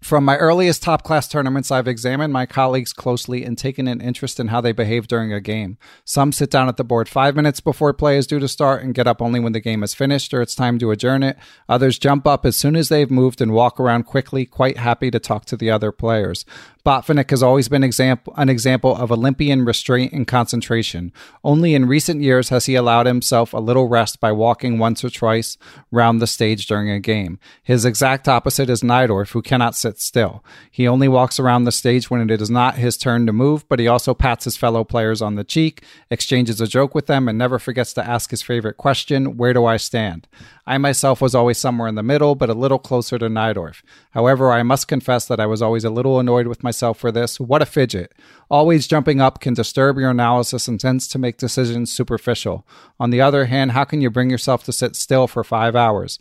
from 0.00 0.24
my 0.24 0.36
earliest 0.36 0.82
top 0.82 1.02
class 1.02 1.28
tournaments, 1.28 1.70
I've 1.70 1.86
examined 1.86 2.32
my 2.32 2.46
colleagues 2.46 2.92
closely 2.92 3.44
and 3.44 3.56
taken 3.56 3.86
an 3.86 4.00
interest 4.00 4.40
in 4.40 4.48
how 4.48 4.60
they 4.60 4.72
behave 4.72 5.06
during 5.06 5.32
a 5.32 5.40
game. 5.40 5.76
Some 6.04 6.32
sit 6.32 6.50
down 6.50 6.68
at 6.68 6.78
the 6.78 6.84
board 6.84 7.08
five 7.08 7.36
minutes 7.36 7.60
before 7.60 7.92
play 7.92 8.16
is 8.16 8.26
due 8.26 8.38
to 8.38 8.48
start 8.48 8.82
and 8.82 8.94
get 8.94 9.06
up 9.06 9.20
only 9.20 9.40
when 9.40 9.52
the 9.52 9.60
game 9.60 9.82
is 9.82 9.94
finished 9.94 10.32
or 10.32 10.40
it's 10.40 10.54
time 10.54 10.78
to 10.78 10.90
adjourn 10.90 11.22
it. 11.22 11.36
Others 11.68 11.98
jump 11.98 12.26
up 12.26 12.46
as 12.46 12.56
soon 12.56 12.76
as 12.76 12.88
they've 12.88 13.10
moved 13.10 13.40
and 13.40 13.52
walk 13.52 13.78
around 13.78 14.04
quickly, 14.04 14.46
quite 14.46 14.78
happy 14.78 15.10
to 15.10 15.18
talk 15.18 15.44
to 15.46 15.56
the 15.56 15.70
other 15.70 15.92
players. 15.92 16.46
Botvinnik 16.84 17.28
has 17.28 17.42
always 17.42 17.68
been 17.68 17.84
example, 17.84 18.32
an 18.36 18.48
example 18.48 18.96
of 18.96 19.12
Olympian 19.12 19.64
restraint 19.66 20.12
and 20.12 20.26
concentration. 20.26 21.12
Only 21.44 21.74
in 21.74 21.86
recent 21.86 22.22
years 22.22 22.48
has 22.48 22.66
he 22.66 22.74
allowed 22.74 23.06
himself 23.06 23.52
a 23.52 23.58
little 23.58 23.86
rest 23.86 24.18
by 24.18 24.32
walking 24.32 24.78
once 24.78 25.04
or 25.04 25.10
twice 25.10 25.58
round 25.90 26.22
the 26.22 26.26
stage 26.26 26.66
during 26.66 26.90
a 26.90 26.98
game. 26.98 27.38
His 27.62 27.84
exact 27.84 28.28
opposite 28.28 28.70
is 28.70 28.82
Najdorf, 28.82 29.32
who 29.32 29.42
cannot 29.42 29.74
sit 29.74 29.89
still. 29.98 30.44
He 30.70 30.86
only 30.86 31.08
walks 31.08 31.40
around 31.40 31.64
the 31.64 31.72
stage 31.72 32.10
when 32.10 32.30
it 32.30 32.40
is 32.40 32.50
not 32.50 32.76
his 32.76 32.96
turn 32.96 33.26
to 33.26 33.32
move, 33.32 33.68
but 33.68 33.78
he 33.78 33.88
also 33.88 34.14
pats 34.14 34.44
his 34.44 34.56
fellow 34.56 34.84
players 34.84 35.22
on 35.22 35.34
the 35.34 35.44
cheek, 35.44 35.82
exchanges 36.10 36.60
a 36.60 36.66
joke 36.66 36.94
with 36.94 37.06
them, 37.06 37.28
and 37.28 37.38
never 37.38 37.58
forgets 37.58 37.92
to 37.94 38.06
ask 38.06 38.30
his 38.30 38.42
favorite 38.42 38.76
question 38.76 39.36
Where 39.36 39.54
do 39.54 39.64
I 39.64 39.78
stand? 39.78 40.28
I 40.66 40.78
myself 40.78 41.20
was 41.20 41.34
always 41.34 41.58
somewhere 41.58 41.88
in 41.88 41.96
the 41.96 42.02
middle, 42.02 42.34
but 42.36 42.50
a 42.50 42.54
little 42.54 42.78
closer 42.78 43.18
to 43.18 43.28
Najdorf. 43.28 43.82
However, 44.10 44.52
I 44.52 44.62
must 44.62 44.86
confess 44.86 45.26
that 45.26 45.40
I 45.40 45.46
was 45.46 45.62
always 45.62 45.84
a 45.84 45.90
little 45.90 46.20
annoyed 46.20 46.46
with 46.46 46.62
myself 46.62 46.98
for 46.98 47.10
this. 47.10 47.40
What 47.40 47.62
a 47.62 47.66
fidget. 47.66 48.12
Always 48.50 48.86
jumping 48.86 49.20
up 49.20 49.40
can 49.40 49.54
disturb 49.54 49.98
your 49.98 50.10
analysis 50.10 50.68
and 50.68 50.78
tends 50.78 51.08
to 51.08 51.18
make 51.18 51.38
decisions 51.38 51.90
superficial. 51.90 52.66
On 53.00 53.10
the 53.10 53.20
other 53.20 53.46
hand, 53.46 53.72
how 53.72 53.84
can 53.84 54.00
you 54.00 54.10
bring 54.10 54.30
yourself 54.30 54.62
to 54.64 54.72
sit 54.72 54.94
still 54.94 55.26
for 55.26 55.42
five 55.42 55.74
hours? 55.74 56.18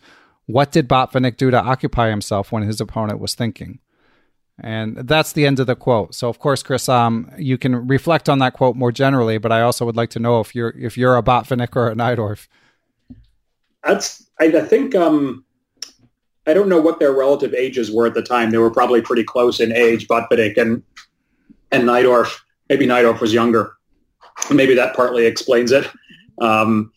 What 0.50 0.72
did 0.72 0.90
Botvinnik 0.90 1.38
do 1.38 1.52
to 1.52 1.62
occupy 1.62 2.10
himself 2.10 2.52
when 2.52 2.64
his 2.64 2.82
opponent 2.82 3.20
was 3.20 3.36
thinking? 3.36 3.78
And 4.60 4.98
that's 4.98 5.34
the 5.34 5.46
end 5.46 5.60
of 5.60 5.68
the 5.68 5.76
quote. 5.76 6.16
So, 6.16 6.28
of 6.28 6.40
course, 6.40 6.64
Chris, 6.64 6.90
um, 6.90 7.32
you 7.38 7.56
can 7.60 7.88
reflect 7.88 8.28
on 8.28 8.40
that 8.40 8.54
quote 8.54 8.76
more 8.76 8.92
generally, 8.92 9.38
but 9.38 9.52
I 9.52 9.62
also 9.62 9.86
would 9.86 9.96
like 9.96 10.10
to 10.10 10.20
know 10.20 10.40
if 10.40 10.56
you're 10.56 10.72
if 10.72 10.98
you're 10.98 11.16
a 11.16 11.22
Botvinnik 11.22 11.76
or 11.76 11.92
a 11.92 11.96
Najdorf. 11.96 12.48
That's 13.84 14.28
I, 14.40 14.46
I 14.46 14.62
think 14.62 14.96
um, 14.96 15.46
I 16.48 16.56
don't 16.56 16.68
know 16.68 16.82
what 16.82 17.00
their 17.00 17.14
relative 17.14 17.54
ages 17.54 17.92
were 17.92 18.08
at 18.08 18.16
the 18.16 18.24
time. 18.24 18.50
They 18.50 18.58
were 18.58 18.72
probably 18.72 19.02
pretty 19.02 19.24
close 19.24 19.60
in 19.60 19.72
age, 19.72 20.08
Botvinnik 20.08 20.58
and 20.58 20.82
and 21.72 21.84
Najdorf. 21.84 22.36
Maybe 22.70 22.88
Najdorf 22.88 23.22
was 23.22 23.34
younger. 23.34 23.74
Maybe 24.52 24.74
that 24.74 24.96
partly 24.96 25.28
explains 25.28 25.72
it. 25.72 25.88
Um, 26.42 26.92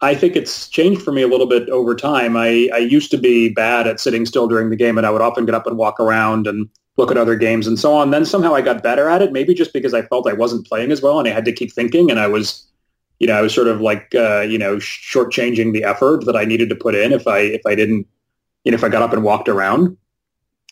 I 0.00 0.14
think 0.14 0.36
it's 0.36 0.68
changed 0.68 1.02
for 1.02 1.12
me 1.12 1.22
a 1.22 1.28
little 1.28 1.46
bit 1.46 1.68
over 1.70 1.96
time. 1.96 2.36
I, 2.36 2.68
I 2.72 2.78
used 2.78 3.10
to 3.10 3.18
be 3.18 3.48
bad 3.48 3.86
at 3.86 3.98
sitting 3.98 4.26
still 4.26 4.46
during 4.46 4.70
the 4.70 4.76
game, 4.76 4.96
and 4.96 5.06
I 5.06 5.10
would 5.10 5.22
often 5.22 5.44
get 5.44 5.54
up 5.54 5.66
and 5.66 5.76
walk 5.76 5.98
around 5.98 6.46
and 6.46 6.68
look 6.96 7.10
at 7.10 7.16
other 7.16 7.36
games 7.36 7.66
and 7.66 7.78
so 7.78 7.94
on. 7.94 8.10
Then 8.10 8.24
somehow 8.24 8.54
I 8.54 8.60
got 8.60 8.82
better 8.82 9.08
at 9.08 9.22
it, 9.22 9.32
maybe 9.32 9.54
just 9.54 9.72
because 9.72 9.94
I 9.94 10.02
felt 10.02 10.28
I 10.28 10.34
wasn't 10.34 10.66
playing 10.66 10.92
as 10.92 11.02
well 11.02 11.18
and 11.18 11.28
I 11.28 11.32
had 11.32 11.44
to 11.46 11.52
keep 11.52 11.72
thinking, 11.72 12.10
and 12.10 12.20
I 12.20 12.28
was 12.28 12.68
you 13.18 13.26
know, 13.26 13.34
I 13.34 13.42
was 13.42 13.54
sort 13.54 13.68
of 13.68 13.80
like, 13.80 14.14
uh, 14.14 14.40
you 14.40 14.58
know, 14.58 14.76
shortchanging 14.76 15.72
the 15.72 15.84
effort 15.84 16.24
that 16.26 16.36
I 16.36 16.44
needed 16.44 16.68
to 16.68 16.76
put 16.76 16.94
in 16.94 17.12
if 17.12 17.26
I 17.26 17.38
if 17.40 17.62
I 17.66 17.74
didn't, 17.74 18.06
you 18.64 18.70
know, 18.70 18.76
if 18.76 18.84
I 18.84 18.88
got 18.88 19.02
up 19.02 19.12
and 19.12 19.24
walked 19.24 19.48
around. 19.48 19.96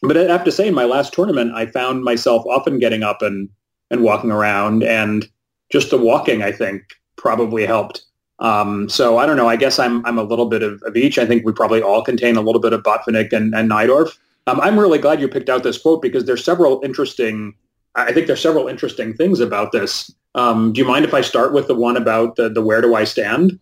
But 0.02 0.16
I 0.16 0.22
have 0.24 0.44
to 0.44 0.52
say, 0.52 0.68
in 0.68 0.74
my 0.74 0.84
last 0.84 1.12
tournament, 1.12 1.52
I 1.54 1.66
found 1.66 2.04
myself 2.04 2.44
often 2.46 2.78
getting 2.78 3.02
up 3.02 3.22
and 3.22 3.48
and 3.90 4.02
walking 4.02 4.30
around, 4.30 4.82
and 4.82 5.28
just 5.70 5.90
the 5.90 5.98
walking, 5.98 6.42
I 6.42 6.52
think, 6.52 6.82
probably 7.16 7.66
helped. 7.66 8.04
Um, 8.38 8.88
so 8.88 9.18
I 9.18 9.26
don't 9.26 9.36
know. 9.36 9.48
I 9.48 9.56
guess 9.56 9.78
I'm 9.78 10.04
I'm 10.04 10.18
a 10.18 10.22
little 10.22 10.46
bit 10.46 10.62
of, 10.62 10.82
of 10.82 10.96
each. 10.96 11.18
I 11.18 11.26
think 11.26 11.44
we 11.44 11.52
probably 11.52 11.82
all 11.82 12.02
contain 12.02 12.36
a 12.36 12.40
little 12.40 12.60
bit 12.60 12.72
of 12.72 12.82
Botvinnik 12.82 13.32
and, 13.32 13.54
and 13.54 13.70
Najdorf. 13.70 14.16
Um, 14.46 14.60
I'm 14.60 14.78
really 14.78 14.98
glad 14.98 15.20
you 15.20 15.28
picked 15.28 15.48
out 15.48 15.62
this 15.62 15.78
quote 15.78 16.02
because 16.02 16.24
there's 16.24 16.44
several 16.44 16.80
interesting. 16.84 17.54
I 17.94 18.12
think 18.12 18.26
there's 18.26 18.42
several 18.42 18.68
interesting 18.68 19.14
things 19.14 19.40
about 19.40 19.72
this. 19.72 20.12
Um, 20.34 20.74
do 20.74 20.80
you 20.80 20.86
mind 20.86 21.06
if 21.06 21.14
I 21.14 21.22
start 21.22 21.54
with 21.54 21.66
the 21.66 21.74
one 21.74 21.96
about 21.96 22.36
the 22.36 22.48
the 22.50 22.62
where 22.62 22.82
do 22.82 22.94
I 22.94 23.04
stand? 23.04 23.58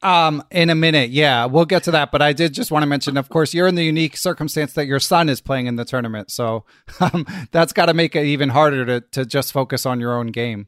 Um, 0.00 0.44
in 0.52 0.70
a 0.70 0.76
minute, 0.76 1.10
yeah, 1.10 1.44
we'll 1.44 1.64
get 1.64 1.82
to 1.84 1.90
that. 1.90 2.12
But 2.12 2.22
I 2.22 2.32
did 2.32 2.54
just 2.54 2.70
want 2.70 2.84
to 2.84 2.86
mention, 2.86 3.16
of 3.16 3.28
course, 3.28 3.52
you're 3.52 3.66
in 3.66 3.74
the 3.74 3.84
unique 3.84 4.16
circumstance 4.16 4.72
that 4.74 4.86
your 4.86 5.00
son 5.00 5.28
is 5.28 5.40
playing 5.40 5.66
in 5.66 5.76
the 5.76 5.84
tournament, 5.84 6.30
so 6.30 6.64
um, 7.00 7.26
that's 7.50 7.72
got 7.72 7.86
to 7.86 7.94
make 7.94 8.16
it 8.16 8.24
even 8.24 8.48
harder 8.48 8.86
to 8.86 9.00
to 9.12 9.26
just 9.26 9.52
focus 9.52 9.84
on 9.84 10.00
your 10.00 10.14
own 10.14 10.28
game. 10.28 10.66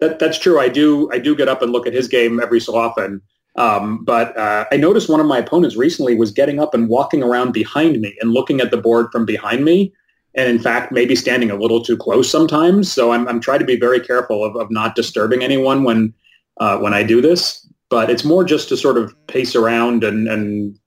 That 0.00 0.18
that's 0.18 0.38
true. 0.38 0.60
I 0.60 0.68
do 0.68 1.10
I 1.12 1.18
do 1.18 1.34
get 1.34 1.48
up 1.48 1.62
and 1.62 1.72
look 1.72 1.86
at 1.86 1.92
his 1.92 2.08
game 2.08 2.40
every 2.40 2.60
so 2.60 2.76
often. 2.76 3.22
Um, 3.56 4.04
but 4.04 4.36
uh, 4.36 4.66
I 4.70 4.76
noticed 4.76 5.08
one 5.08 5.20
of 5.20 5.26
my 5.26 5.38
opponents 5.38 5.76
recently 5.76 6.14
was 6.14 6.30
getting 6.30 6.60
up 6.60 6.74
and 6.74 6.88
walking 6.88 7.22
around 7.22 7.52
behind 7.52 8.00
me 8.00 8.16
and 8.20 8.32
looking 8.32 8.60
at 8.60 8.70
the 8.70 8.76
board 8.76 9.06
from 9.10 9.24
behind 9.24 9.64
me. 9.64 9.94
And 10.34 10.50
in 10.50 10.58
fact, 10.58 10.92
maybe 10.92 11.16
standing 11.16 11.50
a 11.50 11.56
little 11.56 11.82
too 11.82 11.96
close 11.96 12.30
sometimes. 12.30 12.92
So 12.92 13.12
I'm, 13.12 13.26
I'm 13.26 13.40
trying 13.40 13.60
to 13.60 13.64
be 13.64 13.80
very 13.80 14.00
careful 14.00 14.44
of, 14.44 14.54
of 14.56 14.70
not 14.70 14.94
disturbing 14.94 15.42
anyone 15.42 15.84
when 15.84 16.12
uh, 16.58 16.78
when 16.78 16.92
I 16.92 17.02
do 17.02 17.22
this. 17.22 17.66
But 17.88 18.10
it's 18.10 18.24
more 18.24 18.44
just 18.44 18.68
to 18.68 18.76
sort 18.76 18.98
of 18.98 19.14
pace 19.28 19.54
around 19.54 20.04
and, 20.04 20.28
and 20.28 20.78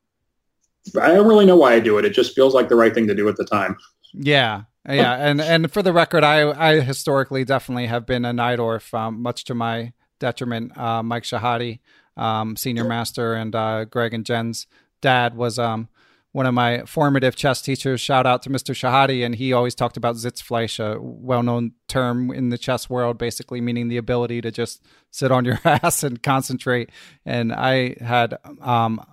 I 1.02 1.08
don't 1.14 1.28
really 1.28 1.46
know 1.46 1.56
why 1.56 1.74
I 1.74 1.80
do 1.80 1.98
it. 1.98 2.06
It 2.06 2.14
just 2.14 2.36
feels 2.36 2.54
like 2.54 2.70
the 2.70 2.76
right 2.76 2.94
thing 2.94 3.08
to 3.08 3.16
do 3.16 3.28
at 3.30 3.38
the 3.38 3.46
time. 3.46 3.78
Yeah, 4.14 4.64
yeah, 4.88 5.14
and 5.16 5.42
and 5.42 5.72
for 5.72 5.82
the 5.82 5.94
record, 5.94 6.24
I 6.24 6.52
I 6.52 6.80
historically 6.80 7.44
definitely 7.44 7.88
have 7.88 8.06
been 8.06 8.26
a 8.26 8.32
Najdorf, 8.32 8.94
um, 8.94 9.22
much 9.22 9.44
to 9.46 9.56
my 9.56 9.94
detriment. 10.20 10.78
Uh, 10.78 11.04
Mike 11.04 11.24
Shahade, 11.24 11.80
um, 12.18 12.56
senior 12.56 12.84
master, 12.86 13.34
and 13.34 13.56
uh, 13.56 13.86
Greg 13.86 14.14
and 14.14 14.26
Jen's 14.26 14.68
dad 15.02 15.36
was 15.36 15.58
um, 15.60 15.90
one 16.32 16.46
of 16.46 16.54
my 16.54 16.84
formative 16.86 17.36
chess 17.36 17.62
teachers. 17.62 18.02
Shout 18.02 18.28
out 18.28 18.44
to 18.44 18.50
Mr. 18.50 18.76
Shahade, 18.76 19.26
and 19.26 19.36
he 19.36 19.54
always 19.54 19.76
talked 19.76 19.98
about 19.98 20.16
Sitzfleisch, 20.16 20.80
a 20.80 21.00
well-known 21.02 21.74
term 21.88 22.32
in 22.32 22.50
the 22.50 22.58
chess 22.58 22.90
world, 22.90 23.18
basically 23.18 23.62
meaning 23.62 23.88
the 23.88 23.98
ability 23.98 24.42
to 24.42 24.52
just 24.52 24.84
sit 25.12 25.32
on 25.32 25.46
your 25.46 25.60
ass 25.66 26.04
and 26.04 26.22
concentrate. 26.22 26.92
And 27.26 27.52
I 27.52 27.96
had, 28.00 28.38
um, 28.62 29.04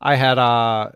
I 0.00 0.14
had 0.14 0.38
uh, 0.38 0.90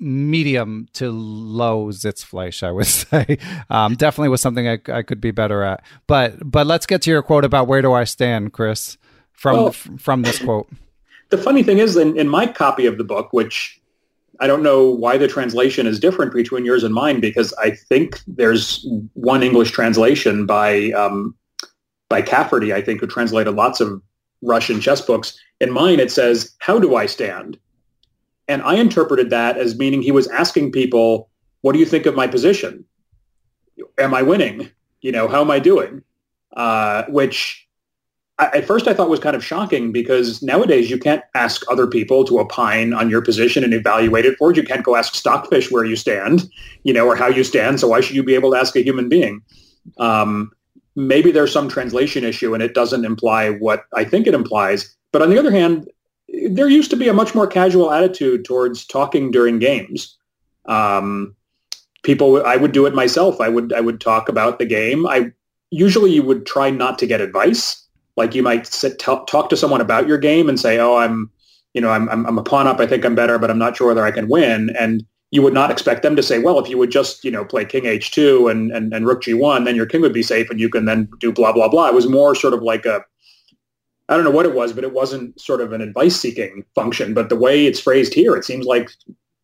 medium 0.00 0.88
to 0.94 1.10
low 1.10 1.88
Sitzfleisch, 1.88 2.62
I 2.62 2.70
would 2.72 2.86
say. 2.86 3.38
Um, 3.70 3.94
definitely 3.94 4.28
was 4.28 4.40
something 4.40 4.68
I, 4.68 4.78
I 4.92 5.02
could 5.02 5.20
be 5.20 5.30
better 5.30 5.62
at. 5.62 5.84
But 6.06 6.50
but 6.50 6.66
let's 6.66 6.86
get 6.86 7.02
to 7.02 7.10
your 7.10 7.22
quote 7.22 7.44
about 7.44 7.66
where 7.66 7.82
do 7.82 7.92
I 7.92 8.04
stand, 8.04 8.52
Chris, 8.52 8.98
from 9.32 9.56
well, 9.56 9.72
from 9.72 10.22
this 10.22 10.38
quote 10.38 10.68
the 11.30 11.38
funny 11.38 11.62
thing 11.62 11.78
is, 11.78 11.96
in, 11.96 12.18
in 12.18 12.28
my 12.28 12.46
copy 12.46 12.86
of 12.86 12.98
the 12.98 13.04
book, 13.04 13.32
which 13.32 13.80
I 14.40 14.46
don't 14.46 14.62
know 14.62 14.88
why 14.90 15.18
the 15.18 15.28
translation 15.28 15.86
is 15.86 15.98
different 15.98 16.32
between 16.32 16.64
yours 16.64 16.84
and 16.84 16.94
mine, 16.94 17.20
because 17.20 17.52
I 17.54 17.70
think 17.70 18.20
there's 18.26 18.86
one 19.14 19.42
English 19.42 19.72
translation 19.72 20.46
by 20.46 20.90
um, 20.92 21.34
by 22.08 22.22
Cafferty, 22.22 22.72
I 22.72 22.80
think, 22.80 23.00
who 23.00 23.06
translated 23.06 23.54
lots 23.54 23.80
of 23.80 24.00
Russian 24.42 24.80
chess 24.80 25.00
books. 25.00 25.38
In 25.60 25.70
mine, 25.72 26.00
it 26.00 26.10
says, 26.10 26.54
"How 26.58 26.78
do 26.78 26.94
I 26.96 27.06
stand?" 27.06 27.58
And 28.48 28.62
I 28.62 28.74
interpreted 28.74 29.30
that 29.30 29.58
as 29.58 29.78
meaning 29.78 30.02
he 30.02 30.12
was 30.12 30.26
asking 30.28 30.72
people, 30.72 31.28
"What 31.60 31.72
do 31.72 31.78
you 31.78 31.86
think 31.86 32.06
of 32.06 32.14
my 32.14 32.26
position? 32.26 32.84
Am 33.98 34.14
I 34.14 34.22
winning? 34.22 34.70
You 35.02 35.12
know, 35.12 35.28
how 35.28 35.42
am 35.42 35.50
I 35.50 35.58
doing?" 35.58 36.02
Uh, 36.56 37.04
which 37.08 37.68
at 38.38 38.64
first 38.64 38.86
I 38.86 38.94
thought 38.94 39.10
was 39.10 39.20
kind 39.20 39.34
of 39.34 39.44
shocking 39.44 39.90
because 39.90 40.42
nowadays 40.42 40.90
you 40.90 40.98
can't 40.98 41.22
ask 41.34 41.62
other 41.68 41.86
people 41.86 42.24
to 42.24 42.38
opine 42.38 42.92
on 42.92 43.10
your 43.10 43.20
position 43.20 43.64
and 43.64 43.74
evaluate 43.74 44.24
it 44.24 44.36
for. 44.38 44.52
You 44.52 44.62
can't 44.62 44.84
go 44.84 44.94
ask 44.94 45.14
Stockfish 45.14 45.72
where 45.72 45.84
you 45.84 45.96
stand, 45.96 46.48
you 46.84 46.92
know, 46.92 47.06
or 47.06 47.16
how 47.16 47.26
you 47.26 47.42
stand. 47.42 47.80
So 47.80 47.88
why 47.88 48.00
should 48.00 48.14
you 48.14 48.22
be 48.22 48.36
able 48.36 48.52
to 48.52 48.56
ask 48.56 48.76
a 48.76 48.82
human 48.82 49.08
being? 49.08 49.42
Um, 49.98 50.52
maybe 50.94 51.32
there's 51.32 51.52
some 51.52 51.68
translation 51.68 52.24
issue 52.24 52.54
and 52.54 52.62
it 52.62 52.74
doesn't 52.74 53.04
imply 53.04 53.50
what 53.50 53.84
I 53.94 54.04
think 54.04 54.26
it 54.28 54.34
implies. 54.34 54.96
But 55.10 55.22
on 55.22 55.30
the 55.30 55.38
other 55.38 55.50
hand, 55.50 55.88
there 56.50 56.68
used 56.68 56.90
to 56.90 56.96
be 56.96 57.08
a 57.08 57.14
much 57.14 57.34
more 57.34 57.46
casual 57.46 57.90
attitude 57.90 58.44
towards 58.44 58.86
talking 58.86 59.30
during 59.30 59.58
games. 59.58 60.16
Um, 60.66 61.34
people, 62.02 62.44
I 62.44 62.56
would 62.56 62.72
do 62.72 62.86
it 62.86 62.94
myself. 62.94 63.40
I 63.40 63.48
would, 63.48 63.72
I 63.72 63.80
would 63.80 64.00
talk 64.00 64.28
about 64.28 64.58
the 64.58 64.66
game. 64.66 65.06
I 65.06 65.32
usually 65.70 66.12
you 66.12 66.22
would 66.22 66.46
try 66.46 66.70
not 66.70 66.98
to 66.98 67.06
get 67.06 67.20
advice 67.20 67.88
like 68.18 68.34
you 68.34 68.42
might 68.42 68.66
sit, 68.66 68.98
t- 68.98 69.24
talk 69.28 69.48
to 69.48 69.56
someone 69.56 69.80
about 69.80 70.08
your 70.08 70.18
game 70.18 70.48
and 70.48 70.60
say, 70.60 70.78
"Oh, 70.78 70.96
I'm, 70.96 71.30
you 71.72 71.80
know, 71.80 71.90
I'm, 71.90 72.08
I'm, 72.10 72.26
I'm 72.26 72.36
a 72.36 72.42
pawn 72.42 72.66
up. 72.66 72.80
I 72.80 72.86
think 72.86 73.04
I'm 73.04 73.14
better, 73.14 73.38
but 73.38 73.50
I'm 73.50 73.58
not 73.58 73.76
sure 73.76 73.86
whether 73.86 74.04
I 74.04 74.10
can 74.10 74.28
win." 74.28 74.74
And 74.76 75.06
you 75.30 75.40
would 75.40 75.54
not 75.54 75.70
expect 75.70 76.02
them 76.02 76.16
to 76.16 76.22
say, 76.22 76.40
"Well, 76.40 76.58
if 76.58 76.68
you 76.68 76.76
would 76.76 76.90
just, 76.90 77.24
you 77.24 77.30
know, 77.30 77.44
play 77.44 77.64
King 77.64 77.84
H2 77.84 78.50
and 78.50 78.72
and, 78.72 78.92
and 78.92 79.06
Rook 79.06 79.22
G1, 79.22 79.64
then 79.64 79.76
your 79.76 79.86
king 79.86 80.00
would 80.00 80.12
be 80.12 80.24
safe, 80.24 80.50
and 80.50 80.58
you 80.58 80.68
can 80.68 80.84
then 80.84 81.08
do 81.20 81.32
blah 81.32 81.52
blah 81.52 81.68
blah." 81.68 81.86
It 81.86 81.94
was 81.94 82.08
more 82.08 82.34
sort 82.34 82.54
of 82.54 82.62
like 82.62 82.84
a 82.84 83.02
I 84.08 84.14
don't 84.14 84.24
know 84.24 84.30
what 84.30 84.46
it 84.46 84.54
was, 84.54 84.72
but 84.72 84.84
it 84.84 84.92
wasn't 84.92 85.38
sort 85.40 85.60
of 85.60 85.72
an 85.72 85.80
advice-seeking 85.80 86.64
function. 86.74 87.14
But 87.14 87.28
the 87.28 87.36
way 87.36 87.66
it's 87.66 87.80
phrased 87.80 88.14
here, 88.14 88.36
it 88.36 88.44
seems 88.44 88.64
like 88.64 88.90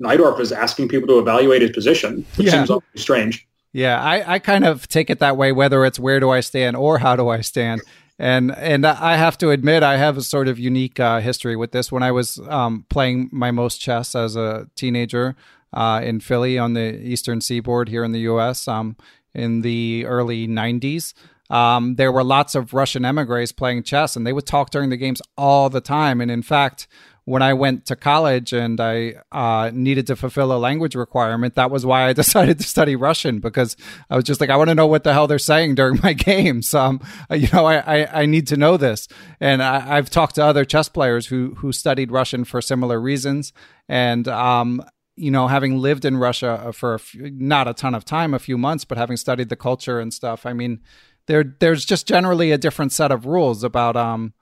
Najdorf 0.03 0.41
is 0.41 0.53
asking 0.53 0.89
people 0.89 1.09
to 1.09 1.19
evaluate 1.19 1.62
his 1.62 1.71
position, 1.73 2.25
which 2.37 2.47
yeah. 2.47 2.65
seems 2.65 2.83
strange. 2.97 3.47
Yeah, 3.73 4.01
I, 4.01 4.35
I 4.35 4.39
kind 4.39 4.65
of 4.65 4.89
take 4.89 5.11
it 5.11 5.19
that 5.19 5.37
way, 5.37 5.53
whether 5.53 5.85
it's 5.85 5.99
where 5.99 6.21
do 6.21 6.31
I 6.31 6.41
stand 6.41 6.77
or 6.77 6.99
how 6.99 7.17
do 7.17 7.29
I 7.29 7.41
stand 7.41 7.83
and 8.19 8.57
and 8.57 8.87
I 8.87 9.17
have 9.17 9.37
to 9.39 9.51
admit 9.51 9.83
I 9.83 9.97
have 9.97 10.17
a 10.17 10.23
sort 10.23 10.49
of 10.49 10.59
unique 10.59 11.01
uh, 11.01 11.21
history 11.21 11.57
with 11.57 11.73
this. 11.73 11.91
When 11.91 12.03
I 12.03 12.12
was 12.12 12.39
um, 12.49 12.87
playing 12.89 13.29
my 13.33 13.51
most 13.51 13.81
chess 13.81 14.15
as 14.15 14.37
a 14.37 14.69
teenager 14.77 15.35
uh, 15.73 16.01
in 16.03 16.21
Philly 16.21 16.59
on 16.59 16.75
the 16.75 17.01
Eastern 17.01 17.41
Seaboard 17.41 17.89
here 17.89 18.05
in 18.05 18.12
the 18.12 18.21
U.S. 18.21 18.69
Um, 18.69 18.97
in 19.35 19.62
the 19.62 20.05
early 20.07 20.47
'90s, 20.47 21.12
um, 21.55 21.94
there 21.94 22.11
were 22.11 22.24
lots 22.24 22.57
of 22.57 22.74
Russian 22.74 23.05
emigres 23.05 23.52
playing 23.52 23.84
chess, 23.84 24.16
and 24.16 24.26
they 24.26 24.32
would 24.32 24.44
talk 24.44 24.70
during 24.70 24.90
the 24.90 24.96
games 24.96 25.22
all 25.38 25.70
the 25.70 25.80
time. 25.80 26.20
And 26.20 26.28
in 26.28 26.42
fact, 26.42 26.88
when 27.26 27.42
I 27.42 27.55
went 27.55 27.86
to 27.86 27.96
college 27.96 28.52
and 28.52 28.80
I 28.80 29.14
uh, 29.30 29.70
needed 29.72 30.09
to 30.09 30.16
fulfill 30.16 30.52
a 30.52 30.59
language 30.59 30.96
requirement, 30.96 31.55
that 31.55 31.70
was 31.70 31.86
why 31.86 32.09
I 32.09 32.12
decided 32.24 32.59
to 32.59 32.64
study 32.64 32.96
Russian 32.96 33.38
because 33.38 33.76
I 34.11 34.16
was 34.16 34.24
just 34.24 34.40
like, 34.40 34.50
I 34.50 34.57
want 34.57 34.70
to 34.70 34.74
know 34.74 34.88
what 34.88 35.05
the 35.05 35.12
hell 35.12 35.28
they're 35.28 35.38
saying 35.38 35.76
during 35.76 36.00
my 36.02 36.12
games. 36.30 36.74
Um, 36.74 37.00
you 37.30 37.46
know, 37.52 37.66
I, 37.66 37.76
I, 38.00 38.22
I, 38.22 38.26
need 38.26 38.48
to 38.48 38.57
know 38.57 38.76
this. 38.76 39.07
And 39.38 39.62
I, 39.62 39.78
have 39.94 40.11
talked 40.11 40.34
to 40.34 40.44
other 40.44 40.64
chess 40.64 40.88
players 40.88 41.28
who 41.28 41.55
who 41.59 41.70
studied 41.70 42.11
Russian 42.11 42.44
for 42.44 42.61
similar 42.61 43.00
reasons. 43.00 43.52
And 43.88 44.26
um, 44.26 44.82
you 45.16 45.30
know, 45.30 45.46
having 45.46 45.78
lived 45.78 46.05
in 46.05 46.16
Russia 46.16 46.64
uh, 46.66 46.72
for 46.72 46.94
a 46.94 46.98
few, 46.98 47.30
not 47.30 47.68
a 47.68 47.74
ton 47.74 47.94
of 47.94 48.05
time, 48.05 48.34
a 48.34 48.40
few 48.40 48.59
months, 48.59 48.84
but 48.84 48.98
having 48.98 49.16
studied 49.16 49.48
the 49.48 49.57
culture 49.57 50.00
and 50.00 50.12
stuff, 50.12 50.44
I 50.44 50.52
mean, 50.52 50.80
there 51.27 51.45
there's 51.61 51.85
just 51.85 52.07
generally 52.07 52.51
a 52.51 52.59
different 52.59 52.93
set 52.93 53.11
of 53.12 53.27
rules 53.27 53.62
about 53.64 53.97
um 53.97 54.33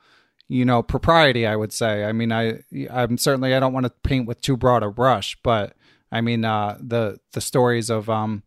you 0.49 0.65
know 0.65 0.83
propriety 0.83 1.47
i 1.47 1.57
would 1.57 1.73
say 1.73 2.05
i 2.05 2.13
mean 2.13 2.33
i 2.33 2.59
i'm 2.91 3.17
certainly 3.19 3.55
i 3.55 3.61
don't 3.61 3.73
want 3.73 3.85
to 3.85 3.93
paint 4.03 4.27
with 4.27 4.41
too 4.41 4.57
broad 4.57 4.83
a 4.83 4.91
brush 4.91 5.37
but 5.43 5.77
i 6.11 6.21
mean 6.21 6.45
uh, 6.45 6.77
the 6.81 7.19
the 7.33 7.41
stories 7.41 7.91
of 7.91 8.11
um 8.11 8.43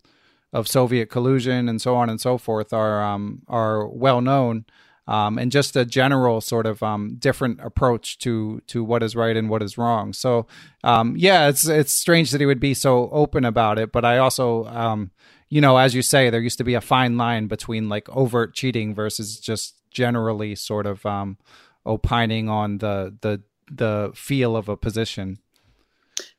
of 0.53 0.67
soviet 0.67 1.09
collusion 1.09 1.67
and 1.67 1.81
so 1.81 1.95
on 1.95 2.09
and 2.09 2.21
so 2.21 2.37
forth 2.37 2.73
are 2.73 3.03
um 3.03 3.41
are 3.47 3.87
well 3.87 4.21
known 4.21 4.65
um, 5.07 5.37
and 5.37 5.51
just 5.51 5.75
a 5.75 5.85
general 5.85 6.41
sort 6.41 6.65
of 6.65 6.81
um, 6.81 7.15
different 7.19 7.59
approach 7.61 8.17
to 8.19 8.61
to 8.67 8.83
what 8.83 9.03
is 9.03 9.15
right 9.15 9.37
and 9.37 9.49
what 9.49 9.61
is 9.61 9.77
wrong. 9.77 10.13
So 10.13 10.47
um, 10.83 11.15
yeah, 11.17 11.47
it's 11.47 11.67
it's 11.67 11.93
strange 11.93 12.31
that 12.31 12.41
he 12.41 12.47
would 12.47 12.59
be 12.59 12.73
so 12.73 13.09
open 13.11 13.45
about 13.45 13.77
it, 13.77 13.91
but 13.91 14.03
I 14.03 14.17
also 14.17 14.65
um, 14.65 15.11
you 15.49 15.61
know, 15.61 15.77
as 15.77 15.93
you 15.93 16.01
say, 16.01 16.29
there 16.29 16.41
used 16.41 16.57
to 16.57 16.63
be 16.63 16.73
a 16.73 16.81
fine 16.81 17.17
line 17.17 17.47
between 17.47 17.89
like 17.89 18.09
overt 18.09 18.53
cheating 18.53 18.93
versus 18.93 19.39
just 19.39 19.75
generally 19.91 20.55
sort 20.55 20.85
of 20.85 21.05
um, 21.05 21.37
opining 21.85 22.49
on 22.49 22.79
the 22.79 23.15
the 23.21 23.41
the 23.71 24.11
feel 24.13 24.55
of 24.55 24.69
a 24.69 24.77
position. 24.77 25.39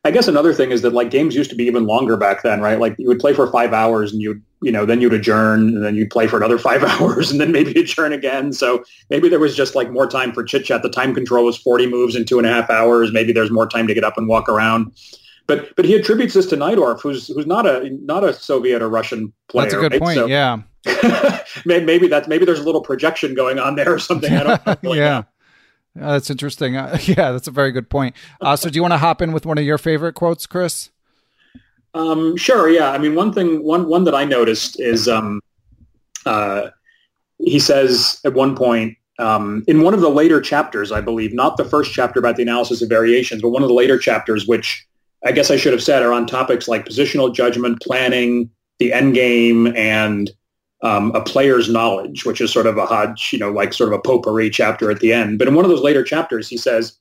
I 0.04 0.10
guess 0.10 0.28
another 0.28 0.54
thing 0.54 0.70
is 0.70 0.82
that 0.82 0.92
like 0.92 1.10
games 1.10 1.34
used 1.34 1.50
to 1.50 1.56
be 1.56 1.64
even 1.64 1.84
longer 1.84 2.16
back 2.16 2.42
then, 2.42 2.60
right? 2.60 2.78
Like 2.78 2.94
you 2.98 3.08
would 3.08 3.18
play 3.18 3.34
for 3.34 3.50
five 3.50 3.72
hours 3.72 4.12
and 4.12 4.22
you'd, 4.22 4.42
you 4.62 4.70
know, 4.70 4.86
then 4.86 5.00
you'd 5.00 5.12
adjourn 5.12 5.68
and 5.68 5.84
then 5.84 5.96
you'd 5.96 6.10
play 6.10 6.28
for 6.28 6.36
another 6.36 6.58
five 6.70 6.82
hours 6.84 7.30
and 7.30 7.40
then 7.40 7.52
maybe 7.52 7.78
adjourn 7.80 8.12
again. 8.12 8.52
So 8.52 8.84
maybe 9.10 9.28
there 9.28 9.40
was 9.40 9.56
just 9.56 9.74
like 9.74 9.90
more 9.90 10.06
time 10.06 10.32
for 10.32 10.44
chit 10.44 10.64
chat. 10.64 10.82
The 10.82 10.90
time 10.90 11.14
control 11.14 11.44
was 11.44 11.58
40 11.58 11.88
moves 11.88 12.14
in 12.14 12.24
two 12.24 12.38
and 12.38 12.46
a 12.46 12.50
half 12.50 12.70
hours. 12.70 13.12
Maybe 13.12 13.32
there's 13.32 13.50
more 13.50 13.66
time 13.66 13.86
to 13.88 13.94
get 13.94 14.04
up 14.04 14.16
and 14.16 14.28
walk 14.28 14.48
around. 14.48 14.92
But 15.46 15.74
but 15.76 15.84
he 15.84 15.94
attributes 15.94 16.34
this 16.34 16.46
to 16.46 16.56
Najdorf, 16.56 17.00
who's 17.00 17.28
who's 17.28 17.46
not 17.46 17.66
a 17.66 17.90
not 18.02 18.24
a 18.24 18.32
Soviet 18.32 18.82
or 18.82 18.88
Russian 18.88 19.32
player. 19.48 19.64
That's 19.64 19.74
a 19.74 19.78
good 19.78 19.92
right? 19.92 20.00
point. 20.00 20.16
So 20.16 20.26
yeah. 20.26 20.62
maybe 21.64 22.08
that's 22.08 22.28
maybe 22.28 22.44
there's 22.44 22.60
a 22.60 22.64
little 22.64 22.80
projection 22.80 23.34
going 23.34 23.58
on 23.58 23.76
there 23.76 23.92
or 23.92 23.98
something. 23.98 24.32
I 24.32 24.42
don't 24.42 24.82
really 24.82 24.98
yeah. 24.98 25.08
Know. 25.20 25.26
Uh, 26.00 26.12
that's 26.12 26.30
interesting. 26.30 26.76
Uh, 26.76 26.98
yeah, 27.02 27.32
that's 27.32 27.48
a 27.48 27.52
very 27.52 27.72
good 27.72 27.88
point. 27.88 28.14
Uh, 28.40 28.56
so, 28.56 28.68
do 28.68 28.76
you 28.76 28.82
want 28.82 28.92
to 28.92 28.98
hop 28.98 29.22
in 29.22 29.32
with 29.32 29.46
one 29.46 29.58
of 29.58 29.64
your 29.64 29.78
favorite 29.78 30.14
quotes, 30.14 30.46
Chris? 30.46 30.90
Um, 31.94 32.36
sure. 32.36 32.68
Yeah. 32.68 32.90
I 32.90 32.98
mean, 32.98 33.14
one 33.14 33.32
thing, 33.32 33.62
one 33.62 33.88
one 33.88 34.04
that 34.04 34.14
I 34.14 34.24
noticed 34.24 34.78
is 34.78 35.08
um, 35.08 35.40
uh, 36.26 36.68
he 37.38 37.58
says 37.58 38.20
at 38.24 38.34
one 38.34 38.54
point, 38.54 38.96
um, 39.18 39.64
in 39.66 39.80
one 39.80 39.94
of 39.94 40.00
the 40.00 40.10
later 40.10 40.40
chapters, 40.40 40.92
I 40.92 41.00
believe, 41.00 41.32
not 41.32 41.56
the 41.56 41.64
first 41.64 41.92
chapter 41.92 42.18
about 42.20 42.36
the 42.36 42.42
analysis 42.42 42.82
of 42.82 42.88
variations, 42.88 43.40
but 43.40 43.48
one 43.48 43.62
of 43.62 43.68
the 43.68 43.74
later 43.74 43.98
chapters, 43.98 44.46
which 44.46 44.86
I 45.24 45.32
guess 45.32 45.50
I 45.50 45.56
should 45.56 45.72
have 45.72 45.82
said 45.82 46.02
are 46.02 46.12
on 46.12 46.26
topics 46.26 46.68
like 46.68 46.86
positional 46.86 47.34
judgment, 47.34 47.80
planning, 47.80 48.50
the 48.78 48.92
end 48.92 49.14
game, 49.14 49.74
and 49.76 50.30
um, 50.82 51.10
a 51.14 51.20
player's 51.20 51.68
knowledge, 51.68 52.24
which 52.24 52.40
is 52.40 52.52
sort 52.52 52.66
of 52.66 52.76
a 52.76 52.86
hodge, 52.86 53.30
you 53.32 53.38
know, 53.38 53.50
like 53.50 53.72
sort 53.72 53.92
of 53.92 53.98
a 53.98 54.02
potpourri 54.02 54.50
chapter 54.50 54.90
at 54.90 55.00
the 55.00 55.12
end. 55.12 55.38
But 55.38 55.48
in 55.48 55.54
one 55.54 55.64
of 55.64 55.70
those 55.70 55.82
later 55.82 56.04
chapters, 56.04 56.48
he 56.48 56.56
says, 56.56 56.98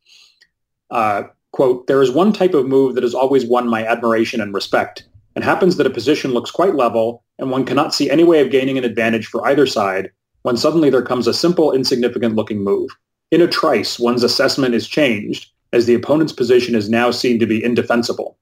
uh, 0.92 1.24
quote, 1.52 1.88
there 1.88 2.02
is 2.02 2.12
one 2.12 2.32
type 2.32 2.54
of 2.54 2.68
move 2.68 2.96
that 2.96 3.04
has 3.04 3.14
always 3.14 3.46
won 3.46 3.68
my 3.68 3.86
admiration 3.86 4.42
and 4.42 4.54
respect. 4.54 5.06
It 5.36 5.44
happens 5.44 5.76
that 5.76 5.88
a 5.88 5.92
position 5.92 6.32
looks 6.32 6.52
quite 6.52 6.76
level 6.76 7.24
and 7.38 7.52
one 7.52 7.66
cannot 7.66 7.94
see 7.94 8.10
any 8.10 8.24
way 8.24 8.40
of 8.40 8.52
gaining 8.52 8.78
an 8.78 8.86
advantage 8.86 9.28
for 9.28 9.46
either 9.48 9.68
side 9.68 10.10
when 10.44 10.56
suddenly 10.56 10.90
there 10.90 11.02
comes 11.02 11.28
a 11.28 11.34
simple, 11.34 11.74
insignificant 11.74 12.36
looking 12.36 12.64
move. 12.64 12.90
In 13.32 13.42
a 13.42 13.48
trice, 13.48 14.00
one's 14.00 14.24
assessment 14.24 14.74
is 14.74 14.88
changed 14.88 15.50
as 15.76 15.86
the 15.86 15.94
opponent's 15.94 16.34
position 16.34 16.74
is 16.74 16.90
now 16.90 17.12
seen 17.12 17.38
to 17.40 17.46
be 17.46 17.64
indefensible. 17.64 18.38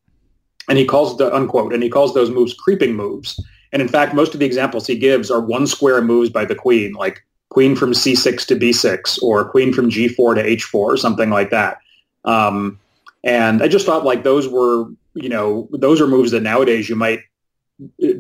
And 0.70 0.78
he 0.78 0.86
calls 0.86 1.18
the 1.18 1.34
unquote, 1.36 1.74
and 1.74 1.84
he 1.84 1.90
calls 1.90 2.14
those 2.14 2.30
moves 2.30 2.54
creeping 2.54 2.96
moves 2.96 3.40
and 3.74 3.82
in 3.82 3.88
fact, 3.88 4.14
most 4.14 4.36
of 4.36 4.40
the 4.40 4.46
examples 4.46 4.86
he 4.86 4.96
gives 4.96 5.32
are 5.32 5.42
one 5.42 5.66
square 5.66 6.02
moves 6.02 6.30
by 6.30 6.46
the 6.46 6.56
queen, 6.56 6.94
like 6.94 7.26
queen 7.50 7.76
from 7.76 7.92
c6 7.92 8.46
to 8.46 8.56
b6 8.56 9.22
or 9.22 9.50
queen 9.50 9.74
from 9.74 9.90
g4 9.90 10.36
to 10.36 10.44
h4 10.44 10.76
or 10.76 10.98
something 10.98 11.32
like 11.32 11.50
that. 11.50 11.80
Um, 12.24 12.80
and 13.24 13.62
I 13.62 13.68
just 13.68 13.86
thought 13.86 14.06
like 14.06 14.24
those 14.24 14.48
were, 14.48 14.86
you 15.16 15.28
know, 15.28 15.68
those 15.72 16.00
are 16.00 16.08
moves 16.08 16.32
that 16.32 16.44
nowadays 16.44 16.88
you 16.88 16.96
might 16.96 17.22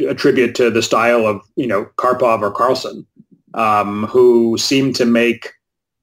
attribute 0.07 0.55
to 0.55 0.71
the 0.71 0.81
style 0.81 1.27
of, 1.27 1.41
you 1.55 1.67
know, 1.67 1.85
Karpov 1.97 2.41
or 2.41 2.51
Carlsen, 2.51 3.05
um, 3.53 4.05
who 4.07 4.57
seem 4.57 4.91
to 4.93 5.05
make 5.05 5.53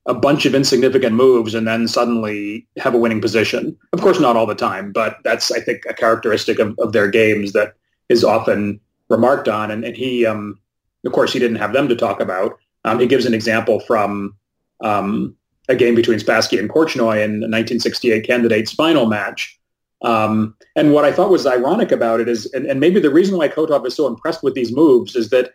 a 0.06 0.14
bunch 0.14 0.46
of 0.46 0.54
insignificant 0.54 1.14
moves 1.14 1.54
and 1.54 1.66
then 1.68 1.86
suddenly 1.86 2.66
have 2.78 2.94
a 2.94 2.98
winning 2.98 3.20
position. 3.20 3.76
Of 3.92 4.00
course, 4.00 4.18
not 4.18 4.36
all 4.36 4.46
the 4.46 4.54
time, 4.54 4.92
but 4.92 5.18
that's, 5.24 5.52
I 5.52 5.60
think, 5.60 5.84
a 5.88 5.94
characteristic 5.94 6.58
of, 6.58 6.74
of 6.78 6.92
their 6.92 7.10
games 7.10 7.52
that 7.52 7.74
is 8.08 8.24
often 8.24 8.80
remarked 9.08 9.48
on. 9.48 9.70
And, 9.70 9.84
and 9.84 9.96
he, 9.96 10.24
um, 10.24 10.58
of 11.04 11.12
course, 11.12 11.32
he 11.32 11.38
didn't 11.38 11.58
have 11.58 11.72
them 11.72 11.88
to 11.88 11.96
talk 11.96 12.20
about. 12.20 12.58
Um, 12.84 12.98
he 12.98 13.06
gives 13.06 13.26
an 13.26 13.34
example 13.34 13.80
from 13.80 14.34
um, 14.80 15.36
a 15.68 15.76
game 15.76 15.94
between 15.94 16.18
Spassky 16.18 16.58
and 16.58 16.70
Korchnoi 16.70 17.22
in 17.22 17.40
the 17.40 17.46
1968 17.46 18.26
candidates 18.26 18.72
final 18.72 19.06
match. 19.06 19.58
Um, 20.02 20.56
and 20.76 20.92
what 20.92 21.04
I 21.04 21.12
thought 21.12 21.30
was 21.30 21.46
ironic 21.46 21.92
about 21.92 22.20
it 22.20 22.28
is, 22.28 22.46
and, 22.52 22.64
and, 22.64 22.80
maybe 22.80 23.00
the 23.00 23.10
reason 23.10 23.36
why 23.36 23.48
Kotov 23.48 23.86
is 23.86 23.94
so 23.94 24.06
impressed 24.06 24.42
with 24.42 24.54
these 24.54 24.74
moves 24.74 25.14
is 25.14 25.28
that 25.28 25.52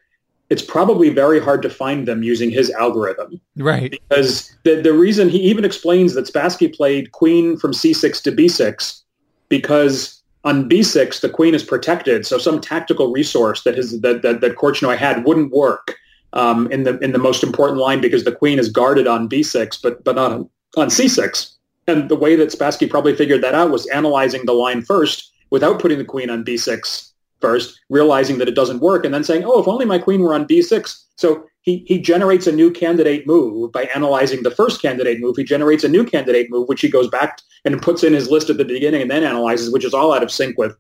it's 0.50 0.62
probably 0.62 1.10
very 1.10 1.40
hard 1.40 1.62
to 1.64 1.70
find 1.70 2.08
them 2.08 2.22
using 2.22 2.52
his 2.52 2.70
algorithm. 2.72 3.40
Right. 3.58 3.92
Because 3.92 4.56
the, 4.64 4.82
the 4.82 4.94
reason 4.94 5.30
he 5.30 5.40
even 5.40 5.66
explains 5.66 6.14
that 6.14 6.26
Spassky 6.26 6.74
played 6.74 7.12
queen 7.12 7.58
from 7.58 7.72
c6 7.72 8.22
to 8.24 8.32
b6 8.32 9.02
because 9.50 10.22
on 10.44 10.70
b6, 10.70 11.22
the 11.22 11.30
queen 11.30 11.56
is 11.56 11.64
protected, 11.64 12.26
so 12.26 12.38
some 12.38 12.62
tactical 12.62 13.12
resource 13.12 13.64
that 13.64 13.76
his 13.76 14.00
that 14.02 14.22
that, 14.22 14.42
that 14.42 14.56
Korchnoi 14.56 14.96
had 14.96 15.26
wouldn't 15.26 15.52
work 15.52 15.96
um, 16.34 16.72
in 16.72 16.84
the 16.84 17.00
in 17.00 17.14
the 17.14 17.20
most 17.20 17.44
important 17.44 17.80
line 17.80 18.00
because 18.00 18.26
the 18.26 18.32
queen 18.32 18.60
is 18.60 18.70
guarded 18.70 19.08
on 19.08 19.28
b6, 19.28 19.82
but 19.82 20.04
but 20.04 20.16
not 20.16 20.32
on, 20.32 20.50
on 20.78 20.88
c6. 20.90 21.54
And 21.88 22.10
the 22.10 22.16
way 22.16 22.36
that 22.36 22.50
Spassky 22.50 22.90
probably 22.90 23.16
figured 23.16 23.42
that 23.42 23.56
out 23.56 23.72
was 23.72 23.88
analyzing 23.88 24.46
the 24.46 24.54
line 24.54 24.84
first 24.84 25.32
without 25.50 25.80
putting 25.80 25.98
the 25.98 26.06
queen 26.06 26.30
on 26.30 26.46
b6 26.46 27.12
first, 27.46 27.80
realizing 27.90 28.38
that 28.40 28.48
it 28.48 28.56
doesn't 28.62 28.82
work, 28.90 29.06
and 29.06 29.14
then 29.14 29.24
saying, 29.24 29.44
"Oh, 29.46 29.62
if 29.62 29.68
only 29.68 29.86
my 29.86 30.00
queen 30.00 30.22
were 30.22 30.34
on 30.34 30.48
b6." 30.48 30.84
So 31.18 31.28
he, 31.66 31.84
he 31.88 31.98
generates 32.00 32.48
a 32.48 32.52
new 32.52 32.70
candidate 32.72 33.26
move 33.26 33.72
by 33.72 33.84
analyzing 33.96 34.44
the 34.44 34.52
first 34.52 34.82
candidate 34.82 35.20
move. 35.20 35.36
He 35.36 35.44
generates 35.44 35.84
a 35.84 35.90
new 35.90 36.06
candidate 36.06 36.48
move, 36.52 36.68
which 36.68 36.82
he 36.82 36.90
goes 36.90 37.10
back 37.10 37.42
and 37.66 37.82
puts 37.82 38.04
in 38.04 38.14
his 38.14 38.30
list 38.30 38.52
at 38.52 38.58
the 38.58 38.66
beginning 38.66 39.02
and 39.02 39.10
then 39.10 39.24
analyzes, 39.24 39.72
which 39.74 39.84
is 39.84 39.94
all 39.94 40.14
out 40.14 40.24
of 40.24 40.32
sync 40.32 40.58
with 40.58 40.76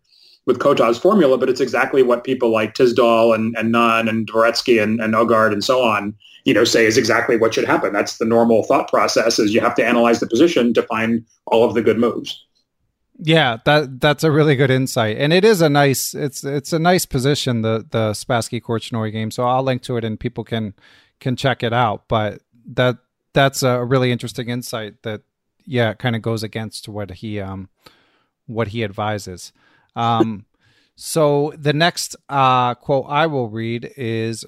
with 0.45 0.59
Kotov's 0.59 0.99
formula, 0.99 1.39
but 1.39 1.49
it's 1.49 1.59
exactly 1.59 2.03
what 2.03 2.23
people 2.23 2.51
like 2.51 2.75
Tisdall 2.75 3.33
and, 3.33 3.55
and 3.57 3.71
Nunn 3.71 4.07
and 4.07 4.27
Dvoretsky 4.27 4.81
and, 4.81 5.01
and 5.01 5.15
Aagaard 5.15 5.51
and 5.51 5.63
so 5.63 5.81
on, 5.81 6.13
you 6.45 6.53
know, 6.53 6.63
say 6.63 6.85
is 6.85 6.99
exactly 6.99 7.35
what 7.35 7.55
should 7.55 7.65
happen. 7.65 7.91
That's 7.91 8.19
the 8.19 8.25
normal 8.25 8.63
thought 8.63 8.87
process 8.87 9.39
is 9.39 9.55
you 9.55 9.61
have 9.61 9.73
to 9.75 9.85
analyze 9.85 10.19
the 10.19 10.27
position 10.27 10.71
to 10.75 10.83
find 10.83 11.25
all 11.47 11.63
of 11.63 11.73
the 11.73 11.81
good 11.81 11.97
moves. 11.97 12.44
Yeah, 13.17 13.57
that 13.65 14.01
that's 14.01 14.23
a 14.23 14.31
really 14.31 14.55
good 14.55 14.71
insight, 14.71 15.17
and 15.17 15.31
it 15.31 15.45
is 15.45 15.61
a 15.61 15.69
nice 15.69 16.13
it's 16.13 16.43
it's 16.43 16.73
a 16.73 16.79
nice 16.79 17.05
position 17.05 17.61
the 17.61 17.85
the 17.89 18.11
Spassky 18.11 18.61
Korchnoi 18.61 19.11
game. 19.11 19.31
So 19.31 19.45
I'll 19.45 19.63
link 19.63 19.83
to 19.83 19.95
it, 19.95 20.03
and 20.03 20.19
people 20.19 20.43
can 20.43 20.73
can 21.21 21.37
check 21.37 21.63
it 21.63 21.71
out. 21.71 22.09
But 22.09 22.41
that 22.73 22.97
that's 23.33 23.63
a 23.63 23.83
really 23.83 24.11
interesting 24.11 24.49
insight 24.49 25.03
that 25.03 25.21
yeah 25.65 25.93
kind 25.93 26.15
of 26.15 26.21
goes 26.21 26.43
against 26.43 26.89
what 26.89 27.09
he 27.11 27.39
um 27.39 27.69
what 28.47 28.69
he 28.69 28.83
advises. 28.83 29.53
Um, 29.95 30.45
so 30.95 31.53
the 31.57 31.73
next 31.73 32.17
uh, 32.27 32.75
quote 32.75 33.05
I 33.07 33.27
will 33.27 33.49
read 33.49 33.91
is 33.95 34.45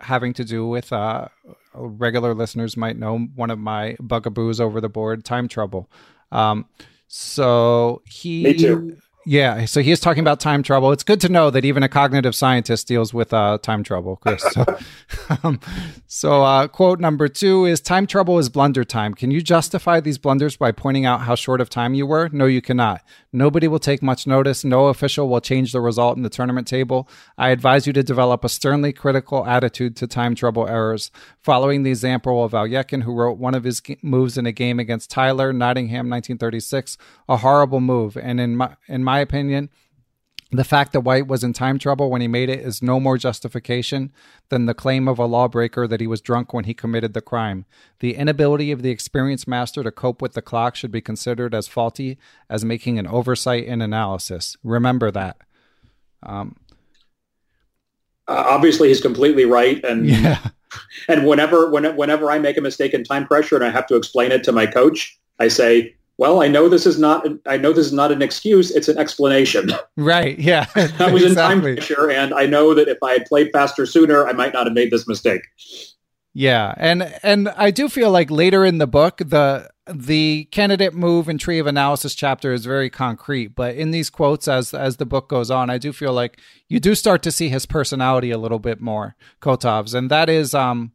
having 0.00 0.32
to 0.34 0.44
do 0.44 0.66
with 0.66 0.92
uh, 0.92 1.28
regular 1.74 2.34
listeners 2.34 2.76
might 2.76 2.98
know 2.98 3.18
one 3.18 3.50
of 3.50 3.58
my 3.58 3.96
bugaboos 4.00 4.60
over 4.60 4.80
the 4.80 4.88
board, 4.88 5.24
time 5.24 5.46
trouble. 5.46 5.88
Um, 6.32 6.66
so 7.14 8.00
he. 8.06 8.42
Me 8.42 8.54
too. 8.54 8.96
Yeah, 9.24 9.66
so 9.66 9.82
he 9.82 9.92
is 9.92 10.00
talking 10.00 10.22
about 10.22 10.40
time 10.40 10.62
trouble. 10.62 10.90
It's 10.90 11.04
good 11.04 11.20
to 11.20 11.28
know 11.28 11.50
that 11.50 11.64
even 11.64 11.82
a 11.82 11.88
cognitive 11.88 12.34
scientist 12.34 12.88
deals 12.88 13.12
with 13.14 13.32
uh, 13.32 13.58
time 13.62 13.84
trouble, 13.84 14.16
Chris. 14.16 14.42
So, 14.50 14.64
um, 15.44 15.60
so 16.06 16.42
uh, 16.42 16.66
quote 16.68 16.98
number 16.98 17.28
two 17.28 17.66
is 17.66 17.80
Time 17.80 18.06
trouble 18.06 18.38
is 18.38 18.48
blunder 18.48 18.82
time. 18.82 19.14
Can 19.14 19.30
you 19.30 19.42
justify 19.42 20.00
these 20.00 20.16
blunders 20.16 20.56
by 20.56 20.72
pointing 20.72 21.04
out 21.04 21.20
how 21.20 21.34
short 21.34 21.60
of 21.60 21.68
time 21.68 21.94
you 21.94 22.06
were? 22.06 22.30
No, 22.32 22.46
you 22.46 22.62
cannot. 22.62 23.02
Nobody 23.32 23.66
will 23.66 23.78
take 23.78 24.02
much 24.02 24.26
notice. 24.26 24.62
No 24.62 24.88
official 24.88 25.28
will 25.28 25.40
change 25.40 25.72
the 25.72 25.80
result 25.80 26.16
in 26.16 26.22
the 26.22 26.28
tournament 26.28 26.66
table. 26.66 27.08
I 27.38 27.48
advise 27.48 27.86
you 27.86 27.92
to 27.94 28.02
develop 28.02 28.44
a 28.44 28.48
sternly 28.48 28.92
critical 28.92 29.46
attitude 29.46 29.96
to 29.96 30.06
time 30.06 30.34
trouble 30.34 30.68
errors, 30.68 31.10
following 31.40 31.82
the 31.82 31.90
example 31.90 32.44
of 32.44 32.52
Alekhine, 32.52 33.04
who 33.04 33.14
wrote 33.14 33.38
one 33.38 33.54
of 33.54 33.64
his 33.64 33.80
moves 34.02 34.36
in 34.36 34.44
a 34.44 34.52
game 34.52 34.78
against 34.78 35.10
Tylor, 35.10 35.52
Nottingham, 35.52 36.10
1936, 36.10 36.98
a 37.28 37.38
horrible 37.38 37.80
move. 37.80 38.18
And 38.18 38.38
in 38.38 38.56
my, 38.56 38.76
in 38.86 39.02
my 39.02 39.20
opinion, 39.20 39.70
the 40.52 40.64
fact 40.64 40.92
that 40.92 41.00
White 41.00 41.26
was 41.26 41.42
in 41.42 41.54
time 41.54 41.78
trouble 41.78 42.10
when 42.10 42.20
he 42.20 42.28
made 42.28 42.50
it 42.50 42.60
is 42.60 42.82
no 42.82 43.00
more 43.00 43.16
justification 43.16 44.12
than 44.50 44.66
the 44.66 44.74
claim 44.74 45.08
of 45.08 45.18
a 45.18 45.24
lawbreaker 45.24 45.86
that 45.86 46.00
he 46.00 46.06
was 46.06 46.20
drunk 46.20 46.52
when 46.52 46.64
he 46.64 46.74
committed 46.74 47.14
the 47.14 47.22
crime. 47.22 47.64
The 48.00 48.14
inability 48.14 48.70
of 48.70 48.82
the 48.82 48.90
experienced 48.90 49.48
master 49.48 49.82
to 49.82 49.90
cope 49.90 50.20
with 50.20 50.34
the 50.34 50.42
clock 50.42 50.76
should 50.76 50.92
be 50.92 51.00
considered 51.00 51.54
as 51.54 51.68
faulty 51.68 52.18
as 52.50 52.66
making 52.66 52.98
an 52.98 53.06
oversight 53.06 53.64
in 53.64 53.80
analysis. 53.80 54.58
Remember 54.62 55.10
that. 55.10 55.38
Um, 56.22 56.56
uh, 58.28 58.44
obviously, 58.46 58.88
he's 58.88 59.00
completely 59.00 59.46
right, 59.46 59.82
and 59.84 60.06
yeah. 60.08 60.38
and 61.08 61.26
whenever 61.26 61.70
when, 61.70 61.96
whenever 61.96 62.30
I 62.30 62.38
make 62.38 62.58
a 62.58 62.60
mistake 62.60 62.92
in 62.92 63.04
time 63.04 63.26
pressure 63.26 63.56
and 63.56 63.64
I 63.64 63.70
have 63.70 63.86
to 63.86 63.96
explain 63.96 64.32
it 64.32 64.44
to 64.44 64.52
my 64.52 64.66
coach, 64.66 65.18
I 65.38 65.48
say, 65.48 65.96
well, 66.22 66.40
I 66.40 66.46
know 66.46 66.68
this 66.68 66.86
is 66.86 67.00
not. 67.00 67.26
I 67.46 67.56
know 67.56 67.72
this 67.72 67.86
is 67.86 67.92
not 67.92 68.12
an 68.12 68.22
excuse. 68.22 68.70
It's 68.70 68.88
an 68.88 68.96
explanation. 68.96 69.72
Right. 69.96 70.38
Yeah. 70.38 70.66
I 70.74 71.10
was 71.12 71.22
exactly. 71.22 71.26
in 71.26 71.34
time 71.34 71.60
pressure, 71.60 72.10
and 72.10 72.32
I 72.32 72.46
know 72.46 72.74
that 72.74 72.88
if 72.88 72.98
I 73.02 73.12
had 73.12 73.26
played 73.26 73.50
faster 73.52 73.84
sooner, 73.84 74.26
I 74.26 74.32
might 74.32 74.52
not 74.52 74.66
have 74.66 74.72
made 74.72 74.90
this 74.90 75.06
mistake. 75.06 75.42
Yeah, 76.32 76.74
and 76.76 77.02
and 77.22 77.48
I 77.50 77.70
do 77.70 77.88
feel 77.88 78.10
like 78.10 78.30
later 78.30 78.64
in 78.64 78.78
the 78.78 78.86
book, 78.86 79.18
the 79.18 79.68
the 79.86 80.48
candidate 80.50 80.94
move 80.94 81.28
and 81.28 81.38
tree 81.38 81.58
of 81.58 81.66
analysis 81.66 82.14
chapter 82.14 82.52
is 82.52 82.64
very 82.64 82.88
concrete, 82.88 83.48
but 83.48 83.74
in 83.74 83.90
these 83.90 84.08
quotes, 84.08 84.48
as 84.48 84.72
as 84.72 84.96
the 84.96 85.06
book 85.06 85.28
goes 85.28 85.50
on, 85.50 85.68
I 85.68 85.78
do 85.78 85.92
feel 85.92 86.12
like 86.12 86.40
you 86.68 86.80
do 86.80 86.94
start 86.94 87.22
to 87.24 87.32
see 87.32 87.48
his 87.48 87.66
personality 87.66 88.30
a 88.30 88.38
little 88.38 88.60
bit 88.60 88.80
more, 88.80 89.14
Kotov's, 89.40 89.92
and 89.92 90.10
that 90.10 90.30
is 90.30 90.54
um 90.54 90.92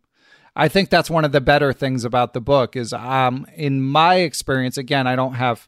I 0.57 0.67
think 0.67 0.89
that's 0.89 1.09
one 1.09 1.23
of 1.23 1.31
the 1.31 1.39
better 1.39 1.71
things 1.71 2.03
about 2.03 2.33
the 2.33 2.41
book 2.41 2.75
is 2.75 2.91
um 2.91 3.45
in 3.55 3.81
my 3.81 4.15
experience 4.15 4.77
again 4.77 5.07
I 5.07 5.15
don't 5.15 5.35
have 5.35 5.67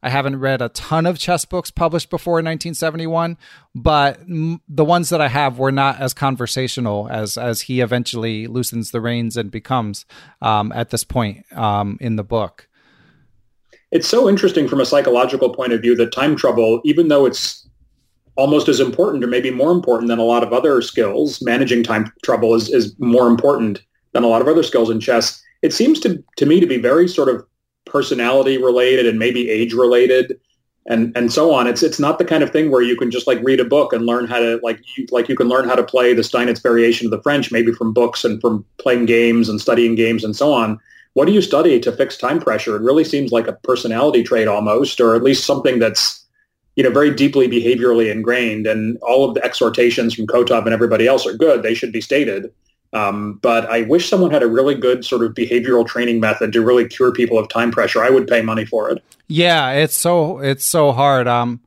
I 0.00 0.10
haven't 0.10 0.38
read 0.38 0.62
a 0.62 0.68
ton 0.68 1.06
of 1.06 1.18
chess 1.18 1.44
books 1.44 1.72
published 1.72 2.08
before 2.08 2.34
1971 2.34 3.36
but 3.74 4.20
the 4.26 4.84
ones 4.84 5.08
that 5.10 5.20
I 5.20 5.28
have 5.28 5.58
were 5.58 5.72
not 5.72 6.00
as 6.00 6.14
conversational 6.14 7.08
as 7.10 7.36
as 7.36 7.62
he 7.62 7.80
eventually 7.80 8.46
loosens 8.46 8.92
the 8.92 9.00
reins 9.00 9.36
and 9.36 9.50
becomes 9.50 10.06
um, 10.40 10.70
at 10.72 10.90
this 10.90 11.02
point 11.04 11.44
um, 11.52 11.98
in 12.00 12.14
the 12.16 12.24
book. 12.24 12.68
It's 13.90 14.06
so 14.06 14.28
interesting 14.28 14.68
from 14.68 14.80
a 14.80 14.86
psychological 14.86 15.52
point 15.52 15.72
of 15.72 15.82
view 15.82 15.96
that 15.96 16.12
time 16.12 16.36
trouble 16.36 16.80
even 16.84 17.08
though 17.08 17.26
it's 17.26 17.68
almost 18.36 18.68
as 18.68 18.78
important 18.78 19.24
or 19.24 19.26
maybe 19.26 19.50
more 19.50 19.72
important 19.72 20.08
than 20.08 20.20
a 20.20 20.24
lot 20.24 20.44
of 20.44 20.52
other 20.52 20.80
skills 20.80 21.42
managing 21.42 21.82
time 21.82 22.12
trouble 22.22 22.54
is, 22.54 22.68
is 22.68 22.94
more 23.00 23.26
important 23.26 23.82
than 24.18 24.28
a 24.28 24.32
lot 24.32 24.42
of 24.42 24.48
other 24.48 24.62
skills 24.62 24.90
in 24.90 25.00
chess. 25.00 25.42
It 25.62 25.72
seems 25.72 26.00
to, 26.00 26.22
to 26.36 26.46
me 26.46 26.60
to 26.60 26.66
be 26.66 26.78
very 26.78 27.08
sort 27.08 27.28
of 27.28 27.44
personality 27.86 28.58
related 28.58 29.06
and 29.06 29.18
maybe 29.18 29.48
age 29.50 29.72
related. 29.72 30.38
and 30.88 31.14
and 31.16 31.32
so 31.32 31.52
on. 31.52 31.66
It's 31.66 31.82
it's 31.82 32.00
not 32.00 32.18
the 32.18 32.24
kind 32.24 32.42
of 32.42 32.50
thing 32.50 32.70
where 32.70 32.82
you 32.82 32.96
can 32.96 33.10
just 33.10 33.26
like 33.26 33.38
read 33.42 33.60
a 33.60 33.64
book 33.64 33.92
and 33.92 34.06
learn 34.06 34.26
how 34.26 34.38
to 34.38 34.58
like 34.62 34.80
you 34.96 35.06
like 35.10 35.28
you 35.28 35.36
can 35.36 35.48
learn 35.48 35.68
how 35.68 35.74
to 35.74 35.84
play 35.84 36.14
the 36.14 36.22
Steinitz 36.22 36.62
variation 36.62 37.06
of 37.06 37.10
the 37.10 37.22
French 37.22 37.52
maybe 37.52 37.72
from 37.72 37.92
books 37.92 38.24
and 38.24 38.40
from 38.40 38.64
playing 38.78 39.04
games 39.06 39.48
and 39.48 39.60
studying 39.60 39.94
games 39.94 40.24
and 40.24 40.34
so 40.34 40.52
on. 40.52 40.78
What 41.12 41.26
do 41.26 41.32
you 41.32 41.42
study 41.42 41.78
to 41.80 41.92
fix 41.92 42.16
time 42.16 42.40
pressure? 42.40 42.76
It 42.76 42.82
really 42.82 43.04
seems 43.04 43.32
like 43.32 43.48
a 43.48 43.58
personality 43.64 44.22
trait 44.22 44.48
almost, 44.48 45.00
or 45.00 45.14
at 45.14 45.22
least 45.22 45.44
something 45.44 45.78
that's 45.78 46.24
you 46.76 46.84
know 46.84 46.90
very 46.90 47.12
deeply 47.14 47.48
behaviorally 47.48 48.10
ingrained. 48.10 48.66
And 48.66 48.96
all 49.02 49.28
of 49.28 49.34
the 49.34 49.44
exhortations 49.44 50.14
from 50.14 50.26
Kotov 50.26 50.64
and 50.64 50.72
everybody 50.72 51.06
else 51.06 51.26
are 51.26 51.36
good; 51.36 51.62
they 51.62 51.74
should 51.74 51.92
be 51.92 52.00
stated. 52.00 52.50
Um, 52.92 53.34
but 53.42 53.66
I 53.66 53.82
wish 53.82 54.08
someone 54.08 54.30
had 54.30 54.42
a 54.42 54.46
really 54.46 54.74
good 54.74 55.04
sort 55.04 55.22
of 55.22 55.32
behavioral 55.34 55.86
training 55.86 56.20
method 56.20 56.52
to 56.54 56.64
really 56.64 56.88
cure 56.88 57.12
people 57.12 57.38
of 57.38 57.48
time 57.48 57.70
pressure. 57.70 58.02
I 58.02 58.10
would 58.10 58.26
pay 58.26 58.40
money 58.40 58.64
for 58.64 58.90
it. 58.90 59.02
Yeah, 59.26 59.72
it's 59.72 59.96
so 59.96 60.38
it's 60.38 60.66
so 60.66 60.92
hard. 60.92 61.28
Um, 61.28 61.60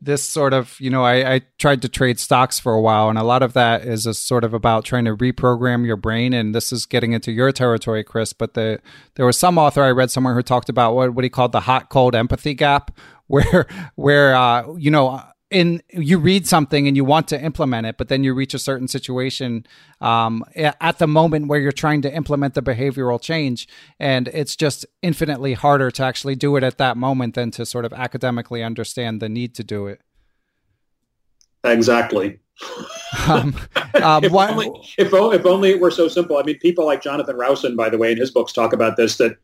this 0.00 0.22
sort 0.22 0.52
of 0.52 0.78
you 0.80 0.90
know 0.90 1.02
I, 1.02 1.34
I 1.34 1.40
tried 1.58 1.82
to 1.82 1.88
trade 1.88 2.18
stocks 2.18 2.58
for 2.58 2.72
a 2.72 2.80
while, 2.80 3.10
and 3.10 3.18
a 3.18 3.22
lot 3.22 3.42
of 3.42 3.52
that 3.52 3.84
is 3.84 4.06
a 4.06 4.14
sort 4.14 4.44
of 4.44 4.54
about 4.54 4.84
trying 4.84 5.04
to 5.04 5.16
reprogram 5.16 5.84
your 5.84 5.96
brain. 5.96 6.32
And 6.32 6.54
this 6.54 6.72
is 6.72 6.86
getting 6.86 7.12
into 7.12 7.30
your 7.30 7.52
territory, 7.52 8.02
Chris. 8.02 8.32
But 8.32 8.54
the 8.54 8.80
there 9.16 9.26
was 9.26 9.38
some 9.38 9.58
author 9.58 9.82
I 9.82 9.90
read 9.90 10.10
somewhere 10.10 10.34
who 10.34 10.42
talked 10.42 10.68
about 10.70 10.94
what 10.94 11.14
what 11.14 11.24
he 11.24 11.30
called 11.30 11.52
the 11.52 11.60
hot 11.60 11.90
cold 11.90 12.14
empathy 12.14 12.54
gap, 12.54 12.90
where 13.26 13.66
where 13.96 14.34
uh, 14.34 14.74
you 14.76 14.90
know 14.90 15.22
in 15.54 15.80
you 15.88 16.18
read 16.18 16.48
something 16.48 16.88
and 16.88 16.96
you 16.96 17.04
want 17.04 17.28
to 17.28 17.40
implement 17.40 17.86
it, 17.86 17.96
but 17.96 18.08
then 18.08 18.24
you 18.24 18.34
reach 18.34 18.54
a 18.54 18.58
certain 18.58 18.88
situation 18.88 19.64
um, 20.00 20.44
at 20.56 20.98
the 20.98 21.06
moment 21.06 21.46
where 21.46 21.60
you're 21.60 21.70
trying 21.70 22.02
to 22.02 22.12
implement 22.12 22.54
the 22.54 22.60
behavioral 22.60 23.20
change, 23.20 23.68
and 24.00 24.26
it's 24.28 24.56
just 24.56 24.84
infinitely 25.00 25.54
harder 25.54 25.92
to 25.92 26.02
actually 26.02 26.34
do 26.34 26.56
it 26.56 26.64
at 26.64 26.76
that 26.78 26.96
moment 26.96 27.36
than 27.36 27.52
to 27.52 27.64
sort 27.64 27.84
of 27.84 27.92
academically 27.92 28.64
understand 28.64 29.22
the 29.22 29.28
need 29.28 29.54
to 29.54 29.62
do 29.62 29.86
it. 29.86 30.00
Exactly. 31.62 32.40
um, 33.28 33.54
um, 34.02 34.24
if, 34.24 34.32
what, 34.32 34.50
only, 34.50 34.66
if, 34.98 35.12
if, 35.12 35.46
only 35.46 35.70
it 35.70 35.80
were 35.80 35.90
so 35.90 36.08
simple. 36.08 36.36
I 36.36 36.42
mean, 36.42 36.58
people 36.58 36.84
like 36.84 37.00
Jonathan 37.00 37.36
Rowson, 37.36 37.76
by 37.76 37.88
the 37.88 37.98
way, 37.98 38.10
in 38.10 38.18
his 38.18 38.32
books 38.32 38.52
talk 38.52 38.72
about 38.72 38.96
this, 38.96 39.18
that, 39.18 39.36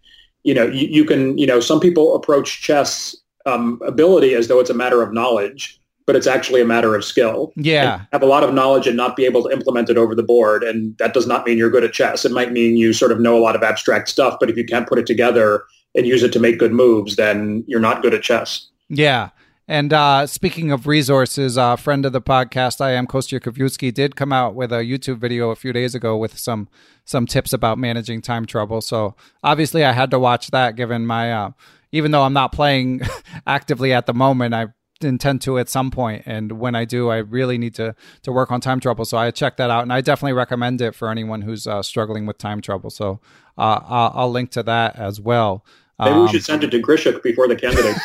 you 0.42 0.54
know, 0.54 0.66
you, 0.66 0.88
you 0.88 1.04
can, 1.04 1.38
you 1.38 1.46
know, 1.46 1.60
some 1.60 1.78
people 1.78 2.16
approach 2.16 2.62
chess 2.62 3.16
um, 3.46 3.80
ability 3.84 4.34
as 4.34 4.48
though 4.48 4.58
it's 4.58 4.70
a 4.70 4.74
matter 4.74 5.02
of 5.02 5.12
knowledge 5.12 5.79
but 6.06 6.16
it's 6.16 6.26
actually 6.26 6.60
a 6.60 6.64
matter 6.64 6.94
of 6.94 7.04
skill. 7.04 7.52
Yeah. 7.56 8.04
have 8.12 8.22
a 8.22 8.26
lot 8.26 8.42
of 8.42 8.52
knowledge 8.52 8.86
and 8.86 8.96
not 8.96 9.16
be 9.16 9.24
able 9.24 9.42
to 9.44 9.50
implement 9.50 9.90
it 9.90 9.96
over 9.96 10.14
the 10.14 10.22
board. 10.22 10.62
And 10.62 10.96
that 10.98 11.14
does 11.14 11.26
not 11.26 11.46
mean 11.46 11.58
you're 11.58 11.70
good 11.70 11.84
at 11.84 11.92
chess. 11.92 12.24
It 12.24 12.32
might 12.32 12.52
mean 12.52 12.76
you 12.76 12.92
sort 12.92 13.12
of 13.12 13.20
know 13.20 13.36
a 13.36 13.40
lot 13.40 13.54
of 13.54 13.62
abstract 13.62 14.08
stuff, 14.08 14.36
but 14.40 14.50
if 14.50 14.56
you 14.56 14.64
can't 14.64 14.88
put 14.88 14.98
it 14.98 15.06
together 15.06 15.64
and 15.94 16.06
use 16.06 16.22
it 16.22 16.32
to 16.32 16.40
make 16.40 16.58
good 16.58 16.72
moves, 16.72 17.16
then 17.16 17.64
you're 17.66 17.80
not 17.80 18.02
good 18.02 18.14
at 18.14 18.22
chess. 18.22 18.68
Yeah. 18.88 19.30
And 19.68 19.92
uh, 19.92 20.26
speaking 20.26 20.72
of 20.72 20.88
resources, 20.88 21.56
a 21.56 21.62
uh, 21.62 21.76
friend 21.76 22.04
of 22.04 22.12
the 22.12 22.20
podcast, 22.20 22.80
I 22.80 22.90
am 22.90 23.06
Kostya 23.06 23.38
Kavutskiy, 23.38 23.94
did 23.94 24.16
come 24.16 24.32
out 24.32 24.56
with 24.56 24.72
a 24.72 24.78
YouTube 24.78 25.18
video 25.18 25.50
a 25.50 25.56
few 25.56 25.72
days 25.72 25.94
ago 25.94 26.16
with 26.16 26.36
some 26.36 26.68
some 27.04 27.24
tips 27.24 27.52
about 27.52 27.78
managing 27.78 28.20
time 28.20 28.46
trouble. 28.46 28.80
So 28.80 29.14
obviously, 29.44 29.84
I 29.84 29.92
had 29.92 30.10
to 30.10 30.18
watch 30.18 30.48
that, 30.48 30.74
given 30.74 31.06
my 31.06 31.32
uh, 31.32 31.50
even 31.92 32.10
though 32.10 32.24
I'm 32.24 32.32
not 32.32 32.50
playing 32.50 33.02
actively 33.46 33.92
at 33.92 34.06
the 34.06 34.12
moment, 34.12 34.54
I 34.54 34.66
intend 35.04 35.40
to 35.42 35.58
at 35.58 35.68
some 35.68 35.90
point 35.90 36.22
and 36.26 36.52
when 36.52 36.74
i 36.74 36.84
do 36.84 37.08
i 37.08 37.16
really 37.16 37.58
need 37.58 37.74
to 37.74 37.94
to 38.22 38.32
work 38.32 38.50
on 38.50 38.60
time 38.60 38.80
trouble. 38.80 39.04
So 39.04 39.16
i 39.16 39.30
check 39.30 39.56
that 39.56 39.70
out 39.70 39.82
and 39.82 39.92
i 39.92 40.00
definitely 40.00 40.34
recommend 40.34 40.80
it 40.80 40.94
for 40.94 41.08
anyone 41.10 41.42
who's 41.42 41.66
uh, 41.66 41.82
struggling 41.82 42.26
with 42.26 42.38
time 42.38 42.60
trouble. 42.60 42.90
So 42.90 43.20
uh, 43.58 43.80
I'll, 43.84 44.12
I'll, 44.14 44.30
link 44.30 44.50
to 44.52 44.62
that 44.62 44.96
as 44.96 45.20
well. 45.20 45.64
Maybe 45.98 46.12
um, 46.12 46.22
we 46.22 46.28
should 46.28 46.44
send 46.44 46.64
it 46.64 46.70
to 46.70 46.80
Grischuk 46.80 47.22
before 47.22 47.46
the 47.46 47.56
candidate. 47.56 47.96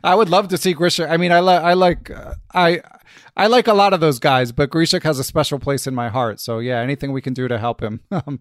I 0.04 0.14
would 0.16 0.28
love 0.28 0.48
to 0.48 0.58
see 0.58 0.74
Grischuk 0.74 1.08
i 1.08 1.16
mean 1.16 1.32
i, 1.32 1.40
li- 1.40 1.54
I 1.54 1.74
like 1.74 2.10
uh, 2.10 2.34
i 2.52 2.80
i 3.36 3.46
like 3.46 3.68
a 3.68 3.74
lot 3.74 3.92
of 3.92 4.00
those 4.00 4.18
guys 4.18 4.52
but 4.52 4.70
Grischuk 4.70 5.02
has 5.02 5.18
a 5.18 5.24
special 5.24 5.58
place 5.58 5.86
in 5.86 5.94
my 5.94 6.08
heart. 6.08 6.40
So 6.40 6.58
yeah 6.58 6.80
anything 6.80 7.12
we 7.12 7.22
can 7.22 7.34
do 7.34 7.48
to 7.48 7.58
help 7.58 7.82
him. 7.82 8.00
Um, 8.10 8.40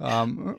um 0.00 0.58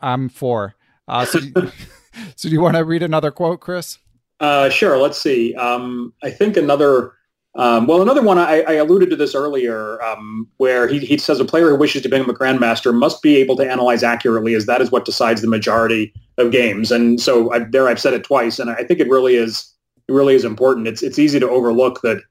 i'm 0.00 0.28
for. 0.28 0.74
Uh, 1.08 1.24
so, 1.24 1.38
so 2.36 2.48
do 2.48 2.50
you 2.50 2.60
want 2.60 2.76
to 2.76 2.84
read 2.84 3.02
another 3.02 3.30
quote 3.30 3.60
chris 3.60 3.98
uh, 4.40 4.70
sure. 4.70 4.98
Let's 4.98 5.20
see. 5.20 5.54
Um, 5.54 6.12
I 6.22 6.30
think 6.30 6.56
another. 6.56 7.14
Um, 7.54 7.86
well, 7.86 8.00
another 8.00 8.22
one 8.22 8.38
I, 8.38 8.62
I, 8.62 8.72
alluded 8.74 9.10
to 9.10 9.16
this 9.16 9.34
earlier, 9.34 10.02
um, 10.02 10.48
where 10.56 10.88
he, 10.88 11.00
he 11.00 11.18
says 11.18 11.38
a 11.38 11.44
player 11.44 11.68
who 11.68 11.76
wishes 11.76 12.00
to 12.00 12.08
become 12.08 12.30
a 12.30 12.32
grandmaster 12.32 12.94
must 12.94 13.20
be 13.20 13.36
able 13.36 13.56
to 13.56 13.70
analyze 13.70 14.02
accurately, 14.02 14.54
as 14.54 14.64
that 14.64 14.80
is 14.80 14.90
what 14.90 15.04
decides 15.04 15.42
the 15.42 15.48
majority 15.48 16.14
of 16.38 16.50
games. 16.50 16.90
And 16.90 17.20
so 17.20 17.52
I, 17.52 17.58
there, 17.58 17.88
I've 17.88 18.00
said 18.00 18.14
it 18.14 18.24
twice, 18.24 18.58
and 18.58 18.70
I 18.70 18.84
think 18.84 19.00
it 19.00 19.08
really 19.10 19.34
is. 19.34 19.70
It 20.08 20.12
really 20.12 20.34
is 20.34 20.46
important. 20.46 20.88
It's 20.88 21.02
it's 21.02 21.18
easy 21.18 21.38
to 21.40 21.48
overlook 21.48 22.00
that 22.00 22.22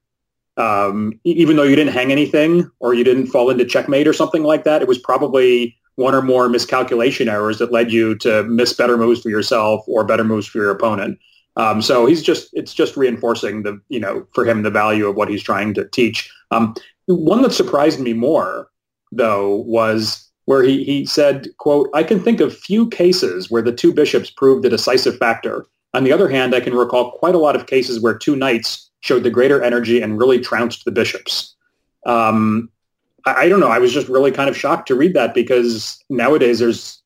um, 0.57 1.13
even 1.23 1.55
though 1.55 1.63
you 1.63 1.75
didn't 1.75 1.93
hang 1.93 2.11
anything 2.11 2.69
or 2.79 2.93
you 2.93 3.03
didn't 3.03 3.27
fall 3.27 3.49
into 3.49 3.65
checkmate 3.65 4.07
or 4.07 4.13
something 4.13 4.43
like 4.43 4.63
that, 4.63 4.81
it 4.81 4.87
was 4.87 4.97
probably 4.97 5.77
one 5.95 6.15
or 6.15 6.21
more 6.21 6.49
miscalculation 6.49 7.29
errors 7.29 7.59
that 7.59 7.71
led 7.71 7.91
you 7.91 8.15
to 8.19 8.43
miss 8.43 8.73
better 8.73 8.97
moves 8.97 9.21
for 9.21 9.29
yourself 9.29 9.83
or 9.87 10.03
better 10.03 10.23
moves 10.23 10.47
for 10.47 10.59
your 10.59 10.71
opponent. 10.71 11.19
Um, 11.57 11.81
so 11.81 12.05
he's 12.05 12.23
just 12.23 12.49
it's 12.53 12.73
just 12.73 12.95
reinforcing 12.95 13.63
the 13.63 13.79
you 13.89 13.99
know 13.99 14.25
for 14.33 14.45
him 14.45 14.63
the 14.63 14.69
value 14.69 15.07
of 15.07 15.15
what 15.15 15.29
he's 15.29 15.43
trying 15.43 15.73
to 15.75 15.87
teach. 15.89 16.31
Um, 16.51 16.75
one 17.07 17.41
that 17.41 17.53
surprised 17.53 17.99
me 17.99 18.13
more 18.13 18.69
though 19.11 19.55
was 19.55 20.31
where 20.45 20.63
he, 20.63 20.83
he 20.83 21.05
said, 21.05 21.47
quote, 21.57 21.89
I 21.93 22.03
can 22.03 22.19
think 22.19 22.41
of 22.41 22.57
few 22.57 22.89
cases 22.89 23.51
where 23.51 23.61
the 23.61 23.71
two 23.71 23.93
bishops 23.93 24.29
proved 24.29 24.63
the 24.63 24.69
decisive 24.69 25.17
factor. 25.17 25.65
On 25.93 26.03
the 26.03 26.11
other 26.11 26.29
hand, 26.29 26.55
I 26.55 26.59
can 26.59 26.73
recall 26.73 27.11
quite 27.11 27.35
a 27.35 27.39
lot 27.39 27.55
of 27.55 27.67
cases 27.67 28.01
where 28.01 28.17
two 28.17 28.35
knights 28.35 28.89
showed 29.01 29.23
the 29.23 29.29
greater 29.29 29.61
energy 29.61 30.01
and 30.01 30.17
really 30.17 30.39
trounced 30.39 30.85
the 30.85 30.91
bishops. 30.91 31.55
Um, 32.05 32.69
I, 33.25 33.33
I 33.43 33.49
don't 33.49 33.59
know. 33.59 33.67
I 33.69 33.79
was 33.79 33.93
just 33.93 34.07
really 34.07 34.31
kind 34.31 34.49
of 34.49 34.57
shocked 34.57 34.87
to 34.87 34.95
read 34.95 35.13
that 35.13 35.33
because 35.33 36.03
nowadays 36.09 36.59
there's, 36.59 37.01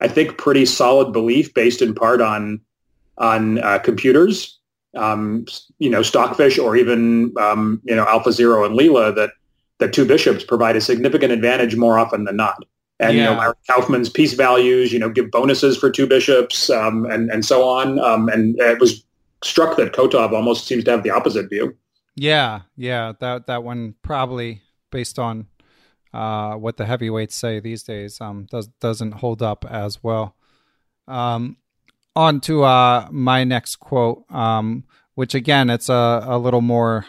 I 0.00 0.08
think, 0.08 0.38
pretty 0.38 0.66
solid 0.66 1.12
belief 1.12 1.52
based 1.54 1.82
in 1.82 1.94
part 1.94 2.20
on 2.20 2.60
on 3.18 3.58
uh, 3.58 3.78
computers, 3.78 4.58
um, 4.96 5.46
you 5.78 5.90
know, 5.90 6.02
Stockfish 6.02 6.58
or 6.58 6.76
even, 6.76 7.32
um, 7.38 7.80
you 7.84 7.94
know, 7.94 8.04
AlphaZero 8.04 8.64
and 8.66 8.78
Leela 8.78 9.14
that, 9.14 9.30
that 9.78 9.92
two 9.92 10.04
bishops 10.04 10.44
provide 10.44 10.76
a 10.76 10.80
significant 10.80 11.32
advantage 11.32 11.76
more 11.76 11.98
often 11.98 12.24
than 12.24 12.36
not. 12.36 12.64
And, 13.00 13.16
yeah. 13.16 13.30
you 13.30 13.36
know, 13.36 13.54
Kaufman's 13.70 14.08
piece 14.08 14.32
values, 14.32 14.92
you 14.92 14.98
know, 14.98 15.08
give 15.08 15.30
bonuses 15.30 15.76
for 15.76 15.90
two 15.90 16.06
bishops 16.06 16.68
um, 16.70 17.04
and, 17.06 17.30
and 17.30 17.44
so 17.44 17.68
on. 17.68 17.98
Um, 18.00 18.28
and 18.28 18.58
it 18.58 18.80
was 18.80 19.04
struck 19.44 19.76
that 19.76 19.92
Kotov 19.92 20.32
almost 20.32 20.66
seems 20.66 20.84
to 20.84 20.90
have 20.90 21.02
the 21.04 21.10
opposite 21.10 21.48
view. 21.48 21.76
Yeah, 22.16 22.62
yeah, 22.76 23.12
that 23.20 23.46
that 23.46 23.62
one 23.62 23.94
probably 24.02 24.62
based 24.90 25.20
on 25.20 25.46
uh, 26.12 26.54
what 26.54 26.76
the 26.76 26.86
heavyweights 26.86 27.36
say 27.36 27.60
these 27.60 27.84
days 27.84 28.20
um, 28.20 28.46
does 28.50 28.66
doesn't 28.80 29.12
hold 29.12 29.40
up 29.40 29.64
as 29.70 30.02
well. 30.02 30.34
Um, 31.06 31.58
on 32.18 32.40
to 32.40 32.64
uh, 32.64 33.06
my 33.12 33.44
next 33.44 33.76
quote, 33.76 34.24
um, 34.30 34.84
which 35.14 35.34
again, 35.34 35.70
it's 35.70 35.88
a, 35.88 36.24
a 36.26 36.36
little 36.36 36.60
more 36.60 37.06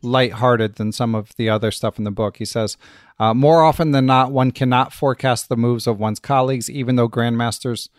lighthearted 0.00 0.76
than 0.76 0.90
some 0.90 1.14
of 1.14 1.36
the 1.36 1.50
other 1.50 1.70
stuff 1.70 1.98
in 1.98 2.04
the 2.04 2.10
book. 2.10 2.38
He 2.38 2.46
says, 2.46 2.78
uh, 3.18 3.34
More 3.34 3.62
often 3.62 3.90
than 3.90 4.06
not, 4.06 4.32
one 4.32 4.50
cannot 4.50 4.94
forecast 4.94 5.48
the 5.48 5.56
moves 5.56 5.86
of 5.86 5.98
one's 6.00 6.18
colleagues, 6.18 6.70
even 6.70 6.96
though 6.96 7.08
grandmasters 7.08 7.90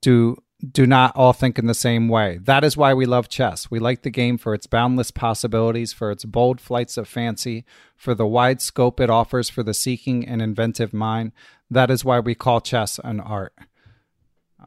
do 0.00 0.36
do 0.72 0.86
not 0.86 1.14
all 1.14 1.32
think 1.32 1.56
in 1.56 1.66
the 1.66 1.74
same 1.74 2.08
way. 2.08 2.38
That 2.42 2.64
is 2.64 2.76
why 2.76 2.92
we 2.92 3.06
love 3.06 3.28
chess. 3.28 3.70
We 3.70 3.78
like 3.78 4.02
the 4.02 4.10
game 4.10 4.38
for 4.38 4.54
its 4.54 4.66
boundless 4.66 5.12
possibilities, 5.12 5.92
for 5.92 6.10
its 6.10 6.24
bold 6.24 6.60
flights 6.60 6.96
of 6.96 7.06
fancy, 7.06 7.64
for 7.96 8.12
the 8.12 8.26
wide 8.26 8.60
scope 8.60 8.98
it 8.98 9.08
offers 9.08 9.48
for 9.48 9.62
the 9.62 9.72
seeking 9.72 10.26
and 10.26 10.42
inventive 10.42 10.92
mind. 10.92 11.30
That 11.70 11.92
is 11.92 12.04
why 12.04 12.18
we 12.18 12.34
call 12.34 12.60
chess 12.60 12.98
an 13.04 13.20
art. 13.20 13.52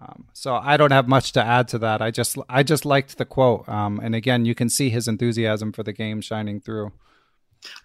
Um, 0.02 0.26
so 0.34 0.56
I 0.56 0.78
don't 0.78 0.92
have 0.92 1.08
much 1.08 1.32
to 1.34 1.44
add 1.44 1.68
to 1.70 1.78
that. 1.80 2.02
I 2.02 2.10
just 2.10 2.38
I 2.50 2.64
just 2.64 2.86
liked 2.86 3.18
the 3.20 3.26
quote, 3.26 3.70
um, 3.70 4.00
and 4.02 4.16
again, 4.16 4.46
you 4.46 4.56
can 4.56 4.68
see 4.68 4.90
his 4.90 5.08
enthusiasm 5.08 5.72
for 5.72 5.84
the 5.84 5.94
game 5.94 6.22
shining 6.22 6.60
through. 6.60 6.92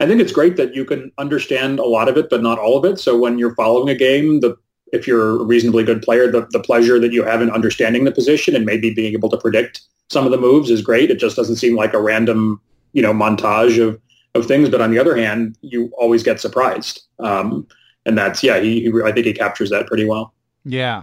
I 0.01 0.07
think 0.07 0.23
it's 0.23 0.33
great 0.33 0.57
that 0.57 0.75
you 0.75 0.87
can 0.87 1.13
understand 1.19 1.79
a 1.79 1.85
lot 1.85 2.09
of 2.09 2.17
it, 2.17 2.31
but 2.31 2.43
not 2.43 2.59
all 2.59 2.79
of 2.79 2.85
it. 2.91 2.99
So 2.99 3.19
when 3.19 3.39
you're 3.39 3.55
following 3.55 3.91
a 3.91 3.95
game, 3.95 4.41
the 4.41 4.57
if 4.93 5.07
you're 5.07 5.43
a 5.43 5.45
reasonably 5.45 5.85
good 5.85 6.01
player, 6.01 6.31
the, 6.31 6.47
the 6.53 6.61
pleasure 6.61 6.99
that 7.01 7.13
you 7.13 7.25
have 7.25 7.43
in 7.43 7.51
understanding 7.51 8.05
the 8.05 8.13
position 8.13 8.55
and 8.55 8.65
maybe 8.65 8.95
being 8.95 9.13
able 9.13 9.29
to 9.29 9.37
predict 9.37 9.83
some 10.11 10.25
of 10.25 10.31
the 10.31 10.39
moves 10.39 10.71
is 10.71 10.81
great. 10.81 11.11
It 11.11 11.19
just 11.19 11.37
doesn't 11.37 11.57
seem 11.57 11.77
like 11.77 11.93
a 11.93 12.01
random, 12.01 12.61
you 12.93 13.03
know, 13.03 13.13
montage 13.13 13.83
of, 13.83 14.01
of 14.35 14.47
things. 14.47 14.69
But 14.69 14.81
on 14.81 14.93
the 14.93 14.99
other 14.99 15.17
hand, 15.17 15.59
you 15.61 15.91
always 15.99 16.23
get 16.23 16.41
surprised. 16.41 17.03
Um, 17.19 17.67
and 18.07 18.17
that's, 18.17 18.43
yeah, 18.45 18.61
he, 18.61 18.83
he, 18.83 18.93
I 19.05 19.11
think 19.11 19.27
he 19.27 19.33
captures 19.33 19.71
that 19.71 19.89
pretty 19.89 20.05
well. 20.05 20.33
Yeah. 20.65 21.03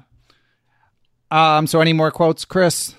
Um, 1.34 1.65
so 1.65 1.81
any 1.81 1.93
more 1.93 2.11
quotes, 2.11 2.45
Chris? 2.45 2.93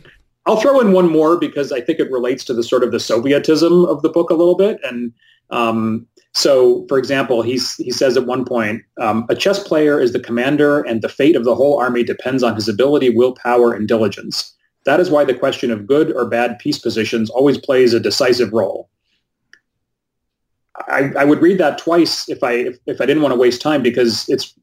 I'll 0.44 0.60
throw 0.60 0.80
in 0.80 0.92
one 0.92 1.08
more 1.08 1.38
because 1.38 1.70
I 1.70 1.80
think 1.80 2.00
it 2.00 2.10
relates 2.10 2.44
to 2.46 2.52
the 2.52 2.64
sort 2.64 2.82
of 2.82 2.90
the 2.90 2.98
Sovietism 2.98 3.88
of 3.88 4.02
the 4.02 4.08
book 4.08 4.28
a 4.28 4.34
little 4.34 4.56
bit. 4.56 4.80
And 4.82 5.12
um, 5.50 6.06
so, 6.32 6.84
for 6.88 6.98
example, 6.98 7.42
he's, 7.42 7.76
he 7.76 7.92
says 7.92 8.16
at 8.16 8.26
one 8.26 8.44
point, 8.44 8.82
um, 9.00 9.24
a 9.28 9.36
chess 9.36 9.62
player 9.62 10.00
is 10.00 10.12
the 10.12 10.18
commander 10.18 10.82
and 10.82 11.00
the 11.00 11.08
fate 11.08 11.36
of 11.36 11.44
the 11.44 11.54
whole 11.54 11.78
army 11.78 12.02
depends 12.02 12.42
on 12.42 12.56
his 12.56 12.68
ability, 12.68 13.08
willpower, 13.08 13.72
and 13.72 13.86
diligence. 13.86 14.52
That 14.84 14.98
is 14.98 15.10
why 15.10 15.24
the 15.24 15.34
question 15.34 15.70
of 15.70 15.86
good 15.86 16.12
or 16.12 16.26
bad 16.26 16.58
piece 16.58 16.78
positions 16.78 17.30
always 17.30 17.56
plays 17.56 17.94
a 17.94 18.00
decisive 18.00 18.52
role. 18.52 18.90
I, 20.88 21.12
I 21.16 21.24
would 21.24 21.40
read 21.40 21.58
that 21.58 21.78
twice 21.78 22.28
if 22.28 22.42
I 22.42 22.52
if, 22.52 22.78
if 22.86 23.00
I 23.00 23.06
didn't 23.06 23.22
want 23.22 23.32
to 23.32 23.38
waste 23.38 23.62
time 23.62 23.80
because 23.80 24.28
it's 24.28 24.54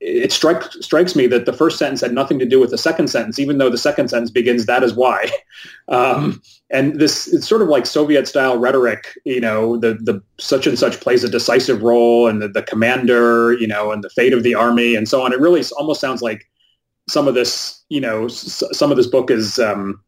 it 0.00 0.30
strikes 0.32 0.76
strikes 0.80 1.16
me 1.16 1.26
that 1.26 1.44
the 1.44 1.52
first 1.52 1.78
sentence 1.78 2.00
had 2.00 2.12
nothing 2.12 2.38
to 2.38 2.46
do 2.46 2.60
with 2.60 2.70
the 2.70 2.78
second 2.78 3.08
sentence, 3.08 3.38
even 3.38 3.58
though 3.58 3.70
the 3.70 3.78
second 3.78 4.08
sentence 4.08 4.30
begins 4.30 4.66
"that 4.66 4.82
is 4.82 4.94
why," 4.94 5.30
um, 5.88 6.40
and 6.70 7.00
this 7.00 7.32
it's 7.32 7.48
sort 7.48 7.62
of 7.62 7.68
like 7.68 7.84
Soviet 7.86 8.28
style 8.28 8.58
rhetoric. 8.58 9.06
You 9.24 9.40
know, 9.40 9.76
the 9.76 9.94
the 9.94 10.22
such 10.38 10.66
and 10.66 10.78
such 10.78 11.00
plays 11.00 11.24
a 11.24 11.28
decisive 11.28 11.82
role, 11.82 12.28
and 12.28 12.40
the, 12.40 12.48
the 12.48 12.62
commander, 12.62 13.54
you 13.54 13.66
know, 13.66 13.90
and 13.90 14.04
the 14.04 14.10
fate 14.10 14.32
of 14.32 14.42
the 14.42 14.54
army, 14.54 14.94
and 14.94 15.08
so 15.08 15.22
on. 15.22 15.32
It 15.32 15.40
really 15.40 15.64
almost 15.76 16.00
sounds 16.00 16.22
like 16.22 16.46
some 17.08 17.26
of 17.26 17.34
this, 17.34 17.82
you 17.88 18.00
know, 18.00 18.28
some 18.28 18.90
of 18.90 18.96
this 18.96 19.08
book 19.08 19.30
is. 19.30 19.58
Um, 19.58 20.00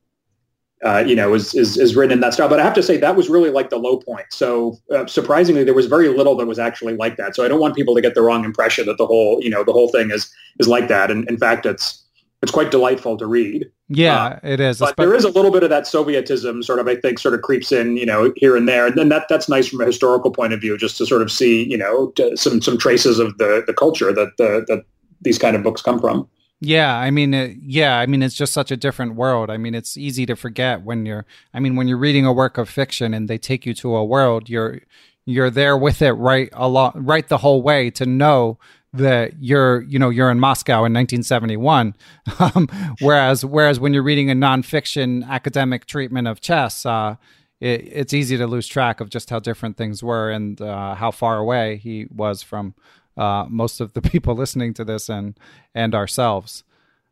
uh, 0.84 1.04
you 1.06 1.14
know, 1.14 1.34
is, 1.34 1.54
is, 1.54 1.76
is 1.76 1.94
written 1.94 2.12
in 2.12 2.20
that 2.20 2.32
style. 2.34 2.48
But 2.48 2.60
I 2.60 2.64
have 2.64 2.74
to 2.74 2.82
say 2.82 2.96
that 2.96 3.16
was 3.16 3.28
really 3.28 3.50
like 3.50 3.70
the 3.70 3.78
low 3.78 3.98
point. 3.98 4.26
So 4.30 4.78
uh, 4.94 5.06
surprisingly, 5.06 5.64
there 5.64 5.74
was 5.74 5.86
very 5.86 6.08
little 6.08 6.36
that 6.36 6.46
was 6.46 6.58
actually 6.58 6.96
like 6.96 7.16
that. 7.16 7.36
So 7.36 7.44
I 7.44 7.48
don't 7.48 7.60
want 7.60 7.74
people 7.74 7.94
to 7.94 8.00
get 8.00 8.14
the 8.14 8.22
wrong 8.22 8.44
impression 8.44 8.86
that 8.86 8.98
the 8.98 9.06
whole, 9.06 9.42
you 9.42 9.50
know, 9.50 9.62
the 9.64 9.72
whole 9.72 9.88
thing 9.88 10.10
is 10.10 10.30
is 10.58 10.68
like 10.68 10.88
that. 10.88 11.10
And 11.10 11.28
in 11.28 11.36
fact, 11.36 11.66
it's 11.66 12.02
it's 12.42 12.52
quite 12.52 12.70
delightful 12.70 13.18
to 13.18 13.26
read. 13.26 13.70
Yeah, 13.88 14.24
uh, 14.24 14.40
it 14.42 14.60
is. 14.60 14.78
But 14.78 14.96
there 14.96 15.14
is 15.14 15.24
a 15.24 15.28
little 15.28 15.50
bit 15.50 15.62
of 15.62 15.68
that 15.68 15.84
Sovietism 15.84 16.64
sort 16.64 16.78
of, 16.78 16.88
I 16.88 16.96
think, 16.96 17.18
sort 17.18 17.34
of 17.34 17.42
creeps 17.42 17.70
in, 17.70 17.98
you 17.98 18.06
know, 18.06 18.32
here 18.36 18.56
and 18.56 18.66
there. 18.66 18.86
And 18.86 18.96
then 18.96 19.10
that 19.10 19.26
that's 19.28 19.48
nice 19.48 19.68
from 19.68 19.82
a 19.82 19.84
historical 19.84 20.30
point 20.30 20.54
of 20.54 20.60
view, 20.60 20.78
just 20.78 20.96
to 20.98 21.06
sort 21.06 21.20
of 21.20 21.30
see, 21.30 21.68
you 21.68 21.76
know, 21.76 22.12
some 22.36 22.62
some 22.62 22.78
traces 22.78 23.18
of 23.18 23.36
the 23.36 23.62
the 23.66 23.74
culture 23.74 24.12
that 24.12 24.36
the, 24.38 24.64
that 24.68 24.84
these 25.20 25.38
kind 25.38 25.54
of 25.54 25.62
books 25.62 25.82
come 25.82 26.00
from. 26.00 26.26
Yeah, 26.62 26.94
I 26.94 27.10
mean, 27.10 27.60
yeah, 27.62 27.98
I 27.98 28.04
mean, 28.06 28.22
it's 28.22 28.34
just 28.34 28.52
such 28.52 28.70
a 28.70 28.76
different 28.76 29.14
world. 29.14 29.48
I 29.48 29.56
mean, 29.56 29.74
it's 29.74 29.96
easy 29.96 30.26
to 30.26 30.36
forget 30.36 30.82
when 30.82 31.06
you're. 31.06 31.24
I 31.54 31.60
mean, 31.60 31.74
when 31.74 31.88
you're 31.88 31.96
reading 31.96 32.26
a 32.26 32.32
work 32.34 32.58
of 32.58 32.68
fiction 32.68 33.14
and 33.14 33.28
they 33.28 33.38
take 33.38 33.64
you 33.64 33.72
to 33.74 33.96
a 33.96 34.04
world, 34.04 34.50
you're 34.50 34.80
you're 35.24 35.48
there 35.50 35.76
with 35.76 36.02
it 36.02 36.12
right 36.12 36.50
along, 36.52 36.92
right 36.96 37.26
the 37.26 37.38
whole 37.38 37.62
way 37.62 37.90
to 37.92 38.04
know 38.04 38.58
that 38.92 39.34
you're, 39.40 39.82
you 39.82 39.98
know, 39.98 40.10
you're 40.10 40.30
in 40.30 40.40
Moscow 40.40 40.84
in 40.84 40.92
1971. 40.92 41.94
Um, 42.40 42.68
whereas, 43.00 43.44
whereas 43.44 43.78
when 43.80 43.92
you're 43.92 44.02
reading 44.02 44.30
a 44.30 44.34
nonfiction 44.34 45.26
academic 45.28 45.84
treatment 45.86 46.26
of 46.26 46.40
chess, 46.40 46.86
uh, 46.86 47.16
it, 47.60 47.86
it's 47.92 48.14
easy 48.14 48.36
to 48.38 48.46
lose 48.46 48.66
track 48.66 49.00
of 49.00 49.10
just 49.10 49.28
how 49.30 49.38
different 49.40 49.76
things 49.76 50.02
were 50.02 50.30
and 50.30 50.60
uh, 50.60 50.94
how 50.94 51.10
far 51.10 51.38
away 51.38 51.76
he 51.76 52.06
was 52.10 52.42
from 52.42 52.74
uh, 53.20 53.44
most 53.48 53.80
of 53.80 53.92
the 53.92 54.02
people 54.12 54.34
listening 54.34 54.74
to 54.74 54.84
this 54.84 55.08
and 55.08 55.38
and 55.74 55.94
ourselves. 55.94 56.64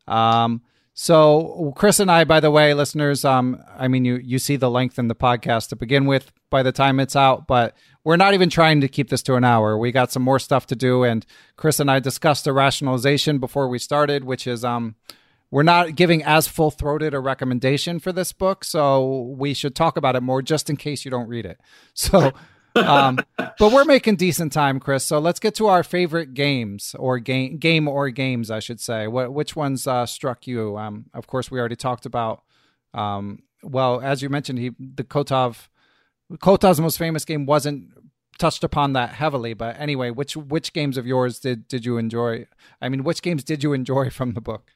Um, 0.06 0.62
so 0.94 1.72
Chris 1.76 2.00
and 2.00 2.10
I, 2.10 2.24
by 2.24 2.40
the 2.40 2.50
way, 2.50 2.74
listeners, 2.74 3.24
um, 3.24 3.62
I 3.76 3.86
mean 3.86 4.04
you 4.04 4.16
you 4.16 4.38
see 4.38 4.56
the 4.56 4.70
length 4.70 4.98
in 4.98 5.08
the 5.08 5.14
podcast 5.14 5.68
to 5.68 5.76
begin 5.76 6.06
with 6.06 6.32
by 6.50 6.62
the 6.62 6.72
time 6.72 6.98
it's 6.98 7.14
out, 7.14 7.46
but 7.46 7.76
we're 8.04 8.16
not 8.16 8.32
even 8.32 8.48
trying 8.48 8.80
to 8.80 8.88
keep 8.88 9.10
this 9.10 9.22
to 9.24 9.34
an 9.34 9.44
hour. 9.44 9.76
We 9.76 9.92
got 9.92 10.10
some 10.10 10.22
more 10.22 10.38
stuff 10.38 10.66
to 10.68 10.76
do, 10.76 11.04
and 11.04 11.26
Chris 11.56 11.78
and 11.78 11.90
I 11.90 12.00
discussed 12.00 12.46
a 12.46 12.52
rationalization 12.52 13.38
before 13.38 13.68
we 13.68 13.78
started, 13.78 14.24
which 14.24 14.46
is 14.46 14.64
um, 14.64 14.96
we're 15.50 15.62
not 15.62 15.94
giving 15.94 16.24
as 16.24 16.48
full 16.48 16.70
throated 16.70 17.12
a 17.12 17.20
recommendation 17.20 18.00
for 18.00 18.12
this 18.12 18.32
book, 18.32 18.64
so 18.64 19.34
we 19.38 19.52
should 19.52 19.76
talk 19.76 19.98
about 19.98 20.16
it 20.16 20.22
more 20.22 20.40
just 20.40 20.70
in 20.70 20.76
case 20.76 21.04
you 21.04 21.10
don't 21.10 21.28
read 21.28 21.44
it. 21.44 21.60
So 21.94 22.32
um, 22.78 23.18
but 23.36 23.72
we're 23.72 23.84
making 23.84 24.16
decent 24.16 24.52
time, 24.52 24.80
Chris. 24.80 25.04
So 25.04 25.18
let's 25.18 25.40
get 25.40 25.54
to 25.56 25.66
our 25.66 25.82
favorite 25.82 26.34
games 26.34 26.94
or 26.98 27.18
game 27.18 27.58
game 27.58 27.88
or 27.88 28.10
games, 28.10 28.50
I 28.50 28.60
should 28.60 28.80
say. 28.80 29.06
What 29.06 29.32
which 29.32 29.56
ones 29.56 29.86
uh, 29.86 30.06
struck 30.06 30.46
you? 30.46 30.76
Um, 30.76 31.06
of 31.14 31.26
course, 31.26 31.50
we 31.50 31.58
already 31.58 31.76
talked 31.76 32.06
about. 32.06 32.42
Um, 32.94 33.42
well, 33.62 34.00
as 34.00 34.22
you 34.22 34.28
mentioned, 34.28 34.58
he 34.58 34.70
the 34.78 35.04
Kotov 35.04 35.68
Kotov's 36.34 36.80
most 36.80 36.98
famous 36.98 37.24
game 37.24 37.46
wasn't 37.46 37.88
touched 38.38 38.64
upon 38.64 38.92
that 38.94 39.10
heavily. 39.10 39.54
But 39.54 39.78
anyway, 39.78 40.10
which 40.10 40.36
which 40.36 40.72
games 40.72 40.96
of 40.96 41.06
yours 41.06 41.38
did 41.40 41.68
did 41.68 41.84
you 41.84 41.98
enjoy? 41.98 42.46
I 42.80 42.88
mean, 42.88 43.04
which 43.04 43.22
games 43.22 43.44
did 43.44 43.62
you 43.62 43.72
enjoy 43.72 44.10
from 44.10 44.34
the 44.34 44.40
book? 44.40 44.72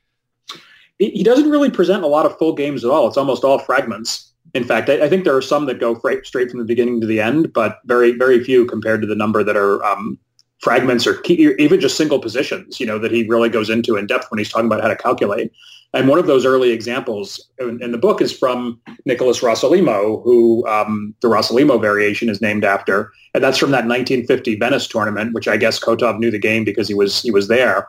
He 0.99 1.25
doesn't 1.25 1.51
really 1.51 1.71
present 1.71 2.05
a 2.05 2.07
lot 2.07 2.27
of 2.27 2.39
full 2.39 2.55
games 2.55 2.85
at 2.85 2.91
all. 2.91 3.09
It's 3.09 3.17
almost 3.17 3.43
all 3.43 3.59
fragments 3.59 4.32
in 4.55 4.65
fact, 4.65 4.89
I, 4.89 5.05
I, 5.05 5.09
think 5.09 5.25
there 5.25 5.37
are 5.37 5.43
some 5.43 5.67
that 5.67 5.81
go 5.81 5.99
straight 6.23 6.51
from 6.51 6.59
the 6.59 6.65
beginning 6.65 7.01
to 7.01 7.07
the 7.07 7.21
end, 7.21 7.53
but 7.53 7.81
very, 7.85 8.13
very 8.13 8.43
few 8.43 8.67
compared 8.67 9.01
to 9.01 9.07
the 9.07 9.15
number 9.15 9.43
that 9.43 9.57
are 9.57 9.83
um, 9.85 10.19
fragments 10.61 11.07
or 11.07 11.15
key, 11.15 11.55
even 11.59 11.81
just 11.81 11.97
single 11.97 12.19
positions, 12.19 12.79
you 12.79 12.87
know, 12.87 12.99
that 12.99 13.11
he 13.11 13.27
really 13.29 13.49
goes 13.49 13.71
into 13.71 13.97
in 13.97 14.07
depth 14.07 14.31
when 14.31 14.39
he's 14.39 14.51
talking 14.51 14.67
about 14.67 14.83
how 14.83 14.89
to 14.89 14.97
calculate. 14.97 15.53
And 15.95 16.09
one 16.09 16.19
of 16.19 16.27
those 16.27 16.47
early 16.47 16.71
examples 16.71 17.51
in, 17.59 17.83
in 17.83 17.93
the 17.93 17.99
book 17.99 18.23
is 18.23 18.37
from 18.37 18.81
Nicholas 19.05 19.41
Rossolimo, 19.41 20.23
who 20.25 20.67
um, 20.67 21.15
the 21.21 21.29
Rossolimo 21.29 21.81
variation 21.81 22.31
is 22.31 22.41
named 22.41 22.65
after. 22.65 23.13
And 23.35 23.45
that's 23.45 23.59
from 23.59 23.73
that 23.73 23.87
1950 23.87 24.57
Venice 24.57 24.87
tournament, 24.87 25.35
which 25.35 25.49
I 25.49 25.59
guess 25.59 25.79
Kotov 25.79 26.19
knew 26.19 26.31
the 26.31 26.39
game 26.39 26.65
because 26.65 26.89
he 26.89 26.95
was 26.95 27.21
he 27.21 27.31
was 27.31 27.49
there 27.49 27.89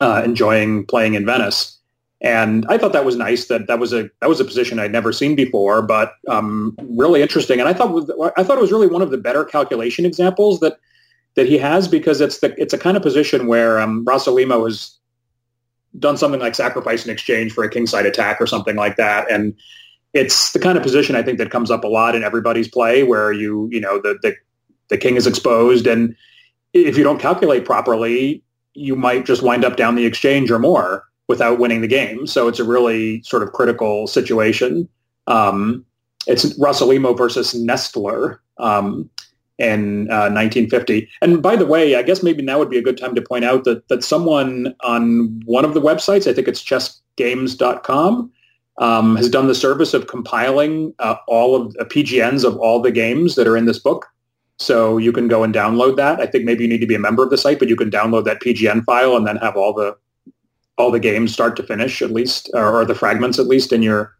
uh, 0.00 0.22
enjoying 0.24 0.84
playing 0.86 1.14
in 1.14 1.24
Venice. 1.24 1.75
And 2.22 2.64
I 2.68 2.78
thought 2.78 2.92
that 2.94 3.04
was 3.04 3.16
nice. 3.16 3.46
That 3.46 3.66
that 3.66 3.78
was 3.78 3.92
a 3.92 4.08
that 4.20 4.28
was 4.28 4.40
a 4.40 4.44
position 4.44 4.78
I'd 4.78 4.92
never 4.92 5.12
seen 5.12 5.34
before, 5.34 5.82
but 5.82 6.14
um, 6.28 6.74
really 6.88 7.20
interesting. 7.20 7.60
And 7.60 7.68
I 7.68 7.74
thought 7.74 8.10
I 8.36 8.42
thought 8.42 8.56
it 8.56 8.62
was 8.62 8.72
really 8.72 8.86
one 8.86 9.02
of 9.02 9.10
the 9.10 9.18
better 9.18 9.44
calculation 9.44 10.06
examples 10.06 10.60
that 10.60 10.78
that 11.34 11.46
he 11.46 11.58
has 11.58 11.88
because 11.88 12.22
it's 12.22 12.38
the 12.38 12.58
it's 12.60 12.72
a 12.72 12.78
kind 12.78 12.96
of 12.96 13.02
position 13.02 13.46
where 13.46 13.78
um, 13.78 14.04
Rossolimo 14.06 14.64
has 14.64 14.96
done 15.98 16.16
something 16.16 16.40
like 16.40 16.54
sacrifice 16.54 17.04
in 17.04 17.12
exchange 17.12 17.52
for 17.52 17.64
a 17.64 17.70
kingside 17.70 18.06
attack 18.06 18.40
or 18.40 18.46
something 18.46 18.76
like 18.76 18.96
that, 18.96 19.30
and 19.30 19.54
it's 20.14 20.52
the 20.52 20.58
kind 20.58 20.78
of 20.78 20.82
position 20.82 21.16
I 21.16 21.22
think 21.22 21.36
that 21.36 21.50
comes 21.50 21.70
up 21.70 21.84
a 21.84 21.88
lot 21.88 22.14
in 22.14 22.24
everybody's 22.24 22.68
play 22.68 23.02
where 23.02 23.30
you 23.30 23.68
you 23.70 23.80
know 23.80 24.00
the 24.00 24.18
the, 24.22 24.34
the 24.88 24.96
king 24.96 25.16
is 25.16 25.26
exposed, 25.26 25.86
and 25.86 26.16
if 26.72 26.96
you 26.96 27.04
don't 27.04 27.20
calculate 27.20 27.66
properly, 27.66 28.42
you 28.72 28.96
might 28.96 29.26
just 29.26 29.42
wind 29.42 29.66
up 29.66 29.76
down 29.76 29.96
the 29.96 30.06
exchange 30.06 30.50
or 30.50 30.58
more 30.58 31.04
without 31.28 31.58
winning 31.58 31.80
the 31.80 31.88
game. 31.88 32.26
So 32.26 32.48
it's 32.48 32.58
a 32.58 32.64
really 32.64 33.22
sort 33.22 33.42
of 33.42 33.52
critical 33.52 34.06
situation. 34.06 34.88
Um, 35.26 35.84
it's 36.26 36.58
Rossolimo 36.58 37.16
versus 37.16 37.54
Nestler 37.54 38.38
um, 38.58 39.08
in 39.58 40.10
uh, 40.10 40.30
1950. 40.30 41.08
And 41.22 41.42
by 41.42 41.56
the 41.56 41.66
way, 41.66 41.96
I 41.96 42.02
guess 42.02 42.22
maybe 42.22 42.42
now 42.42 42.58
would 42.58 42.70
be 42.70 42.78
a 42.78 42.82
good 42.82 42.98
time 42.98 43.14
to 43.14 43.22
point 43.22 43.44
out 43.44 43.64
that 43.64 43.88
that 43.88 44.04
someone 44.04 44.74
on 44.82 45.40
one 45.44 45.64
of 45.64 45.74
the 45.74 45.80
websites, 45.80 46.28
I 46.28 46.34
think 46.34 46.48
it's 46.48 46.62
chessgames.com, 46.62 48.32
um, 48.78 49.16
has 49.16 49.30
done 49.30 49.46
the 49.46 49.54
service 49.54 49.94
of 49.94 50.06
compiling 50.06 50.94
uh, 50.98 51.16
all 51.26 51.54
of 51.54 51.72
the 51.74 51.84
PGNs 51.84 52.44
of 52.44 52.56
all 52.58 52.80
the 52.80 52.92
games 52.92 53.34
that 53.36 53.46
are 53.46 53.56
in 53.56 53.64
this 53.64 53.78
book. 53.78 54.06
So 54.58 54.96
you 54.96 55.12
can 55.12 55.28
go 55.28 55.42
and 55.42 55.54
download 55.54 55.96
that. 55.96 56.20
I 56.20 56.26
think 56.26 56.44
maybe 56.44 56.64
you 56.64 56.68
need 56.68 56.80
to 56.80 56.86
be 56.86 56.94
a 56.94 56.98
member 56.98 57.22
of 57.22 57.30
the 57.30 57.36
site, 57.36 57.58
but 57.58 57.68
you 57.68 57.76
can 57.76 57.90
download 57.90 58.24
that 58.24 58.40
PGN 58.40 58.84
file 58.84 59.16
and 59.16 59.26
then 59.26 59.36
have 59.36 59.56
all 59.56 59.74
the 59.74 59.96
all 60.78 60.90
the 60.90 61.00
games 61.00 61.32
start 61.32 61.56
to 61.56 61.62
finish 61.62 62.02
at 62.02 62.10
least 62.10 62.50
or, 62.54 62.84
the 62.84 62.94
fragments 62.94 63.38
at 63.38 63.46
least 63.46 63.72
in 63.72 63.82
your 63.82 64.14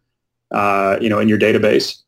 uh, 0.51 0.97
you 1.01 1.09
know 1.09 1.19
in 1.19 1.29
your 1.29 1.39
database? 1.39 2.01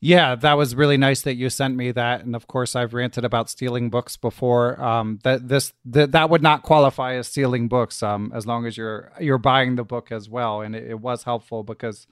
Yeah 0.00 0.36
that 0.36 0.54
was 0.54 0.76
really 0.76 0.96
nice 0.96 1.22
that 1.22 1.34
you 1.34 1.50
sent 1.50 1.74
me 1.74 1.90
that. 1.92 2.24
And 2.24 2.36
of 2.36 2.46
course 2.46 2.76
i've 2.76 2.94
ranted 2.94 3.24
about 3.24 3.50
stealing 3.50 3.90
books 3.90 4.16
before. 4.16 4.80
Um, 4.80 5.18
that 5.24 5.48
this 5.48 5.72
that 5.86 6.12
that 6.12 6.30
would 6.30 6.42
not 6.42 6.62
qualify 6.62 7.14
as 7.14 7.28
stealing 7.28 7.68
books 7.68 8.02
um, 8.02 8.30
as 8.34 8.46
long 8.46 8.66
as 8.66 8.76
you're 8.76 9.12
you're 9.18 9.38
buying 9.38 9.76
the 9.76 9.84
book 9.84 10.12
as 10.12 10.28
well. 10.28 10.60
And 10.60 10.76
it, 10.76 10.90
it 10.90 11.00
was 11.00 11.24
helpful 11.24 11.64
because 11.64 12.06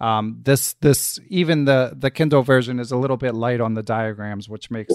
um, 0.00 0.40
this 0.42 0.74
this 0.74 1.18
even 1.28 1.64
the 1.64 1.94
the 1.96 2.10
kindle 2.10 2.42
version 2.42 2.78
is 2.78 2.92
a 2.92 2.96
little 2.96 3.16
bit 3.16 3.34
light 3.34 3.60
on 3.60 3.74
the 3.74 3.82
diagrams 3.82 4.48
which 4.48 4.70
makes 4.70 4.94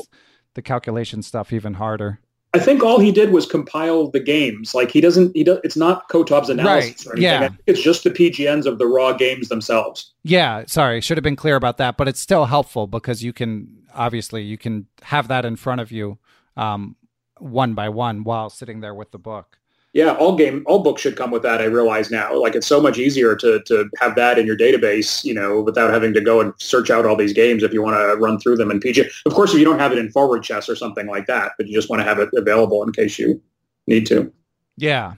the 0.53 0.61
calculation 0.61 1.21
stuff 1.21 1.53
even 1.53 1.75
harder 1.75 2.19
I 2.55 2.59
think 2.59 2.83
all 2.83 2.99
he 2.99 3.11
did 3.11 3.31
was 3.31 3.45
compile 3.45 4.09
the 4.09 4.19
games. 4.19 4.73
Like 4.73 4.91
he 4.91 5.01
doesn't, 5.01 5.35
he 5.35 5.43
does. 5.43 5.59
It's 5.63 5.77
not 5.77 6.09
Kotov's 6.09 6.49
analysis 6.49 7.05
right. 7.05 7.17
Yeah, 7.17 7.49
it's 7.67 7.81
just 7.81 8.03
the 8.03 8.09
PGNs 8.09 8.65
of 8.65 8.79
the 8.79 8.87
raw 8.87 9.13
games 9.13 9.49
themselves. 9.49 10.13
Yeah, 10.23 10.63
sorry, 10.67 11.01
should 11.01 11.17
have 11.17 11.23
been 11.23 11.35
clear 11.35 11.55
about 11.55 11.77
that, 11.77 11.97
but 11.97 12.07
it's 12.07 12.19
still 12.19 12.45
helpful 12.45 12.87
because 12.87 13.23
you 13.23 13.33
can 13.33 13.67
obviously 13.93 14.43
you 14.43 14.57
can 14.57 14.87
have 15.03 15.27
that 15.27 15.45
in 15.45 15.55
front 15.55 15.81
of 15.81 15.91
you, 15.91 16.17
um, 16.57 16.95
one 17.39 17.73
by 17.73 17.89
one 17.89 18.23
while 18.23 18.49
sitting 18.49 18.79
there 18.79 18.93
with 18.93 19.11
the 19.11 19.19
book 19.19 19.57
yeah, 19.95 20.11
all 20.15 20.35
game, 20.35 20.61
all 20.65 20.79
books 20.79 21.01
should 21.01 21.15
come 21.15 21.31
with 21.31 21.41
that. 21.43 21.61
I 21.61 21.65
realize 21.65 22.11
now, 22.11 22.37
like 22.37 22.53
it's 22.53 22.67
so 22.67 22.81
much 22.81 22.97
easier 22.97 23.33
to 23.37 23.61
to 23.63 23.89
have 24.01 24.15
that 24.15 24.37
in 24.37 24.45
your 24.45 24.57
database, 24.57 25.23
you 25.23 25.33
know, 25.33 25.61
without 25.61 25.89
having 25.89 26.13
to 26.15 26.21
go 26.21 26.41
and 26.41 26.53
search 26.57 26.89
out 26.89 27.05
all 27.05 27.15
these 27.15 27.31
games 27.31 27.63
if 27.63 27.71
you 27.71 27.81
want 27.81 27.95
to 27.95 28.21
run 28.21 28.37
through 28.37 28.57
them 28.57 28.69
in 28.71 28.81
PG. 28.81 29.05
Of 29.25 29.33
course, 29.33 29.53
if 29.53 29.59
you 29.59 29.63
don't 29.63 29.79
have 29.79 29.93
it 29.93 29.97
in 29.97 30.11
forward 30.11 30.43
chess 30.43 30.67
or 30.67 30.75
something 30.75 31.07
like 31.07 31.27
that, 31.27 31.53
but 31.57 31.67
you 31.67 31.73
just 31.73 31.89
want 31.89 32.01
to 32.01 32.03
have 32.03 32.19
it 32.19 32.27
available 32.33 32.83
in 32.83 32.91
case 32.91 33.17
you 33.17 33.41
need 33.87 34.05
to. 34.07 34.33
Yeah. 34.75 35.13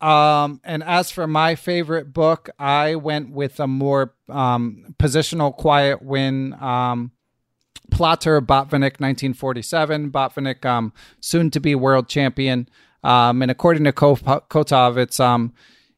Um, 0.00 0.62
and 0.64 0.82
as 0.82 1.10
for 1.10 1.26
my 1.26 1.54
favorite 1.54 2.14
book, 2.14 2.48
I 2.58 2.94
went 2.94 3.32
with 3.32 3.60
a 3.60 3.66
more 3.66 4.14
um, 4.30 4.94
positional 4.98 5.54
quiet 5.54 6.02
win. 6.02 6.54
Um, 6.54 7.12
Plater 7.90 8.40
Botvinnik, 8.40 8.98
1947. 8.98 10.10
Botvinnik, 10.10 10.64
um, 10.64 10.92
soon 11.20 11.50
to 11.50 11.60
be 11.60 11.74
world 11.74 12.08
champion. 12.08 12.66
Um, 13.04 13.42
and 13.42 13.50
according 13.50 13.84
to 13.84 13.92
Kotov, 13.92 14.96
it's 14.96 15.20
um, 15.20 15.52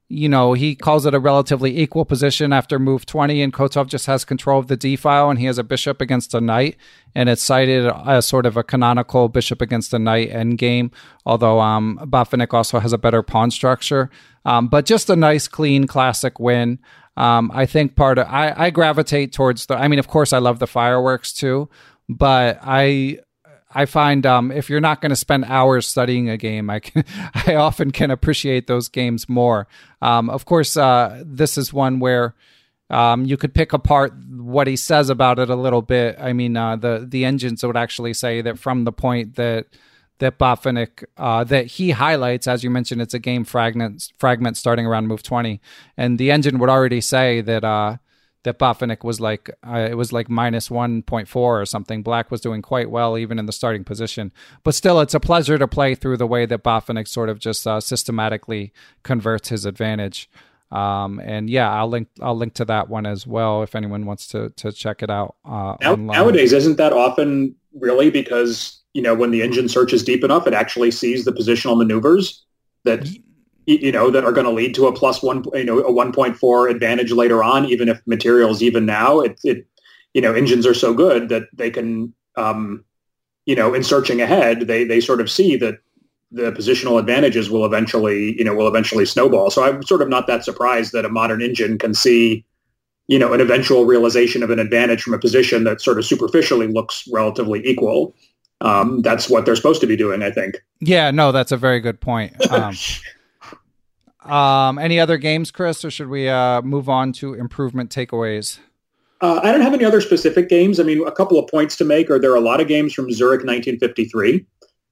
you 0.08 0.28
know, 0.28 0.52
he 0.52 0.76
calls 0.76 1.04
it 1.04 1.14
a 1.14 1.18
relatively 1.18 1.80
equal 1.80 2.04
position 2.04 2.52
after 2.52 2.78
move 2.78 3.06
20, 3.06 3.42
and 3.42 3.52
Kotov 3.52 3.88
just 3.88 4.06
has 4.06 4.24
control 4.24 4.60
of 4.60 4.68
the 4.68 4.76
d 4.76 4.94
file, 4.94 5.30
and 5.30 5.38
he 5.38 5.46
has 5.46 5.58
a 5.58 5.64
bishop 5.64 6.00
against 6.00 6.32
a 6.32 6.40
knight, 6.40 6.76
and 7.14 7.28
it's 7.28 7.42
cited 7.42 7.90
as 8.06 8.24
sort 8.24 8.46
of 8.46 8.56
a 8.56 8.62
canonical 8.62 9.28
bishop 9.28 9.60
against 9.60 9.92
a 9.92 9.98
knight 9.98 10.30
endgame, 10.30 10.92
although 11.24 11.60
um, 11.60 11.98
also 12.52 12.78
has 12.78 12.92
a 12.92 12.98
better 12.98 13.22
pawn 13.22 13.50
structure. 13.50 14.10
Um, 14.44 14.68
but 14.68 14.86
just 14.86 15.10
a 15.10 15.16
nice, 15.16 15.48
clean, 15.48 15.88
classic 15.88 16.38
win. 16.38 16.78
Um, 17.16 17.50
I 17.52 17.66
think 17.66 17.96
part 17.96 18.18
of 18.18 18.28
I, 18.28 18.54
I 18.56 18.70
gravitate 18.70 19.32
towards 19.32 19.66
the. 19.66 19.74
I 19.74 19.88
mean, 19.88 19.98
of 19.98 20.06
course, 20.06 20.32
I 20.32 20.38
love 20.38 20.60
the 20.60 20.66
fireworks 20.68 21.32
too, 21.32 21.68
but 22.08 22.60
I 22.62 23.18
I 23.76 23.84
find 23.84 24.24
um, 24.24 24.50
if 24.50 24.70
you're 24.70 24.80
not 24.80 25.02
going 25.02 25.10
to 25.10 25.16
spend 25.16 25.44
hours 25.44 25.86
studying 25.86 26.30
a 26.30 26.38
game, 26.38 26.70
I 26.70 26.80
can, 26.80 27.04
I 27.46 27.56
often 27.56 27.90
can 27.90 28.10
appreciate 28.10 28.66
those 28.66 28.88
games 28.88 29.28
more. 29.28 29.68
Um, 30.00 30.30
of 30.30 30.46
course, 30.46 30.78
uh, 30.78 31.22
this 31.26 31.58
is 31.58 31.74
one 31.74 32.00
where 32.00 32.34
um, 32.88 33.26
you 33.26 33.36
could 33.36 33.52
pick 33.52 33.74
apart 33.74 34.14
what 34.30 34.66
he 34.66 34.76
says 34.76 35.10
about 35.10 35.38
it 35.38 35.50
a 35.50 35.56
little 35.56 35.82
bit. 35.82 36.16
I 36.18 36.32
mean, 36.32 36.56
uh, 36.56 36.76
the 36.76 37.06
the 37.06 37.26
engines 37.26 37.62
would 37.62 37.76
actually 37.76 38.14
say 38.14 38.40
that 38.40 38.58
from 38.58 38.84
the 38.84 38.92
point 38.92 39.36
that 39.36 39.66
that 40.20 40.38
Botvinnik 40.38 41.04
uh, 41.18 41.44
that 41.44 41.66
he 41.66 41.90
highlights, 41.90 42.46
as 42.46 42.64
you 42.64 42.70
mentioned, 42.70 43.02
it's 43.02 43.12
a 43.12 43.18
game 43.18 43.44
fragment 43.44 44.10
fragment 44.16 44.56
starting 44.56 44.86
around 44.86 45.06
move 45.06 45.22
twenty, 45.22 45.60
and 45.98 46.18
the 46.18 46.30
engine 46.30 46.58
would 46.60 46.70
already 46.70 47.02
say 47.02 47.42
that 47.42 47.62
uh, 47.62 47.96
that 48.47 48.60
Botvinnik 48.60 49.02
was 49.02 49.20
like 49.20 49.51
uh, 49.66 49.89
it 49.90 49.97
was 49.97 50.12
like 50.12 50.31
minus 50.31 50.68
1.4 50.68 51.36
or 51.36 51.66
something. 51.66 52.02
Black 52.02 52.31
was 52.31 52.40
doing 52.40 52.62
quite 52.62 52.90
well 52.90 53.18
even 53.18 53.40
in 53.40 53.47
the 53.47 53.52
starting 53.52 53.82
position, 53.82 54.32
but 54.62 54.74
still, 54.74 55.01
it's 55.01 55.14
a 55.14 55.20
pleasure 55.20 55.59
to 55.59 55.66
play 55.66 55.97
through 55.97 56.16
the 56.16 56.28
way 56.28 56.47
that 56.47 56.62
Botvinnik 56.62 57.09
sort 57.09 57.28
of 57.28 57.40
just 57.40 57.66
uh, 57.66 57.81
systematically 57.81 58.73
converts 59.02 59.48
his 59.48 59.66
advantage. 59.66 60.31
Um, 60.70 61.20
and 61.24 61.51
yeah, 61.51 61.70
I'll 61.70 61.89
link 61.89 62.09
I'll 62.23 62.36
link 62.36 62.55
to 62.55 62.64
that 62.66 62.89
one 62.89 63.05
as 63.05 63.27
well 63.27 63.64
if 63.64 63.74
anyone 63.74 64.06
wants 64.06 64.28
to 64.28 64.51
to 64.51 64.70
check 64.70 65.02
it 65.02 65.10
out. 65.10 65.35
Uh, 65.44 65.74
now, 65.81 65.97
nowadays, 65.97 66.52
isn't 66.52 66.77
that 66.77 66.93
often 66.93 67.56
really 67.74 68.10
because 68.10 68.81
you 68.94 69.02
know 69.02 69.14
when 69.14 69.32
the 69.32 69.43
engine 69.43 69.68
searches 69.68 70.05
deep 70.05 70.23
enough, 70.23 70.47
it 70.47 70.55
actually 70.55 70.93
sees 70.93 71.24
the 71.24 71.32
positional 71.32 71.77
maneuvers 71.77 72.44
that 72.85 73.09
you 73.66 73.90
know, 73.90 74.10
that 74.10 74.24
are 74.24 74.32
going 74.32 74.47
to 74.47 74.52
lead 74.52 74.74
to 74.76 74.86
a 74.86 74.93
plus 74.93 75.22
one, 75.22 75.44
you 75.52 75.64
know, 75.64 75.80
a 75.80 75.93
1.4 75.93 76.70
advantage 76.70 77.10
later 77.10 77.43
on, 77.43 77.66
even 77.66 77.88
if 77.88 78.01
materials 78.06 78.62
even 78.62 78.86
now, 78.86 79.20
it, 79.20 79.40
it, 79.43 79.66
you 80.14 80.20
know, 80.20 80.32
engines 80.32 80.66
are 80.66 80.74
so 80.74 80.94
good 80.94 81.28
that 81.28 81.48
they 81.52 81.70
can, 81.70 82.14
um, 82.36 82.84
you 83.44 83.56
know, 83.56 83.74
in 83.74 83.82
searching 83.82 84.20
ahead, 84.20 84.62
they, 84.62 84.84
they 84.84 85.01
sort 85.01 85.20
of 85.20 85.30
see 85.30 85.56
that 85.56 85.78
the 86.30 86.52
positional 86.52 86.98
advantages 86.98 87.51
will 87.51 87.64
eventually, 87.64 88.36
you 88.38 88.44
know, 88.44 88.55
will 88.55 88.68
eventually 88.68 89.05
snowball. 89.05 89.51
So 89.51 89.64
I'm 89.64 89.82
sort 89.82 90.02
of 90.02 90.09
not 90.09 90.26
that 90.28 90.44
surprised 90.44 90.93
that 90.93 91.05
a 91.05 91.09
modern 91.09 91.43
engine 91.43 91.76
can 91.76 91.93
see, 91.93 92.44
you 93.09 93.18
know, 93.18 93.32
an 93.32 93.40
eventual 93.40 93.84
realization 93.84 94.43
of 94.43 94.51
an 94.51 94.59
advantage 94.59 95.02
from 95.02 95.14
a 95.14 95.18
position 95.18 95.64
that 95.64 95.80
sort 95.80 95.98
of 95.98 96.05
superficially 96.05 96.68
looks 96.68 97.09
relatively 97.12 97.66
equal. 97.66 98.14
Um, 98.60 99.02
that's 99.02 99.28
what 99.28 99.44
they're 99.44 99.56
supposed 99.56 99.80
to 99.82 99.86
be 99.86 99.97
doing, 99.97 100.22
I 100.22 100.30
think. 100.30 100.56
Yeah, 100.80 101.10
no, 101.10 101.30
that's 101.30 101.52
a 101.52 101.56
very 101.56 101.80
good 101.80 102.01
point. 102.01 102.34
Um, 102.51 102.74
Um, 104.30 104.78
any 104.78 104.98
other 104.98 105.18
games, 105.18 105.50
Chris, 105.50 105.84
or 105.84 105.90
should 105.90 106.08
we 106.08 106.28
uh, 106.28 106.62
move 106.62 106.88
on 106.88 107.12
to 107.14 107.34
improvement 107.34 107.90
takeaways? 107.90 108.58
Uh, 109.20 109.40
I 109.42 109.50
don't 109.50 109.62
have 109.62 109.72
any 109.72 109.84
other 109.84 110.00
specific 110.00 110.48
games. 110.48 110.78
I 110.78 110.82
mean, 110.82 111.06
a 111.06 111.12
couple 111.12 111.38
of 111.38 111.48
points 111.48 111.76
to 111.76 111.84
make 111.84 112.10
are 112.10 112.18
there 112.18 112.32
are 112.32 112.36
a 112.36 112.40
lot 112.40 112.60
of 112.60 112.68
games 112.68 112.92
from 112.92 113.10
Zurich 113.10 113.44
1953. 113.44 114.44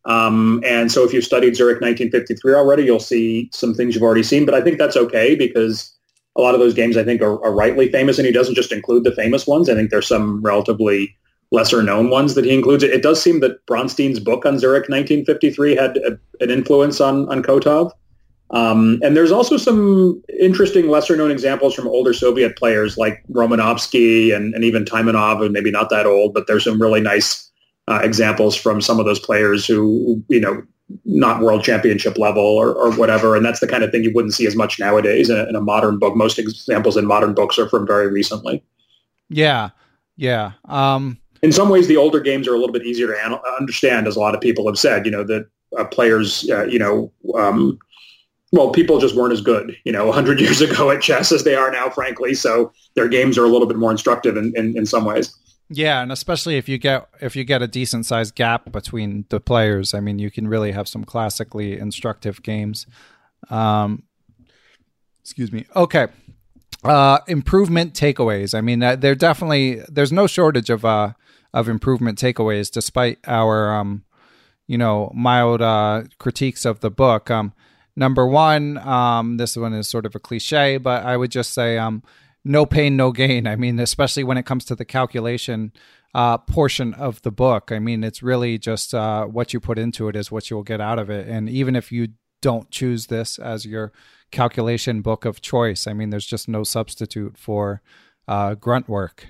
Um, 0.06 0.62
and 0.64 0.90
so 0.90 1.04
if 1.04 1.12
you've 1.12 1.24
studied 1.24 1.56
Zurich 1.56 1.80
1953 1.80 2.54
already, 2.54 2.84
you'll 2.84 3.00
see 3.00 3.50
some 3.52 3.74
things 3.74 3.94
you've 3.94 4.04
already 4.04 4.22
seen. 4.22 4.44
But 4.44 4.54
I 4.54 4.60
think 4.60 4.78
that's 4.78 4.96
okay 4.96 5.34
because 5.34 5.94
a 6.36 6.40
lot 6.40 6.54
of 6.54 6.60
those 6.60 6.74
games 6.74 6.96
I 6.96 7.04
think 7.04 7.22
are, 7.22 7.42
are 7.44 7.52
rightly 7.52 7.90
famous, 7.90 8.18
and 8.18 8.26
he 8.26 8.32
doesn't 8.32 8.54
just 8.54 8.72
include 8.72 9.04
the 9.04 9.14
famous 9.14 9.46
ones. 9.46 9.68
I 9.68 9.74
think 9.74 9.90
there's 9.90 10.08
some 10.08 10.42
relatively 10.42 11.16
lesser 11.52 11.82
known 11.82 12.10
ones 12.10 12.34
that 12.34 12.44
he 12.44 12.54
includes. 12.54 12.82
It, 12.82 12.90
it 12.90 13.02
does 13.02 13.22
seem 13.22 13.40
that 13.40 13.64
Bronstein's 13.66 14.20
book 14.20 14.44
on 14.44 14.58
Zurich 14.58 14.88
1953 14.88 15.76
had 15.76 15.96
a, 15.98 16.18
an 16.42 16.50
influence 16.50 17.00
on 17.00 17.28
on 17.28 17.42
Kotov. 17.42 17.92
Um, 18.50 19.00
and 19.02 19.16
there's 19.16 19.32
also 19.32 19.56
some 19.56 20.22
interesting 20.38 20.88
lesser 20.88 21.16
known 21.16 21.30
examples 21.30 21.74
from 21.74 21.88
older 21.88 22.12
Soviet 22.12 22.56
players 22.56 22.96
like 22.96 23.24
Romanovsky 23.32 24.34
and, 24.34 24.54
and 24.54 24.64
even 24.64 24.84
Taimanov, 24.84 25.42
and 25.42 25.52
maybe 25.52 25.70
not 25.70 25.90
that 25.90 26.06
old, 26.06 26.34
but 26.34 26.46
there's 26.46 26.64
some 26.64 26.80
really 26.80 27.00
nice 27.00 27.50
uh, 27.88 28.00
examples 28.02 28.54
from 28.54 28.80
some 28.80 29.00
of 29.00 29.06
those 29.06 29.18
players 29.18 29.66
who, 29.66 30.22
you 30.28 30.40
know, 30.40 30.62
not 31.06 31.40
world 31.40 31.64
championship 31.64 32.18
level 32.18 32.42
or, 32.42 32.72
or 32.74 32.92
whatever. 32.92 33.34
And 33.34 33.44
that's 33.44 33.60
the 33.60 33.66
kind 33.66 33.82
of 33.82 33.90
thing 33.90 34.04
you 34.04 34.12
wouldn't 34.14 34.34
see 34.34 34.46
as 34.46 34.54
much 34.54 34.78
nowadays 34.78 35.30
in 35.30 35.38
a, 35.38 35.48
in 35.48 35.56
a 35.56 35.60
modern 35.60 35.98
book. 35.98 36.14
Most 36.14 36.38
examples 36.38 36.96
in 36.96 37.06
modern 37.06 37.34
books 37.34 37.58
are 37.58 37.68
from 37.68 37.86
very 37.86 38.08
recently. 38.08 38.62
Yeah. 39.30 39.70
Yeah. 40.16 40.52
Um, 40.66 41.18
in 41.42 41.52
some 41.52 41.70
ways, 41.70 41.88
the 41.88 41.96
older 41.96 42.20
games 42.20 42.46
are 42.46 42.54
a 42.54 42.58
little 42.58 42.72
bit 42.72 42.84
easier 42.84 43.08
to 43.08 43.40
understand, 43.58 44.06
as 44.06 44.16
a 44.16 44.20
lot 44.20 44.34
of 44.34 44.40
people 44.40 44.66
have 44.66 44.78
said, 44.78 45.06
you 45.06 45.10
know, 45.10 45.24
that 45.24 45.46
uh, 45.76 45.84
players, 45.84 46.48
uh, 46.50 46.64
you 46.64 46.78
know, 46.78 47.10
um, 47.34 47.78
well, 48.54 48.70
people 48.70 49.00
just 49.00 49.16
weren't 49.16 49.32
as 49.32 49.40
good, 49.40 49.76
you 49.84 49.90
know, 49.90 50.06
100 50.06 50.40
years 50.40 50.60
ago 50.60 50.90
at 50.90 51.02
chess 51.02 51.32
as 51.32 51.42
they 51.42 51.56
are 51.56 51.72
now, 51.72 51.90
frankly. 51.90 52.34
So 52.34 52.72
their 52.94 53.08
games 53.08 53.36
are 53.36 53.44
a 53.44 53.48
little 53.48 53.66
bit 53.66 53.76
more 53.76 53.90
instructive 53.90 54.36
in, 54.36 54.52
in, 54.56 54.78
in 54.78 54.86
some 54.86 55.04
ways. 55.04 55.36
Yeah, 55.70 56.02
and 56.02 56.12
especially 56.12 56.56
if 56.56 56.68
you 56.68 56.78
get 56.78 57.08
if 57.20 57.34
you 57.34 57.42
get 57.42 57.62
a 57.62 57.66
decent 57.66 58.04
sized 58.06 58.34
gap 58.34 58.70
between 58.70 59.24
the 59.30 59.40
players, 59.40 59.94
I 59.94 60.00
mean, 60.00 60.18
you 60.18 60.30
can 60.30 60.46
really 60.46 60.72
have 60.72 60.86
some 60.86 61.04
classically 61.04 61.78
instructive 61.78 62.42
games. 62.42 62.86
Um, 63.48 64.02
excuse 65.22 65.50
me. 65.50 65.64
Okay, 65.74 66.08
uh, 66.84 67.20
improvement 67.26 67.94
takeaways. 67.94 68.54
I 68.56 68.60
mean, 68.60 68.82
uh, 68.82 68.94
there 68.94 69.14
definitely 69.14 69.80
there's 69.88 70.12
no 70.12 70.26
shortage 70.26 70.68
of 70.68 70.84
uh, 70.84 71.14
of 71.54 71.66
improvement 71.66 72.18
takeaways, 72.18 72.70
despite 72.70 73.18
our 73.26 73.74
um, 73.74 74.04
you 74.66 74.76
know 74.76 75.10
mild 75.14 75.62
uh, 75.62 76.02
critiques 76.18 76.66
of 76.66 76.80
the 76.80 76.90
book. 76.90 77.30
Um, 77.30 77.54
Number 77.96 78.26
one, 78.26 78.78
um, 78.78 79.36
this 79.36 79.56
one 79.56 79.72
is 79.72 79.88
sort 79.88 80.06
of 80.06 80.14
a 80.14 80.18
cliche, 80.18 80.78
but 80.78 81.04
I 81.04 81.16
would 81.16 81.30
just 81.30 81.52
say 81.52 81.78
um, 81.78 82.02
no 82.44 82.66
pain, 82.66 82.96
no 82.96 83.12
gain. 83.12 83.46
I 83.46 83.56
mean, 83.56 83.78
especially 83.78 84.24
when 84.24 84.38
it 84.38 84.46
comes 84.46 84.64
to 84.66 84.74
the 84.74 84.84
calculation 84.84 85.72
uh, 86.14 86.38
portion 86.38 86.94
of 86.94 87.20
the 87.22 87.32
book. 87.32 87.72
I 87.72 87.78
mean, 87.78 88.04
it's 88.04 88.22
really 88.22 88.56
just 88.56 88.94
uh, 88.94 89.24
what 89.24 89.52
you 89.52 89.60
put 89.60 89.78
into 89.78 90.08
it 90.08 90.16
is 90.16 90.30
what 90.30 90.48
you 90.48 90.56
will 90.56 90.62
get 90.62 90.80
out 90.80 90.98
of 90.98 91.10
it. 91.10 91.26
And 91.28 91.48
even 91.50 91.74
if 91.74 91.90
you 91.90 92.08
don't 92.40 92.70
choose 92.70 93.06
this 93.06 93.38
as 93.38 93.66
your 93.66 93.92
calculation 94.30 95.02
book 95.02 95.24
of 95.24 95.40
choice, 95.40 95.86
I 95.86 95.92
mean, 95.92 96.10
there's 96.10 96.26
just 96.26 96.48
no 96.48 96.62
substitute 96.62 97.36
for 97.36 97.82
uh, 98.28 98.54
grunt 98.54 98.88
work. 98.88 99.26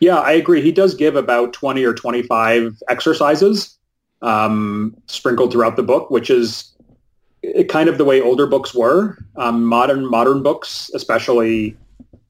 Yeah, 0.00 0.18
I 0.18 0.32
agree. 0.32 0.60
He 0.60 0.72
does 0.72 0.94
give 0.94 1.14
about 1.14 1.52
20 1.52 1.84
or 1.84 1.94
25 1.94 2.82
exercises 2.88 3.78
um, 4.20 4.96
sprinkled 5.06 5.52
throughout 5.52 5.76
the 5.76 5.84
book, 5.84 6.10
which 6.10 6.30
is 6.30 6.74
it, 7.42 7.68
kind 7.68 7.88
of 7.88 7.98
the 7.98 8.04
way 8.04 8.20
older 8.20 8.46
books 8.46 8.74
were. 8.74 9.18
Um, 9.36 9.64
modern 9.64 10.08
modern 10.08 10.42
books, 10.42 10.90
especially 10.94 11.76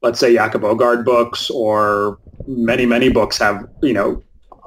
let's 0.02 0.18
say 0.18 0.34
Jakob 0.34 0.62
Aagaard 0.62 1.05
books 1.05 1.51
or 1.51 2.18
many 2.47 2.86
many 2.86 3.09
books 3.09 3.39
have 3.39 3.66
you 3.82 3.93
know 3.93 4.22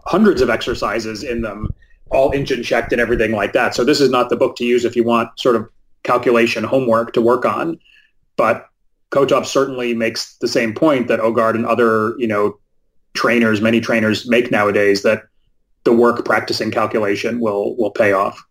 hundreds 0.05 0.41
of 0.41 0.49
exercises 0.49 1.23
in 1.23 1.41
them, 1.41 1.67
all 2.11 2.31
engine 2.31 2.63
checked 2.63 2.91
and 2.91 3.01
everything 3.01 3.31
like 3.31 3.53
that. 3.53 3.73
So 3.75 3.83
this 3.83 3.99
is 3.99 4.09
not 4.09 4.29
the 4.29 4.35
book 4.35 4.55
to 4.57 4.65
use 4.65 4.85
if 4.85 4.95
you 4.95 5.03
want 5.03 5.37
sort 5.39 5.55
of 5.55 5.67
calculation 6.03 6.63
homework 6.63 7.13
to 7.13 7.21
work 7.21 7.45
on. 7.45 7.79
But 8.37 8.69
Kotov 9.11 9.45
certainly 9.45 9.93
makes 9.93 10.35
the 10.37 10.47
same 10.47 10.73
point 10.73 11.07
that 11.07 11.19
Aagaard 11.19 11.55
and 11.55 11.65
other 11.65 12.15
you 12.17 12.27
know 12.27 12.57
trainers, 13.13 13.61
many 13.61 13.79
trainers 13.79 14.27
make 14.27 14.51
nowadays 14.51 15.01
that 15.03 15.23
the 15.85 15.93
work 15.93 16.25
practicing 16.25 16.71
calculation 16.71 17.39
will 17.39 17.75
will 17.77 17.91
pay 17.91 18.11
off. 18.11 18.43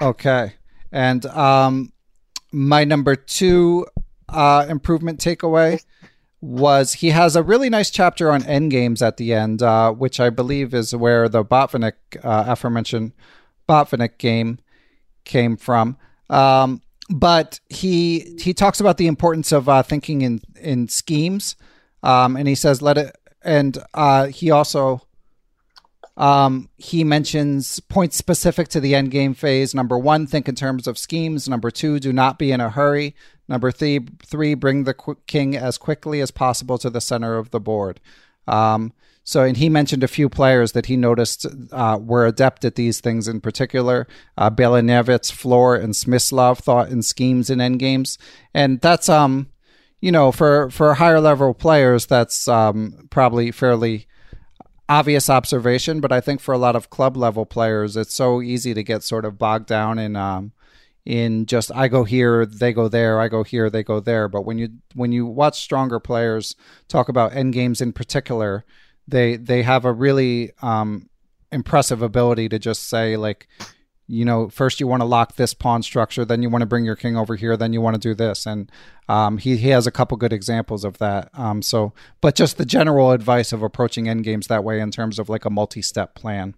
Okay. 0.00 0.54
And 0.90 1.24
um, 1.26 1.92
my 2.52 2.84
number 2.84 3.16
two 3.16 3.86
uh, 4.28 4.66
improvement 4.68 5.20
takeaway 5.20 5.82
was 6.40 6.94
he 6.94 7.10
has 7.10 7.36
a 7.36 7.42
really 7.42 7.70
nice 7.70 7.90
chapter 7.90 8.30
on 8.30 8.42
endgames 8.42 9.00
at 9.00 9.16
the 9.16 9.32
end, 9.32 9.62
uh, 9.62 9.92
which 9.92 10.18
I 10.18 10.28
believe 10.28 10.74
is 10.74 10.94
where 10.94 11.28
the 11.28 11.44
Botvinnik, 11.44 11.94
uh, 12.22 12.44
aforementioned 12.48 13.12
Botvinnik 13.68 14.18
game 14.18 14.58
came 15.24 15.56
from. 15.56 15.96
Um, 16.28 16.82
but 17.08 17.60
he 17.68 18.36
he 18.40 18.54
talks 18.54 18.80
about 18.80 18.96
the 18.96 19.06
importance 19.06 19.52
of 19.52 19.68
uh, 19.68 19.82
thinking 19.82 20.22
in 20.22 20.40
in 20.60 20.88
schemes, 20.88 21.56
um, 22.02 22.36
and 22.36 22.48
he 22.48 22.54
says 22.54 22.82
let 22.82 22.98
it. 22.98 23.16
And 23.44 23.78
uh, 23.94 24.26
he 24.26 24.50
also 24.50 25.02
um, 26.16 26.68
he 26.76 27.04
mentions 27.04 27.80
points 27.80 28.16
specific 28.16 28.68
to 28.68 28.80
the 28.80 28.94
end 28.94 29.10
game 29.10 29.34
phase. 29.34 29.74
Number 29.74 29.98
one, 29.98 30.26
think 30.26 30.48
in 30.48 30.54
terms 30.54 30.86
of 30.86 30.98
schemes. 30.98 31.48
Number 31.48 31.70
two, 31.70 31.98
do 31.98 32.12
not 32.12 32.38
be 32.38 32.52
in 32.52 32.60
a 32.60 32.70
hurry. 32.70 33.14
Number 33.48 33.70
three, 33.70 34.00
three 34.24 34.54
bring 34.54 34.84
the 34.84 34.94
qu- 34.94 35.18
king 35.26 35.56
as 35.56 35.78
quickly 35.78 36.20
as 36.20 36.30
possible 36.30 36.78
to 36.78 36.90
the 36.90 37.00
center 37.00 37.36
of 37.36 37.50
the 37.50 37.60
board. 37.60 38.00
Um, 38.46 38.92
so, 39.24 39.44
and 39.44 39.56
he 39.56 39.68
mentioned 39.68 40.02
a 40.02 40.08
few 40.08 40.28
players 40.28 40.72
that 40.72 40.86
he 40.86 40.96
noticed 40.96 41.46
uh, 41.70 41.98
were 42.00 42.26
adept 42.26 42.64
at 42.64 42.74
these 42.74 43.00
things 43.00 43.28
in 43.28 43.40
particular. 43.40 44.06
Uh, 44.36 44.50
Belianowicz, 44.50 45.30
Flohr, 45.30 45.80
and 45.80 45.94
Smyslov 45.94 46.58
thought 46.58 46.88
in 46.88 47.02
schemes 47.02 47.48
and 47.48 47.60
endgames. 47.60 48.18
And 48.52 48.80
that's, 48.80 49.08
um, 49.08 49.48
you 50.00 50.10
know, 50.10 50.32
for, 50.32 50.70
for 50.70 50.94
higher 50.94 51.20
level 51.20 51.54
players, 51.54 52.06
that's 52.06 52.48
um, 52.48 53.06
probably 53.10 53.52
fairly 53.52 54.08
obvious 54.92 55.30
observation. 55.30 56.00
But 56.00 56.12
I 56.12 56.20
think 56.20 56.40
for 56.40 56.52
a 56.52 56.58
lot 56.58 56.76
of 56.76 56.90
club 56.90 57.16
level 57.16 57.46
players, 57.46 57.96
it's 57.96 58.14
so 58.14 58.42
easy 58.42 58.74
to 58.74 58.82
get 58.82 59.02
sort 59.02 59.24
of 59.24 59.38
bogged 59.38 59.66
down 59.66 59.98
in, 59.98 60.16
um, 60.16 60.52
in 61.04 61.46
just 61.46 61.72
I 61.74 61.88
go 61.88 62.04
here, 62.04 62.46
they 62.46 62.72
go 62.72 62.88
there, 62.88 63.20
I 63.20 63.28
go 63.28 63.42
here, 63.42 63.68
they 63.68 63.82
go 63.82 64.00
there. 64.00 64.28
But 64.28 64.42
when 64.42 64.58
you 64.58 64.68
when 64.94 65.10
you 65.10 65.26
watch 65.26 65.60
stronger 65.60 65.98
players 65.98 66.54
talk 66.88 67.08
about 67.08 67.34
end 67.34 67.54
games 67.54 67.80
in 67.80 67.92
particular, 67.92 68.64
they 69.08 69.36
they 69.36 69.62
have 69.62 69.84
a 69.84 69.92
really 69.92 70.52
um, 70.62 71.08
impressive 71.50 72.02
ability 72.02 72.48
to 72.50 72.58
just 72.58 72.88
say 72.88 73.16
like 73.16 73.48
you 74.12 74.26
know 74.26 74.50
first 74.50 74.78
you 74.78 74.86
want 74.86 75.00
to 75.00 75.06
lock 75.06 75.36
this 75.36 75.54
pawn 75.54 75.82
structure 75.82 76.22
then 76.22 76.42
you 76.42 76.50
want 76.50 76.60
to 76.60 76.66
bring 76.66 76.84
your 76.84 76.94
king 76.94 77.16
over 77.16 77.34
here 77.34 77.56
then 77.56 77.72
you 77.72 77.80
want 77.80 77.94
to 77.94 78.00
do 78.00 78.14
this. 78.14 78.44
And 78.46 78.70
um, 79.08 79.38
he, 79.38 79.56
he 79.56 79.68
has 79.68 79.86
a 79.86 79.90
couple 79.90 80.16
good 80.16 80.32
examples 80.32 80.84
of 80.84 80.98
that. 80.98 81.30
Um, 81.32 81.62
so 81.62 81.94
but 82.20 82.34
just 82.34 82.58
the 82.58 82.66
general 82.66 83.12
advice 83.12 83.52
of 83.52 83.62
approaching 83.62 84.08
end 84.08 84.24
games 84.24 84.48
that 84.48 84.64
way 84.64 84.80
in 84.80 84.90
terms 84.90 85.18
of 85.18 85.28
like 85.28 85.44
a 85.44 85.50
multi-step 85.50 86.14
plan. 86.14 86.54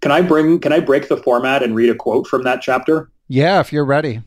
Can 0.00 0.10
i 0.10 0.20
bring 0.20 0.58
can 0.58 0.72
i 0.72 0.80
break 0.80 1.08
the 1.08 1.16
format 1.16 1.62
and 1.62 1.76
read 1.76 1.90
a 1.90 1.94
quote 1.94 2.26
from 2.26 2.42
that 2.42 2.60
chapter? 2.60 3.10
Yeah 3.28 3.60
if 3.60 3.72
you're 3.72 3.84
ready. 3.84 4.22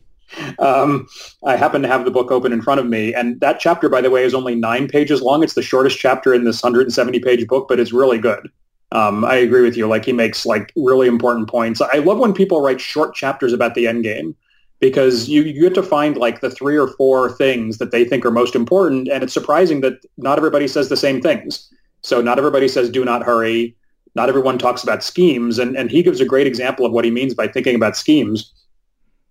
Um, 0.60 1.08
I 1.44 1.56
happen 1.56 1.82
to 1.82 1.88
have 1.88 2.06
the 2.06 2.12
book 2.12 2.32
open 2.32 2.54
in 2.54 2.62
front 2.62 2.80
of 2.80 2.86
me, 2.86 3.16
and 3.16 3.40
that 3.42 3.60
chapter, 3.60 3.90
by 3.90 4.00
the 4.00 4.12
way, 4.12 4.24
is 4.24 4.36
only 4.36 4.54
nine 4.54 4.88
pages 4.88 5.24
long. 5.24 5.42
It's 5.42 5.56
the 5.56 5.64
shortest 5.64 5.98
chapter 5.98 6.36
in 6.36 6.44
this 6.44 6.62
170-page 6.62 7.48
book, 7.48 7.68
but 7.68 7.80
it's 7.80 7.92
really 7.92 8.20
good. 8.20 8.48
Um, 8.92 9.24
I 9.24 9.36
agree 9.36 9.62
with 9.62 9.78
you. 9.78 9.88
Like 9.88 10.06
he 10.06 10.14
makes 10.14 10.46
like 10.46 10.72
really 10.76 11.08
important 11.08 11.48
points. 11.48 11.80
I 11.82 11.98
love 12.00 12.18
when 12.18 12.34
people 12.34 12.62
write 12.62 12.82
short 12.82 13.14
chapters 13.14 13.54
about 13.54 13.76
the 13.76 13.88
end 13.88 14.04
game 14.04 14.36
because 14.80 15.30
you, 15.30 15.44
you 15.44 15.62
get 15.62 15.76
to 15.76 15.84
find 15.84 16.18
like 16.18 16.42
the 16.42 16.50
three 16.50 16.78
or 16.78 16.88
four 16.88 17.32
things 17.32 17.78
that 17.78 17.92
they 17.92 18.04
think 18.04 18.26
are 18.26 18.32
most 18.32 18.56
important, 18.56 19.08
and 19.08 19.24
it's 19.24 19.34
surprising 19.34 19.82
that 19.82 20.04
not 20.18 20.38
everybody 20.38 20.68
says 20.68 20.90
the 20.90 20.98
same 20.98 21.22
things. 21.22 21.72
So 22.02 22.22
not 22.22 22.38
everybody 22.38 22.68
says 22.68 22.90
do 22.90 23.06
not 23.06 23.24
hurry. 23.24 23.76
Not 24.16 24.28
everyone 24.28 24.58
talks 24.58 24.82
about 24.82 25.04
schemes, 25.04 25.60
and, 25.60 25.78
and 25.78 25.92
he 25.92 26.02
gives 26.02 26.20
a 26.20 26.26
great 26.26 26.48
example 26.48 26.86
of 26.86 26.92
what 26.92 27.06
he 27.06 27.12
means 27.12 27.36
by 27.36 27.48
thinking 27.48 27.76
about 27.76 27.96
schemes 27.96 28.52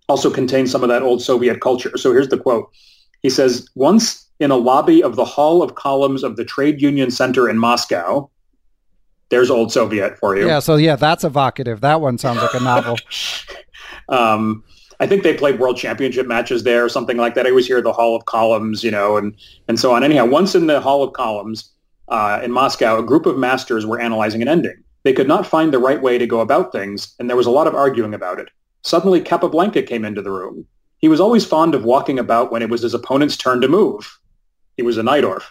also 0.07 0.31
contains 0.31 0.71
some 0.71 0.83
of 0.83 0.89
that 0.89 1.03
old 1.03 1.21
Soviet 1.21 1.61
culture. 1.61 1.95
So 1.97 2.11
here's 2.11 2.29
the 2.29 2.37
quote. 2.37 2.69
He 3.21 3.29
says, 3.29 3.69
once 3.75 4.27
in 4.39 4.51
a 4.51 4.55
lobby 4.55 5.03
of 5.03 5.15
the 5.15 5.25
Hall 5.25 5.61
of 5.61 5.75
Columns 5.75 6.23
of 6.23 6.35
the 6.35 6.45
Trade 6.45 6.81
Union 6.81 7.11
Center 7.11 7.49
in 7.49 7.57
Moscow, 7.57 8.29
there's 9.29 9.49
old 9.49 9.71
Soviet 9.71 10.17
for 10.17 10.35
you. 10.35 10.47
Yeah, 10.47 10.59
so 10.59 10.75
yeah, 10.75 10.95
that's 10.95 11.23
evocative. 11.23 11.81
That 11.81 12.01
one 12.01 12.17
sounds 12.17 12.41
like 12.41 12.53
a 12.53 12.59
novel. 12.59 12.97
um, 14.09 14.63
I 14.99 15.07
think 15.07 15.23
they 15.23 15.33
played 15.33 15.59
world 15.59 15.77
championship 15.77 16.27
matches 16.27 16.63
there 16.63 16.83
or 16.83 16.89
something 16.89 17.17
like 17.17 17.35
that. 17.35 17.45
I 17.45 17.49
always 17.49 17.67
hear 17.67 17.81
the 17.81 17.93
Hall 17.93 18.15
of 18.15 18.25
Columns, 18.25 18.83
you 18.83 18.91
know, 18.91 19.17
and, 19.17 19.35
and 19.67 19.79
so 19.79 19.93
on. 19.93 20.03
Anyhow, 20.03 20.25
once 20.25 20.55
in 20.55 20.67
the 20.67 20.81
Hall 20.81 21.03
of 21.03 21.13
Columns 21.13 21.71
uh, 22.09 22.41
in 22.43 22.51
Moscow, 22.51 22.99
a 22.99 23.03
group 23.03 23.25
of 23.25 23.37
masters 23.37 23.85
were 23.85 23.99
analyzing 23.99 24.41
an 24.41 24.47
ending. 24.47 24.83
They 25.03 25.13
could 25.13 25.27
not 25.27 25.47
find 25.47 25.71
the 25.71 25.79
right 25.79 26.01
way 26.01 26.17
to 26.17 26.27
go 26.27 26.41
about 26.41 26.73
things, 26.73 27.15
and 27.19 27.29
there 27.29 27.37
was 27.37 27.45
a 27.45 27.51
lot 27.51 27.67
of 27.67 27.75
arguing 27.75 28.13
about 28.13 28.39
it. 28.39 28.49
Suddenly, 28.83 29.21
Capablanca 29.21 29.83
came 29.83 30.03
into 30.03 30.21
the 30.21 30.31
room. 30.31 30.65
He 30.97 31.07
was 31.07 31.21
always 31.21 31.45
fond 31.45 31.75
of 31.75 31.85
walking 31.85 32.19
about 32.19 32.51
when 32.51 32.61
it 32.61 32.69
was 32.69 32.81
his 32.81 32.93
opponent's 32.93 33.37
turn 33.37 33.61
to 33.61 33.69
move. 33.69 34.19
He 34.75 34.83
was 34.83 34.97
a 34.97 35.01
Najdorf. 35.01 35.43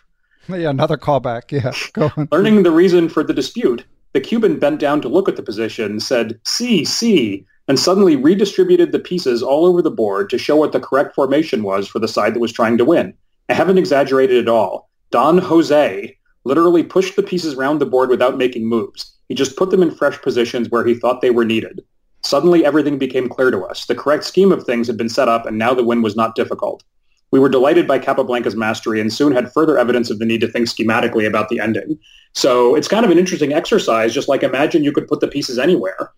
Yeah, 0.58 0.70
another 0.70 0.96
callback. 0.96 1.52
Yeah, 1.52 1.72
go 1.92 2.10
on. 2.16 2.28
Learning 2.32 2.62
the 2.62 2.70
reason 2.70 3.08
for 3.08 3.22
the 3.22 3.34
dispute, 3.34 3.84
the 4.12 4.20
Cuban 4.20 4.58
bent 4.58 4.80
down 4.80 5.00
to 5.02 5.08
look 5.08 5.28
at 5.28 5.36
the 5.36 5.42
position, 5.42 6.00
said, 6.00 6.40
see, 6.44 6.84
see, 6.84 7.44
and 7.68 7.78
suddenly 7.78 8.16
redistributed 8.16 8.92
the 8.92 8.98
pieces 8.98 9.42
all 9.42 9.66
over 9.66 9.82
the 9.82 9.90
board 9.90 10.30
to 10.30 10.38
show 10.38 10.56
what 10.56 10.72
the 10.72 10.80
correct 10.80 11.14
formation 11.14 11.62
was 11.62 11.86
for 11.86 11.98
the 11.98 12.08
side 12.08 12.34
that 12.34 12.40
was 12.40 12.52
trying 12.52 12.78
to 12.78 12.84
win. 12.84 13.12
I 13.50 13.54
haven't 13.54 13.78
exaggerated 13.78 14.38
at 14.38 14.48
all. 14.48 14.90
Don 15.10 15.38
Jose 15.38 16.16
literally 16.44 16.82
pushed 16.82 17.16
the 17.16 17.22
pieces 17.22 17.54
round 17.54 17.80
the 17.80 17.86
board 17.86 18.08
without 18.08 18.38
making 18.38 18.66
moves. 18.66 19.14
He 19.28 19.34
just 19.34 19.56
put 19.56 19.70
them 19.70 19.82
in 19.82 19.90
fresh 19.90 20.20
positions 20.22 20.70
where 20.70 20.86
he 20.86 20.94
thought 20.94 21.20
they 21.20 21.30
were 21.30 21.44
needed. 21.44 21.82
Suddenly 22.24 22.64
everything 22.64 22.98
became 22.98 23.28
clear 23.28 23.50
to 23.50 23.64
us. 23.64 23.84
The 23.84 23.94
correct 23.94 24.24
scheme 24.24 24.50
of 24.50 24.64
things 24.64 24.86
had 24.86 24.96
been 24.96 25.08
set 25.08 25.28
up 25.28 25.46
and 25.46 25.58
now 25.58 25.74
the 25.74 25.84
win 25.84 26.02
was 26.02 26.16
not 26.16 26.34
difficult. 26.34 26.82
We 27.30 27.38
were 27.38 27.48
delighted 27.48 27.86
by 27.86 27.98
Capablanca's 27.98 28.56
mastery 28.56 29.00
and 29.00 29.12
soon 29.12 29.32
had 29.32 29.52
further 29.52 29.78
evidence 29.78 30.10
of 30.10 30.18
the 30.18 30.24
need 30.24 30.40
to 30.40 30.48
think 30.48 30.68
schematically 30.68 31.26
about 31.26 31.48
the 31.48 31.60
ending. 31.60 31.98
So 32.34 32.74
it's 32.74 32.88
kind 32.88 33.04
of 33.04 33.10
an 33.10 33.18
interesting 33.18 33.52
exercise. 33.52 34.14
Just 34.14 34.28
like 34.28 34.42
imagine 34.42 34.84
you 34.84 34.92
could 34.92 35.08
put 35.08 35.20
the 35.20 35.28
pieces 35.28 35.58
anywhere. 35.58 36.12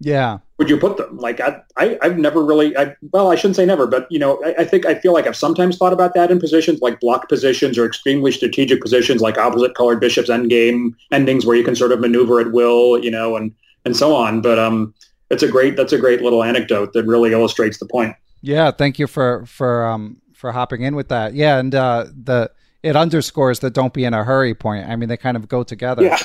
Yeah. 0.00 0.38
Would 0.56 0.70
you 0.70 0.78
put 0.78 0.96
them? 0.96 1.18
Like 1.18 1.40
I, 1.40 1.60
I 1.76 1.98
have 2.02 2.18
never 2.18 2.42
really. 2.42 2.76
I, 2.76 2.96
well, 3.12 3.30
I 3.30 3.34
shouldn't 3.34 3.56
say 3.56 3.66
never, 3.66 3.86
but 3.86 4.06
you 4.10 4.18
know, 4.18 4.42
I, 4.44 4.62
I, 4.62 4.64
think 4.64 4.86
I 4.86 4.94
feel 4.94 5.12
like 5.12 5.26
I've 5.26 5.36
sometimes 5.36 5.76
thought 5.76 5.92
about 5.92 6.14
that 6.14 6.30
in 6.30 6.40
positions 6.40 6.80
like 6.80 7.00
block 7.00 7.28
positions 7.28 7.76
or 7.76 7.84
extremely 7.84 8.32
strategic 8.32 8.80
positions 8.80 9.20
like 9.20 9.36
opposite 9.36 9.74
colored 9.74 10.00
bishops 10.00 10.30
endgame 10.30 10.94
endings 11.12 11.44
where 11.44 11.54
you 11.54 11.64
can 11.64 11.76
sort 11.76 11.92
of 11.92 12.00
maneuver 12.00 12.40
at 12.40 12.52
will, 12.52 13.02
you 13.02 13.10
know, 13.10 13.36
and 13.36 13.54
and 13.84 13.94
so 13.94 14.14
on. 14.14 14.40
But 14.40 14.58
um, 14.58 14.94
it's 15.30 15.42
a 15.42 15.48
great 15.48 15.76
that's 15.76 15.92
a 15.92 15.98
great 15.98 16.22
little 16.22 16.42
anecdote 16.42 16.94
that 16.94 17.04
really 17.04 17.32
illustrates 17.32 17.78
the 17.78 17.86
point. 17.86 18.16
Yeah, 18.40 18.70
thank 18.70 18.98
you 18.98 19.06
for 19.06 19.44
for 19.44 19.86
um 19.86 20.16
for 20.40 20.52
hopping 20.52 20.80
in 20.80 20.96
with 20.96 21.08
that. 21.08 21.34
Yeah, 21.34 21.58
and 21.58 21.74
uh, 21.74 22.06
the 22.06 22.50
it 22.82 22.96
underscores 22.96 23.58
the 23.58 23.70
don't 23.70 23.92
be 23.92 24.04
in 24.04 24.14
a 24.14 24.24
hurry 24.24 24.54
point. 24.54 24.88
I 24.88 24.96
mean, 24.96 25.10
they 25.10 25.18
kind 25.18 25.36
of 25.36 25.48
go 25.48 25.62
together. 25.62 26.02
Yeah. 26.02 26.18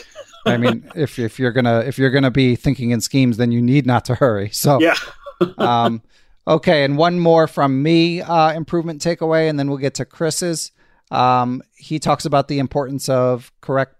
I 0.46 0.56
mean, 0.58 0.90
if 0.96 1.20
if 1.20 1.38
you're 1.38 1.52
gonna 1.52 1.80
if 1.82 1.98
you're 2.00 2.12
gonna 2.12 2.32
be 2.32 2.56
thinking 2.56 2.92
in 2.92 3.02
schemes, 3.02 3.36
then 3.36 3.52
you 3.52 3.62
need 3.62 3.86
not 3.86 4.06
to 4.06 4.16
hurry. 4.16 4.50
So 4.52 4.80
yeah. 4.80 4.96
um, 5.58 6.02
okay, 6.48 6.86
and 6.86 6.98
one 6.98 7.20
more 7.20 7.46
from 7.48 7.84
me 7.84 8.22
uh, 8.22 8.54
improvement 8.54 9.02
takeaway, 9.02 9.50
and 9.50 9.60
then 9.60 9.68
we'll 9.68 9.80
get 9.80 9.96
to 9.96 10.06
Chris's. 10.06 10.72
Um, 11.12 11.62
he 11.76 12.00
talks 12.00 12.26
about 12.26 12.48
the 12.48 12.60
importance 12.60 13.10
of 13.10 13.52
correct 13.60 13.96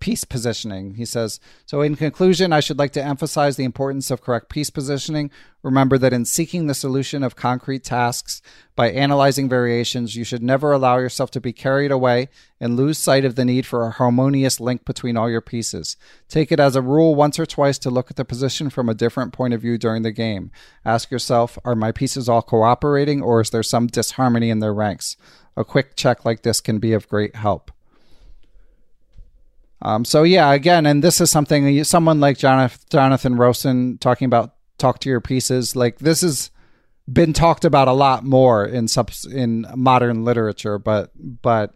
piece 0.00 0.24
positioning. 0.24 0.94
He 0.94 1.04
says, 1.04 1.38
So, 1.66 1.82
in 1.82 1.94
conclusion, 1.94 2.52
I 2.52 2.60
should 2.60 2.78
like 2.78 2.92
to 2.92 3.04
emphasize 3.04 3.56
the 3.56 3.64
importance 3.64 4.10
of 4.10 4.22
correct 4.22 4.48
piece 4.48 4.70
positioning. 4.70 5.30
Remember 5.62 5.98
that 5.98 6.12
in 6.12 6.24
seeking 6.24 6.66
the 6.66 6.74
solution 6.74 7.22
of 7.22 7.36
concrete 7.36 7.84
tasks 7.84 8.40
by 8.74 8.90
analyzing 8.90 9.48
variations, 9.48 10.16
you 10.16 10.24
should 10.24 10.42
never 10.42 10.72
allow 10.72 10.96
yourself 10.96 11.30
to 11.32 11.40
be 11.40 11.52
carried 11.52 11.92
away 11.92 12.28
and 12.58 12.76
lose 12.76 12.98
sight 12.98 13.24
of 13.24 13.34
the 13.34 13.44
need 13.44 13.66
for 13.66 13.84
a 13.84 13.90
harmonious 13.90 14.58
link 14.58 14.84
between 14.84 15.16
all 15.16 15.30
your 15.30 15.42
pieces. 15.42 15.96
Take 16.28 16.50
it 16.50 16.58
as 16.58 16.74
a 16.74 16.82
rule 16.82 17.14
once 17.14 17.38
or 17.38 17.46
twice 17.46 17.78
to 17.80 17.90
look 17.90 18.10
at 18.10 18.16
the 18.16 18.24
position 18.24 18.70
from 18.70 18.88
a 18.88 18.94
different 18.94 19.32
point 19.32 19.54
of 19.54 19.60
view 19.60 19.76
during 19.76 20.02
the 20.02 20.12
game. 20.12 20.50
Ask 20.84 21.10
yourself, 21.10 21.58
Are 21.64 21.76
my 21.76 21.92
pieces 21.92 22.28
all 22.28 22.42
cooperating 22.42 23.22
or 23.22 23.40
is 23.40 23.50
there 23.50 23.62
some 23.62 23.86
disharmony 23.86 24.50
in 24.50 24.60
their 24.60 24.74
ranks? 24.74 25.16
A 25.56 25.64
quick 25.64 25.94
check 25.94 26.24
like 26.24 26.42
this 26.42 26.60
can 26.60 26.78
be 26.78 26.92
of 26.92 27.08
great 27.08 27.36
help. 27.36 27.70
Um, 29.82 30.04
so 30.04 30.22
yeah, 30.22 30.52
again, 30.52 30.86
and 30.86 31.02
this 31.02 31.20
is 31.20 31.30
something 31.30 31.82
someone 31.84 32.20
like 32.20 32.38
Jonathan, 32.38 32.80
Jonathan 32.90 33.36
Rowson 33.36 33.98
talking 33.98 34.26
about 34.26 34.54
talk 34.78 34.98
to 35.00 35.08
your 35.08 35.20
pieces. 35.20 35.74
Like 35.74 35.98
this 35.98 36.20
has 36.20 36.50
been 37.10 37.32
talked 37.32 37.64
about 37.64 37.88
a 37.88 37.92
lot 37.92 38.24
more 38.24 38.64
in 38.64 38.88
sub 38.88 39.10
in 39.32 39.66
modern 39.74 40.24
literature, 40.24 40.78
but 40.78 41.10
but 41.16 41.74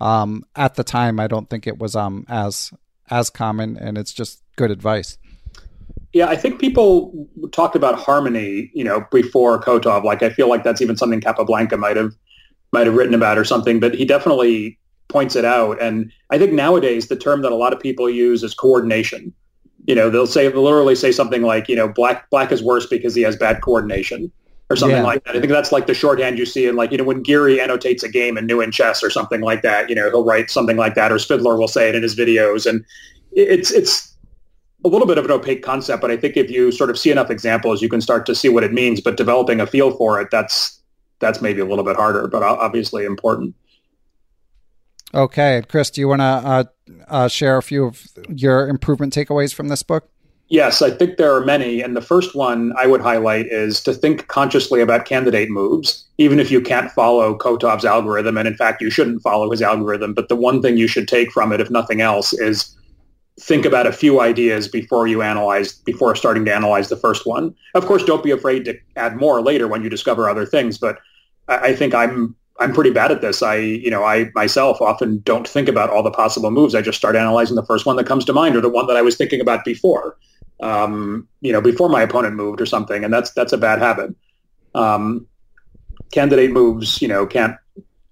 um, 0.00 0.44
at 0.56 0.74
the 0.74 0.84
time, 0.84 1.20
I 1.20 1.28
don't 1.28 1.48
think 1.48 1.66
it 1.66 1.78
was 1.78 1.94
um, 1.94 2.26
as 2.28 2.72
as 3.10 3.30
common, 3.30 3.76
and 3.76 3.96
it's 3.96 4.12
just 4.12 4.42
good 4.56 4.70
advice. 4.70 5.18
Yeah, 6.12 6.26
I 6.26 6.36
think 6.36 6.60
people 6.60 7.28
talked 7.52 7.76
about 7.76 7.98
harmony, 7.98 8.70
you 8.74 8.84
know, 8.84 9.06
before 9.10 9.60
Kotov. 9.62 10.04
Like, 10.04 10.22
I 10.22 10.28
feel 10.28 10.48
like 10.48 10.62
that's 10.62 10.82
even 10.82 10.96
something 10.96 11.20
Capablanca 11.20 11.76
might 11.76 11.96
have 11.96 12.12
might 12.72 12.86
have 12.86 12.96
written 12.96 13.14
about 13.14 13.38
or 13.38 13.44
something. 13.44 13.78
But 13.80 13.94
he 13.94 14.04
definitely 14.04 14.78
points 15.12 15.36
it 15.36 15.44
out. 15.44 15.80
And 15.80 16.10
I 16.30 16.38
think 16.38 16.52
nowadays 16.52 17.08
the 17.08 17.16
term 17.16 17.42
that 17.42 17.52
a 17.52 17.56
lot 17.56 17.72
of 17.72 17.80
people 17.80 18.08
use 18.10 18.42
is 18.42 18.54
coordination. 18.54 19.32
You 19.86 19.94
know, 19.94 20.10
they'll 20.10 20.26
say 20.26 20.48
they'll 20.48 20.62
literally 20.62 20.94
say 20.94 21.12
something 21.12 21.42
like, 21.42 21.68
you 21.68 21.76
know, 21.76 21.88
black 21.88 22.30
black 22.30 22.52
is 22.52 22.62
worse 22.62 22.86
because 22.86 23.14
he 23.14 23.22
has 23.22 23.36
bad 23.36 23.62
coordination 23.62 24.32
or 24.70 24.76
something 24.76 24.98
yeah. 24.98 25.02
like 25.04 25.24
that. 25.24 25.36
I 25.36 25.40
think 25.40 25.52
that's 25.52 25.72
like 25.72 25.86
the 25.86 25.94
shorthand 25.94 26.38
you 26.38 26.46
see 26.46 26.66
in 26.66 26.76
like, 26.76 26.92
you 26.92 26.98
know, 26.98 27.04
when 27.04 27.22
Giri 27.22 27.60
annotates 27.60 28.02
a 28.02 28.08
game 28.08 28.38
in 28.38 28.46
New 28.46 28.60
in 28.60 28.70
Chess 28.70 29.02
or 29.02 29.10
something 29.10 29.40
like 29.40 29.62
that, 29.62 29.88
you 29.88 29.94
know, 29.94 30.08
he'll 30.08 30.24
write 30.24 30.50
something 30.50 30.76
like 30.76 30.94
that 30.94 31.12
or 31.12 31.16
Spidler 31.16 31.58
will 31.58 31.68
say 31.68 31.88
it 31.88 31.94
in 31.94 32.02
his 32.02 32.16
videos. 32.16 32.64
And 32.64 32.84
it's 33.32 33.70
it's 33.70 34.16
a 34.84 34.88
little 34.88 35.06
bit 35.06 35.18
of 35.18 35.24
an 35.24 35.30
opaque 35.30 35.62
concept, 35.62 36.00
but 36.00 36.10
I 36.10 36.16
think 36.16 36.36
if 36.36 36.50
you 36.50 36.72
sort 36.72 36.90
of 36.90 36.98
see 36.98 37.10
enough 37.10 37.30
examples, 37.30 37.82
you 37.82 37.88
can 37.88 38.00
start 38.00 38.26
to 38.26 38.34
see 38.34 38.48
what 38.48 38.64
it 38.64 38.72
means. 38.72 39.00
But 39.00 39.16
developing 39.16 39.60
a 39.60 39.66
feel 39.66 39.96
for 39.96 40.20
it, 40.20 40.28
that's 40.30 40.80
that's 41.20 41.40
maybe 41.40 41.60
a 41.60 41.64
little 41.64 41.84
bit 41.84 41.96
harder, 41.96 42.26
but 42.26 42.42
obviously 42.42 43.04
important. 43.04 43.54
Okay, 45.14 45.62
Chris, 45.68 45.90
do 45.90 46.00
you 46.00 46.08
want 46.08 46.20
to 46.20 46.24
uh, 46.24 46.64
uh, 47.08 47.28
share 47.28 47.58
a 47.58 47.62
few 47.62 47.84
of 47.84 48.06
your 48.28 48.68
improvement 48.68 49.12
takeaways 49.12 49.52
from 49.52 49.68
this 49.68 49.82
book? 49.82 50.08
Yes, 50.48 50.82
I 50.82 50.90
think 50.90 51.16
there 51.16 51.34
are 51.34 51.44
many. 51.44 51.80
And 51.80 51.96
the 51.96 52.02
first 52.02 52.34
one 52.34 52.74
I 52.76 52.86
would 52.86 53.00
highlight 53.00 53.46
is 53.46 53.80
to 53.84 53.94
think 53.94 54.28
consciously 54.28 54.80
about 54.80 55.06
candidate 55.06 55.48
moves, 55.50 56.06
even 56.18 56.38
if 56.38 56.50
you 56.50 56.60
can't 56.60 56.90
follow 56.90 57.36
Kotov's 57.36 57.86
algorithm. 57.86 58.36
And 58.36 58.46
in 58.46 58.54
fact, 58.54 58.82
you 58.82 58.90
shouldn't 58.90 59.22
follow 59.22 59.50
his 59.50 59.62
algorithm. 59.62 60.12
But 60.12 60.28
the 60.28 60.36
one 60.36 60.60
thing 60.60 60.76
you 60.76 60.88
should 60.88 61.08
take 61.08 61.32
from 61.32 61.52
it, 61.52 61.60
if 61.60 61.70
nothing 61.70 62.02
else, 62.02 62.34
is 62.34 62.76
think 63.40 63.64
about 63.64 63.86
a 63.86 63.92
few 63.92 64.20
ideas 64.20 64.68
before 64.68 65.06
you 65.06 65.22
analyze, 65.22 65.72
before 65.72 66.14
starting 66.14 66.44
to 66.44 66.54
analyze 66.54 66.90
the 66.90 66.96
first 66.96 67.26
one. 67.26 67.54
Of 67.74 67.86
course, 67.86 68.04
don't 68.04 68.22
be 68.22 68.30
afraid 68.30 68.66
to 68.66 68.78
add 68.96 69.16
more 69.16 69.40
later 69.40 69.68
when 69.68 69.82
you 69.82 69.88
discover 69.88 70.28
other 70.28 70.44
things. 70.44 70.76
But 70.76 70.98
I 71.48 71.74
think 71.74 71.94
I'm 71.94 72.36
I'm 72.60 72.72
pretty 72.72 72.90
bad 72.90 73.10
at 73.10 73.20
this. 73.20 73.42
I, 73.42 73.56
you 73.56 73.90
know, 73.90 74.04
I 74.04 74.30
myself 74.34 74.80
often 74.80 75.20
don't 75.20 75.48
think 75.48 75.68
about 75.68 75.90
all 75.90 76.02
the 76.02 76.10
possible 76.10 76.50
moves. 76.50 76.74
I 76.74 76.82
just 76.82 76.98
start 76.98 77.16
analyzing 77.16 77.56
the 77.56 77.64
first 77.66 77.86
one 77.86 77.96
that 77.96 78.06
comes 78.06 78.24
to 78.26 78.32
mind 78.32 78.56
or 78.56 78.60
the 78.60 78.68
one 78.68 78.86
that 78.86 78.96
I 78.96 79.02
was 79.02 79.16
thinking 79.16 79.40
about 79.40 79.64
before 79.64 80.16
um, 80.62 81.28
you 81.40 81.52
know, 81.52 81.60
before 81.60 81.88
my 81.88 82.02
opponent 82.02 82.36
moved 82.36 82.60
or 82.60 82.66
something, 82.66 83.04
and 83.04 83.12
that's 83.12 83.32
that's 83.32 83.52
a 83.52 83.58
bad 83.58 83.80
habit. 83.80 84.14
Um, 84.74 85.26
candidate 86.12 86.52
moves, 86.52 87.02
you 87.02 87.08
know, 87.08 87.26
can't 87.26 87.56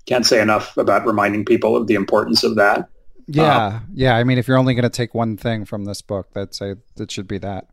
can't 0.07 0.27
say 0.27 0.43
enough 0.43 0.77
about 0.77 1.07
reminding 1.07 1.45
people 1.45 1.77
of 1.77 1.87
the 1.87 1.95
importance 1.95 2.43
of 2.43 2.57
that. 2.57 2.89
Yeah, 3.29 3.67
um, 3.67 3.87
yeah. 3.95 4.17
I 4.17 4.25
mean, 4.25 4.39
if 4.39 4.49
you're 4.49 4.59
only 4.59 4.75
going 4.75 4.83
to 4.83 4.91
take 4.91 5.15
one 5.15 5.37
thing 5.37 5.65
from 5.65 5.85
this 5.85 6.03
book, 6.03 6.29
that's 6.35 6.59
say 6.59 6.75
that 6.97 7.11
should 7.11 7.29
be 7.29 7.39
that. 7.39 7.69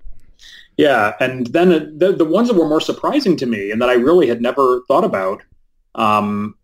Yeah, 0.77 1.15
and 1.19 1.47
then 1.47 1.97
the 1.97 2.13
the 2.13 2.25
ones 2.25 2.47
that 2.47 2.55
were 2.55 2.69
more 2.69 2.81
surprising 2.81 3.35
to 3.37 3.47
me 3.47 3.71
and 3.71 3.81
that 3.81 3.89
I 3.89 3.93
really 3.93 4.27
had 4.27 4.41
never 4.41 4.81
thought 4.87 5.03
about 5.03 5.41
um, 5.95 6.55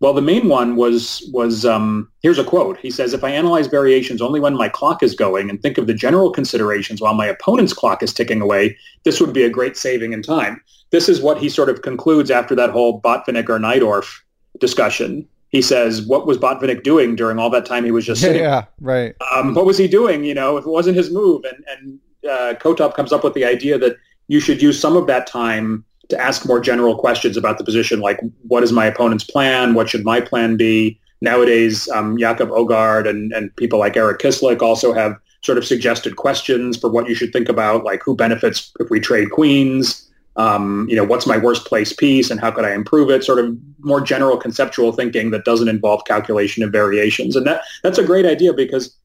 well, 0.00 0.12
the 0.12 0.22
main 0.22 0.48
one 0.48 0.76
was 0.76 1.28
was 1.32 1.64
um, 1.64 2.08
here's 2.22 2.38
a 2.38 2.44
quote. 2.44 2.78
He 2.78 2.90
says, 2.90 3.12
"If 3.12 3.24
I 3.24 3.30
analyze 3.30 3.66
variations 3.66 4.22
only 4.22 4.38
when 4.38 4.54
my 4.54 4.68
clock 4.68 5.02
is 5.02 5.14
going 5.14 5.50
and 5.50 5.60
think 5.60 5.76
of 5.76 5.88
the 5.88 5.94
general 5.94 6.30
considerations 6.30 7.00
while 7.00 7.14
my 7.14 7.26
opponent's 7.26 7.72
clock 7.72 8.02
is 8.02 8.12
ticking 8.12 8.40
away, 8.40 8.76
this 9.04 9.20
would 9.20 9.32
be 9.32 9.42
a 9.42 9.50
great 9.50 9.76
saving 9.76 10.12
in 10.12 10.22
time." 10.22 10.62
This 10.90 11.08
is 11.08 11.20
what 11.20 11.38
he 11.38 11.48
sort 11.48 11.68
of 11.68 11.82
concludes 11.82 12.30
after 12.30 12.54
that 12.54 12.70
whole 12.70 13.00
Botvinnik 13.00 13.48
or 13.48 13.58
Najdorf 13.58 14.20
discussion. 14.60 15.26
He 15.48 15.60
says, 15.60 16.02
"What 16.02 16.28
was 16.28 16.38
Botvinnik 16.38 16.84
doing 16.84 17.16
during 17.16 17.40
all 17.40 17.50
that 17.50 17.66
time 17.66 17.84
he 17.84 17.90
was 17.90 18.06
just 18.06 18.20
sitting? 18.20 18.42
Yeah, 18.48 18.66
right. 18.80 19.16
Um, 19.34 19.54
what 19.54 19.66
was 19.66 19.78
he 19.78 19.88
doing? 19.88 20.22
You 20.22 20.34
know, 20.34 20.58
if 20.58 20.64
it 20.64 20.70
wasn't 20.70 20.96
his 20.96 21.10
move." 21.10 21.44
And 21.44 21.64
and 21.72 21.98
uh, 22.30 22.54
Kotov 22.60 22.94
comes 22.94 23.12
up 23.12 23.24
with 23.24 23.34
the 23.34 23.44
idea 23.44 23.78
that 23.78 23.96
you 24.28 24.38
should 24.38 24.62
use 24.62 24.78
some 24.80 24.96
of 24.96 25.08
that 25.08 25.26
time 25.26 25.84
to 26.08 26.20
ask 26.20 26.46
more 26.46 26.60
general 26.60 26.96
questions 26.96 27.36
about 27.36 27.58
the 27.58 27.64
position, 27.64 28.00
like 28.00 28.20
what 28.42 28.62
is 28.62 28.72
my 28.72 28.86
opponent's 28.86 29.24
plan? 29.24 29.74
What 29.74 29.88
should 29.88 30.04
my 30.04 30.20
plan 30.20 30.56
be? 30.56 30.98
Nowadays, 31.20 31.88
um, 31.90 32.16
Jakob 32.16 32.50
Aagaard 32.50 33.08
and, 33.08 33.32
and 33.32 33.54
people 33.56 33.78
like 33.78 33.96
Erik 33.96 34.20
Kislik 34.20 34.62
also 34.62 34.92
have 34.92 35.16
sort 35.42 35.58
of 35.58 35.64
suggested 35.64 36.16
questions 36.16 36.76
for 36.76 36.90
what 36.90 37.08
you 37.08 37.14
should 37.14 37.32
think 37.32 37.48
about, 37.48 37.84
like 37.84 38.02
who 38.02 38.16
benefits 38.16 38.72
if 38.80 38.90
we 38.90 39.00
trade 39.00 39.30
queens? 39.30 40.04
Um, 40.36 40.86
you 40.88 40.94
know, 40.94 41.04
what's 41.04 41.26
my 41.26 41.36
worst 41.36 41.66
place 41.66 41.92
piece 41.92 42.30
and 42.30 42.38
how 42.38 42.52
could 42.52 42.64
I 42.64 42.72
improve 42.72 43.10
it? 43.10 43.24
Sort 43.24 43.40
of 43.40 43.56
more 43.80 44.00
general 44.00 44.36
conceptual 44.36 44.92
thinking 44.92 45.32
that 45.32 45.44
doesn't 45.44 45.68
involve 45.68 46.04
calculation 46.04 46.62
of 46.62 46.70
variations. 46.70 47.34
And 47.34 47.44
that 47.46 47.62
that's 47.82 47.98
a 47.98 48.04
great 48.04 48.24
idea 48.24 48.52
because 48.52 48.96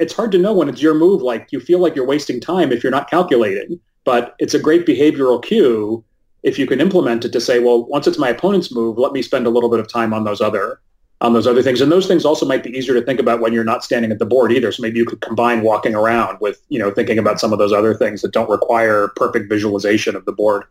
it's 0.00 0.12
hard 0.12 0.32
to 0.32 0.38
know 0.38 0.52
when 0.52 0.68
it's 0.68 0.82
your 0.82 0.94
move. 0.94 1.22
Like 1.22 1.52
you 1.52 1.60
feel 1.60 1.78
like 1.78 1.94
you're 1.94 2.06
wasting 2.06 2.40
time 2.40 2.72
if 2.72 2.82
you're 2.82 2.90
not 2.90 3.08
calculating, 3.08 3.78
but 4.04 4.34
it's 4.40 4.54
a 4.54 4.58
great 4.58 4.84
behavioral 4.84 5.42
cue 5.42 6.04
if 6.42 6.58
you 6.58 6.66
can 6.66 6.80
implement 6.80 7.24
it 7.24 7.32
to 7.32 7.40
say, 7.40 7.58
well, 7.58 7.84
once 7.86 8.06
it's 8.06 8.18
my 8.18 8.28
opponent's 8.28 8.72
move, 8.72 8.98
let 8.98 9.12
me 9.12 9.22
spend 9.22 9.46
a 9.46 9.50
little 9.50 9.70
bit 9.70 9.80
of 9.80 9.88
time 9.88 10.14
on 10.14 10.24
those 10.24 10.40
other 10.40 10.80
on 11.22 11.34
those 11.34 11.46
other 11.46 11.62
things. 11.62 11.82
And 11.82 11.92
those 11.92 12.06
things 12.06 12.24
also 12.24 12.46
might 12.46 12.62
be 12.62 12.70
easier 12.70 12.94
to 12.94 13.02
think 13.02 13.20
about 13.20 13.40
when 13.40 13.52
you're 13.52 13.64
not 13.64 13.84
standing 13.84 14.10
at 14.10 14.18
the 14.18 14.24
board 14.24 14.52
either. 14.52 14.72
So 14.72 14.82
maybe 14.82 14.98
you 14.98 15.04
could 15.04 15.20
combine 15.20 15.60
walking 15.60 15.94
around 15.94 16.38
with, 16.40 16.62
you 16.70 16.78
know, 16.78 16.90
thinking 16.90 17.18
about 17.18 17.38
some 17.38 17.52
of 17.52 17.58
those 17.58 17.72
other 17.74 17.94
things 17.94 18.22
that 18.22 18.32
don't 18.32 18.48
require 18.48 19.08
perfect 19.16 19.50
visualization 19.50 20.16
of 20.16 20.24
the 20.24 20.32
board. 20.32 20.64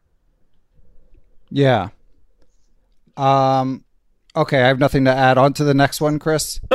Yeah. 1.52 1.90
Um 3.16 3.84
Okay, 4.36 4.62
I 4.62 4.68
have 4.68 4.80
nothing 4.80 5.06
to 5.06 5.12
add 5.12 5.38
on 5.38 5.54
to 5.54 5.64
the 5.64 5.74
next 5.74 6.02
one, 6.02 6.20
Chris. 6.20 6.60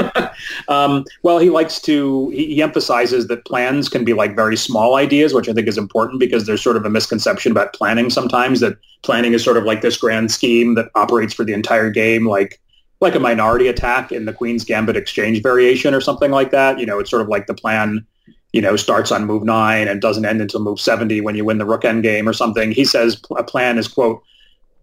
um, 0.69 1.05
well, 1.23 1.39
he 1.39 1.51
likes 1.51 1.81
to, 1.83 2.31
he, 2.31 2.55
he, 2.55 2.63
emphasizes 2.63 3.27
that 3.29 3.45
plans 3.45 3.89
can 3.89 4.05
be 4.05 4.13
like 4.13 4.35
very 4.35 4.57
small 4.57 4.97
ideas, 4.97 5.35
which 5.35 5.49
I 5.49 5.53
think 5.53 5.69
is 5.69 5.79
important 5.79 6.21
because 6.21 6.47
there's 6.47 6.63
sort 6.63 6.77
of 6.77 6.85
a 6.85 6.91
misconception 6.91 7.53
about 7.53 7.75
planning 7.75 8.11
sometimes 8.11 8.61
that 8.61 8.77
planning 9.03 9.33
is 9.33 9.45
sort 9.45 9.57
of 9.57 9.65
like 9.65 9.83
this 9.83 9.97
grand 9.97 10.31
scheme 10.31 10.75
that 10.75 10.91
operates 10.95 11.35
for 11.35 11.45
the 11.45 11.53
entire 11.53 11.91
game, 11.91 12.27
like 12.27 12.61
like 13.01 13.15
a 13.15 13.21
minority 13.21 13.69
attack 13.69 14.13
in 14.13 14.25
the 14.25 14.33
Queen's 14.33 14.65
Gambit 14.65 14.97
exchange 14.97 15.43
variation 15.43 15.95
or 15.95 16.01
something 16.01 16.31
like 16.31 16.51
that. 16.51 16.79
You 16.79 16.87
know, 16.87 16.99
it's 16.99 17.11
sort 17.11 17.23
of 17.23 17.29
like 17.29 17.47
the 17.47 17.55
plan, 17.55 18.05
you 18.53 18.63
know, 18.63 18.77
starts 18.77 19.13
on 19.13 19.27
move 19.27 19.45
nine 19.45 19.89
and 19.89 20.01
doesn't 20.01 20.25
end 20.25 20.41
until 20.41 20.61
move 20.61 20.81
70 20.81 21.21
when 21.21 21.35
you 21.35 21.45
win 21.45 21.59
the 21.59 21.67
rook 21.67 21.85
end 21.85 22.03
game 22.03 22.29
or 22.29 22.33
something. 22.33 22.73
He 22.73 22.85
says 22.85 23.21
a 23.37 23.45
plan 23.45 23.79
is, 23.79 23.89
quote, 23.89 24.23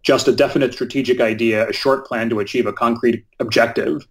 just 0.03 0.27
a 0.27 0.31
definite 0.31 0.73
strategic 0.73 1.19
idea, 1.19 1.67
a 1.67 1.73
short 1.73 2.07
plan 2.07 2.29
to 2.29 2.39
achieve 2.39 2.65
a 2.65 2.73
concrete 2.73 3.25
objective. 3.39 4.07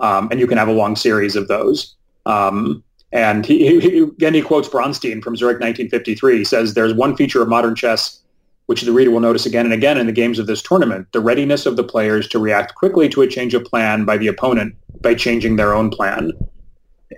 Um, 0.00 0.28
and 0.30 0.38
you 0.38 0.46
can 0.46 0.58
have 0.58 0.68
a 0.68 0.72
long 0.72 0.96
series 0.96 1.36
of 1.36 1.48
those. 1.48 1.94
Um, 2.26 2.82
and 3.10 3.46
he, 3.46 3.80
he, 3.80 3.98
again, 4.00 4.34
he 4.34 4.42
quotes 4.42 4.68
Bronstein 4.68 5.22
from 5.22 5.36
Zurich 5.36 5.56
1953. 5.56 6.38
He 6.38 6.44
says, 6.44 6.74
there's 6.74 6.94
one 6.94 7.16
feature 7.16 7.42
of 7.42 7.48
modern 7.48 7.74
chess 7.74 8.20
which 8.68 8.82
the 8.82 8.92
reader 8.92 9.10
will 9.10 9.20
notice 9.20 9.46
again 9.46 9.64
and 9.64 9.72
again 9.72 9.96
in 9.96 10.04
the 10.04 10.12
games 10.12 10.38
of 10.38 10.46
this 10.46 10.60
tournament, 10.60 11.10
the 11.12 11.20
readiness 11.20 11.64
of 11.64 11.76
the 11.76 11.82
players 11.82 12.28
to 12.28 12.38
react 12.38 12.74
quickly 12.74 13.08
to 13.08 13.22
a 13.22 13.26
change 13.26 13.54
of 13.54 13.64
plan 13.64 14.04
by 14.04 14.18
the 14.18 14.26
opponent 14.26 14.74
by 15.00 15.14
changing 15.14 15.56
their 15.56 15.72
own 15.72 15.88
plan. 15.88 16.32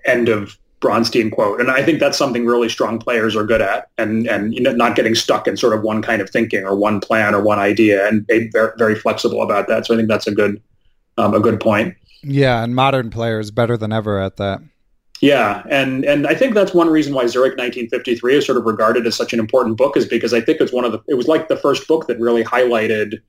End 0.06 0.28
of 0.28 0.56
Bronstein 0.80 1.32
quote. 1.32 1.60
And 1.60 1.68
I 1.68 1.82
think 1.82 1.98
that's 1.98 2.16
something 2.16 2.46
really 2.46 2.68
strong 2.68 3.00
players 3.00 3.34
are 3.34 3.44
good 3.44 3.60
at 3.60 3.88
and, 3.98 4.28
and 4.28 4.54
you 4.54 4.60
know, 4.60 4.72
not 4.72 4.94
getting 4.94 5.16
stuck 5.16 5.48
in 5.48 5.56
sort 5.56 5.74
of 5.74 5.82
one 5.82 6.02
kind 6.02 6.22
of 6.22 6.30
thinking 6.30 6.64
or 6.64 6.76
one 6.76 7.00
plan 7.00 7.34
or 7.34 7.42
one 7.42 7.58
idea 7.58 8.06
and 8.06 8.24
very, 8.52 8.72
very 8.78 8.94
flexible 8.94 9.42
about 9.42 9.66
that. 9.66 9.86
So 9.86 9.94
I 9.94 9.96
think 9.96 10.08
that's 10.08 10.28
a 10.28 10.34
good, 10.34 10.62
um, 11.18 11.34
a 11.34 11.40
good 11.40 11.58
point. 11.58 11.96
Yeah. 12.22 12.62
And 12.62 12.74
modern 12.74 13.10
players 13.10 13.50
better 13.50 13.76
than 13.76 13.92
ever 13.92 14.20
at 14.20 14.36
that. 14.36 14.60
Yeah, 15.20 15.62
and 15.68 16.04
and 16.04 16.26
I 16.26 16.34
think 16.34 16.54
that's 16.54 16.72
one 16.72 16.88
reason 16.88 17.12
why 17.12 17.26
Zurich 17.26 17.52
1953 17.58 18.36
is 18.36 18.46
sort 18.46 18.56
of 18.56 18.64
regarded 18.64 19.06
as 19.06 19.14
such 19.14 19.34
an 19.34 19.38
important 19.38 19.76
book 19.76 19.96
is 19.96 20.06
because 20.06 20.32
I 20.32 20.40
think 20.40 20.60
it's 20.60 20.72
one 20.72 20.86
of 20.86 20.92
the 20.92 21.00
it 21.08 21.14
was 21.14 21.28
like 21.28 21.48
the 21.48 21.56
first 21.56 21.86
book 21.86 22.06
that 22.06 22.18
really 22.18 22.42
highlighted, 22.42 23.20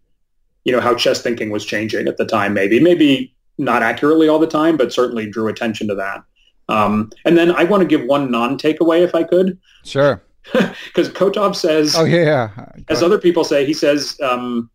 you 0.64 0.72
know, 0.72 0.80
how 0.80 0.96
chess 0.96 1.22
thinking 1.22 1.50
was 1.50 1.66
changing 1.66 2.08
at 2.08 2.16
the 2.16 2.26
time. 2.26 2.54
Maybe 2.54 2.80
maybe 2.80 3.36
not 3.58 3.84
accurately 3.84 4.30
all 4.30 4.40
the 4.40 4.48
time, 4.48 4.78
but 4.78 4.94
certainly 4.94 5.30
drew 5.30 5.50
attention 5.50 5.88
to 5.90 5.96
that. 5.96 6.24
Um, 6.70 7.12
and 7.26 7.38
then 7.38 7.52
I 7.52 7.66
want 7.66 7.82
to 7.82 7.88
give 7.88 8.08
one 8.08 8.32
non-takeaway 8.32 9.02
if 9.02 9.14
I 9.14 9.24
could. 9.24 9.60
Sure. 9.84 10.24
Because 10.54 11.08
Kotov 11.10 11.56
says, 11.56 11.96
oh 11.96 12.04
yeah, 12.04 12.50
as 12.90 13.04
other 13.04 13.20
people 13.20 13.44
say, 13.44 13.64
he 13.64 13.74
says 13.74 14.18
um, 14.24 14.72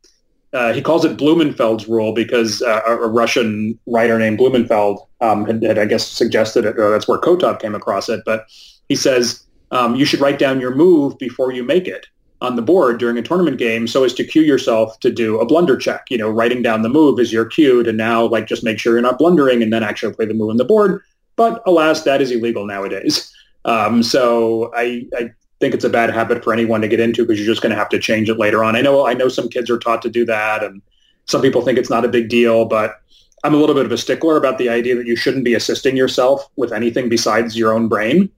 uh, 0.56 0.72
he 0.72 0.80
calls 0.80 1.04
it 1.04 1.16
Blumenfeld's 1.16 1.86
rule 1.86 2.12
because 2.12 2.62
uh, 2.62 2.80
a, 2.86 2.96
a, 2.96 3.08
Russian 3.08 3.78
writer 3.86 4.18
named 4.18 4.38
Blumenfeld 4.38 5.06
um, 5.20 5.44
had, 5.46 5.62
had, 5.62 5.78
I 5.78 5.84
guess, 5.84 6.06
suggested 6.06 6.64
it, 6.64 6.76
that's 6.76 7.06
where 7.06 7.18
Kotov 7.18 7.60
came 7.60 7.74
across 7.74 8.08
it. 8.08 8.22
But 8.24 8.46
he 8.88 8.96
says 8.96 9.44
um, 9.70 9.94
you 9.94 10.04
should 10.04 10.20
write 10.20 10.38
down 10.38 10.60
your 10.60 10.74
move 10.74 11.18
before 11.18 11.52
you 11.52 11.62
make 11.62 11.86
it 11.86 12.06
on 12.40 12.56
the 12.56 12.62
board 12.62 12.98
during 12.98 13.16
a 13.18 13.22
tournament 13.22 13.58
game 13.58 13.86
so 13.86 14.04
as 14.04 14.12
to 14.14 14.24
cue 14.24 14.42
yourself 14.42 14.98
to 15.00 15.10
do 15.10 15.38
a 15.40 15.46
blunder 15.46 15.76
check. 15.76 16.06
You 16.10 16.18
know, 16.18 16.30
writing 16.30 16.62
down 16.62 16.82
the 16.82 16.88
move 16.88 17.18
is 17.20 17.32
your 17.32 17.46
cue 17.46 17.82
to 17.82 17.92
now 17.92 18.26
like 18.26 18.46
just 18.46 18.64
make 18.64 18.78
sure 18.78 18.94
you're 18.94 19.02
not 19.02 19.18
blundering 19.18 19.62
and 19.62 19.72
then 19.72 19.82
actually 19.82 20.14
play 20.14 20.26
the 20.26 20.34
move 20.34 20.50
on 20.50 20.56
the 20.56 20.64
board 20.64 21.02
but 21.36 21.62
alas, 21.66 22.02
that 22.02 22.20
is 22.20 22.32
illegal 22.32 22.66
nowadays. 22.66 23.32
Um, 23.66 24.04
so 24.04 24.70
I, 24.76 25.08
I 25.18 25.30
think 25.60 25.74
it's 25.74 25.84
a 25.84 25.90
bad 25.90 26.10
habit 26.10 26.44
for 26.44 26.52
anyone 26.52 26.80
to 26.82 26.88
get 26.88 27.00
into 27.00 27.24
because 27.24 27.38
you're 27.38 27.52
just 27.52 27.62
going 27.62 27.70
to 27.70 27.78
have 27.78 27.88
to 27.90 27.98
change 27.98 28.28
it 28.28 28.38
later 28.38 28.62
on. 28.62 28.76
I 28.76 28.82
know 28.82 29.06
I 29.06 29.14
know 29.14 29.28
some 29.28 29.48
kids 29.48 29.70
are 29.70 29.78
taught 29.78 30.02
to 30.02 30.10
do 30.10 30.24
that, 30.26 30.62
and 30.62 30.82
some 31.26 31.42
people 31.42 31.62
think 31.62 31.78
it's 31.78 31.90
not 31.90 32.04
a 32.04 32.08
big 32.08 32.28
deal, 32.28 32.64
but 32.64 33.00
I'm 33.44 33.54
a 33.54 33.56
little 33.56 33.74
bit 33.74 33.86
of 33.86 33.92
a 33.92 33.98
stickler 33.98 34.36
about 34.36 34.58
the 34.58 34.68
idea 34.68 34.96
that 34.96 35.06
you 35.06 35.16
shouldn't 35.16 35.44
be 35.44 35.54
assisting 35.54 35.96
yourself 35.96 36.48
with 36.56 36.72
anything 36.72 37.08
besides 37.08 37.56
your 37.56 37.72
own 37.72 37.88
brain 37.88 38.30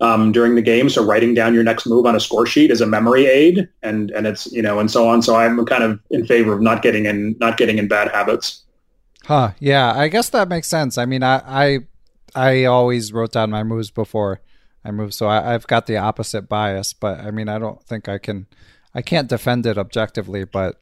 um, 0.00 0.32
during 0.32 0.54
the 0.54 0.62
game. 0.62 0.88
So 0.88 1.04
writing 1.04 1.34
down 1.34 1.54
your 1.54 1.64
next 1.64 1.86
move 1.86 2.06
on 2.06 2.16
a 2.16 2.20
score 2.20 2.46
sheet 2.46 2.70
is 2.70 2.80
a 2.80 2.86
memory 2.86 3.26
aid, 3.26 3.68
and 3.82 4.10
and 4.10 4.26
it's 4.26 4.50
you 4.52 4.62
know 4.62 4.78
and 4.78 4.90
so 4.90 5.08
on. 5.08 5.22
So 5.22 5.36
I'm 5.36 5.64
kind 5.66 5.84
of 5.84 6.00
in 6.10 6.26
favor 6.26 6.52
of 6.52 6.60
not 6.60 6.82
getting 6.82 7.06
in 7.06 7.36
not 7.38 7.56
getting 7.56 7.78
in 7.78 7.88
bad 7.88 8.10
habits. 8.10 8.62
Huh? 9.24 9.52
Yeah, 9.58 9.92
I 9.94 10.08
guess 10.08 10.28
that 10.30 10.48
makes 10.48 10.68
sense. 10.68 10.98
I 10.98 11.06
mean, 11.06 11.22
I 11.22 11.40
I 11.46 11.78
I 12.34 12.64
always 12.64 13.12
wrote 13.12 13.32
down 13.32 13.50
my 13.50 13.62
moves 13.62 13.90
before 13.90 14.40
I 14.84 14.90
moved, 14.90 15.14
so 15.14 15.28
I, 15.28 15.52
have 15.52 15.66
got 15.66 15.86
the 15.86 15.96
opposite 15.96 16.48
bias. 16.48 16.92
But 16.92 17.20
I 17.20 17.30
mean, 17.30 17.48
I 17.48 17.58
don't 17.58 17.82
think 17.82 18.08
I 18.08 18.18
can, 18.18 18.46
I 18.94 19.02
can't 19.02 19.28
defend 19.28 19.66
it 19.66 19.78
objectively, 19.78 20.44
but 20.44 20.80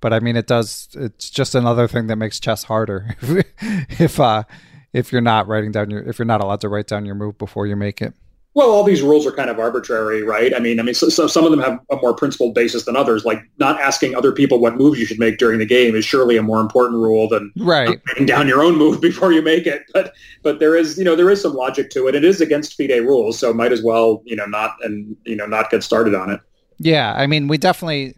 but 0.00 0.12
I 0.12 0.20
mean, 0.20 0.36
it 0.36 0.46
does. 0.46 0.88
It's 0.94 1.30
just 1.30 1.54
another 1.54 1.86
thing 1.86 2.06
that 2.06 2.16
makes 2.16 2.40
chess 2.40 2.64
harder 2.64 3.16
if 3.60 4.18
uh 4.18 4.44
if 4.92 5.12
you're 5.12 5.20
not 5.20 5.46
writing 5.46 5.72
down 5.72 5.90
your 5.90 6.02
if 6.02 6.18
you're 6.18 6.26
not 6.26 6.42
allowed 6.42 6.60
to 6.62 6.68
write 6.68 6.86
down 6.86 7.04
your 7.04 7.14
move 7.14 7.38
before 7.38 7.66
you 7.66 7.76
make 7.76 8.00
it. 8.00 8.14
Well, 8.54 8.70
all 8.70 8.82
these 8.82 9.00
rules 9.00 9.26
are 9.26 9.30
kind 9.30 9.48
of 9.48 9.60
arbitrary, 9.60 10.22
right? 10.22 10.52
I 10.52 10.58
mean, 10.58 10.80
I 10.80 10.82
mean, 10.82 10.94
so, 10.94 11.08
so, 11.08 11.28
some 11.28 11.44
of 11.44 11.52
them 11.52 11.60
have 11.60 11.78
a 11.92 11.96
more 11.96 12.12
principled 12.12 12.52
basis 12.52 12.84
than 12.84 12.96
others. 12.96 13.24
Like 13.24 13.42
not 13.58 13.80
asking 13.80 14.16
other 14.16 14.32
people 14.32 14.58
what 14.58 14.74
moves 14.74 14.98
you 14.98 15.06
should 15.06 15.20
make 15.20 15.38
during 15.38 15.60
the 15.60 15.66
game 15.66 15.94
is 15.94 16.04
surely 16.04 16.36
a 16.36 16.42
more 16.42 16.60
important 16.60 17.00
rule 17.00 17.28
than 17.28 17.52
right 17.58 18.00
writing 18.08 18.26
down 18.26 18.48
your 18.48 18.62
own 18.62 18.76
move 18.76 19.00
before 19.10 19.32
you 19.32 19.40
make 19.40 19.66
it. 19.66 19.84
But 19.94 20.14
but 20.42 20.58
there 20.58 20.76
is 20.76 20.98
you 20.98 21.04
know 21.04 21.14
there 21.14 21.30
is 21.30 21.40
some 21.40 21.54
logic 21.54 21.90
to 21.90 22.08
it. 22.08 22.16
It 22.16 22.24
is 22.24 22.40
against 22.40 22.76
FIDE 22.76 23.02
rules, 23.02 23.38
so 23.38 23.52
might 23.52 23.72
as 23.72 23.82
well 23.82 24.22
you 24.24 24.34
know 24.34 24.46
not 24.46 24.74
and 24.82 25.16
you 25.24 25.36
know 25.36 25.46
not 25.46 25.70
get 25.70 25.84
started 25.84 26.14
on 26.14 26.30
it. 26.30 26.40
Yeah, 26.78 27.12
I 27.14 27.26
mean, 27.26 27.46
we 27.46 27.58
definitely 27.58 28.16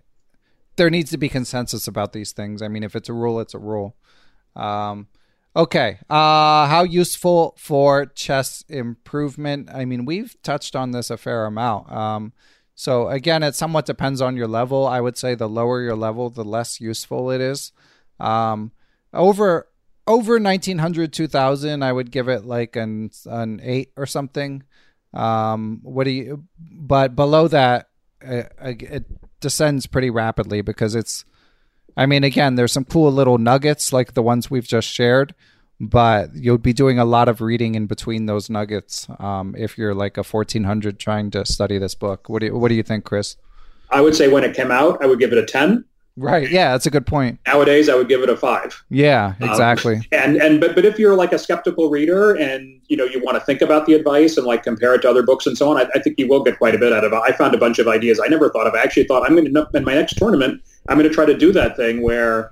there 0.77 0.89
needs 0.89 1.11
to 1.11 1.19
be 1.19 1.29
consensus 1.29 1.87
about 1.87 2.13
these 2.13 2.33
things. 2.33 2.63
I 2.63 2.69
mean, 2.69 2.85
if 2.85 2.97
it's 2.97 3.09
a 3.09 3.13
rule, 3.13 3.41
it's 3.41 3.55
a 3.55 3.59
rule. 3.59 3.97
Um, 4.57 5.09
Okay. 5.55 5.99
Uh, 6.09 6.67
how 6.67 6.83
useful 6.83 7.55
for 7.59 8.07
chess 8.07 8.65
improvement? 8.69 9.69
I 9.73 9.85
mean, 9.85 10.05
we've 10.05 10.35
touched 10.43 10.75
on 10.75 10.93
this 10.93 11.11
a 11.11 11.17
fair 11.17 11.45
amount. 11.45 11.93
Um, 11.93 12.33
so 12.75 13.09
again, 13.09 13.43
it 13.43 13.55
somewhat 13.55 13.85
depends 13.85 14.23
on 14.23 14.37
your 14.37 14.49
level. 14.49 14.87
I 14.87 15.01
would 15.01 15.19
say 15.19 15.35
the 15.35 15.49
lower 15.49 15.83
your 15.83 15.97
level, 15.97 16.31
the 16.31 16.45
less 16.45 16.81
useful 16.81 17.31
it 17.31 17.41
is. 17.41 17.73
Um, 18.19 18.73
over 19.13 19.69
over 20.07 20.39
1900 20.39 21.13
2000 21.13 21.83
i 21.83 21.93
would 21.93 22.11
give 22.11 22.29
it 22.29 22.45
like 22.45 22.77
an 22.77 23.11
an 23.27 23.61
8 23.63 23.93
or 23.97 24.07
something 24.07 24.63
um 25.15 25.81
what 25.83 26.05
do 26.05 26.11
you 26.11 26.45
but 26.59 27.15
below 27.15 27.47
that 27.49 27.89
it, 28.21 28.53
it 28.61 29.05
descends 29.41 29.87
pretty 29.87 30.11
rapidly 30.11 30.61
because 30.61 30.95
it's 30.95 31.25
I 31.97 32.07
mean, 32.07 32.25
again, 32.25 32.55
there's 32.55 32.73
some 32.73 32.85
cool 32.85 33.13
little 33.13 33.39
nuggets 33.39 33.93
like 33.93 34.15
the 34.15 34.23
ones 34.23 34.51
we've 34.51 34.67
just 34.67 34.89
shared, 34.89 35.35
but 35.79 36.35
you'll 36.35 36.59
be 36.59 36.73
doing 36.73 36.99
a 36.99 37.05
lot 37.05 37.29
of 37.29 37.41
reading 37.41 37.75
in 37.75 37.87
between 37.87 38.27
those 38.27 38.49
nuggets 38.49 39.07
um, 39.19 39.55
if 39.59 39.77
you're 39.77 39.95
like 39.95 40.17
a 40.17 40.23
1400 40.23 40.99
trying 40.99 41.31
to 41.33 41.45
study 41.45 41.79
this 41.79 41.95
book. 41.95 42.29
What 42.29 42.41
do 42.41 42.47
you, 42.47 42.57
what 42.57 42.69
do 42.69 42.75
you 42.75 42.83
think, 42.83 43.05
Chris? 43.05 43.37
I 43.91 44.01
would 44.01 44.15
say 44.15 44.29
when 44.29 44.45
it 44.45 44.57
came 44.57 44.71
out, 44.71 45.03
I 45.03 45.07
would 45.07 45.19
give 45.19 45.33
it 45.33 45.39
a 45.39 45.45
10. 45.45 45.85
Right. 46.17 46.51
Yeah, 46.51 46.73
that's 46.73 46.85
a 46.85 46.91
good 46.91 47.07
point. 47.07 47.39
Nowadays, 47.47 47.89
I 47.89 47.95
would 47.95 48.09
give 48.09 48.23
it 48.23 48.29
a 48.29 48.37
five. 48.37 48.85
Yeah, 48.91 49.35
um, 49.41 49.49
exactly. 49.49 49.97
Um, 49.97 50.05
and 50.13 50.37
and 50.37 50.61
but 50.61 50.75
but 50.75 50.85
if 50.85 50.99
you're 50.99 51.17
like 51.17 51.33
a 51.33 51.39
skeptical 51.39 51.89
reader 51.89 52.35
and 52.37 52.81
you 52.89 52.97
know 52.99 53.05
you 53.05 53.23
want 53.23 53.39
to 53.39 53.45
think 53.45 53.63
about 53.63 53.87
the 53.87 53.95
advice 53.95 54.37
and 54.37 54.47
like 54.47 54.63
compare 54.63 54.95
it 54.95 55.03
to 55.03 55.11
other 55.11 55.23
books 55.23 55.47
and 55.47 55.57
so 55.57 55.71
on, 55.71 55.79
I, 55.79 55.89
I 55.95 56.01
think 56.01 56.19
you 56.19 56.29
will 56.29 56.43
get 56.43 56.59
quite 56.59 56.75
a 56.75 56.79
bit 56.79 56.93
out 56.93 57.05
of 57.05 57.13
it. 57.13 57.17
I 57.17 57.33
found 57.33 57.55
a 57.55 57.59
bunch 57.59 57.79
of 57.79 57.89
ideas 57.89 58.21
I 58.23 58.29
never 58.29 58.51
thought 58.51 58.67
of. 58.67 58.75
I 58.75 58.83
actually 58.83 59.05
thought 59.05 59.23
I'm 59.27 59.35
going 59.35 59.53
to 59.53 59.69
in 59.75 59.85
my 59.85 59.95
next 59.95 60.15
tournament 60.15 60.63
I'm 60.89 60.99
going 60.99 61.09
to 61.09 61.15
try 61.15 61.25
to 61.25 61.37
do 61.37 61.53
that 61.53 61.77
thing 61.77 62.03
where 62.03 62.51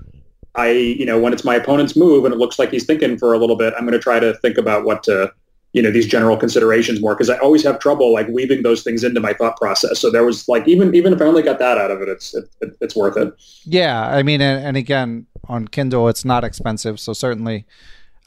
I 0.55 0.71
you 0.71 1.05
know 1.05 1.19
when 1.19 1.33
it's 1.33 1.45
my 1.45 1.55
opponent's 1.55 1.97
move 1.97 2.25
and 2.25 2.35
it 2.35 2.39
looks 2.39 2.59
like 2.59 2.71
he's 2.71 2.87
thinking 2.87 3.19
for 3.19 3.33
a 3.33 3.39
little 3.39 3.57
bit, 3.57 3.75
I'm 3.77 3.85
going 3.85 3.93
to 3.93 3.99
try 3.99 4.21
to 4.21 4.35
think 4.39 4.59
about 4.59 4.85
what 4.85 5.03
to 5.05 5.33
you 5.73 5.83
know 5.83 5.91
these 5.91 6.07
general 6.07 6.37
considerations 6.37 7.01
more 7.01 7.15
because 7.15 7.31
I 7.31 7.39
always 7.39 7.63
have 7.63 7.79
trouble 7.79 8.13
like 8.13 8.29
weaving 8.29 8.63
those 8.63 8.83
things 8.83 9.05
into 9.05 9.21
my 9.21 9.33
thought 9.33 9.57
process. 9.57 9.99
So 10.01 10.11
there 10.11 10.25
was 10.25 10.49
like 10.49 10.67
even 10.67 10.95
even 10.95 11.13
if 11.13 11.21
I 11.21 11.25
only 11.25 11.43
got 11.43 11.59
that 11.59 11.79
out 11.79 11.91
of 11.91 12.03
it, 12.03 12.09
it's 12.09 12.35
it, 12.35 12.45
it, 12.61 12.77
it's 12.81 12.97
worth 12.97 13.17
it. 13.17 13.33
Yeah, 13.65 14.09
I 14.09 14.23
mean, 14.23 14.41
and, 14.41 14.65
and, 14.65 14.77
again 14.77 15.27
on 15.45 15.69
Kindle, 15.69 16.09
it's 16.09 16.25
not 16.25 16.45
expensive, 16.45 16.99
so 16.99 17.13
certainly 17.13 17.67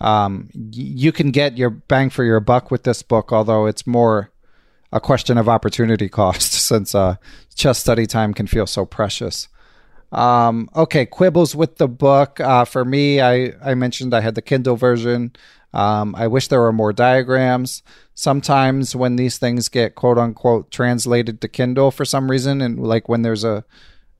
um, 0.01 0.49
you 0.71 1.11
can 1.11 1.31
get 1.31 1.57
your 1.57 1.69
bang 1.69 2.09
for 2.09 2.23
your 2.23 2.39
buck 2.39 2.71
with 2.71 2.83
this 2.83 3.01
book. 3.03 3.31
Although 3.33 3.65
it's 3.65 3.85
more 3.85 4.31
a 4.91 5.01
question 5.01 5.37
of 5.37 5.49
opportunity 5.49 6.07
cost 6.19 6.53
since 6.53 6.95
uh, 6.95 7.15
chess 7.55 7.79
study 7.79 8.05
time 8.05 8.33
can 8.33 8.47
feel 8.47 8.67
so 8.67 8.85
precious. 8.85 9.49
Um, 10.13 10.69
okay, 10.75 11.07
quibbles 11.07 11.55
with 11.55 11.77
the 11.77 11.87
book. 11.87 12.39
Uh, 12.39 12.65
for 12.65 12.85
me, 12.85 13.19
I, 13.19 13.53
I 13.63 13.73
mentioned 13.73 14.13
I 14.13 14.21
had 14.21 14.35
the 14.35 14.43
Kindle 14.43 14.75
version. 14.75 15.33
Um, 15.73 16.15
I 16.15 16.27
wish 16.27 16.47
there 16.47 16.61
were 16.61 16.73
more 16.73 16.93
diagrams. 16.93 17.81
Sometimes 18.13 18.95
when 18.95 19.15
these 19.15 19.37
things 19.37 19.69
get 19.69 19.95
quote 19.95 20.17
unquote 20.17 20.69
translated 20.71 21.41
to 21.41 21.47
Kindle 21.47 21.91
for 21.91 22.05
some 22.05 22.29
reason, 22.29 22.61
and 22.61 22.79
like 22.79 23.09
when 23.09 23.23
there's 23.23 23.43
a 23.43 23.65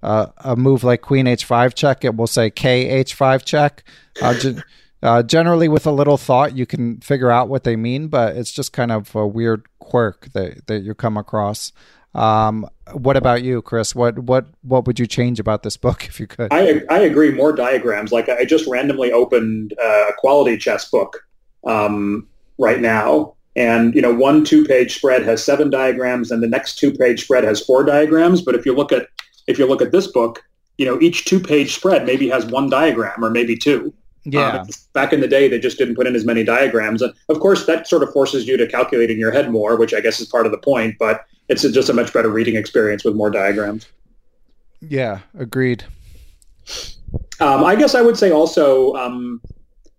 a, 0.01 0.31
a 0.39 0.55
move 0.55 0.83
like 0.83 1.01
Queen 1.01 1.25
H5 1.25 1.73
check, 1.73 2.03
it 2.03 2.15
will 2.15 2.27
say 2.27 2.49
K 2.49 3.03
H5 3.03 3.45
check. 3.45 3.83
Uh, 4.21 4.33
ge- 4.33 4.63
uh, 5.01 5.23
generally, 5.23 5.67
with 5.67 5.85
a 5.85 5.91
little 5.91 6.17
thought, 6.17 6.55
you 6.55 6.65
can 6.65 6.99
figure 7.01 7.31
out 7.31 7.49
what 7.49 7.63
they 7.63 7.75
mean, 7.75 8.07
but 8.07 8.35
it's 8.35 8.51
just 8.51 8.73
kind 8.73 8.91
of 8.91 9.15
a 9.15 9.27
weird 9.27 9.65
quirk 9.79 10.29
that 10.33 10.67
that 10.67 10.79
you 10.79 10.93
come 10.93 11.17
across. 11.17 11.71
Um, 12.15 12.67
what 12.91 13.17
about 13.17 13.43
you, 13.43 13.61
Chris? 13.61 13.95
What 13.95 14.19
what 14.19 14.45
what 14.61 14.85
would 14.85 14.99
you 14.99 15.07
change 15.07 15.39
about 15.39 15.63
this 15.63 15.77
book 15.77 16.05
if 16.07 16.19
you 16.19 16.27
could? 16.27 16.51
I 16.51 16.83
I 16.89 16.99
agree. 16.99 17.31
More 17.31 17.53
diagrams. 17.53 18.11
Like 18.11 18.29
I 18.29 18.45
just 18.45 18.67
randomly 18.67 19.11
opened 19.11 19.73
uh, 19.81 20.05
a 20.09 20.13
quality 20.17 20.57
chess 20.57 20.89
book 20.89 21.25
um, 21.65 22.27
right 22.57 22.79
now. 22.79 23.33
And 23.55 23.93
you 23.93 24.01
know, 24.01 24.13
one 24.13 24.43
two-page 24.43 24.95
spread 24.95 25.23
has 25.23 25.43
seven 25.43 25.69
diagrams, 25.69 26.31
and 26.31 26.41
the 26.41 26.47
next 26.47 26.77
two-page 26.77 27.23
spread 27.23 27.43
has 27.43 27.63
four 27.63 27.83
diagrams. 27.83 28.41
But 28.41 28.55
if 28.55 28.65
you 28.65 28.73
look 28.75 28.91
at 28.91 29.07
if 29.47 29.59
you 29.59 29.67
look 29.67 29.81
at 29.81 29.91
this 29.91 30.07
book, 30.07 30.43
you 30.77 30.85
know, 30.85 30.99
each 31.01 31.25
two-page 31.25 31.75
spread 31.75 32.05
maybe 32.05 32.29
has 32.29 32.45
one 32.45 32.69
diagram 32.69 33.23
or 33.23 33.29
maybe 33.29 33.55
two. 33.55 33.93
Yeah. 34.25 34.59
Um, 34.59 34.67
back 34.93 35.11
in 35.11 35.19
the 35.19 35.27
day, 35.27 35.49
they 35.49 35.59
just 35.59 35.77
didn't 35.77 35.95
put 35.95 36.07
in 36.07 36.15
as 36.15 36.25
many 36.25 36.43
diagrams, 36.43 37.01
and 37.01 37.13
of 37.29 37.39
course, 37.39 37.65
that 37.65 37.87
sort 37.87 38.03
of 38.03 38.11
forces 38.13 38.47
you 38.47 38.57
to 38.57 38.65
calculate 38.67 39.11
in 39.11 39.19
your 39.19 39.31
head 39.31 39.51
more, 39.51 39.75
which 39.75 39.93
I 39.93 39.99
guess 39.99 40.19
is 40.19 40.27
part 40.27 40.45
of 40.45 40.51
the 40.51 40.57
point. 40.57 40.95
But 40.97 41.25
it's 41.49 41.61
just 41.61 41.89
a 41.89 41.93
much 41.93 42.13
better 42.13 42.29
reading 42.29 42.55
experience 42.55 43.03
with 43.03 43.15
more 43.15 43.29
diagrams. 43.29 43.87
Yeah, 44.81 45.19
agreed. 45.37 45.83
Um, 47.39 47.63
I 47.63 47.75
guess 47.75 47.95
I 47.95 48.01
would 48.01 48.17
say 48.17 48.31
also 48.31 48.93
um, 48.95 49.41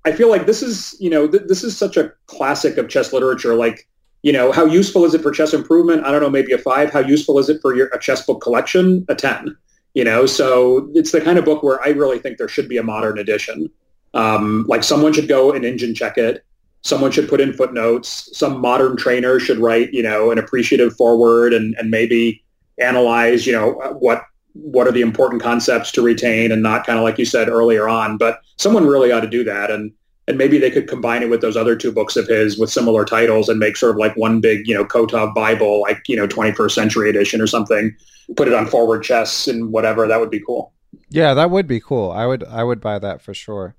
I 0.05 0.13
feel 0.13 0.29
like 0.29 0.47
this 0.47 0.63
is, 0.63 0.97
you 1.01 1.11
know, 1.11 1.27
th- 1.27 1.45
this 1.47 1.65
is 1.65 1.77
such 1.77 1.97
a 1.97 2.13
classic 2.27 2.77
of 2.77 2.89
chess 2.89 3.13
literature. 3.13 3.55
Like, 3.55 3.89
you 4.23 4.33
know, 4.33 4.53
how 4.53 4.65
useful 4.65 5.05
is 5.05 5.15
it 5.15 5.23
for 5.23 5.31
chess 5.31 5.55
improvement? 5.55 6.05
I 6.05 6.11
don't 6.11 6.21
know, 6.21 6.31
maybe 6.31 6.53
a 6.53 6.59
five. 6.59 6.93
How 6.93 7.01
useful 7.01 7.39
is 7.39 7.49
it 7.49 7.61
for 7.61 7.75
your 7.75 7.89
a 7.89 7.99
chess 7.99 8.25
book 8.25 8.41
collection? 8.43 9.05
A 9.09 9.15
ten. 9.15 9.57
You 9.95 10.05
know, 10.05 10.27
so 10.27 10.91
it's 10.95 11.13
the 11.13 11.21
kind 11.21 11.39
of 11.39 11.45
book 11.45 11.63
where 11.63 11.81
I 11.83 11.91
really 11.91 12.19
think 12.19 12.39
there 12.39 12.49
should 12.49 12.69
be 12.69 12.79
a 12.79 12.83
modern 12.83 13.19
edition. 13.19 13.71
Um, 14.13 14.65
like 14.69 14.83
someone 14.83 15.13
should 15.13 15.29
go 15.29 15.53
and 15.53 15.65
engine 15.65 15.95
check 15.95 16.19
it. 16.19 16.45
Someone 16.83 17.11
should 17.11 17.29
put 17.29 17.41
in 17.41 17.53
footnotes. 17.53 18.29
Some 18.37 18.61
modern 18.61 18.97
trainer 18.97 19.41
should 19.41 19.59
write, 19.59 19.95
you 19.95 20.03
know, 20.03 20.31
an 20.31 20.39
appreciative 20.39 20.97
foreword 20.97 21.55
and, 21.55 21.75
and 21.79 21.91
maybe 21.91 22.45
analyze, 22.79 23.47
you 23.47 23.53
know, 23.53 23.73
what 23.99 24.25
what 24.55 24.87
are 24.87 24.93
the 24.93 25.01
important 25.01 25.43
concepts 25.43 25.93
to 25.93 26.03
retain 26.03 26.51
and 26.51 26.63
not 26.63 26.87
kind 26.87 26.99
of 26.99 27.05
like 27.05 27.19
you 27.19 27.25
said 27.25 27.49
earlier 27.49 27.89
on. 27.89 28.17
But 28.17 28.41
someone 28.57 28.87
really 28.87 29.13
ought 29.13 29.21
to 29.21 29.29
do 29.29 29.45
that. 29.45 29.71
And 29.71 29.93
and 30.27 30.39
maybe 30.39 30.59
they 30.59 30.71
could 30.71 30.89
combine 30.89 31.23
it 31.23 31.29
with 31.29 31.43
those 31.43 31.57
other 31.57 31.77
two 31.77 31.93
books 31.93 32.17
of 32.17 32.27
his 32.27 32.59
with 32.59 32.71
similar 32.71 33.05
titles 33.05 33.49
and 33.49 33.59
make 33.59 33.77
sort 33.77 33.91
of 33.91 33.99
like 33.99 34.17
one 34.17 34.41
big, 34.41 34.67
you 34.67 34.75
know, 34.75 34.85
Kotov 34.85 35.35
Bible, 35.35 35.83
like, 35.83 36.09
you 36.09 36.17
know, 36.17 36.27
21st 36.27 36.71
century 36.71 37.11
edition 37.11 37.43
or 37.43 37.47
something, 37.47 37.95
put 38.37 38.49
it 38.49 38.55
on 38.55 38.67
forward 38.67 39.03
chess 39.03 39.47
and 39.47 39.71
whatever. 39.71 40.09
That 40.09 40.21
would 40.21 40.31
be 40.31 40.41
cool. 40.41 40.73
Yeah, 41.11 41.35
that 41.35 41.51
would 41.51 41.67
be 41.67 41.79
cool. 41.79 42.11
I 42.11 42.25
would, 42.25 42.43
I 42.45 42.65
would 42.65 42.81
buy 42.81 42.99
that 42.99 43.21
for 43.21 43.35
sure. 43.35 43.77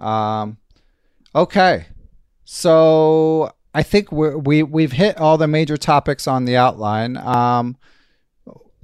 Um, 0.00 0.58
okay. 1.34 1.86
So 2.44 3.52
I 3.72 3.84
think 3.84 4.10
we're, 4.10 4.36
we, 4.36 4.64
we've 4.64 4.92
hit 4.92 5.18
all 5.18 5.38
the 5.38 5.46
major 5.46 5.76
topics 5.76 6.26
on 6.26 6.46
the 6.46 6.56
outline. 6.56 7.16
Um, 7.16 7.76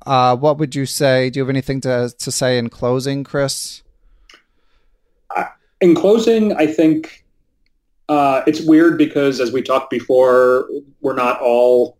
uh, 0.06 0.36
what 0.36 0.58
would 0.58 0.74
you 0.74 0.86
say? 0.86 1.30
Do 1.30 1.38
you 1.38 1.42
have 1.44 1.50
anything 1.50 1.80
to, 1.82 2.14
to 2.18 2.32
say 2.32 2.58
in 2.58 2.68
closing, 2.70 3.24
Chris? 3.24 3.82
in 5.82 5.96
closing, 5.96 6.54
I 6.54 6.66
think 6.66 7.24
uh, 8.08 8.42
it's 8.46 8.60
weird 8.60 8.96
because, 8.96 9.40
as 9.40 9.52
we 9.52 9.60
talked 9.60 9.90
before, 9.90 10.68
we're 11.00 11.14
not 11.14 11.40
all 11.40 11.98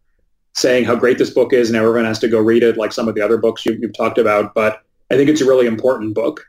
saying 0.55 0.85
how 0.85 0.95
great 0.95 1.19
this 1.19 1.31
book 1.31 1.53
is 1.53 1.69
and 1.69 1.77
everyone 1.77 2.05
has 2.05 2.19
to 2.21 2.29
go 2.29 2.39
read 2.39 2.63
it 2.63 2.77
like 2.77 2.93
some 2.93 3.09
of 3.09 3.15
the 3.15 3.21
other 3.21 3.37
books 3.37 3.67
you, 3.67 3.79
have 3.83 3.93
talked 3.93 4.19
about. 4.19 4.55
But 4.55 4.83
I 5.11 5.17
think 5.17 5.29
it's 5.29 5.41
a 5.41 5.47
really 5.47 5.67
important 5.67 6.15
book. 6.15 6.47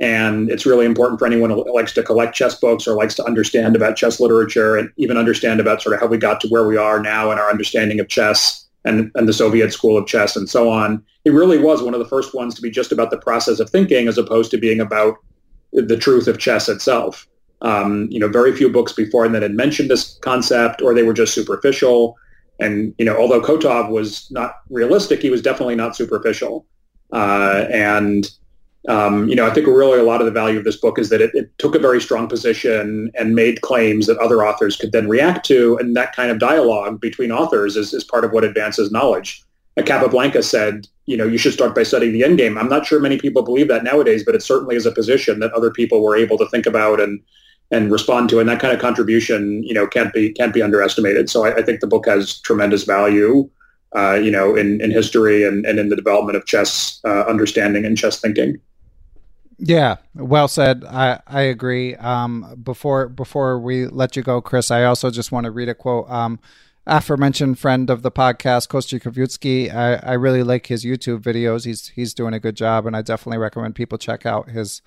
And 0.00 0.50
it's 0.50 0.66
really 0.66 0.84
important 0.84 1.20
for 1.20 1.26
anyone 1.26 1.50
who 1.50 1.72
likes 1.72 1.92
to 1.92 2.02
collect 2.02 2.34
chess 2.34 2.58
books 2.58 2.86
or 2.86 2.96
likes 2.96 3.14
to 3.14 3.24
understand 3.24 3.76
about 3.76 3.96
chess 3.96 4.18
literature 4.18 4.76
and 4.76 4.90
even 4.96 5.16
understand 5.16 5.60
about 5.60 5.80
sort 5.80 5.94
of 5.94 6.00
how 6.00 6.08
we 6.08 6.18
got 6.18 6.40
to 6.40 6.48
where 6.48 6.66
we 6.66 6.76
are 6.76 7.00
now 7.00 7.30
and 7.30 7.38
our 7.38 7.48
understanding 7.48 8.00
of 8.00 8.08
chess 8.08 8.63
and, 8.84 9.10
and 9.14 9.28
the 9.28 9.32
Soviet 9.32 9.72
school 9.72 9.96
of 9.96 10.06
chess 10.06 10.36
and 10.36 10.48
so 10.48 10.70
on. 10.70 11.02
He 11.24 11.30
really 11.30 11.58
was 11.58 11.82
one 11.82 11.94
of 11.94 12.00
the 12.00 12.08
first 12.08 12.34
ones 12.34 12.54
to 12.54 12.62
be 12.62 12.70
just 12.70 12.92
about 12.92 13.10
the 13.10 13.18
process 13.18 13.60
of 13.60 13.70
thinking 13.70 14.08
as 14.08 14.18
opposed 14.18 14.50
to 14.50 14.58
being 14.58 14.80
about 14.80 15.16
the 15.72 15.96
truth 15.96 16.28
of 16.28 16.38
chess 16.38 16.68
itself. 16.68 17.26
Um, 17.62 18.08
you 18.10 18.20
know, 18.20 18.28
very 18.28 18.54
few 18.54 18.68
books 18.68 18.92
before 18.92 19.26
that 19.28 19.42
had 19.42 19.54
mentioned 19.54 19.90
this 19.90 20.18
concept, 20.18 20.82
or 20.82 20.94
they 20.94 21.02
were 21.02 21.14
just 21.14 21.34
superficial. 21.34 22.16
And 22.60 22.94
you 22.98 23.04
know, 23.04 23.16
although 23.16 23.40
Kotov 23.40 23.90
was 23.90 24.30
not 24.30 24.56
realistic, 24.68 25.22
he 25.22 25.30
was 25.30 25.40
definitely 25.40 25.74
not 25.74 25.96
superficial. 25.96 26.66
Uh, 27.12 27.66
and 27.70 28.30
um, 28.88 29.28
you 29.28 29.34
know, 29.34 29.46
I 29.46 29.50
think 29.50 29.66
really 29.66 29.98
a 29.98 30.04
lot 30.04 30.20
of 30.20 30.26
the 30.26 30.32
value 30.32 30.58
of 30.58 30.64
this 30.64 30.76
book 30.76 30.98
is 30.98 31.08
that 31.08 31.22
it, 31.22 31.30
it, 31.34 31.50
took 31.58 31.74
a 31.74 31.78
very 31.78 32.00
strong 32.00 32.28
position 32.28 33.10
and 33.14 33.34
made 33.34 33.62
claims 33.62 34.06
that 34.06 34.18
other 34.18 34.44
authors 34.44 34.76
could 34.76 34.92
then 34.92 35.08
react 35.08 35.46
to, 35.46 35.78
and 35.78 35.96
that 35.96 36.14
kind 36.14 36.30
of 36.30 36.38
dialogue 36.38 37.00
between 37.00 37.32
authors 37.32 37.76
is, 37.76 37.94
is 37.94 38.04
part 38.04 38.24
of 38.24 38.32
what 38.32 38.44
advances 38.44 38.92
knowledge. 38.92 39.42
Capablanca 39.82 40.42
said, 40.42 40.86
you 41.06 41.16
know, 41.16 41.26
you 41.26 41.38
should 41.38 41.52
start 41.52 41.74
by 41.74 41.82
studying 41.82 42.12
the 42.12 42.24
end 42.24 42.38
game. 42.38 42.56
I'm 42.56 42.68
not 42.68 42.86
sure 42.86 43.00
many 43.00 43.18
people 43.18 43.42
believe 43.42 43.68
that 43.68 43.84
nowadays, 43.84 44.22
but 44.24 44.34
it 44.34 44.42
certainly 44.42 44.76
is 44.76 44.86
a 44.86 44.92
position 44.92 45.40
that 45.40 45.52
other 45.52 45.70
people 45.70 46.02
were 46.02 46.16
able 46.16 46.38
to 46.38 46.48
think 46.48 46.66
about 46.66 47.00
and 47.00 47.20
and 47.70 47.90
respond 47.90 48.28
to. 48.28 48.38
And 48.38 48.48
that 48.48 48.60
kind 48.60 48.72
of 48.72 48.80
contribution, 48.80 49.62
you 49.64 49.74
know, 49.74 49.86
can't 49.86 50.12
be 50.12 50.32
can't 50.32 50.54
be 50.54 50.62
underestimated. 50.62 51.28
So 51.28 51.44
I, 51.44 51.56
I 51.56 51.62
think 51.62 51.80
the 51.80 51.86
book 51.86 52.06
has 52.06 52.38
tremendous 52.40 52.84
value, 52.84 53.48
uh, 53.96 54.14
you 54.14 54.30
know, 54.30 54.54
in, 54.54 54.80
in 54.80 54.90
history 54.90 55.44
and, 55.44 55.66
and 55.66 55.78
in 55.78 55.88
the 55.88 55.96
development 55.96 56.36
of 56.36 56.46
chess 56.46 57.00
uh, 57.04 57.22
understanding 57.22 57.84
and 57.84 57.96
chess 57.96 58.20
thinking. 58.20 58.60
Yeah, 59.58 59.96
well 60.14 60.48
said. 60.48 60.84
I 60.84 61.20
I 61.26 61.42
agree. 61.42 61.94
Um, 61.96 62.56
before 62.62 63.08
before 63.08 63.58
we 63.60 63.86
let 63.86 64.16
you 64.16 64.22
go, 64.22 64.40
Chris, 64.40 64.70
I 64.70 64.84
also 64.84 65.10
just 65.10 65.30
want 65.32 65.44
to 65.44 65.50
read 65.50 65.68
a 65.68 65.74
quote. 65.74 66.10
Um, 66.10 66.40
aforementioned 66.86 67.58
friend 67.58 67.88
of 67.88 68.02
the 68.02 68.10
podcast, 68.10 68.68
Kostya 68.68 69.00
Kavutskiy. 69.00 69.72
I, 69.74 69.94
I 69.96 70.12
really 70.14 70.42
like 70.42 70.66
his 70.66 70.84
YouTube 70.84 71.20
videos. 71.20 71.64
He's 71.64 71.88
he's 71.88 72.14
doing 72.14 72.34
a 72.34 72.40
good 72.40 72.56
job, 72.56 72.86
and 72.86 72.96
I 72.96 73.02
definitely 73.02 73.38
recommend 73.38 73.76
people 73.76 73.96
check 73.96 74.26
out 74.26 74.50
his 74.50 74.82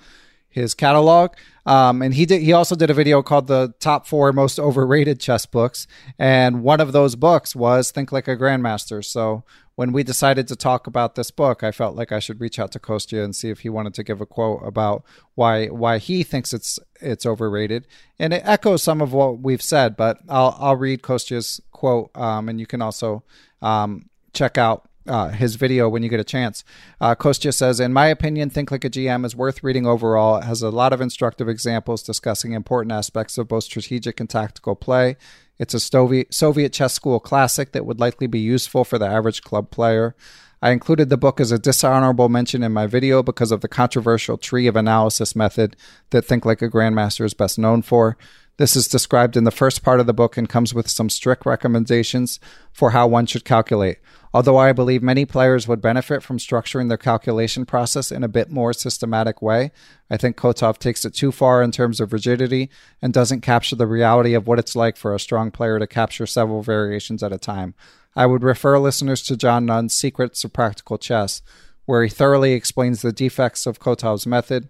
his 0.49 0.73
catalog. 0.73 1.31
Um, 1.65 2.02
and 2.02 2.14
he 2.14 2.26
did. 2.26 2.41
He 2.41 2.52
also 2.52 2.76
did 2.76 2.89
a 2.89 2.94
video 2.94 3.22
called 3.22 3.48
"The 3.48 3.73
Top 3.80 4.06
Four 4.06 4.34
Most 4.34 4.60
Overrated 4.60 5.19
Chess 5.22 5.45
Books," 5.45 5.88
and 6.19 6.61
one 6.61 6.81
of 6.81 6.91
those 6.91 7.15
books 7.15 7.56
was 7.56 7.91
"Think 7.91 8.11
Like 8.11 8.27
a 8.27 8.35
Grandmaster." 8.35 9.03
So 9.03 9.44
when 9.78 9.91
we 9.91 10.02
decided 10.02 10.48
to 10.48 10.56
talk 10.56 10.88
about 10.88 11.14
this 11.14 11.30
book, 11.30 11.64
I 11.64 11.72
felt 11.72 11.95
like 11.95 12.12
I 12.12 12.18
should 12.18 12.41
reach 12.41 12.58
out 12.58 12.72
to 12.72 12.80
Kostya 12.80 13.24
and 13.24 13.36
see 13.36 13.52
if 13.52 13.60
he 13.60 13.70
wanted 13.70 13.94
to 13.94 14.04
give 14.04 14.22
a 14.22 14.26
quote 14.26 14.62
about 14.66 15.06
why 15.36 15.68
why 15.68 15.99
he 15.99 16.24
thinks 16.24 16.52
it's 16.52 16.80
it's 16.99 17.28
overrated. 17.28 17.86
And 18.18 18.34
it 18.34 18.41
echoes 18.44 18.82
some 18.82 19.02
of 19.02 19.14
what 19.14 19.38
we've 19.38 19.62
said, 19.62 19.95
but 19.95 20.18
I'll 20.28 20.58
I'll 20.60 20.76
read 20.76 21.04
Kostya's 21.04 21.62
quote, 21.72 22.10
um, 22.16 22.49
and 22.49 22.60
you 22.60 22.66
can 22.66 22.82
also 22.82 23.22
um, 23.62 24.10
check 24.34 24.58
out 24.58 24.90
uh, 25.06 25.30
his 25.30 25.58
video 25.58 25.88
when 25.88 26.02
you 26.02 26.10
get 26.10 26.20
a 26.20 26.24
chance. 26.24 26.64
Uh, 26.99 27.14
Kostya 27.14 27.54
says, 27.54 27.80
In 27.80 27.94
my 27.94 28.08
opinion, 28.08 28.49
Think 28.49 28.72
Like 28.72 28.84
a 28.84 28.90
GM 28.90 29.26
is 29.26 29.36
worth 29.36 29.64
reading 29.64 29.86
overall. 29.86 30.38
It 30.38 30.45
has 30.45 30.64
a 30.64 30.72
lot 30.72 30.91
of 30.91 31.02
instructive 31.02 31.48
examples 31.48 32.02
discussing 32.02 32.54
important 32.54 32.91
aspects 32.91 33.38
of 33.38 33.48
both 33.48 33.66
strategic 33.66 34.20
and 34.20 34.30
tactical 34.30 34.76
play. 34.76 35.18
It's 35.60 35.74
a 35.74 35.80
Soviet 35.80 36.74
chess 36.74 36.94
school 36.94 37.20
classic 37.20 37.72
that 37.72 37.86
would 37.86 38.00
likely 38.00 38.28
be 38.28 38.40
useful 38.40 38.84
for 38.84 38.98
the 38.98 39.08
average 39.08 39.42
club 39.42 39.72
player. 39.72 40.16
I 40.62 40.72
included 40.72 41.10
the 41.10 41.18
book 41.18 41.40
as 41.40 41.52
a 41.52 41.60
dishonorable 41.60 42.30
mention 42.30 42.64
in 42.64 42.74
my 42.74 42.88
video 42.88 43.22
because 43.22 43.52
of 43.52 43.62
the 43.62 43.68
controversial 43.68 44.38
tree 44.38 44.68
of 44.68 44.76
analysis 44.76 45.36
method 45.36 45.76
that 46.10 46.26
Think 46.26 46.46
Like 46.46 46.62
a 46.62 46.70
Grandmaster 46.70 47.26
is 47.26 47.34
best 47.34 47.60
known 47.60 47.82
for. 47.82 48.18
This 48.58 48.76
is 48.76 48.88
described 48.88 49.38
in 49.38 49.44
the 49.44 49.52
first 49.52 49.84
part 49.84 50.00
of 50.00 50.08
the 50.08 50.16
book 50.16 50.36
and 50.36 50.50
comes 50.50 50.74
with 50.74 50.90
some 50.90 51.12
strict 51.12 51.46
recommendations 51.46 52.40
for 52.72 52.90
how 52.90 53.06
one 53.06 53.28
should 53.28 53.46
calculate. 53.46 54.00
Although 54.38 54.58
I 54.58 54.72
believe 54.72 55.02
many 55.02 55.26
players 55.26 55.68
would 55.68 55.82
benefit 55.82 56.22
from 56.22 56.38
structuring 56.38 56.90
their 56.90 56.98
calculation 57.00 57.66
process 57.66 58.12
in 58.12 58.24
a 58.24 58.28
bit 58.28 58.52
more 58.52 58.72
systematic 58.72 59.42
way, 59.42 59.72
I 60.12 60.18
think 60.18 60.38
Kotov 60.38 60.78
takes 60.78 61.04
it 61.06 61.16
too 61.16 61.32
far 61.32 61.64
in 61.64 61.72
terms 61.72 62.00
of 62.00 62.14
rigidity 62.14 62.70
and 63.02 63.12
doesn't 63.12 63.42
capture 63.42 63.76
the 63.76 63.88
reality 63.88 64.36
of 64.36 64.46
what 64.46 64.60
it's 64.60 64.76
like 64.76 64.96
for 64.96 65.16
a 65.16 65.20
strong 65.20 65.50
player 65.50 65.80
to 65.80 65.88
capture 65.88 66.28
several 66.28 66.62
variations 66.62 67.24
at 67.24 67.34
a 67.34 67.40
time. 67.40 67.74
I 68.16 68.28
would 68.28 68.44
refer 68.44 68.78
listeners 68.78 69.24
to 69.24 69.36
John 69.36 69.66
Nunn's 69.66 69.96
Secrets 69.96 70.44
of 70.44 70.54
Practical 70.54 71.00
Chess, 71.00 71.42
where 71.86 72.04
he 72.04 72.10
thoroughly 72.10 72.54
explains 72.54 73.02
the 73.02 73.12
defects 73.12 73.66
of 73.66 73.80
Kotov's 73.80 74.28
method 74.28 74.70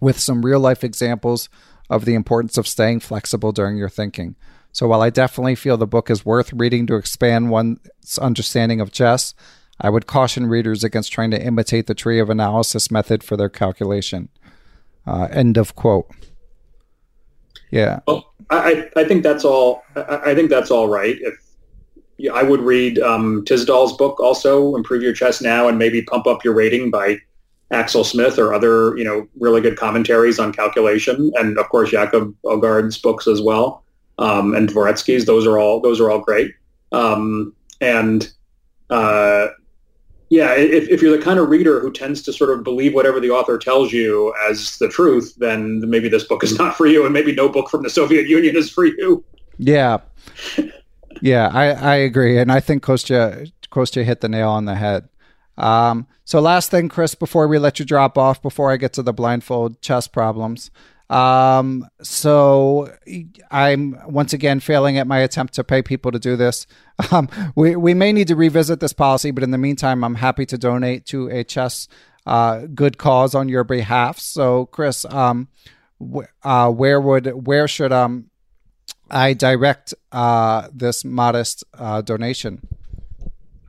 with 0.00 0.18
some 0.18 0.44
real 0.44 0.58
life 0.58 0.82
examples 0.82 1.48
of 1.88 2.06
the 2.06 2.14
importance 2.14 2.58
of 2.58 2.66
staying 2.66 2.98
flexible 2.98 3.52
during 3.52 3.76
your 3.76 3.88
thinking. 3.88 4.34
So 4.72 4.86
while 4.86 5.02
I 5.02 5.10
definitely 5.10 5.54
feel 5.54 5.76
the 5.76 5.86
book 5.86 6.10
is 6.10 6.24
worth 6.24 6.52
reading 6.52 6.86
to 6.86 6.94
expand 6.94 7.50
one's 7.50 8.18
understanding 8.20 8.80
of 8.80 8.92
chess, 8.92 9.34
I 9.80 9.90
would 9.90 10.06
caution 10.06 10.46
readers 10.46 10.84
against 10.84 11.12
trying 11.12 11.30
to 11.32 11.42
imitate 11.42 11.86
the 11.86 11.94
tree 11.94 12.20
of 12.20 12.30
analysis 12.30 12.90
method 12.90 13.24
for 13.24 13.36
their 13.36 13.48
calculation. 13.48 14.28
Uh, 15.06 15.28
end 15.30 15.56
of 15.56 15.74
quote. 15.74 16.08
Yeah. 17.70 18.00
Well, 18.06 18.32
I, 18.50 18.88
I 18.96 19.04
think 19.04 19.22
that's 19.22 19.44
all. 19.44 19.82
I, 19.96 20.34
think 20.34 20.50
that's 20.50 20.70
all 20.70 20.88
right. 20.88 21.16
If 21.20 21.34
yeah, 22.18 22.32
I 22.32 22.42
would 22.42 22.60
read 22.60 22.98
um, 22.98 23.44
Tisdall's 23.46 23.96
book 23.96 24.20
also, 24.20 24.76
Improve 24.76 25.02
Your 25.02 25.12
Chess 25.12 25.40
Now, 25.40 25.68
and 25.68 25.78
maybe 25.78 26.02
pump 26.02 26.26
up 26.26 26.44
your 26.44 26.52
rating 26.52 26.90
by 26.90 27.18
Axel 27.70 28.04
Smith 28.04 28.38
or 28.38 28.52
other, 28.52 28.96
you 28.96 29.04
know, 29.04 29.26
really 29.38 29.60
good 29.60 29.78
commentaries 29.78 30.38
on 30.38 30.52
calculation, 30.52 31.32
and 31.36 31.56
of 31.58 31.68
course 31.68 31.90
Jakob 31.90 32.34
Aagaard's 32.44 32.98
books 32.98 33.26
as 33.28 33.40
well, 33.40 33.84
um, 34.20 34.54
and 34.54 34.68
Dvoretsky's. 34.68 35.24
Those 35.24 35.46
are 35.46 35.58
all 35.58 35.80
those 35.80 35.98
are 36.00 36.10
all 36.10 36.20
great. 36.20 36.54
Um, 36.92 37.54
and 37.80 38.30
uh, 38.90 39.48
yeah, 40.28 40.54
if, 40.54 40.88
if 40.88 41.02
you're 41.02 41.16
the 41.16 41.22
kind 41.22 41.40
of 41.40 41.48
reader 41.48 41.80
who 41.80 41.90
tends 41.90 42.22
to 42.22 42.32
sort 42.32 42.50
of 42.50 42.62
believe 42.62 42.94
whatever 42.94 43.18
the 43.18 43.30
author 43.30 43.58
tells 43.58 43.92
you 43.92 44.32
as 44.48 44.76
the 44.78 44.88
truth, 44.88 45.34
then 45.38 45.82
maybe 45.90 46.08
this 46.08 46.24
book 46.24 46.44
is 46.44 46.56
not 46.58 46.76
for 46.76 46.86
you, 46.86 47.04
and 47.04 47.12
maybe 47.12 47.34
no 47.34 47.48
book 47.48 47.68
from 47.68 47.82
the 47.82 47.90
Soviet 47.90 48.28
Union 48.28 48.56
is 48.56 48.70
for 48.70 48.84
you. 48.84 49.24
Yeah, 49.58 49.98
yeah, 51.20 51.50
I, 51.52 51.66
I 51.72 51.94
agree, 51.96 52.38
and 52.38 52.52
I 52.52 52.60
think 52.60 52.82
Kostya 52.82 53.50
Kostya 53.70 54.04
hit 54.04 54.20
the 54.20 54.28
nail 54.28 54.50
on 54.50 54.66
the 54.66 54.74
head. 54.74 55.08
Um, 55.56 56.06
so 56.24 56.40
last 56.40 56.70
thing, 56.70 56.88
Chris, 56.88 57.14
before 57.14 57.48
we 57.48 57.58
let 57.58 57.78
you 57.78 57.84
drop 57.84 58.16
off, 58.16 58.40
before 58.40 58.70
I 58.70 58.76
get 58.76 58.92
to 58.94 59.02
the 59.02 59.12
blindfold 59.12 59.82
chess 59.82 60.06
problems. 60.06 60.70
Um, 61.10 61.88
so 62.02 62.96
I'm 63.50 63.98
once 64.06 64.32
again 64.32 64.60
failing 64.60 64.96
at 64.96 65.08
my 65.08 65.18
attempt 65.18 65.54
to 65.54 65.64
pay 65.64 65.82
people 65.82 66.12
to 66.12 66.18
do 66.18 66.36
this. 66.36 66.66
Um, 67.12 67.30
we, 67.56 67.76
we 67.76 67.94
may 67.94 68.12
need 68.12 68.28
to 68.28 68.36
revisit 68.36 68.80
this 68.80 68.92
policy, 68.92 69.30
but 69.30 69.42
in 69.42 69.52
the 69.52 69.56
meantime, 69.56 70.04
I'm 70.04 70.16
happy 70.16 70.44
to 70.44 70.58
donate 70.58 71.06
to 71.06 71.30
a 71.30 71.44
chess 71.44 71.88
uh, 72.26 72.66
good 72.74 72.98
cause 72.98 73.34
on 73.34 73.48
your 73.48 73.64
behalf. 73.64 74.18
So, 74.18 74.66
Chris, 74.66 75.06
um, 75.06 75.48
uh, 76.42 76.70
where 76.70 77.00
would 77.00 77.46
where 77.46 77.66
should 77.66 77.90
um 77.90 78.30
I 79.10 79.32
direct 79.32 79.94
uh, 80.12 80.68
this 80.72 81.04
modest 81.04 81.64
uh, 81.72 82.02
donation? 82.02 82.60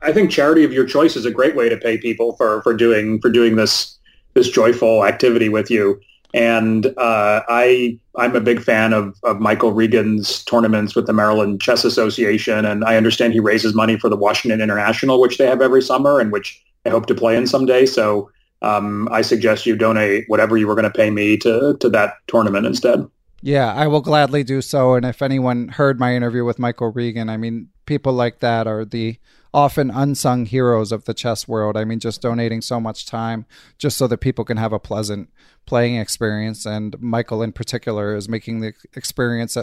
I 0.02 0.12
think 0.12 0.30
charity 0.30 0.64
of 0.64 0.72
your 0.72 0.84
choice 0.84 1.16
is 1.16 1.24
a 1.24 1.30
great 1.30 1.56
way 1.56 1.68
to 1.68 1.76
pay 1.76 1.96
people 1.96 2.36
for 2.36 2.62
for 2.62 2.74
doing 2.74 3.20
for 3.20 3.30
doing 3.30 3.56
this 3.56 3.98
this 4.34 4.50
joyful 4.50 5.04
activity 5.04 5.48
with 5.48 5.70
you. 5.70 6.00
And 6.34 6.86
uh, 6.96 7.42
I 7.48 7.98
I'm 8.16 8.34
a 8.34 8.40
big 8.40 8.62
fan 8.62 8.92
of, 8.92 9.18
of 9.22 9.40
Michael 9.40 9.72
Regan's 9.72 10.42
tournaments 10.44 10.94
with 10.94 11.06
the 11.06 11.12
Maryland 11.12 11.60
Chess 11.60 11.84
Association, 11.84 12.64
and 12.64 12.84
I 12.84 12.96
understand 12.96 13.32
he 13.32 13.40
raises 13.40 13.74
money 13.74 13.98
for 13.98 14.08
the 14.08 14.16
Washington 14.16 14.60
International, 14.60 15.20
which 15.20 15.38
they 15.38 15.46
have 15.46 15.60
every 15.60 15.82
summer, 15.82 16.20
and 16.20 16.32
which 16.32 16.62
I 16.86 16.88
hope 16.90 17.06
to 17.06 17.14
play 17.14 17.36
in 17.36 17.46
someday. 17.46 17.86
So 17.86 18.30
um, 18.62 19.08
I 19.10 19.22
suggest 19.22 19.66
you 19.66 19.76
donate 19.76 20.24
whatever 20.28 20.56
you 20.56 20.66
were 20.66 20.74
going 20.74 20.84
to 20.84 20.90
pay 20.90 21.10
me 21.10 21.36
to 21.38 21.76
to 21.78 21.88
that 21.90 22.14
tournament 22.28 22.66
instead. 22.66 23.06
Yeah, 23.42 23.74
I 23.74 23.88
will 23.88 24.00
gladly 24.00 24.44
do 24.44 24.62
so. 24.62 24.94
And 24.94 25.04
if 25.04 25.20
anyone 25.20 25.68
heard 25.68 25.98
my 25.98 26.14
interview 26.14 26.44
with 26.44 26.60
Michael 26.60 26.92
Regan, 26.92 27.28
I 27.28 27.36
mean, 27.36 27.68
people 27.86 28.12
like 28.12 28.38
that 28.38 28.68
are 28.68 28.84
the 28.84 29.18
often 29.54 29.90
unsung 29.90 30.46
heroes 30.46 30.92
of 30.92 31.04
the 31.04 31.14
chess 31.14 31.46
world. 31.46 31.76
I 31.76 31.84
mean, 31.84 32.00
just 32.00 32.22
donating 32.22 32.62
so 32.62 32.80
much 32.80 33.06
time 33.06 33.46
just 33.78 33.98
so 33.98 34.06
that 34.06 34.18
people 34.18 34.44
can 34.44 34.56
have 34.56 34.72
a 34.72 34.78
pleasant 34.78 35.30
playing 35.66 35.96
experience. 35.96 36.64
And 36.64 37.00
Michael, 37.00 37.42
in 37.42 37.52
particular, 37.52 38.14
is 38.14 38.28
making 38.28 38.60
the 38.60 38.72
experience 38.94 39.56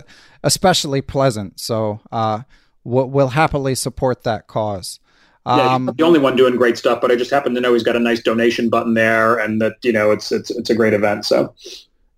especially 0.43 1.01
pleasant. 1.01 1.59
So 1.59 2.01
uh, 2.11 2.41
we'll 2.83 3.29
happily 3.29 3.75
support 3.75 4.23
that 4.23 4.47
cause. 4.47 4.99
Yeah, 5.45 5.73
um, 5.73 5.91
the 5.97 6.03
only 6.03 6.19
one 6.19 6.35
doing 6.35 6.57
great 6.57 6.77
stuff, 6.77 7.01
but 7.01 7.11
I 7.11 7.15
just 7.15 7.31
happen 7.31 7.55
to 7.55 7.61
know 7.61 7.73
he's 7.73 7.81
got 7.81 7.95
a 7.95 7.99
nice 7.99 8.21
donation 8.21 8.69
button 8.69 8.93
there, 8.93 9.39
and 9.39 9.59
that 9.61 9.77
you 9.81 9.91
know 9.91 10.11
it's 10.11 10.31
it's 10.31 10.51
it's 10.51 10.69
a 10.69 10.75
great 10.75 10.93
event. 10.93 11.25
So 11.25 11.55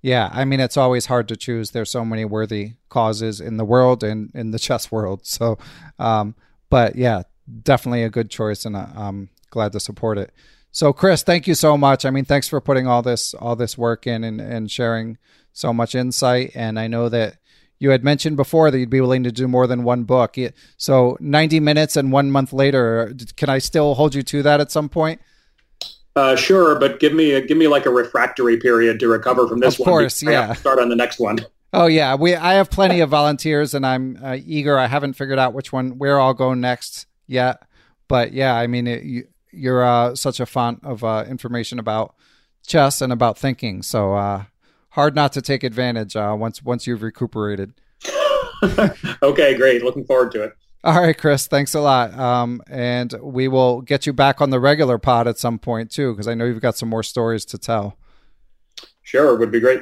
yeah, 0.02 0.30
I 0.34 0.44
mean 0.44 0.60
it's 0.60 0.76
always 0.76 1.06
hard 1.06 1.28
to 1.30 1.38
choose. 1.38 1.72
There's 1.72 1.92
so 1.92 2.04
many 2.04 2.26
worthy 2.26 2.74
causes 2.90 3.40
in 3.40 3.58
the 3.58 3.64
world 3.64 4.04
and 4.04 4.32
in 4.34 4.52
the 4.52 4.60
chess 4.60 4.92
world. 4.92 5.26
So, 5.26 5.60
um, 5.98 6.36
but 6.70 6.96
yeah, 6.96 7.22
definitely 7.64 8.04
a 8.04 8.10
good 8.10 8.30
choice, 8.30 8.66
and 8.66 8.76
uh, 8.76 8.88
I'm 8.96 9.30
glad 9.50 9.72
to 9.74 9.80
support 9.80 10.18
it. 10.18 10.32
So, 10.72 10.94
Chris, 10.94 11.22
thank 11.22 11.48
you 11.48 11.56
so 11.56 11.78
much. 11.78 12.06
I 12.06 12.12
mean, 12.12 12.26
thanks 12.26 12.48
for 12.48 12.62
putting 12.62 12.88
all 12.88 13.02
this 13.02 13.34
all 13.34 13.56
this 13.56 13.78
work 13.78 14.08
in 14.08 14.24
and, 14.24 14.40
and 14.40 14.72
sharing 14.72 15.18
so 15.52 15.74
much 15.74 15.96
insight. 15.96 16.52
And 16.56 16.80
I 16.80 16.88
know 16.88 17.10
that 17.10 17.38
you 17.78 17.90
had 17.90 18.04
mentioned 18.04 18.38
before 18.38 18.72
that 18.72 18.80
you'd 18.80 18.90
be 18.90 19.02
willing 19.02 19.24
to 19.24 19.32
do 19.32 19.48
more 19.48 19.68
than 19.68 19.84
one 19.84 20.04
book. 20.04 20.38
So, 20.78 21.18
90 21.20 21.60
minutes 21.60 21.98
and 21.98 22.12
one 22.12 22.32
month 22.32 22.54
later, 22.54 23.14
can 23.36 23.50
I 23.50 23.58
still 23.58 23.96
hold 23.96 24.16
you 24.16 24.24
to 24.24 24.44
that 24.44 24.62
at 24.62 24.72
some 24.72 24.88
point? 24.88 25.20
Uh, 26.16 26.36
sure, 26.36 26.78
but 26.78 27.00
give 27.00 27.14
me 27.14 27.32
a, 27.32 27.42
give 27.42 27.58
me 27.58 27.68
like 27.68 27.86
a 27.86 27.90
refractory 27.90 28.58
period 28.58 29.00
to 29.00 29.08
recover 29.08 29.48
from 29.48 29.60
this 29.60 29.76
of 29.76 29.80
one. 29.80 29.90
Of 29.90 29.92
course, 29.92 30.24
yeah. 30.24 30.54
start 30.54 30.80
on 30.80 30.90
the 30.90 30.96
next 30.96 31.20
one. 31.20 31.40
Oh 31.74 31.86
yeah, 31.86 32.16
we 32.16 32.36
I 32.36 32.56
have 32.56 32.70
plenty 32.70 33.00
of 33.00 33.10
volunteers, 33.10 33.74
and 33.74 33.86
I'm 33.86 34.20
uh, 34.22 34.38
eager. 34.46 34.78
I 34.78 34.88
haven't 34.88 35.14
figured 35.14 35.40
out 35.40 35.54
which 35.54 35.72
one 35.72 35.98
where 35.98 36.20
I'll 36.20 36.34
go 36.34 36.54
next 36.54 37.06
yet. 37.32 37.64
But 38.08 38.34
yeah, 38.34 38.56
I 38.56 38.68
mean, 38.68 38.88
it, 38.88 39.04
you, 39.04 39.28
you're 39.52 39.84
uh, 39.84 40.16
such 40.16 40.40
a 40.40 40.46
font 40.46 40.82
of 40.84 41.04
uh, 41.04 41.26
information 41.28 41.80
about 41.80 42.16
chess 42.66 43.02
and 43.02 43.12
about 43.12 43.38
thinking. 43.38 43.82
So 43.82 44.14
uh, 44.14 44.44
hard 44.90 45.16
not 45.16 45.34
to 45.34 45.42
take 45.42 45.64
advantage 45.64 46.16
uh, 46.16 46.36
once 46.38 46.62
once 46.62 46.88
you've 46.88 47.04
recuperated. 47.04 47.74
okay, 49.24 49.56
great. 49.56 49.84
Looking 49.84 50.06
forward 50.06 50.32
to 50.34 50.44
it. 50.44 50.54
All 50.84 51.00
right, 51.00 51.18
Chris. 51.18 51.46
Thanks 51.46 51.76
a 51.76 51.82
lot. 51.82 52.18
Um, 52.18 52.62
and 52.68 53.14
we 53.22 53.48
will 53.48 53.82
get 53.82 54.08
you 54.08 54.14
back 54.14 54.42
on 54.42 54.50
the 54.50 54.60
regular 54.60 54.98
pod 54.98 55.28
at 55.28 55.38
some 55.38 55.60
point 55.60 55.92
too, 55.92 56.12
because 56.12 56.28
I 56.28 56.34
know 56.34 56.46
you've 56.46 56.62
got 56.62 56.76
some 56.76 56.90
more 56.90 57.04
stories 57.04 57.46
to 57.46 57.58
tell. 57.58 57.98
Sure, 59.04 59.38
would 59.38 59.52
be 59.52 59.60
great. 59.60 59.82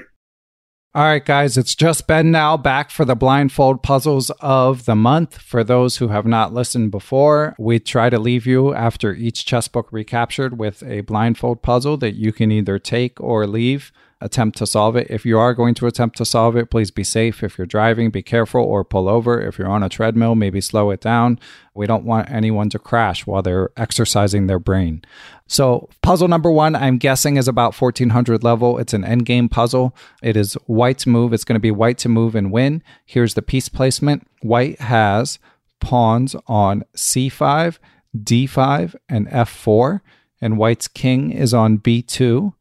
All 0.96 1.04
right, 1.04 1.24
guys, 1.24 1.56
it's 1.56 1.76
just 1.76 2.08
Ben 2.08 2.32
now 2.32 2.58
back 2.58 2.90
for 2.90 3.06
the 3.06 3.16
blindfold 3.16 3.84
puzzles 3.84 4.32
of 4.40 4.86
the 4.86 4.96
month. 4.96 5.38
For 5.38 5.64
those 5.64 5.98
who 5.98 6.08
have 6.08 6.26
not 6.26 6.52
listened 6.52 6.90
before, 6.90 7.56
we 7.60 7.78
try 7.78 8.10
to 8.10 8.18
leave 8.18 8.48
you 8.48 8.74
after 8.74 9.14
each 9.14 9.46
chess 9.46 9.68
book 9.68 9.88
recaptured 9.92 10.58
with 10.58 10.82
a 10.82 11.02
blindfold 11.02 11.62
puzzle 11.62 11.96
that 11.98 12.16
you 12.16 12.34
can 12.34 12.52
either 12.52 12.80
take 12.80 13.22
or 13.22 13.46
leave 13.46 13.92
attempt 14.22 14.58
to 14.58 14.68
solve 14.68 14.96
it. 14.96 15.08
If 15.10 15.26
you 15.26 15.40
are 15.40 15.54
going 15.54 15.74
to 15.76 15.88
attempt 15.88 16.18
to 16.18 16.26
solve 16.26 16.56
it, 16.58 16.70
please 16.70 16.92
be 16.92 17.04
safe. 17.04 17.42
If 17.44 17.58
you're 17.58 17.68
driving, 17.68 18.10
be 18.10 18.22
careful 18.22 18.62
or 18.62 18.84
pull 18.84 19.08
over. 19.08 19.42
If 19.42 19.58
you're 19.58 19.70
on 19.70 19.84
a 19.84 19.90
treadmill, 19.90 20.36
maybe 20.36 20.60
slow 20.60 20.92
it 20.92 21.02
down. 21.02 21.40
We 21.74 21.88
don't 21.88 22.04
want 22.04 22.30
anyone 22.30 22.70
to 22.72 22.80
crash 22.80 23.26
while 23.26 23.42
they're 23.42 23.72
exercising 23.78 24.48
their 24.48 24.60
brain. 24.60 25.04
So, 25.48 25.90
puzzle 26.02 26.28
number 26.28 26.52
one, 26.52 26.76
I'm 26.76 26.98
guessing, 26.98 27.38
is 27.38 27.48
about 27.48 27.80
1400 27.80 28.44
level. 28.44 28.78
It's 28.78 28.94
an 28.94 29.04
endgame 29.04 29.50
puzzle. 29.50 29.96
It 30.22 30.36
is 30.36 30.54
white's 30.68 31.08
move. 31.08 31.34
It's 31.34 31.46
going 31.46 31.56
to 31.56 31.60
be 31.60 31.72
white 31.72 31.98
to 32.00 32.10
move 32.10 32.36
and 32.36 32.52
win. 32.52 32.84
Here's 33.06 33.34
the 33.34 33.42
piece 33.42 33.70
placement 33.70 34.28
white 34.42 34.80
has 34.82 35.40
pawns 35.80 36.36
on 36.48 36.84
c5, 36.96 37.78
d5, 38.18 38.96
and 39.08 39.28
f4, 39.28 40.02
and 40.42 40.58
white's 40.58 40.88
king 40.88 41.32
is 41.32 41.54
on 41.54 41.78
b2. 41.78 42.54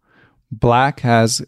Black 0.51 1.01
has 1.01 1.43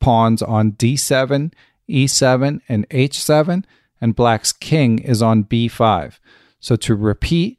pawns 0.00 0.42
on 0.42 0.72
d7, 0.72 1.52
e7, 1.88 2.60
and 2.68 2.88
h7, 2.88 3.64
and 4.00 4.16
black's 4.16 4.52
king 4.52 4.98
is 4.98 5.22
on 5.22 5.44
b5. 5.44 6.18
So 6.60 6.76
to 6.76 6.94
repeat, 6.94 7.58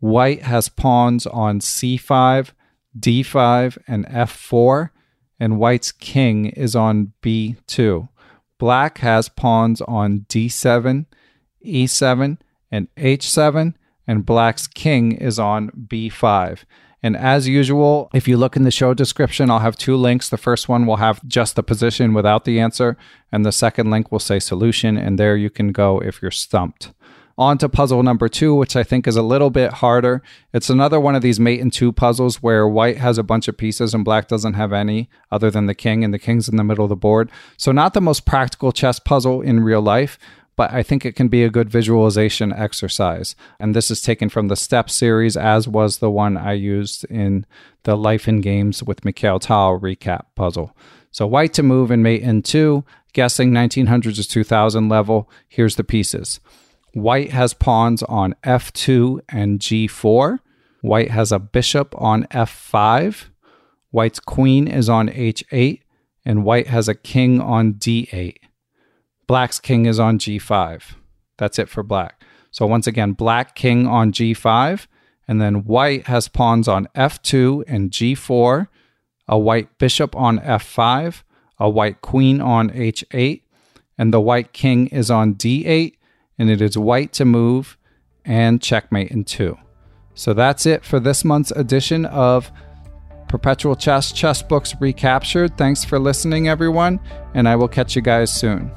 white 0.00 0.42
has 0.42 0.68
pawns 0.68 1.26
on 1.26 1.60
c5, 1.60 2.52
d5, 2.98 3.78
and 3.86 4.06
f4, 4.06 4.90
and 5.40 5.58
white's 5.58 5.92
king 5.92 6.46
is 6.46 6.76
on 6.76 7.12
b2. 7.22 8.08
Black 8.58 8.98
has 8.98 9.28
pawns 9.28 9.80
on 9.82 10.26
d7, 10.28 11.06
e7, 11.64 12.38
and 12.70 12.88
h7, 12.96 13.74
and 14.06 14.26
black's 14.26 14.66
king 14.66 15.12
is 15.12 15.38
on 15.38 15.70
b5. 15.70 16.64
And 17.02 17.16
as 17.16 17.46
usual, 17.46 18.10
if 18.12 18.26
you 18.26 18.36
look 18.36 18.56
in 18.56 18.64
the 18.64 18.70
show 18.70 18.92
description, 18.92 19.50
I'll 19.50 19.60
have 19.60 19.76
two 19.76 19.96
links. 19.96 20.28
The 20.28 20.36
first 20.36 20.68
one 20.68 20.86
will 20.86 20.96
have 20.96 21.26
just 21.26 21.54
the 21.54 21.62
position 21.62 22.12
without 22.12 22.44
the 22.44 22.58
answer, 22.58 22.96
and 23.30 23.44
the 23.44 23.52
second 23.52 23.90
link 23.90 24.10
will 24.10 24.18
say 24.18 24.40
solution, 24.40 24.96
and 24.96 25.18
there 25.18 25.36
you 25.36 25.50
can 25.50 25.70
go 25.70 26.00
if 26.00 26.20
you're 26.20 26.30
stumped. 26.30 26.92
On 27.36 27.56
to 27.58 27.68
puzzle 27.68 28.02
number 28.02 28.28
two, 28.28 28.52
which 28.52 28.74
I 28.74 28.82
think 28.82 29.06
is 29.06 29.14
a 29.14 29.22
little 29.22 29.50
bit 29.50 29.74
harder. 29.74 30.24
It's 30.52 30.70
another 30.70 30.98
one 30.98 31.14
of 31.14 31.22
these 31.22 31.38
mate 31.38 31.60
in 31.60 31.70
two 31.70 31.92
puzzles 31.92 32.42
where 32.42 32.66
white 32.66 32.96
has 32.96 33.16
a 33.16 33.22
bunch 33.22 33.46
of 33.46 33.56
pieces 33.56 33.94
and 33.94 34.04
black 34.04 34.26
doesn't 34.26 34.54
have 34.54 34.72
any 34.72 35.08
other 35.30 35.48
than 35.48 35.66
the 35.66 35.74
king, 35.74 36.02
and 36.02 36.12
the 36.12 36.18
king's 36.18 36.48
in 36.48 36.56
the 36.56 36.64
middle 36.64 36.84
of 36.84 36.88
the 36.88 36.96
board. 36.96 37.30
So, 37.56 37.70
not 37.70 37.94
the 37.94 38.00
most 38.00 38.26
practical 38.26 38.72
chess 38.72 38.98
puzzle 38.98 39.40
in 39.40 39.60
real 39.60 39.80
life, 39.80 40.18
but 40.58 40.72
I 40.72 40.82
think 40.82 41.06
it 41.06 41.14
can 41.14 41.28
be 41.28 41.44
a 41.44 41.50
good 41.50 41.70
visualization 41.70 42.52
exercise. 42.52 43.36
And 43.60 43.76
this 43.76 43.92
is 43.92 44.02
taken 44.02 44.28
from 44.28 44.48
the 44.48 44.56
STEP 44.56 44.90
series, 44.90 45.36
as 45.36 45.68
was 45.68 45.98
the 45.98 46.10
one 46.10 46.36
I 46.36 46.54
used 46.54 47.04
in 47.04 47.46
the 47.84 47.96
Life 47.96 48.26
in 48.26 48.40
Games 48.40 48.82
with 48.82 49.04
Mikhail 49.04 49.38
Tal 49.38 49.78
recap 49.78 50.24
puzzle. 50.34 50.76
So 51.12 51.28
white 51.28 51.54
to 51.54 51.62
move 51.62 51.92
and 51.92 52.02
mate 52.02 52.22
in 52.22 52.42
two, 52.42 52.84
guessing 53.12 53.52
1900s 53.52 54.16
to 54.16 54.28
2000 54.28 54.88
level. 54.88 55.30
Here's 55.46 55.76
the 55.76 55.84
pieces. 55.84 56.40
White 56.92 57.30
has 57.30 57.54
pawns 57.54 58.02
on 58.02 58.34
f2 58.42 59.20
and 59.28 59.60
g4. 59.60 60.40
White 60.80 61.12
has 61.12 61.30
a 61.30 61.38
bishop 61.38 61.94
on 61.96 62.24
f5. 62.32 63.26
White's 63.92 64.18
queen 64.18 64.66
is 64.66 64.88
on 64.88 65.08
h8. 65.08 65.82
And 66.24 66.44
white 66.44 66.66
has 66.66 66.88
a 66.88 66.96
king 66.96 67.40
on 67.40 67.74
d8. 67.74 68.38
Black's 69.28 69.60
king 69.60 69.86
is 69.86 70.00
on 70.00 70.18
g5. 70.18 70.94
That's 71.36 71.58
it 71.58 71.68
for 71.68 71.82
black. 71.84 72.24
So 72.50 72.66
once 72.66 72.86
again, 72.86 73.12
black 73.12 73.54
king 73.54 73.86
on 73.86 74.10
g5, 74.10 74.86
and 75.28 75.40
then 75.40 75.64
white 75.64 76.06
has 76.06 76.28
pawns 76.28 76.66
on 76.66 76.88
f2 76.96 77.62
and 77.68 77.90
g4, 77.90 78.68
a 79.28 79.38
white 79.38 79.78
bishop 79.78 80.16
on 80.16 80.38
f5, 80.38 81.22
a 81.60 81.68
white 81.68 82.00
queen 82.00 82.40
on 82.40 82.70
h8, 82.70 83.42
and 83.98 84.14
the 84.14 84.20
white 84.20 84.54
king 84.54 84.86
is 84.86 85.10
on 85.10 85.34
d8, 85.34 85.92
and 86.38 86.50
it 86.50 86.62
is 86.62 86.78
white 86.78 87.12
to 87.12 87.26
move 87.26 87.76
and 88.24 88.62
checkmate 88.62 89.10
in 89.10 89.24
two. 89.24 89.58
So 90.14 90.32
that's 90.32 90.64
it 90.64 90.86
for 90.86 90.98
this 90.98 91.22
month's 91.22 91.50
edition 91.50 92.06
of 92.06 92.50
Perpetual 93.28 93.76
Chess 93.76 94.10
Chess 94.10 94.40
Books 94.40 94.74
Recaptured. 94.80 95.58
Thanks 95.58 95.84
for 95.84 95.98
listening, 95.98 96.48
everyone, 96.48 96.98
and 97.34 97.46
I 97.46 97.56
will 97.56 97.68
catch 97.68 97.94
you 97.94 98.00
guys 98.00 98.32
soon. 98.34 98.72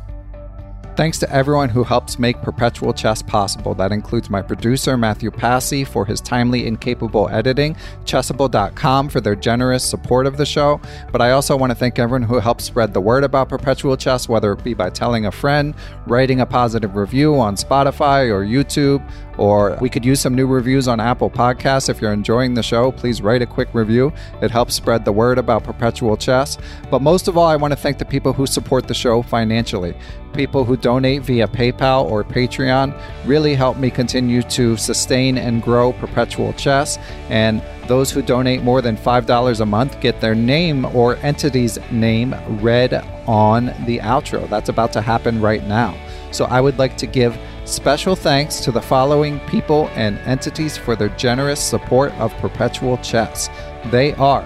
Thanks 1.02 1.18
to 1.18 1.32
everyone 1.32 1.70
who 1.70 1.84
helps 1.84 2.20
make 2.20 2.40
Perpetual 2.44 2.94
Chess 2.94 3.24
possible. 3.24 3.74
That 3.74 3.92
includes 3.92 4.30
my 4.30 4.44
producer, 4.44 4.96
Matthew 4.98 5.32
Passy, 5.32 5.84
for 5.84 6.06
his 6.06 6.22
timely 6.22 6.68
and 6.68 6.80
capable 6.80 7.28
editing, 7.30 7.76
Chessable.com 8.06 9.10
for 9.10 9.20
their 9.20 9.36
generous 9.36 9.84
support 9.84 10.28
of 10.28 10.38
the 10.38 10.46
show. 10.46 10.80
But 11.12 11.20
I 11.20 11.32
also 11.32 11.58
want 11.58 11.72
to 11.72 11.76
thank 11.76 11.98
everyone 11.98 12.22
who 12.22 12.38
helps 12.38 12.66
spread 12.66 12.94
the 12.94 13.02
word 13.02 13.24
about 13.24 13.50
Perpetual 13.50 13.98
Chess, 13.98 14.30
whether 14.30 14.54
it 14.54 14.64
be 14.64 14.76
by 14.76 14.92
telling 14.92 15.26
a 15.26 15.32
friend, 15.32 15.74
writing 16.06 16.40
a 16.40 16.46
positive 16.46 16.96
review 16.96 17.34
on 17.40 17.56
Spotify 17.56 18.30
or 18.30 18.46
YouTube, 18.46 19.04
or 19.42 19.76
we 19.82 19.90
could 19.90 20.06
use 20.06 20.20
some 20.20 20.36
new 20.36 20.46
reviews 20.46 20.88
on 20.88 21.00
Apple 21.00 21.32
Podcasts. 21.32 21.90
If 21.90 22.00
you're 22.00 22.14
enjoying 22.14 22.54
the 22.54 22.62
show, 22.62 22.92
please 22.92 23.24
write 23.24 23.42
a 23.42 23.48
quick 23.48 23.74
review. 23.74 24.14
It 24.40 24.52
helps 24.52 24.76
spread 24.76 25.04
the 25.04 25.12
word 25.12 25.40
about 25.40 25.64
Perpetual 25.64 26.16
Chess. 26.16 26.60
But 26.92 27.02
most 27.02 27.28
of 27.28 27.40
all, 27.40 27.48
I 27.48 27.56
want 27.56 27.72
to 27.72 27.76
thank 27.76 27.98
the 27.98 28.06
people 28.06 28.34
who 28.34 28.46
support 28.46 28.88
the 28.88 28.94
show 28.94 29.24
financially. 29.24 29.96
People 30.34 30.64
who 30.64 30.78
donate 30.78 31.24
via 31.24 31.48
PayPal 31.48 32.06
or 32.06 32.24
Patreon 32.24 32.96
really 33.26 33.56
help 33.56 33.78
me 33.78 33.90
continue 33.90 34.44
to 34.44 34.78
sustain 34.78 35.40
and 35.40 35.64
grow 35.64 35.94
Perpetual 35.94 36.54
Chess. 36.54 37.00
And 37.30 37.64
those 37.88 38.12
who 38.12 38.22
donate 38.22 38.62
more 38.62 38.84
than 38.84 38.96
$5 38.96 39.60
a 39.60 39.66
month 39.66 40.00
get 40.02 40.22
their 40.22 40.36
name 40.36 40.86
or 40.86 41.16
entity's 41.16 41.80
name 41.90 42.36
read 42.62 42.94
on 43.26 43.74
the 43.88 43.98
outro. 44.02 44.48
That's 44.50 44.70
about 44.70 44.94
to 44.94 45.02
happen 45.02 45.42
right 45.42 45.66
now. 45.66 45.98
So 46.32 46.46
I 46.46 46.62
would 46.62 46.78
like 46.78 46.96
to 46.98 47.08
give 47.08 47.38
special 47.72 48.16
thanks 48.16 48.60
to 48.62 48.72
the 48.72 48.82
following 48.82 49.40
people 49.42 49.90
and 49.96 50.18
entities 50.20 50.78
for 50.78 50.96
their 50.96 51.10
generous 51.10 51.64
support 51.64 52.12
of 52.14 52.34
Perpetual 52.34 52.98
Chess. 52.98 53.50
They 53.86 54.14
are 54.16 54.46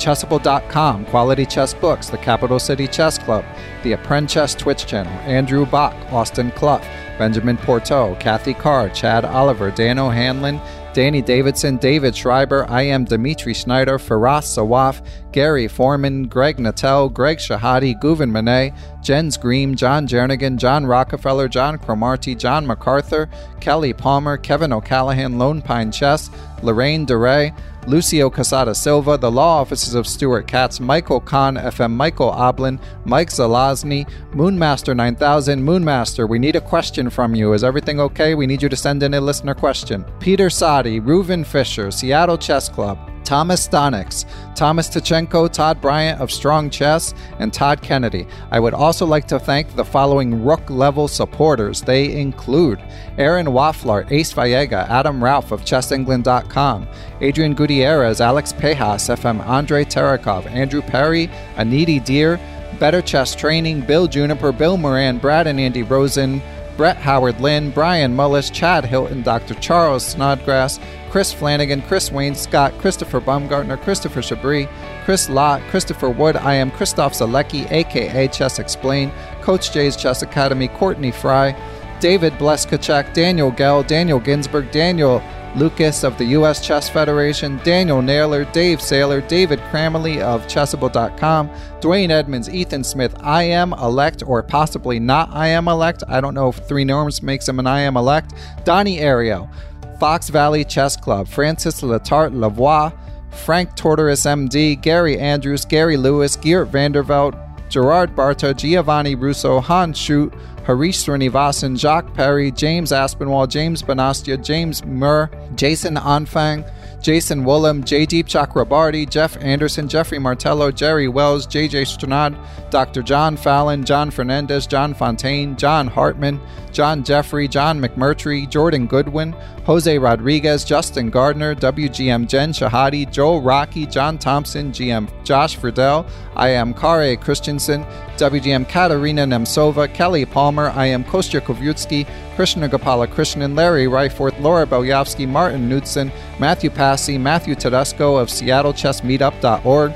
Chessable.com, 0.00 1.04
Quality 1.06 1.44
Chess 1.44 1.74
Books, 1.74 2.08
the 2.08 2.16
Capital 2.16 2.58
City 2.58 2.86
Chess 2.86 3.18
Club, 3.18 3.44
the 3.82 3.96
Chess 4.26 4.54
Twitch 4.54 4.86
channel, 4.86 5.12
Andrew 5.20 5.66
Bach, 5.66 5.94
Austin 6.10 6.50
Clough, 6.52 6.82
Benjamin 7.18 7.58
Porto, 7.58 8.14
Kathy 8.18 8.54
Carr, 8.54 8.88
Chad 8.88 9.26
Oliver, 9.26 9.70
Dan 9.70 9.98
O'Hanlon, 9.98 10.58
Danny 10.92 11.22
Davidson, 11.22 11.76
David 11.76 12.16
Schreiber, 12.16 12.64
IM 12.68 13.04
Dimitri 13.04 13.54
Schneider, 13.54 13.96
Faraz 13.96 14.42
Sawaf, 14.42 15.06
Gary 15.30 15.68
Foreman, 15.68 16.24
Greg 16.24 16.56
Natel, 16.56 17.12
Greg 17.12 17.38
Shahade, 17.38 18.00
Guven 18.00 18.32
Manet, 18.32 18.72
Jens 19.00 19.36
Green, 19.36 19.76
John 19.76 20.08
Jernigan, 20.08 20.56
John 20.56 20.84
Rockefeller, 20.84 21.46
John 21.46 21.78
Cromarty, 21.78 22.34
John 22.34 22.66
MacArthur, 22.66 23.28
Kelly 23.60 23.92
Palmer, 23.92 24.36
Kevin 24.36 24.72
O'Callahan, 24.72 25.38
Lone 25.38 25.62
Pine 25.62 25.92
Chess, 25.92 26.28
Lorraine 26.62 27.04
DeRay, 27.04 27.54
Lucio 27.86 28.30
Casada 28.30 28.76
Silva, 28.76 29.16
the 29.16 29.30
law 29.30 29.60
offices 29.60 29.94
of 29.94 30.06
Stuart 30.06 30.46
Katz, 30.46 30.80
Michael 30.80 31.20
Kahn, 31.20 31.56
FM 31.56 31.92
Michael 31.92 32.30
Oblin, 32.30 32.78
Mike 33.04 33.30
Zalazny, 33.30 34.08
Moonmaster 34.32 34.94
9000, 34.94 35.62
Moonmaster, 35.62 36.28
we 36.28 36.38
need 36.38 36.56
a 36.56 36.60
question 36.60 37.10
from 37.10 37.34
you. 37.34 37.52
Is 37.52 37.64
everything 37.64 37.98
okay? 38.00 38.34
We 38.34 38.46
need 38.46 38.62
you 38.62 38.68
to 38.68 38.76
send 38.76 39.02
in 39.02 39.14
a 39.14 39.20
listener 39.20 39.54
question. 39.54 40.04
Peter 40.20 40.50
Sadi, 40.50 41.00
Reuven 41.00 41.44
Fisher, 41.44 41.90
Seattle 41.90 42.38
Chess 42.38 42.68
Club, 42.68 43.09
Thomas 43.30 43.68
Stonix, 43.68 44.24
Thomas 44.56 44.88
Tachenko, 44.88 45.48
Todd 45.52 45.80
Bryant 45.80 46.20
of 46.20 46.32
Strong 46.32 46.70
Chess, 46.70 47.14
and 47.38 47.54
Todd 47.54 47.80
Kennedy. 47.80 48.26
I 48.50 48.58
would 48.58 48.74
also 48.74 49.06
like 49.06 49.28
to 49.28 49.38
thank 49.38 49.76
the 49.76 49.84
following 49.84 50.44
Rook 50.44 50.68
level 50.68 51.06
supporters. 51.06 51.80
They 51.80 52.20
include 52.20 52.82
Aaron 53.18 53.46
Waffler, 53.46 54.10
Ace 54.10 54.34
Vallega, 54.34 54.84
Adam 54.88 55.22
Ralph 55.22 55.52
of 55.52 55.60
ChessEngland.com, 55.60 56.88
Adrian 57.20 57.54
Gutierrez, 57.54 58.20
Alex 58.20 58.52
Pejas, 58.52 59.08
FM 59.08 59.46
Andre 59.46 59.84
Terakov, 59.84 60.50
Andrew 60.50 60.82
Perry, 60.82 61.28
Aniti 61.54 62.04
Deer, 62.04 62.40
Better 62.80 63.00
Chess 63.00 63.36
Training, 63.36 63.82
Bill 63.82 64.08
Juniper, 64.08 64.50
Bill 64.50 64.76
Moran, 64.76 65.18
Brad 65.18 65.46
and 65.46 65.60
Andy 65.60 65.84
Rosen, 65.84 66.42
Brett 66.80 66.96
Howard 66.96 67.42
Lynn, 67.42 67.68
Brian 67.72 68.16
Mullis, 68.16 68.50
Chad 68.50 68.86
Hilton, 68.86 69.20
Dr. 69.20 69.52
Charles 69.56 70.02
Snodgrass, 70.02 70.80
Chris 71.10 71.30
Flanagan, 71.30 71.82
Chris 71.82 72.10
Wayne 72.10 72.34
Scott, 72.34 72.72
Christopher 72.78 73.20
Baumgartner, 73.20 73.76
Christopher 73.76 74.22
Chabris, 74.22 74.66
Chris 75.04 75.28
Lott, 75.28 75.60
Christopher 75.68 76.08
Wood. 76.08 76.36
I 76.36 76.54
am 76.54 76.70
Christof 76.70 77.12
Sielecki, 77.12 77.70
aka 77.70 78.28
Chess 78.28 78.58
Explained, 78.58 79.12
Coach 79.42 79.72
Jay's 79.72 79.94
Chess 79.94 80.22
Academy, 80.22 80.68
Courtney 80.68 81.10
Fry, 81.10 81.54
David 82.00 82.32
Bleskacek, 82.38 83.12
Daniel 83.12 83.50
Gell, 83.50 83.82
Daniel 83.82 84.18
Ginsberg, 84.18 84.70
Daniel 84.70 85.22
Lucas 85.56 86.04
of 86.04 86.16
the 86.16 86.24
U.S. 86.26 86.64
Chess 86.64 86.88
Federation, 86.88 87.60
Daniel 87.64 88.00
Naylor, 88.00 88.44
Dave 88.46 88.78
Saylor, 88.78 89.26
David 89.26 89.58
Kramaley 89.70 90.20
of 90.20 90.46
Chessable.com, 90.46 91.48
Dwayne 91.80 92.10
Edmonds, 92.10 92.48
Ethan 92.48 92.84
Smith, 92.84 93.14
IM 93.24 93.72
elect 93.72 94.22
or 94.24 94.42
possibly 94.42 95.00
not 95.00 95.28
IM 95.34 95.66
elect. 95.66 96.04
I 96.08 96.20
don't 96.20 96.34
know 96.34 96.48
if 96.48 96.56
Three 96.68 96.84
Norms 96.84 97.22
makes 97.22 97.48
him 97.48 97.58
an 97.58 97.66
IM 97.66 97.96
elect. 97.96 98.34
Donnie 98.64 98.98
Ario, 98.98 99.50
Fox 99.98 100.28
Valley 100.28 100.64
Chess 100.64 100.96
Club, 100.96 101.26
Francis 101.26 101.80
Letarte 101.80 102.32
Lavoie, 102.32 102.92
Frank 103.30 103.70
Tortoris 103.76 104.26
MD, 104.26 104.80
Gary 104.80 105.18
Andrews, 105.18 105.64
Gary 105.64 105.96
Lewis, 105.96 106.36
Geert 106.36 106.70
Vandervelt, 106.70 107.36
Gerard 107.68 108.14
Barto, 108.16 108.52
Giovanni 108.52 109.14
Russo, 109.14 109.60
Han 109.60 109.92
Schut, 109.92 110.32
Harish 110.70 110.98
Srinivasan, 110.98 111.76
Jacques 111.76 112.14
Perry, 112.14 112.52
James 112.52 112.92
Aspinwall, 112.92 113.48
James 113.48 113.82
Banastia, 113.82 114.40
James 114.40 114.84
Murr, 114.84 115.28
Jason 115.56 115.96
Anfang, 115.96 116.62
Jason 117.00 117.44
Woolham, 117.44 117.84
J. 117.84 118.04
Deep 118.04 118.26
Chakrabarty, 118.26 119.08
Jeff 119.08 119.36
Anderson, 119.42 119.88
Jeffrey 119.88 120.18
Martello, 120.18 120.70
Jerry 120.70 121.08
Wells, 121.08 121.46
JJ 121.46 121.86
Stranad, 121.86 122.36
Dr. 122.70 123.02
John 123.02 123.36
Fallon, 123.36 123.84
John 123.84 124.10
Fernandez, 124.10 124.66
John 124.66 124.92
Fontaine, 124.92 125.56
John 125.56 125.86
Hartman, 125.86 126.40
John 126.72 127.02
Jeffrey, 127.02 127.48
John 127.48 127.80
McMurtry, 127.80 128.48
Jordan 128.48 128.86
Goodwin, 128.86 129.32
Jose 129.64 129.98
Rodriguez, 129.98 130.64
Justin 130.64 131.10
Gardner, 131.10 131.54
WGM 131.54 132.28
Jen 132.28 132.52
Shahade, 132.52 133.10
Joel 133.10 133.40
Rocky, 133.40 133.86
John 133.86 134.18
Thompson, 134.18 134.70
GM 134.70 135.08
Josh 135.24 135.56
Friedel, 135.56 136.06
IM 136.40 136.74
Kare 136.74 137.16
Christensen, 137.16 137.84
WGM 138.16 138.68
Katarina 138.68 139.24
Nemcova, 139.26 139.92
Kelly 139.92 140.24
Palmer, 140.24 140.68
IM 140.76 141.04
Kostya 141.04 141.40
Kavutskiy, 141.40 142.06
Krishna 142.40 142.70
Gopala 142.70 143.06
Krishnan, 143.06 143.54
Larry 143.54 143.84
Ryforth, 143.84 144.40
Laura 144.40 144.66
Belyavsky, 144.66 145.28
Martin 145.28 145.68
Knudsen, 145.68 146.10
Matthew 146.38 146.70
Passy, 146.70 147.18
Matthew 147.18 147.54
Tedesco 147.54 148.16
of 148.16 148.28
SeattleChessMeetup.org, 148.28 149.92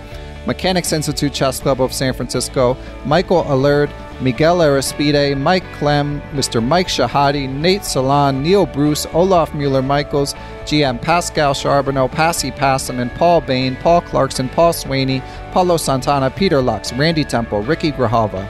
Mechanics 0.46 0.92
Institute 0.92 1.32
Chess 1.32 1.58
Club 1.58 1.80
of 1.80 1.90
San 1.90 2.12
Francisco, 2.12 2.76
Michael 3.06 3.50
Allard, 3.50 3.88
Miguel 4.20 4.58
Arispide, 4.58 5.40
Mike 5.40 5.64
Clem, 5.78 6.20
Mr. 6.32 6.62
Mike 6.62 6.88
Shahade, 6.88 7.48
Nate 7.48 7.82
Salon, 7.82 8.42
Neil 8.42 8.66
Bruce, 8.66 9.06
Olaf 9.14 9.54
Mueller 9.54 9.80
Michaels, 9.80 10.34
GM 10.66 11.00
Pascal 11.00 11.54
Charbonneau, 11.54 12.08
Passy 12.08 12.50
Passaman, 12.50 13.08
Paul 13.16 13.40
Bain, 13.40 13.74
Paul 13.76 14.02
Clarkson, 14.02 14.50
Paul 14.50 14.74
Swaney, 14.74 15.22
Paulo 15.52 15.78
Santana, 15.78 16.28
Peter 16.28 16.60
Lux, 16.60 16.92
Randy 16.92 17.24
Temple, 17.24 17.62
Ricky 17.62 17.90
Grijalva, 17.90 18.46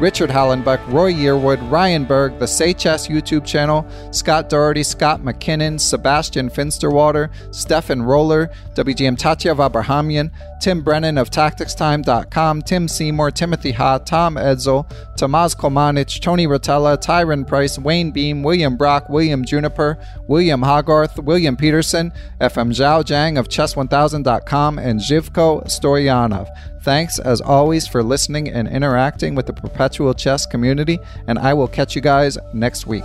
Richard 0.00 0.30
Hallenbeck, 0.30 0.86
Roy 0.92 1.12
Yearwood, 1.12 1.70
Ryan 1.72 2.04
Berg, 2.04 2.38
the 2.38 2.46
Say 2.46 2.72
Chess 2.72 3.08
YouTube 3.08 3.44
channel, 3.44 3.84
Scott 4.12 4.48
Doherty, 4.48 4.84
Scott 4.84 5.22
McKinnon, 5.22 5.80
Sebastian 5.80 6.48
Finsterwater, 6.48 7.30
Stefan 7.52 8.02
Roller, 8.02 8.48
WGM 8.74 9.18
Tatev 9.18 9.56
Abrahamyan, 9.56 10.30
Tim 10.60 10.82
Brennan 10.82 11.18
of 11.18 11.30
TacticsTime.com, 11.30 12.62
Tim 12.62 12.88
Seymour, 12.88 13.30
Timothy 13.30 13.72
Ha, 13.72 13.98
Tom 13.98 14.36
Edsel, 14.36 14.90
Tomas 15.16 15.54
Komanich, 15.54 16.20
Tony 16.20 16.46
Rotella, 16.46 16.96
Tyron 16.96 17.46
Price, 17.46 17.78
Wayne 17.78 18.10
Beam, 18.10 18.42
William 18.42 18.76
Brock, 18.76 19.08
William 19.08 19.44
Juniper, 19.44 19.98
William 20.26 20.62
Hogarth, 20.62 21.18
William 21.18 21.56
Peterson, 21.56 22.12
FM 22.40 22.72
Zhao 22.72 23.02
Zhang 23.02 23.38
of 23.38 23.48
Chess1000.com, 23.48 24.78
and 24.78 25.00
Zhivko 25.00 25.64
Stoyanov. 25.66 26.48
Thanks, 26.82 27.18
as 27.18 27.40
always, 27.40 27.86
for 27.86 28.02
listening 28.02 28.48
and 28.48 28.68
interacting 28.68 29.34
with 29.34 29.46
the 29.46 29.52
Perpetual 29.52 30.14
Chess 30.14 30.46
community, 30.46 30.98
and 31.26 31.38
I 31.38 31.54
will 31.54 31.68
catch 31.68 31.94
you 31.94 32.00
guys 32.00 32.38
next 32.52 32.86
week. 32.86 33.04